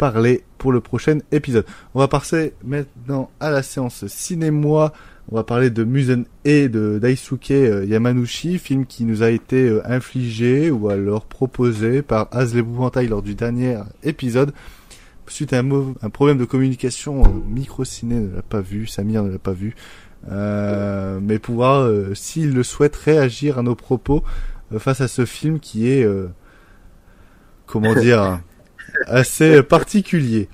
[0.00, 1.66] parler pour le prochain épisode.
[1.94, 4.94] On va passer maintenant à la séance cinéma.
[5.30, 9.82] On va parler de Musen et de Daisuke Yamanouchi, film qui nous a été euh,
[9.84, 14.52] infligé ou alors proposé par Az l'épouvantail lors du dernier épisode
[15.30, 19.30] suite à un, un problème de communication, euh, Microciné ne l'a pas vu, Samir ne
[19.30, 19.74] l'a pas vu,
[20.30, 24.22] euh, mais pouvoir, euh, s'il le souhaite, réagir à nos propos
[24.72, 26.28] euh, face à ce film qui est, euh,
[27.66, 28.40] comment dire,
[29.06, 30.48] assez particulier.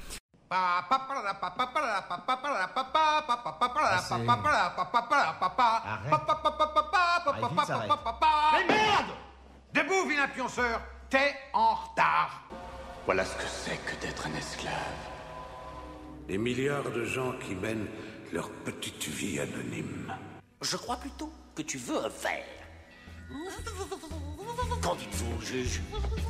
[8.52, 9.12] Mais merde
[9.74, 12.47] Debout, vilain pionceur T'es en retard
[13.06, 14.73] voilà ce que c'est que d'être un esclave.
[16.26, 17.86] Des milliards de gens qui mènent
[18.32, 20.12] leur petite vie anonyme.
[20.60, 22.44] Je crois plutôt que tu veux un verre.
[24.82, 25.81] Qu'en dites-vous, juge?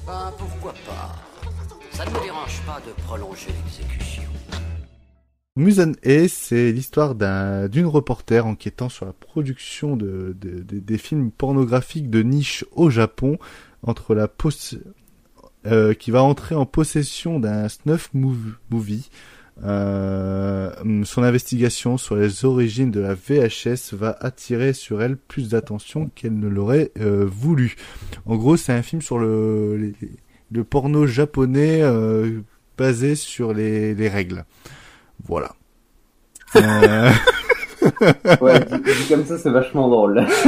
[0.06, 1.14] Ben, pourquoi pas?
[5.56, 10.98] Musan A, c'est l'histoire d'un, d'une reporter enquêtant sur la production de, de- de- des
[10.98, 13.38] films pornographiques de niche au Japon,
[13.82, 14.28] entre la
[15.66, 19.08] euh, qui va entrer en possession d'un snuff mov- movie.
[19.64, 20.70] Euh,
[21.04, 26.38] son investigation sur les origines de la VHS va attirer sur elle plus d'attention qu'elle
[26.38, 27.76] ne l'aurait euh, voulu.
[28.26, 29.94] En gros, c'est un film sur le,
[30.52, 32.40] le porno japonais euh,
[32.78, 34.44] basé sur les, les règles.
[35.26, 35.52] Voilà.
[36.56, 37.10] Euh,
[38.40, 40.26] Ouais, dit, dit comme ça, c'est vachement drôle.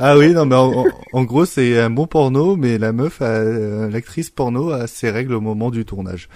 [0.00, 3.26] ah oui, non, mais en, en- gros, c'est un bon porno, mais la meuf, a-
[3.26, 6.28] euh, l'actrice porno a ses règles au moment du tournage.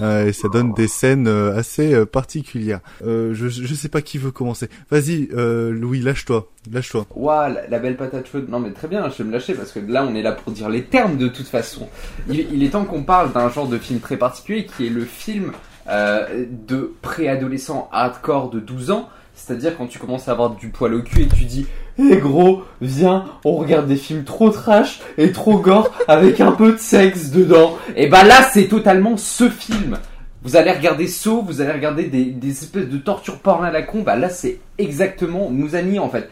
[0.00, 2.80] Euh, et ça donne des scènes euh, assez euh, particulières.
[3.00, 4.68] Je, je sais pas qui veut commencer.
[4.90, 7.06] Vas-y, Louis, lâche-toi, lâche-toi.
[7.14, 8.48] Ouah, la, belle patate chaude.
[8.48, 10.52] Non, mais très bien, je vais me lâcher parce que là, on est là pour
[10.52, 11.88] dire les termes de toute façon.
[12.28, 15.52] Il est temps qu'on parle d'un genre de film très particulier qui est le film
[15.88, 19.08] euh, de préadolescent hardcore de 12 ans.
[19.34, 21.66] C'est-à-dire quand tu commences à avoir du poil au cul et tu dis
[21.98, 26.72] Eh gros, viens, on regarde des films trop trash et trop gore avec un peu
[26.72, 27.78] de sexe dedans.
[27.96, 29.96] Et bah là, c'est totalement ce film.
[30.42, 34.00] Vous allez regarder Saw, vous allez regarder des, espèces de torture porn à la con,
[34.00, 36.30] bah là c'est exactement Mousani en fait.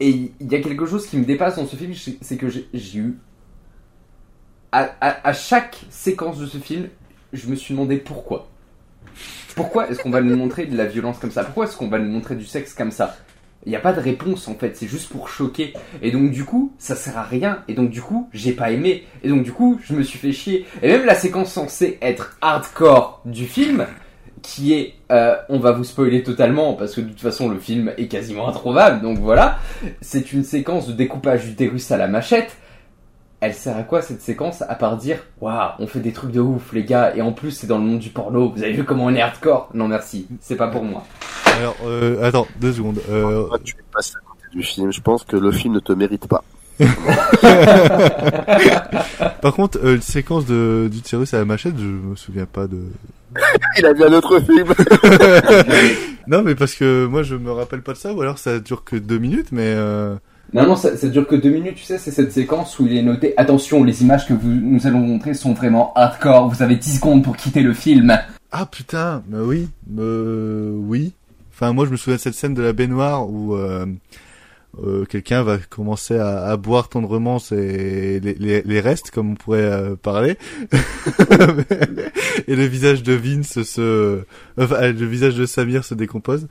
[0.00, 2.98] Et il y a quelque chose qui me dépasse dans ce film, c'est que j'ai
[2.98, 3.18] eu...
[4.72, 6.88] À chaque séquence de ce film,
[7.32, 8.48] je me suis demandé pourquoi.
[9.54, 11.44] Pourquoi est-ce qu'on va nous montrer de la violence comme ça?
[11.44, 13.16] Pourquoi est-ce qu'on va nous montrer du sexe comme ça?
[13.64, 15.72] Il n'y a pas de réponse en fait, c'est juste pour choquer.
[16.02, 17.62] Et donc du coup, ça sert à rien.
[17.68, 19.04] Et donc du coup, j'ai pas aimé.
[19.22, 20.66] Et donc du coup, je me suis fait chier.
[20.82, 23.86] Et même la séquence censée être hardcore du film,
[24.42, 27.92] qui est, euh, on va vous spoiler totalement parce que de toute façon le film
[27.96, 29.00] est quasiment introuvable.
[29.00, 29.58] Donc voilà,
[30.00, 32.56] c'est une séquence de découpage d'utérus à la machette.
[33.42, 36.40] Elle sert à quoi cette séquence à part dire waouh on fait des trucs de
[36.40, 38.84] ouf les gars et en plus c'est dans le monde du porno vous avez vu
[38.84, 41.02] comment on est hardcore non merci c'est pas pour moi
[41.58, 43.00] Alors, euh, attends, deux secondes.
[43.10, 43.48] Euh...
[43.64, 44.92] Tu passes à côté du film.
[44.92, 46.44] Je pense que le film ne te mérite pas.
[49.42, 52.66] Par contre, euh, une séquence de du tirus à la machette, je me souviens pas
[52.66, 52.78] de.
[53.78, 54.72] Il a vu un autre film.
[56.26, 58.84] non, mais parce que moi je me rappelle pas de ça, ou alors ça dure
[58.84, 59.74] que deux minutes, mais.
[59.76, 60.16] Euh...
[60.52, 62.96] non non ça, ça dure que deux minutes tu sais c'est cette séquence où il
[62.96, 66.76] est noté attention les images que vous, nous allons montrer sont vraiment hardcore vous avez
[66.76, 68.18] 10 secondes pour quitter le film
[68.50, 71.12] Ah putain, bah oui, euh, oui.
[71.54, 73.86] Enfin, moi je me souviens de cette scène de la baignoire où euh,
[74.82, 79.34] euh, quelqu'un va commencer à, à boire tendrement ses, les, les, les restes, comme on
[79.34, 80.38] pourrait euh, parler,
[82.48, 84.22] et le visage de Vince se,
[84.56, 86.48] enfin, le visage de Samir se décompose.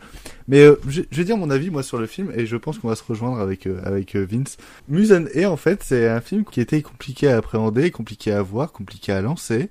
[0.47, 2.77] Mais euh, je, je vais dire mon avis moi sur le film et je pense
[2.77, 4.57] qu'on va se rejoindre avec euh, avec euh, Vince.
[4.87, 8.71] Musan et en fait c'est un film qui était compliqué à appréhender, compliqué à voir,
[8.71, 9.69] compliqué à lancer.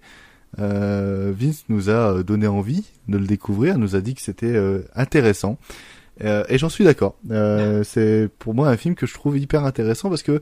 [0.59, 4.47] Euh, Vince nous a euh, donné envie de le découvrir, nous a dit que c'était
[4.47, 5.59] euh, intéressant.
[6.23, 7.17] Euh, et j'en suis d'accord.
[7.31, 10.41] Euh, c'est pour moi un film que je trouve hyper intéressant parce que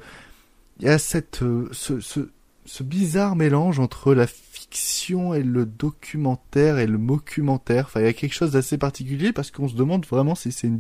[0.81, 2.21] il y a cette euh, ce, ce,
[2.65, 7.87] ce bizarre mélange entre la fiction et le documentaire et le mockumentaire.
[7.87, 10.67] Enfin, il y a quelque chose d'assez particulier parce qu'on se demande vraiment si c'est
[10.67, 10.79] une,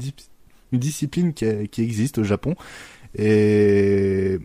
[0.72, 2.54] discipline qui, a- qui existe au Japon.
[3.16, 4.38] Et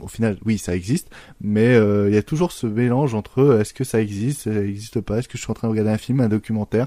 [0.00, 1.08] au final, oui, ça existe,
[1.40, 5.00] mais euh, il y a toujours ce mélange entre est-ce que ça existe, ça existe
[5.00, 6.86] pas, est-ce que je suis en train de regarder un film, un documentaire,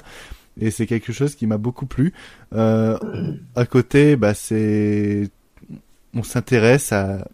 [0.60, 2.14] et c'est quelque chose qui m'a beaucoup plu.
[2.54, 2.98] Euh,
[3.56, 5.30] à côté, bah c'est,
[6.14, 7.28] on s'intéresse à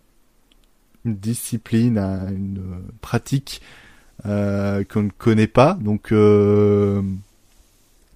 [1.06, 2.62] une discipline, à une
[3.02, 3.62] pratique
[4.26, 7.02] euh, qu'on ne connaît pas, donc euh,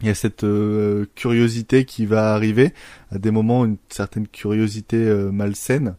[0.02, 2.74] il y a cette euh, curiosité qui va arriver
[3.10, 5.96] à des moments, une certaine curiosité euh, malsaine.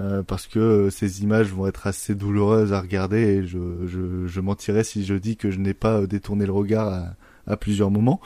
[0.00, 4.82] Euh, parce que ces images vont être assez douloureuses à regarder je, je, je mentirais
[4.82, 7.14] si je dis que je n'ai pas détourné le regard
[7.46, 8.20] à plusieurs moments.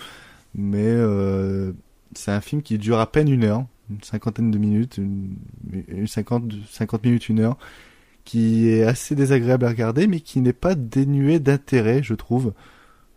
[0.55, 1.73] Mais euh,
[2.15, 5.37] c'est un film qui dure à peine une heure, une cinquantaine de minutes, une,
[5.89, 7.59] une 50, 50 minutes, une heure,
[8.25, 12.53] qui est assez désagréable à regarder, mais qui n'est pas dénué d'intérêt, je trouve.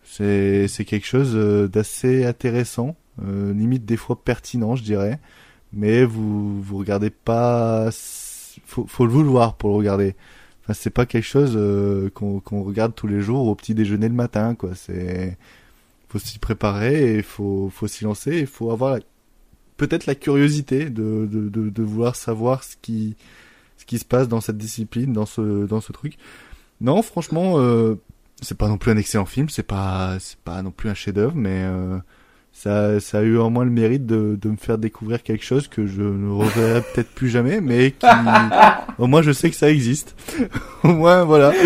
[0.04, 5.20] C'est c'est quelque chose euh, d'assez intéressant, euh, limite des fois pertinent, je dirais.
[5.72, 7.90] Mais vous vous regardez pas,
[8.66, 10.16] faut faut le vouloir pour le regarder.
[10.62, 14.08] Enfin, c'est pas quelque chose euh, qu'on qu'on regarde tous les jours au petit déjeuner
[14.08, 14.74] le matin, quoi.
[14.74, 15.36] C'est
[16.12, 18.40] faut s'y préparer et faut faut s'y lancer.
[18.40, 18.98] Il faut avoir
[19.78, 23.16] peut-être la curiosité de, de de de vouloir savoir ce qui
[23.78, 26.18] ce qui se passe dans cette discipline, dans ce dans ce truc.
[26.80, 27.94] Non, franchement, euh,
[28.42, 31.34] c'est pas non plus un excellent film, c'est pas c'est pas non plus un chef-d'œuvre,
[31.34, 31.98] mais euh,
[32.52, 35.66] ça, ça a eu au moins le mérite de, de me faire découvrir quelque chose
[35.68, 38.06] que je ne reverrai peut-être plus jamais, mais qui,
[38.98, 40.14] au moins je sais que ça existe.
[40.84, 41.52] au moins, voilà.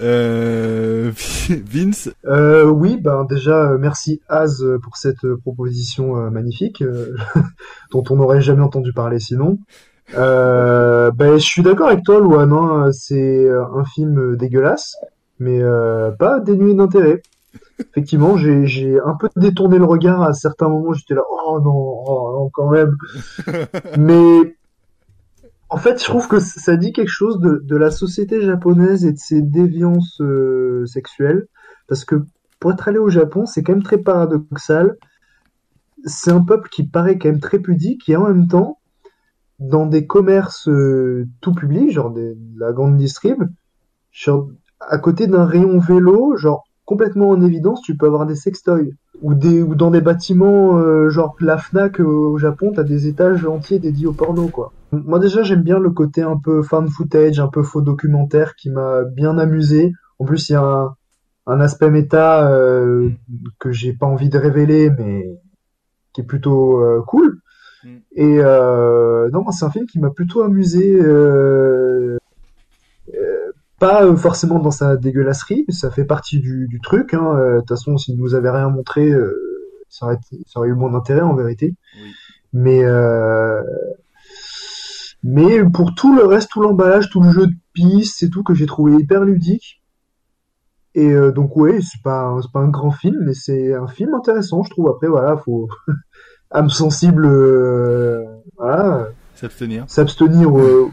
[0.00, 1.10] euh,
[1.50, 2.10] Vince.
[2.26, 7.14] Euh, oui, ben déjà merci Az pour cette proposition euh, magnifique euh,
[7.92, 9.58] dont on n'aurait jamais entendu parler sinon.
[10.16, 12.52] Euh, ben, je suis d'accord avec toi, Luan.
[12.52, 14.96] Hein, c'est un film dégueulasse,
[15.38, 15.60] mais
[16.18, 17.22] pas dénué d'intérêt
[17.80, 20.92] effectivement, j'ai un peu détourné le regard à certains moments.
[20.92, 22.96] J'étais là, oh non, oh non, quand même.
[23.98, 24.56] Mais
[25.70, 29.18] en fait, je trouve que ça dit quelque chose de, la société japonaise et de
[29.18, 31.46] ses déviances euh, sexuelles.
[31.86, 32.24] Parce que
[32.58, 34.96] pour être allé au Japon, c'est quand même très paradoxal.
[36.04, 38.78] C'est un peuple qui paraît quand même très pudique et en même temps,
[39.60, 43.44] dans des commerces euh, tout publics, genre de la grande distrib,
[44.80, 48.90] à côté d'un rayon vélo, genre complètement en évidence, tu peux avoir des sextoys
[49.22, 53.06] ou des ou dans des bâtiments euh, genre la Fnac euh, au Japon, t'as des
[53.06, 54.72] étages entiers dédiés au porno quoi.
[54.92, 58.70] Moi déjà j'aime bien le côté un peu fan footage, un peu faux documentaire qui
[58.70, 59.92] m'a bien amusé.
[60.18, 60.94] En plus il y a un,
[61.46, 63.10] un aspect méta euh,
[63.58, 65.24] que j'ai pas envie de révéler mais
[66.12, 67.40] qui est plutôt euh, cool.
[67.84, 67.96] Mm.
[68.12, 68.36] Et
[69.32, 70.98] non c'est un film qui m'a plutôt amusé
[73.80, 77.14] pas euh, forcément dans sa dégueulasserie, ça fait partie du, du truc.
[77.14, 77.34] Hein.
[77.34, 79.34] Euh, de toute façon, s'il nous avait rien montré, euh,
[79.88, 81.74] ça, aurait, ça aurait eu moins d'intérêt en vérité.
[81.96, 82.10] Oui.
[82.52, 82.82] Mais
[85.22, 88.54] mais pour tout le reste, tout l'emballage, tout le jeu de pistes, c'est tout que
[88.54, 89.82] j'ai trouvé hyper ludique.
[90.94, 94.64] Et donc ouais, c'est pas c'est pas un grand film, mais c'est un film intéressant,
[94.64, 94.88] je trouve.
[94.88, 95.68] Après voilà, faut
[96.50, 97.28] âme sensible,
[98.56, 99.10] voilà
[99.40, 99.84] S'abstenir.
[99.86, 100.90] S'abstenir, euh,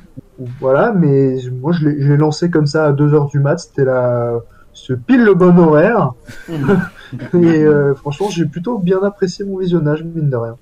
[0.61, 4.39] voilà, mais moi je l'ai lancé comme ça à 2h du mat, c'était la
[4.71, 6.13] ce pile le bon horaire.
[6.49, 10.55] et euh, franchement, j'ai plutôt bien apprécié mon visionnage, mine de rien.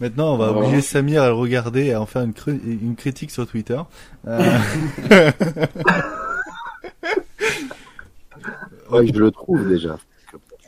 [0.00, 2.32] Maintenant, on va obliger Samir à le regarder et à en faire une,
[2.64, 3.78] une critique sur Twitter.
[4.26, 4.58] Euh...
[8.90, 9.98] ouais, je le trouve déjà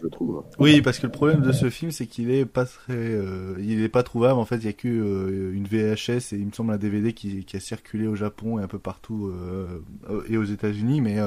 [0.02, 0.44] je trouve.
[0.58, 3.82] Oui, parce que le problème de ce film, c'est qu'il est pas très, euh, il
[3.82, 4.38] est pas trouvable.
[4.38, 7.12] En fait, il y a que euh, une VHS et il me semble un DVD
[7.12, 9.80] qui, qui, a circulé au Japon et un peu partout euh,
[10.28, 11.18] et aux États-Unis, mais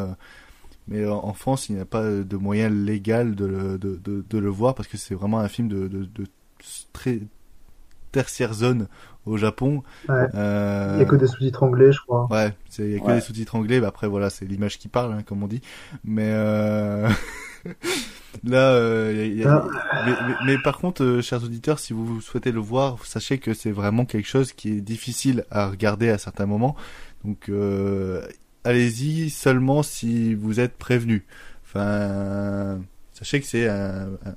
[0.87, 4.37] mais en France, il n'y a pas de moyen légal de le, de, de, de
[4.37, 6.25] le voir parce que c'est vraiment un film de, de, de
[6.91, 7.19] très
[8.11, 8.87] tertiaire zone
[9.25, 9.83] au Japon.
[10.09, 10.27] Ouais.
[10.35, 10.89] Euh...
[10.93, 12.27] Il n'y a que des sous-titres anglais, je crois.
[12.29, 13.15] Ouais, il n'y a que ouais.
[13.15, 13.79] des sous-titres anglais.
[13.79, 15.61] Bah après, voilà, c'est l'image qui parle, hein, comme on dit.
[16.03, 17.09] Mais euh...
[18.43, 20.05] Là, euh, y a, ah.
[20.05, 23.53] mais, mais, mais, par contre, euh, chers auditeurs, si vous souhaitez le voir, sachez que
[23.53, 26.75] c'est vraiment quelque chose qui est difficile à regarder à certains moments.
[27.23, 28.25] Donc, euh,
[28.63, 31.25] allez-y seulement si vous êtes prévenu.
[31.63, 32.79] Enfin,
[33.13, 34.35] sachez que c'est un, un,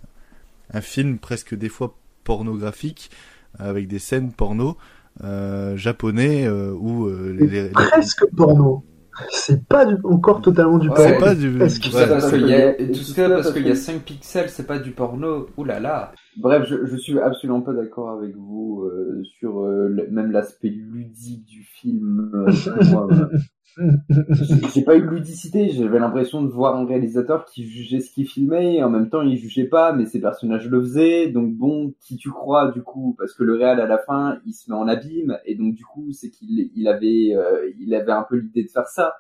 [0.73, 3.11] un, film presque des fois pornographique
[3.59, 4.77] avec des scènes porno
[5.23, 8.85] euh, japonais où les, les, presque porno.
[9.31, 11.05] C'est pas du, encore totalement du porno.
[11.05, 11.59] C'est pas du.
[11.59, 14.67] Tout ça parce qu'il y a, tout ça parce qu'il y a 5 pixels, c'est
[14.67, 15.49] pas du porno.
[15.57, 16.13] Ouh là là.
[16.37, 20.69] Bref, je, je suis absolument pas d'accord avec vous euh, sur euh, le, même l'aspect
[20.71, 22.31] ludique du film.
[22.35, 22.53] Euh,
[22.91, 23.09] moi,
[23.77, 28.27] j'ai pas eu de ludicité, j'avais l'impression de voir un réalisateur qui jugeait ce qu'il
[28.27, 31.95] filmait, et en même temps il jugeait pas, mais ses personnages le faisaient, donc bon,
[32.01, 34.77] qui tu crois du coup, parce que le réal à la fin, il se met
[34.77, 38.37] en abîme, et donc du coup c'est qu'il il avait, euh, il avait un peu
[38.37, 39.15] l'idée de faire ça,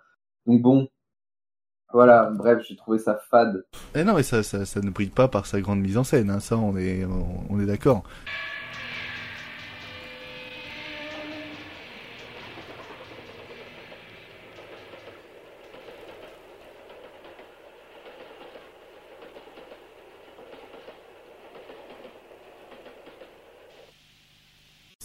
[0.46, 0.88] donc bon,
[1.92, 3.64] voilà, bref, j'ai trouvé ça fade.
[3.94, 6.40] Eh non, mais ça, ça, ne brille pas par sa grande mise en scène, hein,
[6.40, 7.04] ça on est,
[7.50, 8.04] on est d'accord.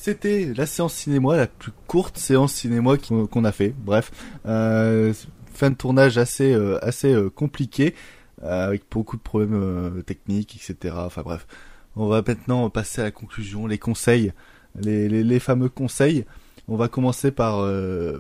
[0.10, 3.76] C'était la séance cinéma, la plus courte séance cinéma qu'on a fait.
[3.78, 4.10] Bref,
[4.48, 5.14] euh,
[5.54, 7.94] fin de tournage assez euh, assez euh, compliqué,
[8.42, 10.96] avec beaucoup de problèmes techniques, etc.
[10.98, 11.46] Enfin bref,
[11.96, 14.34] on va maintenant passer à la conclusion, les conseils,
[14.82, 16.26] les, les, les fameux conseils.
[16.68, 17.72] On va commencer par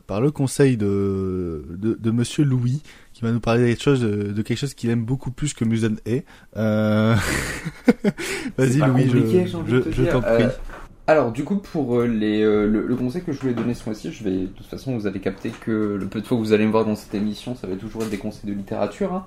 [0.05, 4.31] par le conseil de, de, de Monsieur Louis qui va nous parler de, choses, de,
[4.31, 6.23] de quelque chose qu'il aime beaucoup plus que Musen est.
[6.53, 7.17] Vas-y
[8.77, 10.45] Louis, je, je, je t'en prie.
[11.09, 14.11] Alors, du coup, pour euh, les, euh, le, conseil que je voulais donner ce mois-ci,
[14.11, 16.53] je vais, de toute façon, vous allez capter que le peu de fois que vous
[16.53, 19.11] allez me voir dans cette émission, ça va toujours être des conseils de littérature.
[19.11, 19.25] Hein.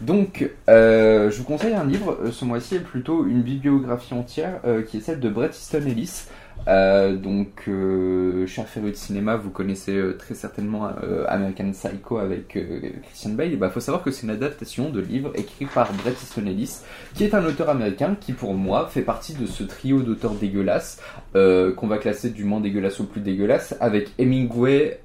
[0.00, 4.96] Donc, euh, je vous conseille un livre, ce mois-ci, est plutôt une bibliographie entière, qui
[4.96, 6.28] est celle de Bret Easton Ellis.
[6.66, 12.18] Euh, donc, euh, cher féru de cinéma, vous connaissez euh, très certainement euh, American Psycho
[12.18, 13.52] avec euh, Christian Bale.
[13.52, 16.80] Il bah, faut savoir que c'est une adaptation de livre écrit par Bret Easton Ellis,
[17.14, 21.00] qui est un auteur américain qui, pour moi, fait partie de ce trio d'auteurs dégueulasses
[21.32, 25.00] qu'on va classer du moins dégueulasse au plus dégueulasse, avec Hemingway,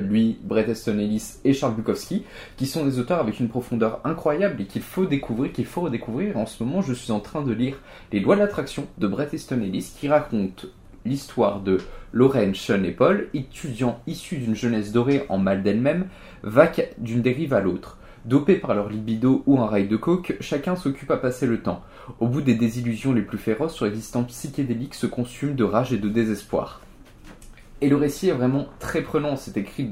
[0.00, 2.24] lui, Bret Easton Ellis et Charles Bukowski,
[2.56, 6.36] qui sont des auteurs avec une profondeur incroyable et qu'il faut découvrir, qu'il faut redécouvrir.
[6.36, 7.78] En ce moment, je suis en train de lire
[8.12, 10.66] Les lois de l'attraction de Bret Easton Ellis, qui raconte
[11.06, 11.78] l'histoire de
[12.12, 16.06] Lorraine, Sean et Paul, étudiants issus d'une jeunesse dorée en mal d'elle-même,
[16.42, 17.98] vaquent d'une dérive à l'autre.
[18.24, 21.82] Dopés par leur libido ou un rail de coke, chacun s'occupe à passer le temps.
[22.18, 25.98] Au bout des désillusions les plus féroces, leur existence psychédélique se consume de rage et
[25.98, 26.80] de désespoir.
[27.82, 29.36] Et le récit est vraiment très prenant.
[29.36, 29.90] C'est écrit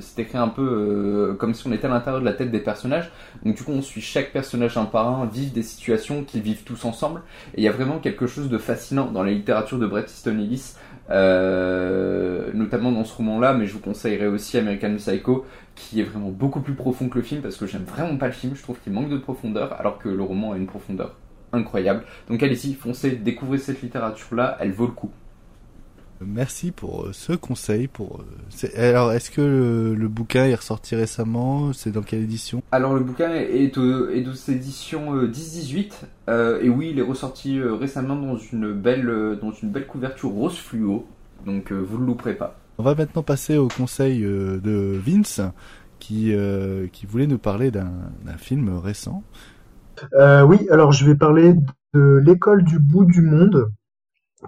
[0.00, 2.58] c'est écrit un peu euh, comme si on était à l'intérieur de la tête des
[2.58, 3.12] personnages.
[3.44, 6.64] Donc du coup, on suit chaque personnage un par un, vivent des situations qu'ils vivent
[6.64, 7.22] tous ensemble.
[7.54, 10.38] Et il y a vraiment quelque chose de fascinant dans la littérature de Bret Easton
[10.38, 10.74] Ellis,
[11.10, 13.54] euh, notamment dans ce roman-là.
[13.54, 15.46] Mais je vous conseillerais aussi American Psycho,
[15.76, 18.32] qui est vraiment beaucoup plus profond que le film parce que j'aime vraiment pas le
[18.32, 18.56] film.
[18.56, 21.14] Je trouve qu'il manque de profondeur, alors que le roman a une profondeur
[21.52, 22.02] incroyable.
[22.28, 25.12] Donc allez-y, foncez, découvrez cette littérature-là, elle vaut le coup.
[26.26, 27.88] Merci pour euh, ce conseil.
[27.88, 31.72] Pour euh, alors, est-ce que le, le bouquin est ressorti récemment?
[31.72, 32.62] C'est dans quelle édition?
[32.70, 34.26] Alors le bouquin est, au- est
[35.14, 35.92] euh, 10-18
[36.28, 40.56] euh, et oui il est ressorti récemment dans une belle dans une belle couverture rose
[40.56, 41.06] fluo
[41.44, 42.56] donc euh, vous ne le louperez pas.
[42.78, 45.40] On va maintenant passer au conseil de Vince,
[45.98, 47.92] qui euh, qui voulait nous parler d'un
[48.24, 49.22] d'un film récent.
[50.14, 51.54] Euh, oui, alors je vais parler
[51.94, 53.70] de l'école du bout du monde,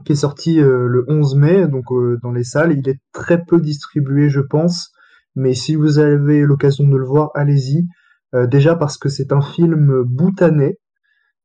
[0.04, 2.72] qui est sorti euh, le 11 mai, donc euh, dans les salles.
[2.72, 4.92] Il est très peu distribué, je pense,
[5.34, 7.86] mais si vous avez l'occasion de le voir, allez-y.
[8.34, 10.78] Euh, déjà parce que c'est un film bhoutanais,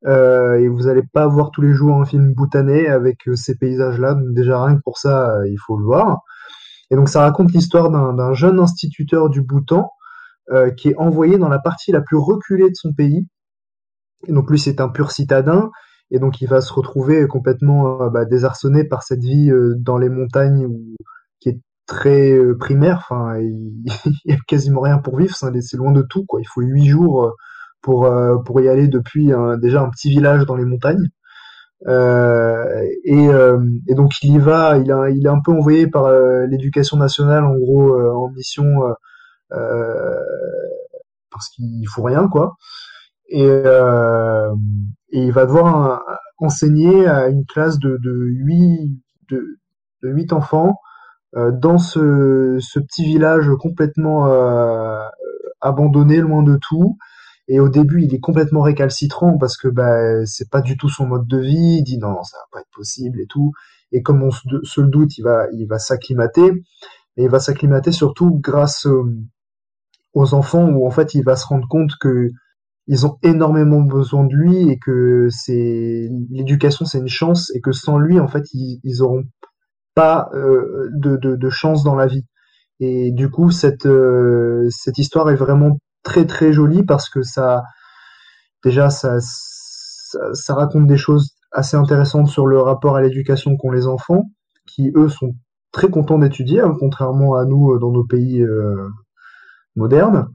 [0.05, 4.33] et vous n'allez pas voir tous les jours un film bhoutanais avec ces paysages-là, donc
[4.33, 6.21] déjà rien que pour ça, il faut le voir.
[6.89, 9.91] Et donc ça raconte l'histoire d'un jeune instituteur du Bhoutan
[10.77, 13.27] qui est envoyé dans la partie la plus reculée de son pays,
[14.27, 15.71] et donc lui, c'est un pur citadin,
[16.11, 19.97] et donc il va se retrouver complètement euh, bah, désarçonné par cette vie euh, dans
[19.97, 20.95] les montagnes où-
[21.39, 22.97] qui est très euh, primaire.
[23.09, 23.83] Enfin, il,
[24.25, 26.41] il y a quasiment rien pour vivre, c'est loin de tout, quoi.
[26.41, 27.33] Il faut huit jours
[27.81, 28.09] pour
[28.45, 29.31] pour y aller depuis
[29.61, 31.07] déjà un petit village dans les montagnes.
[31.87, 33.57] Euh, et, euh,
[33.87, 36.97] et donc il y va, il, a, il est un peu envoyé par euh, l'éducation
[36.97, 38.65] nationale en gros en mission
[41.31, 42.55] parce qu'il faut rien quoi
[43.29, 43.45] et,
[45.11, 46.01] et il va devoir un-
[46.39, 49.43] enseigner à une classe de, de huit de,
[50.03, 50.75] de enfants
[51.35, 54.99] euh, dans ce, ce petit village complètement euh,
[55.61, 56.97] abandonné, loin de tout.
[57.47, 61.07] Et au début, il est complètement récalcitrant parce que bah, c'est pas du tout son
[61.07, 61.77] mode de vie.
[61.79, 63.51] Il dit non, ça va pas être possible et tout.
[63.91, 66.51] Et comme on se, se le doute, il va, il va s'acclimater.
[67.17, 69.03] Et il va s'acclimater surtout grâce euh,
[70.13, 72.29] aux enfants où en fait il va se rendre compte que
[72.89, 77.71] ils ont énormément besoin de lui et que c'est l'éducation c'est une chance et que
[77.71, 79.23] sans lui en fait ils, ils auront
[79.93, 82.25] pas euh, de, chance dans la vie.
[82.79, 87.61] Et du coup cette euh, cette histoire est vraiment très très jolie parce que ça
[88.63, 89.19] déjà ça
[90.55, 94.31] raconte des choses assez intéressantes sur le rapport à l'éducation qu'ont les enfants
[94.65, 95.35] qui eux sont
[95.71, 98.43] très contents d'étudier hein, contrairement à nous euh, dans nos pays
[99.75, 100.27] modernes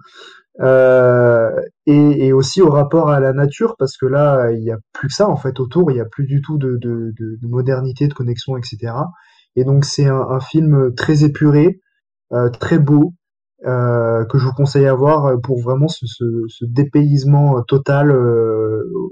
[0.60, 1.50] euh,
[1.86, 5.15] et, aussi au rapport à la nature parce que là il y a plus que
[5.15, 5.91] ça en fait autour.
[5.91, 8.92] Il y a plus du tout de, de, de, de modernité de connexion etc
[9.57, 11.81] et donc c'est un, film très épuré
[12.33, 13.15] euh, très beau
[13.66, 16.05] euh, que je vous conseille à voir pour vraiment ce,
[16.62, 18.12] dépaysement total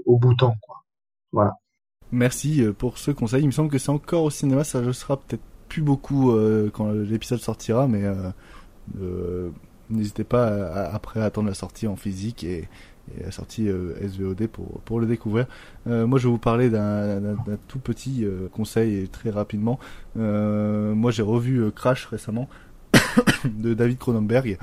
[0.05, 0.77] au Bhoutan quoi.
[1.31, 1.53] Voilà.
[2.11, 3.41] Merci pour ce conseil.
[3.41, 6.31] Il me semble que c'est encore au cinéma, ça le sera peut-être plus beaucoup
[6.73, 8.03] quand l'épisode sortira, mais
[9.89, 12.67] n'hésitez pas à- après à attendre la sortie en physique et,
[13.21, 15.45] la sortie euh, SVOD pour, le découvrir.
[15.87, 17.35] Euh, moi, je vais vous parler d'un
[17.67, 19.77] tout petit euh, conseil très rapidement.
[20.17, 22.47] Euh, moi, j'ai revu euh, Crash récemment
[23.45, 24.57] de David Cronenberg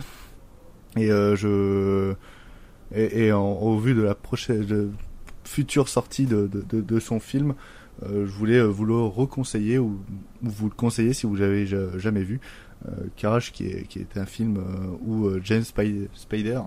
[0.96, 2.14] et euh, je
[2.94, 4.90] et, en, au vu de la prochaine
[5.44, 7.54] future sortie de, de, son film,
[8.04, 9.98] euh, je voulais euh, vous le reconseiller ou,
[10.42, 12.40] ou vous le conseiller si vous l'avez ja- jamais vu.
[12.88, 16.60] Euh, Crash, qui est, qui est un film euh, où euh, James Spider,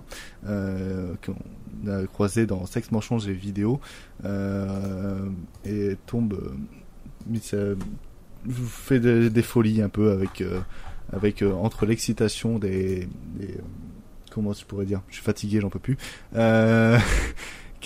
[0.44, 3.80] qu'on a croisé dans Sex Mensonges et vidéo,
[4.24, 6.56] et tombe,
[7.42, 7.56] ça
[8.66, 10.44] fait des, des folies un peu avec,
[11.12, 13.08] avec entre l'excitation des,
[14.30, 15.96] comment je pourrais dire, je suis fatigué, j'en peux plus.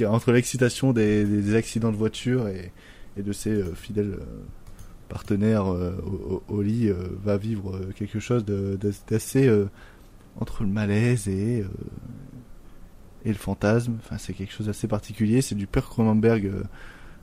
[0.07, 2.71] Entre l'excitation des, des, accidents de voiture et,
[3.17, 4.17] et de ses fidèles
[5.09, 6.91] partenaire au, au, lit
[7.25, 9.51] va vivre quelque chose d'assez
[10.41, 11.65] entre le malaise et
[13.25, 13.97] et le fantasme.
[13.99, 15.43] Enfin, c'est quelque chose d'assez particulier.
[15.43, 16.53] C'est du père Cronenberg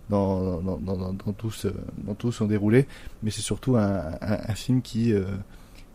[0.10, 1.70] dans, dans, dans, tout, ce,
[2.32, 2.88] son déroulé,
[3.24, 4.12] mais c'est surtout un,
[4.56, 5.14] film qui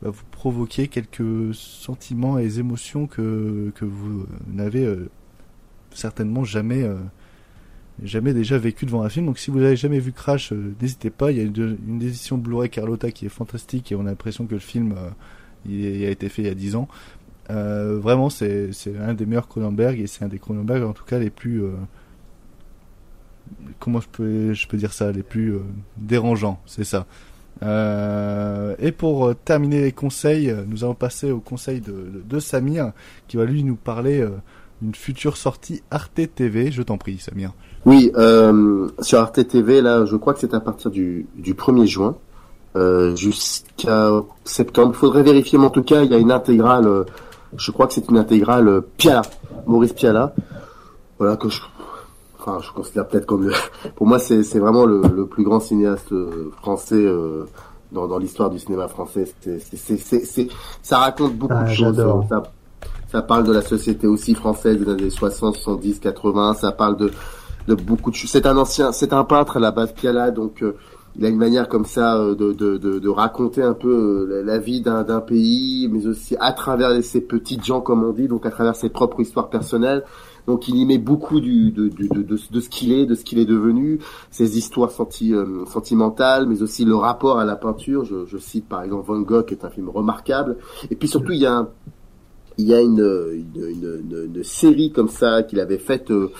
[0.02, 5.10] va vous provoquer quelques sentiments et émotions que, que vous n'avez euh,
[5.92, 6.96] certainement jamais euh,
[8.02, 9.26] jamais déjà vécu devant un film.
[9.26, 11.30] Donc si vous n'avez jamais vu Crash, euh, n'hésitez pas.
[11.30, 14.46] Il y a une, une édition Blu-ray Carlotta qui est fantastique et on a l'impression
[14.46, 14.94] que le film
[15.68, 16.88] il, a été fait il y a 10 ans.
[17.48, 18.70] vraiment, c'est
[19.00, 21.62] un des meilleurs Cronenberg et c'est un des Cronenberg en tout cas les plus
[23.78, 25.58] comment je peux dire ça, les plus
[25.96, 27.06] dérangeants, c'est ça.
[27.62, 32.92] Euh, et pour euh, terminer les conseils, euh, nous allons passer au conseil de, Samir,
[33.28, 34.26] qui va lui nous parler
[34.80, 36.72] d'une future sortie Arte TV.
[36.72, 37.52] Je t'en prie, Samir.
[37.86, 41.86] Oui, euh, sur Arte TV, là, je crois que c'est à partir du, du 1er
[41.86, 42.16] juin
[42.76, 44.10] euh, jusqu'à
[44.44, 44.92] septembre.
[44.94, 47.04] Il faudrait vérifier, mais en tout cas, il y a une intégrale.
[47.56, 49.22] je crois que c'est une intégrale Piala,
[49.66, 50.34] Maurice Piala.
[51.18, 51.60] Voilà que je
[52.40, 53.52] enfin, je considère peut-être comme le,
[53.96, 57.44] pour moi, c'est, c'est vraiment le, le, plus grand cinéaste euh, français euh,
[57.92, 59.32] dans, dans l'histoire du cinéma français.
[59.42, 60.48] C'est,
[60.82, 62.04] ça raconte beaucoup ah, de choses.
[62.28, 62.42] Ça,
[63.10, 66.54] ça parle de la société aussi française des années 60, 70, 80.
[66.54, 67.10] Ça parle de,
[67.68, 68.16] beaucoup de.
[68.16, 70.76] C'est un ancien, c'est un peintre à la base Piala, donc euh,
[71.16, 74.80] il a une manière comme ça de, de, de, de raconter un peu la, vie
[74.80, 78.76] d'un, pays, mais aussi à travers ses petites gens, comme on dit, donc à travers
[78.76, 80.04] ses propres histoires personnelles.
[80.46, 83.24] Donc il y met beaucoup du, de, de, de, de ce qu'il est, de ce
[83.24, 83.98] qu'il est devenu,
[84.30, 88.04] ses histoires senti, euh, sentimentales, mais aussi le rapport à la peinture.
[88.04, 90.56] Je, je, cite par exemple Van Gogh, qui est un film remarquable.
[90.90, 91.68] Et puis surtout, il y a un,
[92.60, 96.30] il y a une, une, série comme ça qu'il avait faite euh,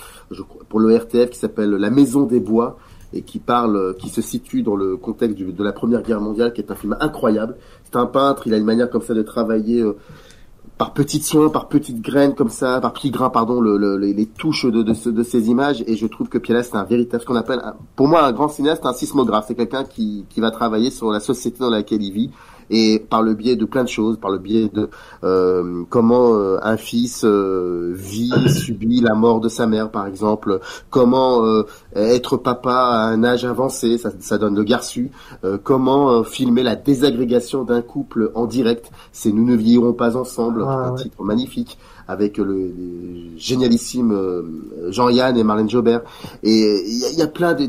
[0.69, 2.77] pour le RTF qui s'appelle La Maison des Bois
[3.13, 6.61] et qui parle, qui se situe dans le contexte de la Première Guerre mondiale, qui
[6.61, 7.57] est un film incroyable.
[7.83, 9.81] C'est un peintre, il a une manière comme ça de travailler.
[9.81, 9.97] Euh,
[10.77, 14.65] par petites soins, par petites graines comme ça, par petits grains, pardon, le, les touches
[14.65, 15.83] de, de, de, ces images.
[15.85, 17.61] Et je trouve que Piala, c'est un véritable, ce qu'on appelle,
[17.95, 19.45] pour moi, un grand cinéaste, un sismographe.
[19.47, 22.31] C'est quelqu'un qui, qui va travailler sur la société dans laquelle il vit
[22.71, 24.89] et par le biais de plein de choses, par le biais de
[25.23, 30.61] euh, comment euh, un fils euh, vit, subit la mort de sa mère, par exemple,
[30.89, 35.11] comment euh, être papa à un âge avancé, ça, ça donne le garçu,
[35.63, 40.87] comment filmer la désagrégation d'un couple en direct, c'est Nous ne vieillirons pas ensemble, ah,
[40.87, 41.77] un titre magnifique
[42.07, 42.73] avec le,
[43.35, 44.17] génialissime
[44.89, 46.01] Jean-Yann et Marlène Jobert,
[46.43, 47.67] et il y, y, a plein de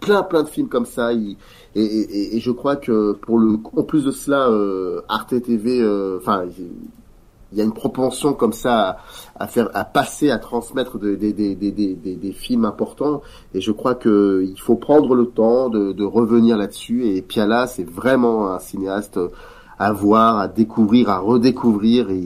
[0.00, 1.12] plein plein de films comme ça.
[1.14, 1.36] Il,
[1.74, 5.80] et, et, et, je crois que pour le, en plus de cela, euh, Arte TV,
[5.80, 6.44] euh, enfin,
[7.52, 8.98] il y a une propension comme ça
[9.38, 13.22] à, faire, à passer, à transmettre des, des, des, des, des, des films importants.
[13.54, 17.06] Et je crois que il faut prendre le temps de, de revenir là-dessus.
[17.06, 19.18] Et Piala, c'est vraiment un cinéaste
[19.78, 22.10] à voir, à découvrir, à redécouvrir.
[22.10, 22.22] Et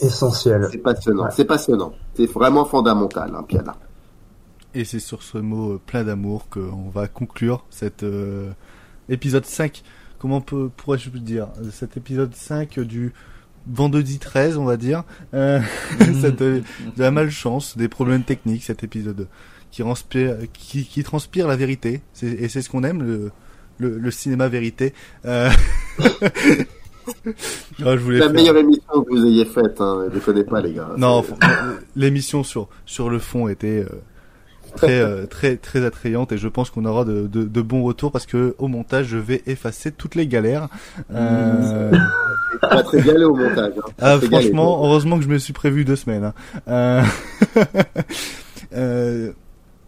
[0.00, 0.68] Essentiel.
[0.70, 1.28] C'est passionnant.
[1.30, 1.92] C'est passionnant.
[2.14, 3.76] C'est vraiment fondamental, hein, Piala.
[4.74, 8.50] Et c'est sur ce mot euh, plein d'amour qu'on va conclure cette euh,
[9.08, 9.82] épisode 5.
[10.18, 11.48] Comment pourrais-je dire?
[11.70, 13.12] Cet épisode 5 du
[13.66, 15.04] vendredi 13, on va dire.
[15.34, 15.60] Euh,
[16.00, 16.62] de
[16.96, 19.28] la malchance, des problèmes techniques, cet épisode
[19.70, 22.00] qui transpire, qui, qui transpire la vérité.
[22.22, 23.30] Et c'est ce qu'on aime, le,
[23.78, 24.94] le, le, cinéma vérité.
[25.24, 25.50] Euh...
[27.78, 30.74] Non, je voulais la meilleure émission que vous ayez faite, hein, ne connais pas les
[30.74, 30.90] gars.
[30.98, 31.24] Non,
[31.96, 34.02] l'émission sur sur le fond était euh,
[34.76, 38.12] très euh, très très attrayante et je pense qu'on aura de, de, de, bons retours
[38.12, 40.68] parce que au montage je vais effacer toutes les galères.
[41.12, 41.92] Euh...
[42.60, 43.72] pas très galé au montage.
[43.76, 43.90] Hein.
[44.00, 46.24] Ah, franchement, heureusement que je me suis prévu deux semaines.
[46.24, 46.34] Hein.
[46.68, 47.02] Euh...
[48.74, 49.32] euh...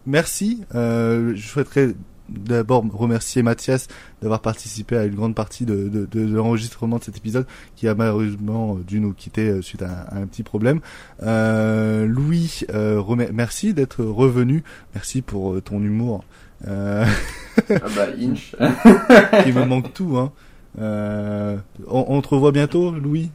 [0.06, 0.64] Merci.
[0.74, 1.90] Euh, je souhaiterais
[2.30, 3.88] d'abord remercier Mathias
[4.22, 7.94] d'avoir participé à une grande partie de, de, de, l'enregistrement de cet épisode qui a
[7.94, 10.80] malheureusement dû nous quitter euh, suite à un, petit problème.
[11.22, 13.02] Euh, Louis, euh,
[13.32, 14.62] merci d'être revenu.
[14.94, 16.24] Merci pour euh, ton humour.
[16.68, 17.04] Euh...
[17.70, 18.54] ah bah, inch.
[19.44, 20.16] qui me manque tout.
[20.18, 20.32] Hein.
[20.80, 21.56] Euh,
[21.88, 23.30] on, on te revoit bientôt, Louis?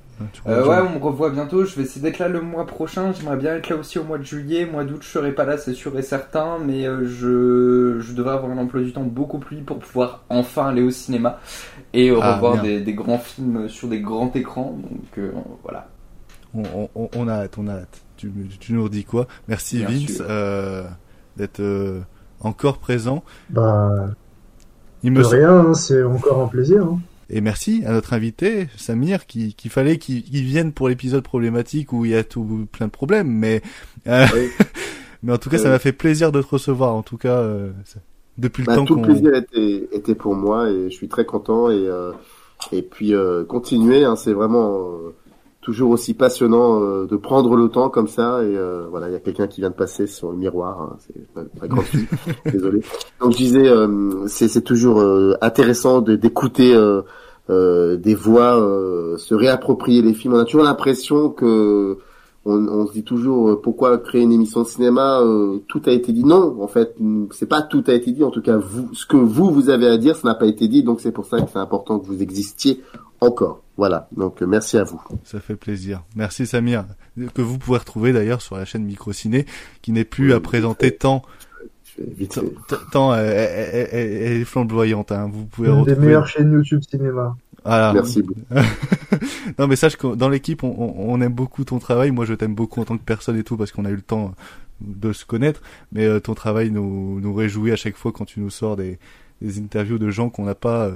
[0.48, 1.66] Euh, ouais, on me revoit bientôt.
[1.66, 3.12] Je vais essayer d'être là le mois prochain.
[3.12, 4.66] J'aimerais bien être là aussi au mois de juillet.
[4.66, 6.58] Mois d'août, je serai pas là, c'est sûr et certain.
[6.60, 10.68] Mais euh, je, je devrais avoir un emploi du temps beaucoup plus pour pouvoir enfin
[10.68, 11.40] aller au cinéma
[11.94, 14.78] et euh, ah, revoir des, des, grands films sur des grands écrans.
[14.82, 15.32] Donc euh,
[15.64, 15.90] voilà.
[16.54, 18.02] On, on, on, a hâte, on a hâte.
[18.16, 19.28] Tu, tu nous redis quoi?
[19.48, 20.22] Merci bien Vince
[21.36, 21.62] d'être
[22.40, 23.24] encore présent.
[23.50, 24.08] Bah,
[25.04, 26.84] il me de rien, hein, c'est encore un plaisir.
[26.84, 27.00] Hein.
[27.30, 32.06] Et merci à notre invité, Samir, qui, qu'il fallait qu'il vienne pour l'épisode problématique où
[32.06, 33.62] il y a tout plein de problèmes, mais
[34.08, 34.26] euh,
[35.24, 36.94] mais en tout cas, ça m'a fait plaisir de te recevoir.
[36.94, 37.72] En tout cas, euh,
[38.38, 41.26] depuis le Bah, temps tout le plaisir était, était pour moi et je suis très
[41.26, 42.12] content et euh,
[42.72, 45.16] et puis euh, continuer, hein, c'est vraiment euh,
[45.66, 49.16] toujours aussi passionnant euh, de prendre le temps comme ça et euh, voilà, il y
[49.16, 51.82] a quelqu'un qui vient de passer sur le miroir, hein, c'est pas, grand
[52.52, 52.82] désolé.
[53.20, 57.02] Donc je disais, euh, c'est c'est toujours euh, intéressant de- d'écouter euh,
[57.50, 60.36] euh, des voix euh, se réapproprier les films.
[60.36, 61.98] On a toujours l'impression que
[62.46, 65.92] on, on se dit toujours euh, pourquoi créer une émission de cinéma euh, tout a
[65.92, 66.96] été dit non en fait
[67.32, 69.88] c'est pas tout a été dit en tout cas vous ce que vous vous avez
[69.88, 72.06] à dire ça n'a pas été dit donc c'est pour ça que c'est important que
[72.06, 72.82] vous existiez
[73.20, 76.04] encore voilà donc euh, merci à vous Ça fait plaisir.
[76.16, 76.86] Merci Samir,
[77.34, 79.46] que vous pouvez retrouver d'ailleurs sur la chaîne Microciné,
[79.82, 81.24] qui n'est plus à présenter tant,
[82.30, 82.42] tant,
[82.92, 85.12] tant euh, elle, elle- elle- elle est flamboyante.
[85.12, 85.30] Hein.
[85.32, 86.06] Vous pouvez Une des retrouver.
[86.08, 87.36] meilleures chaînes YouTube cinéma.
[87.66, 87.94] Voilà.
[87.94, 88.40] Merci beaucoup.
[89.60, 92.12] non mais sache que dans l'équipe on, aime beaucoup ton travail.
[92.12, 94.02] Moi je t'aime beaucoup en tant que personne et tout parce qu'on a eu le
[94.02, 94.34] temps
[94.82, 95.62] de se connaître.
[95.92, 99.00] Mais euh, ton travail nous, nous réjouit à chaque fois quand tu nous sors des,
[99.42, 100.92] des interviews de gens qu'on n'a pas euh,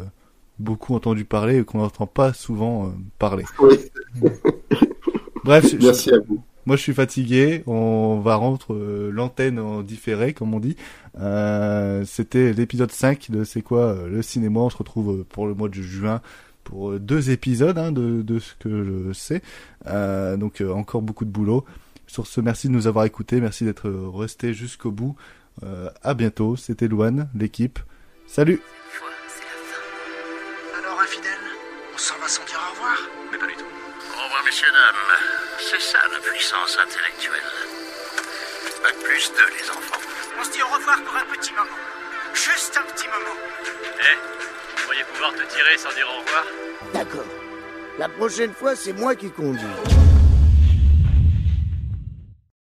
[0.60, 3.46] beaucoup entendu parler et qu'on n'entend pas souvent euh, parler.
[5.44, 6.42] Bref, je- Merci je- à vous.
[6.66, 7.64] Moi, je suis fatigué.
[7.66, 10.76] On va rendre euh, l'antenne en différé, comme on dit.
[11.20, 14.60] Euh, C'était l'épisode 5 de C'est quoi euh, le cinéma.
[14.60, 16.22] On se retrouve pour le mois de juin
[16.70, 18.70] pour euh, deux épisodes hein, de, de ce que
[19.08, 19.42] je sais.
[19.88, 21.66] Euh, donc euh, encore beaucoup de boulot.
[22.08, 23.42] Sur ce, merci de nous avoir écoutés.
[23.42, 25.16] Merci d'être euh, restés jusqu'au bout.
[25.64, 26.56] Euh, à bientôt.
[26.56, 27.80] C'était Louane, l'équipe.
[28.28, 28.62] Salut
[30.78, 31.44] Alors, infidèle,
[31.94, 32.98] on s'en va sans dire au revoir
[33.32, 33.66] Mais pas du tout.
[33.66, 35.18] Au revoir, messieurs, dames.
[35.60, 37.50] C'est ça la puissance intellectuelle.
[38.82, 40.02] Bac plus deux, les enfants.
[40.40, 41.82] On se dit au revoir pour un petit moment.
[42.34, 43.38] Juste un petit moment.
[44.00, 44.18] Eh,
[44.80, 46.46] vous pourriez pouvoir te tirer sans dire au revoir
[46.94, 47.26] D'accord.
[47.98, 49.99] La prochaine fois, c'est moi qui conduis.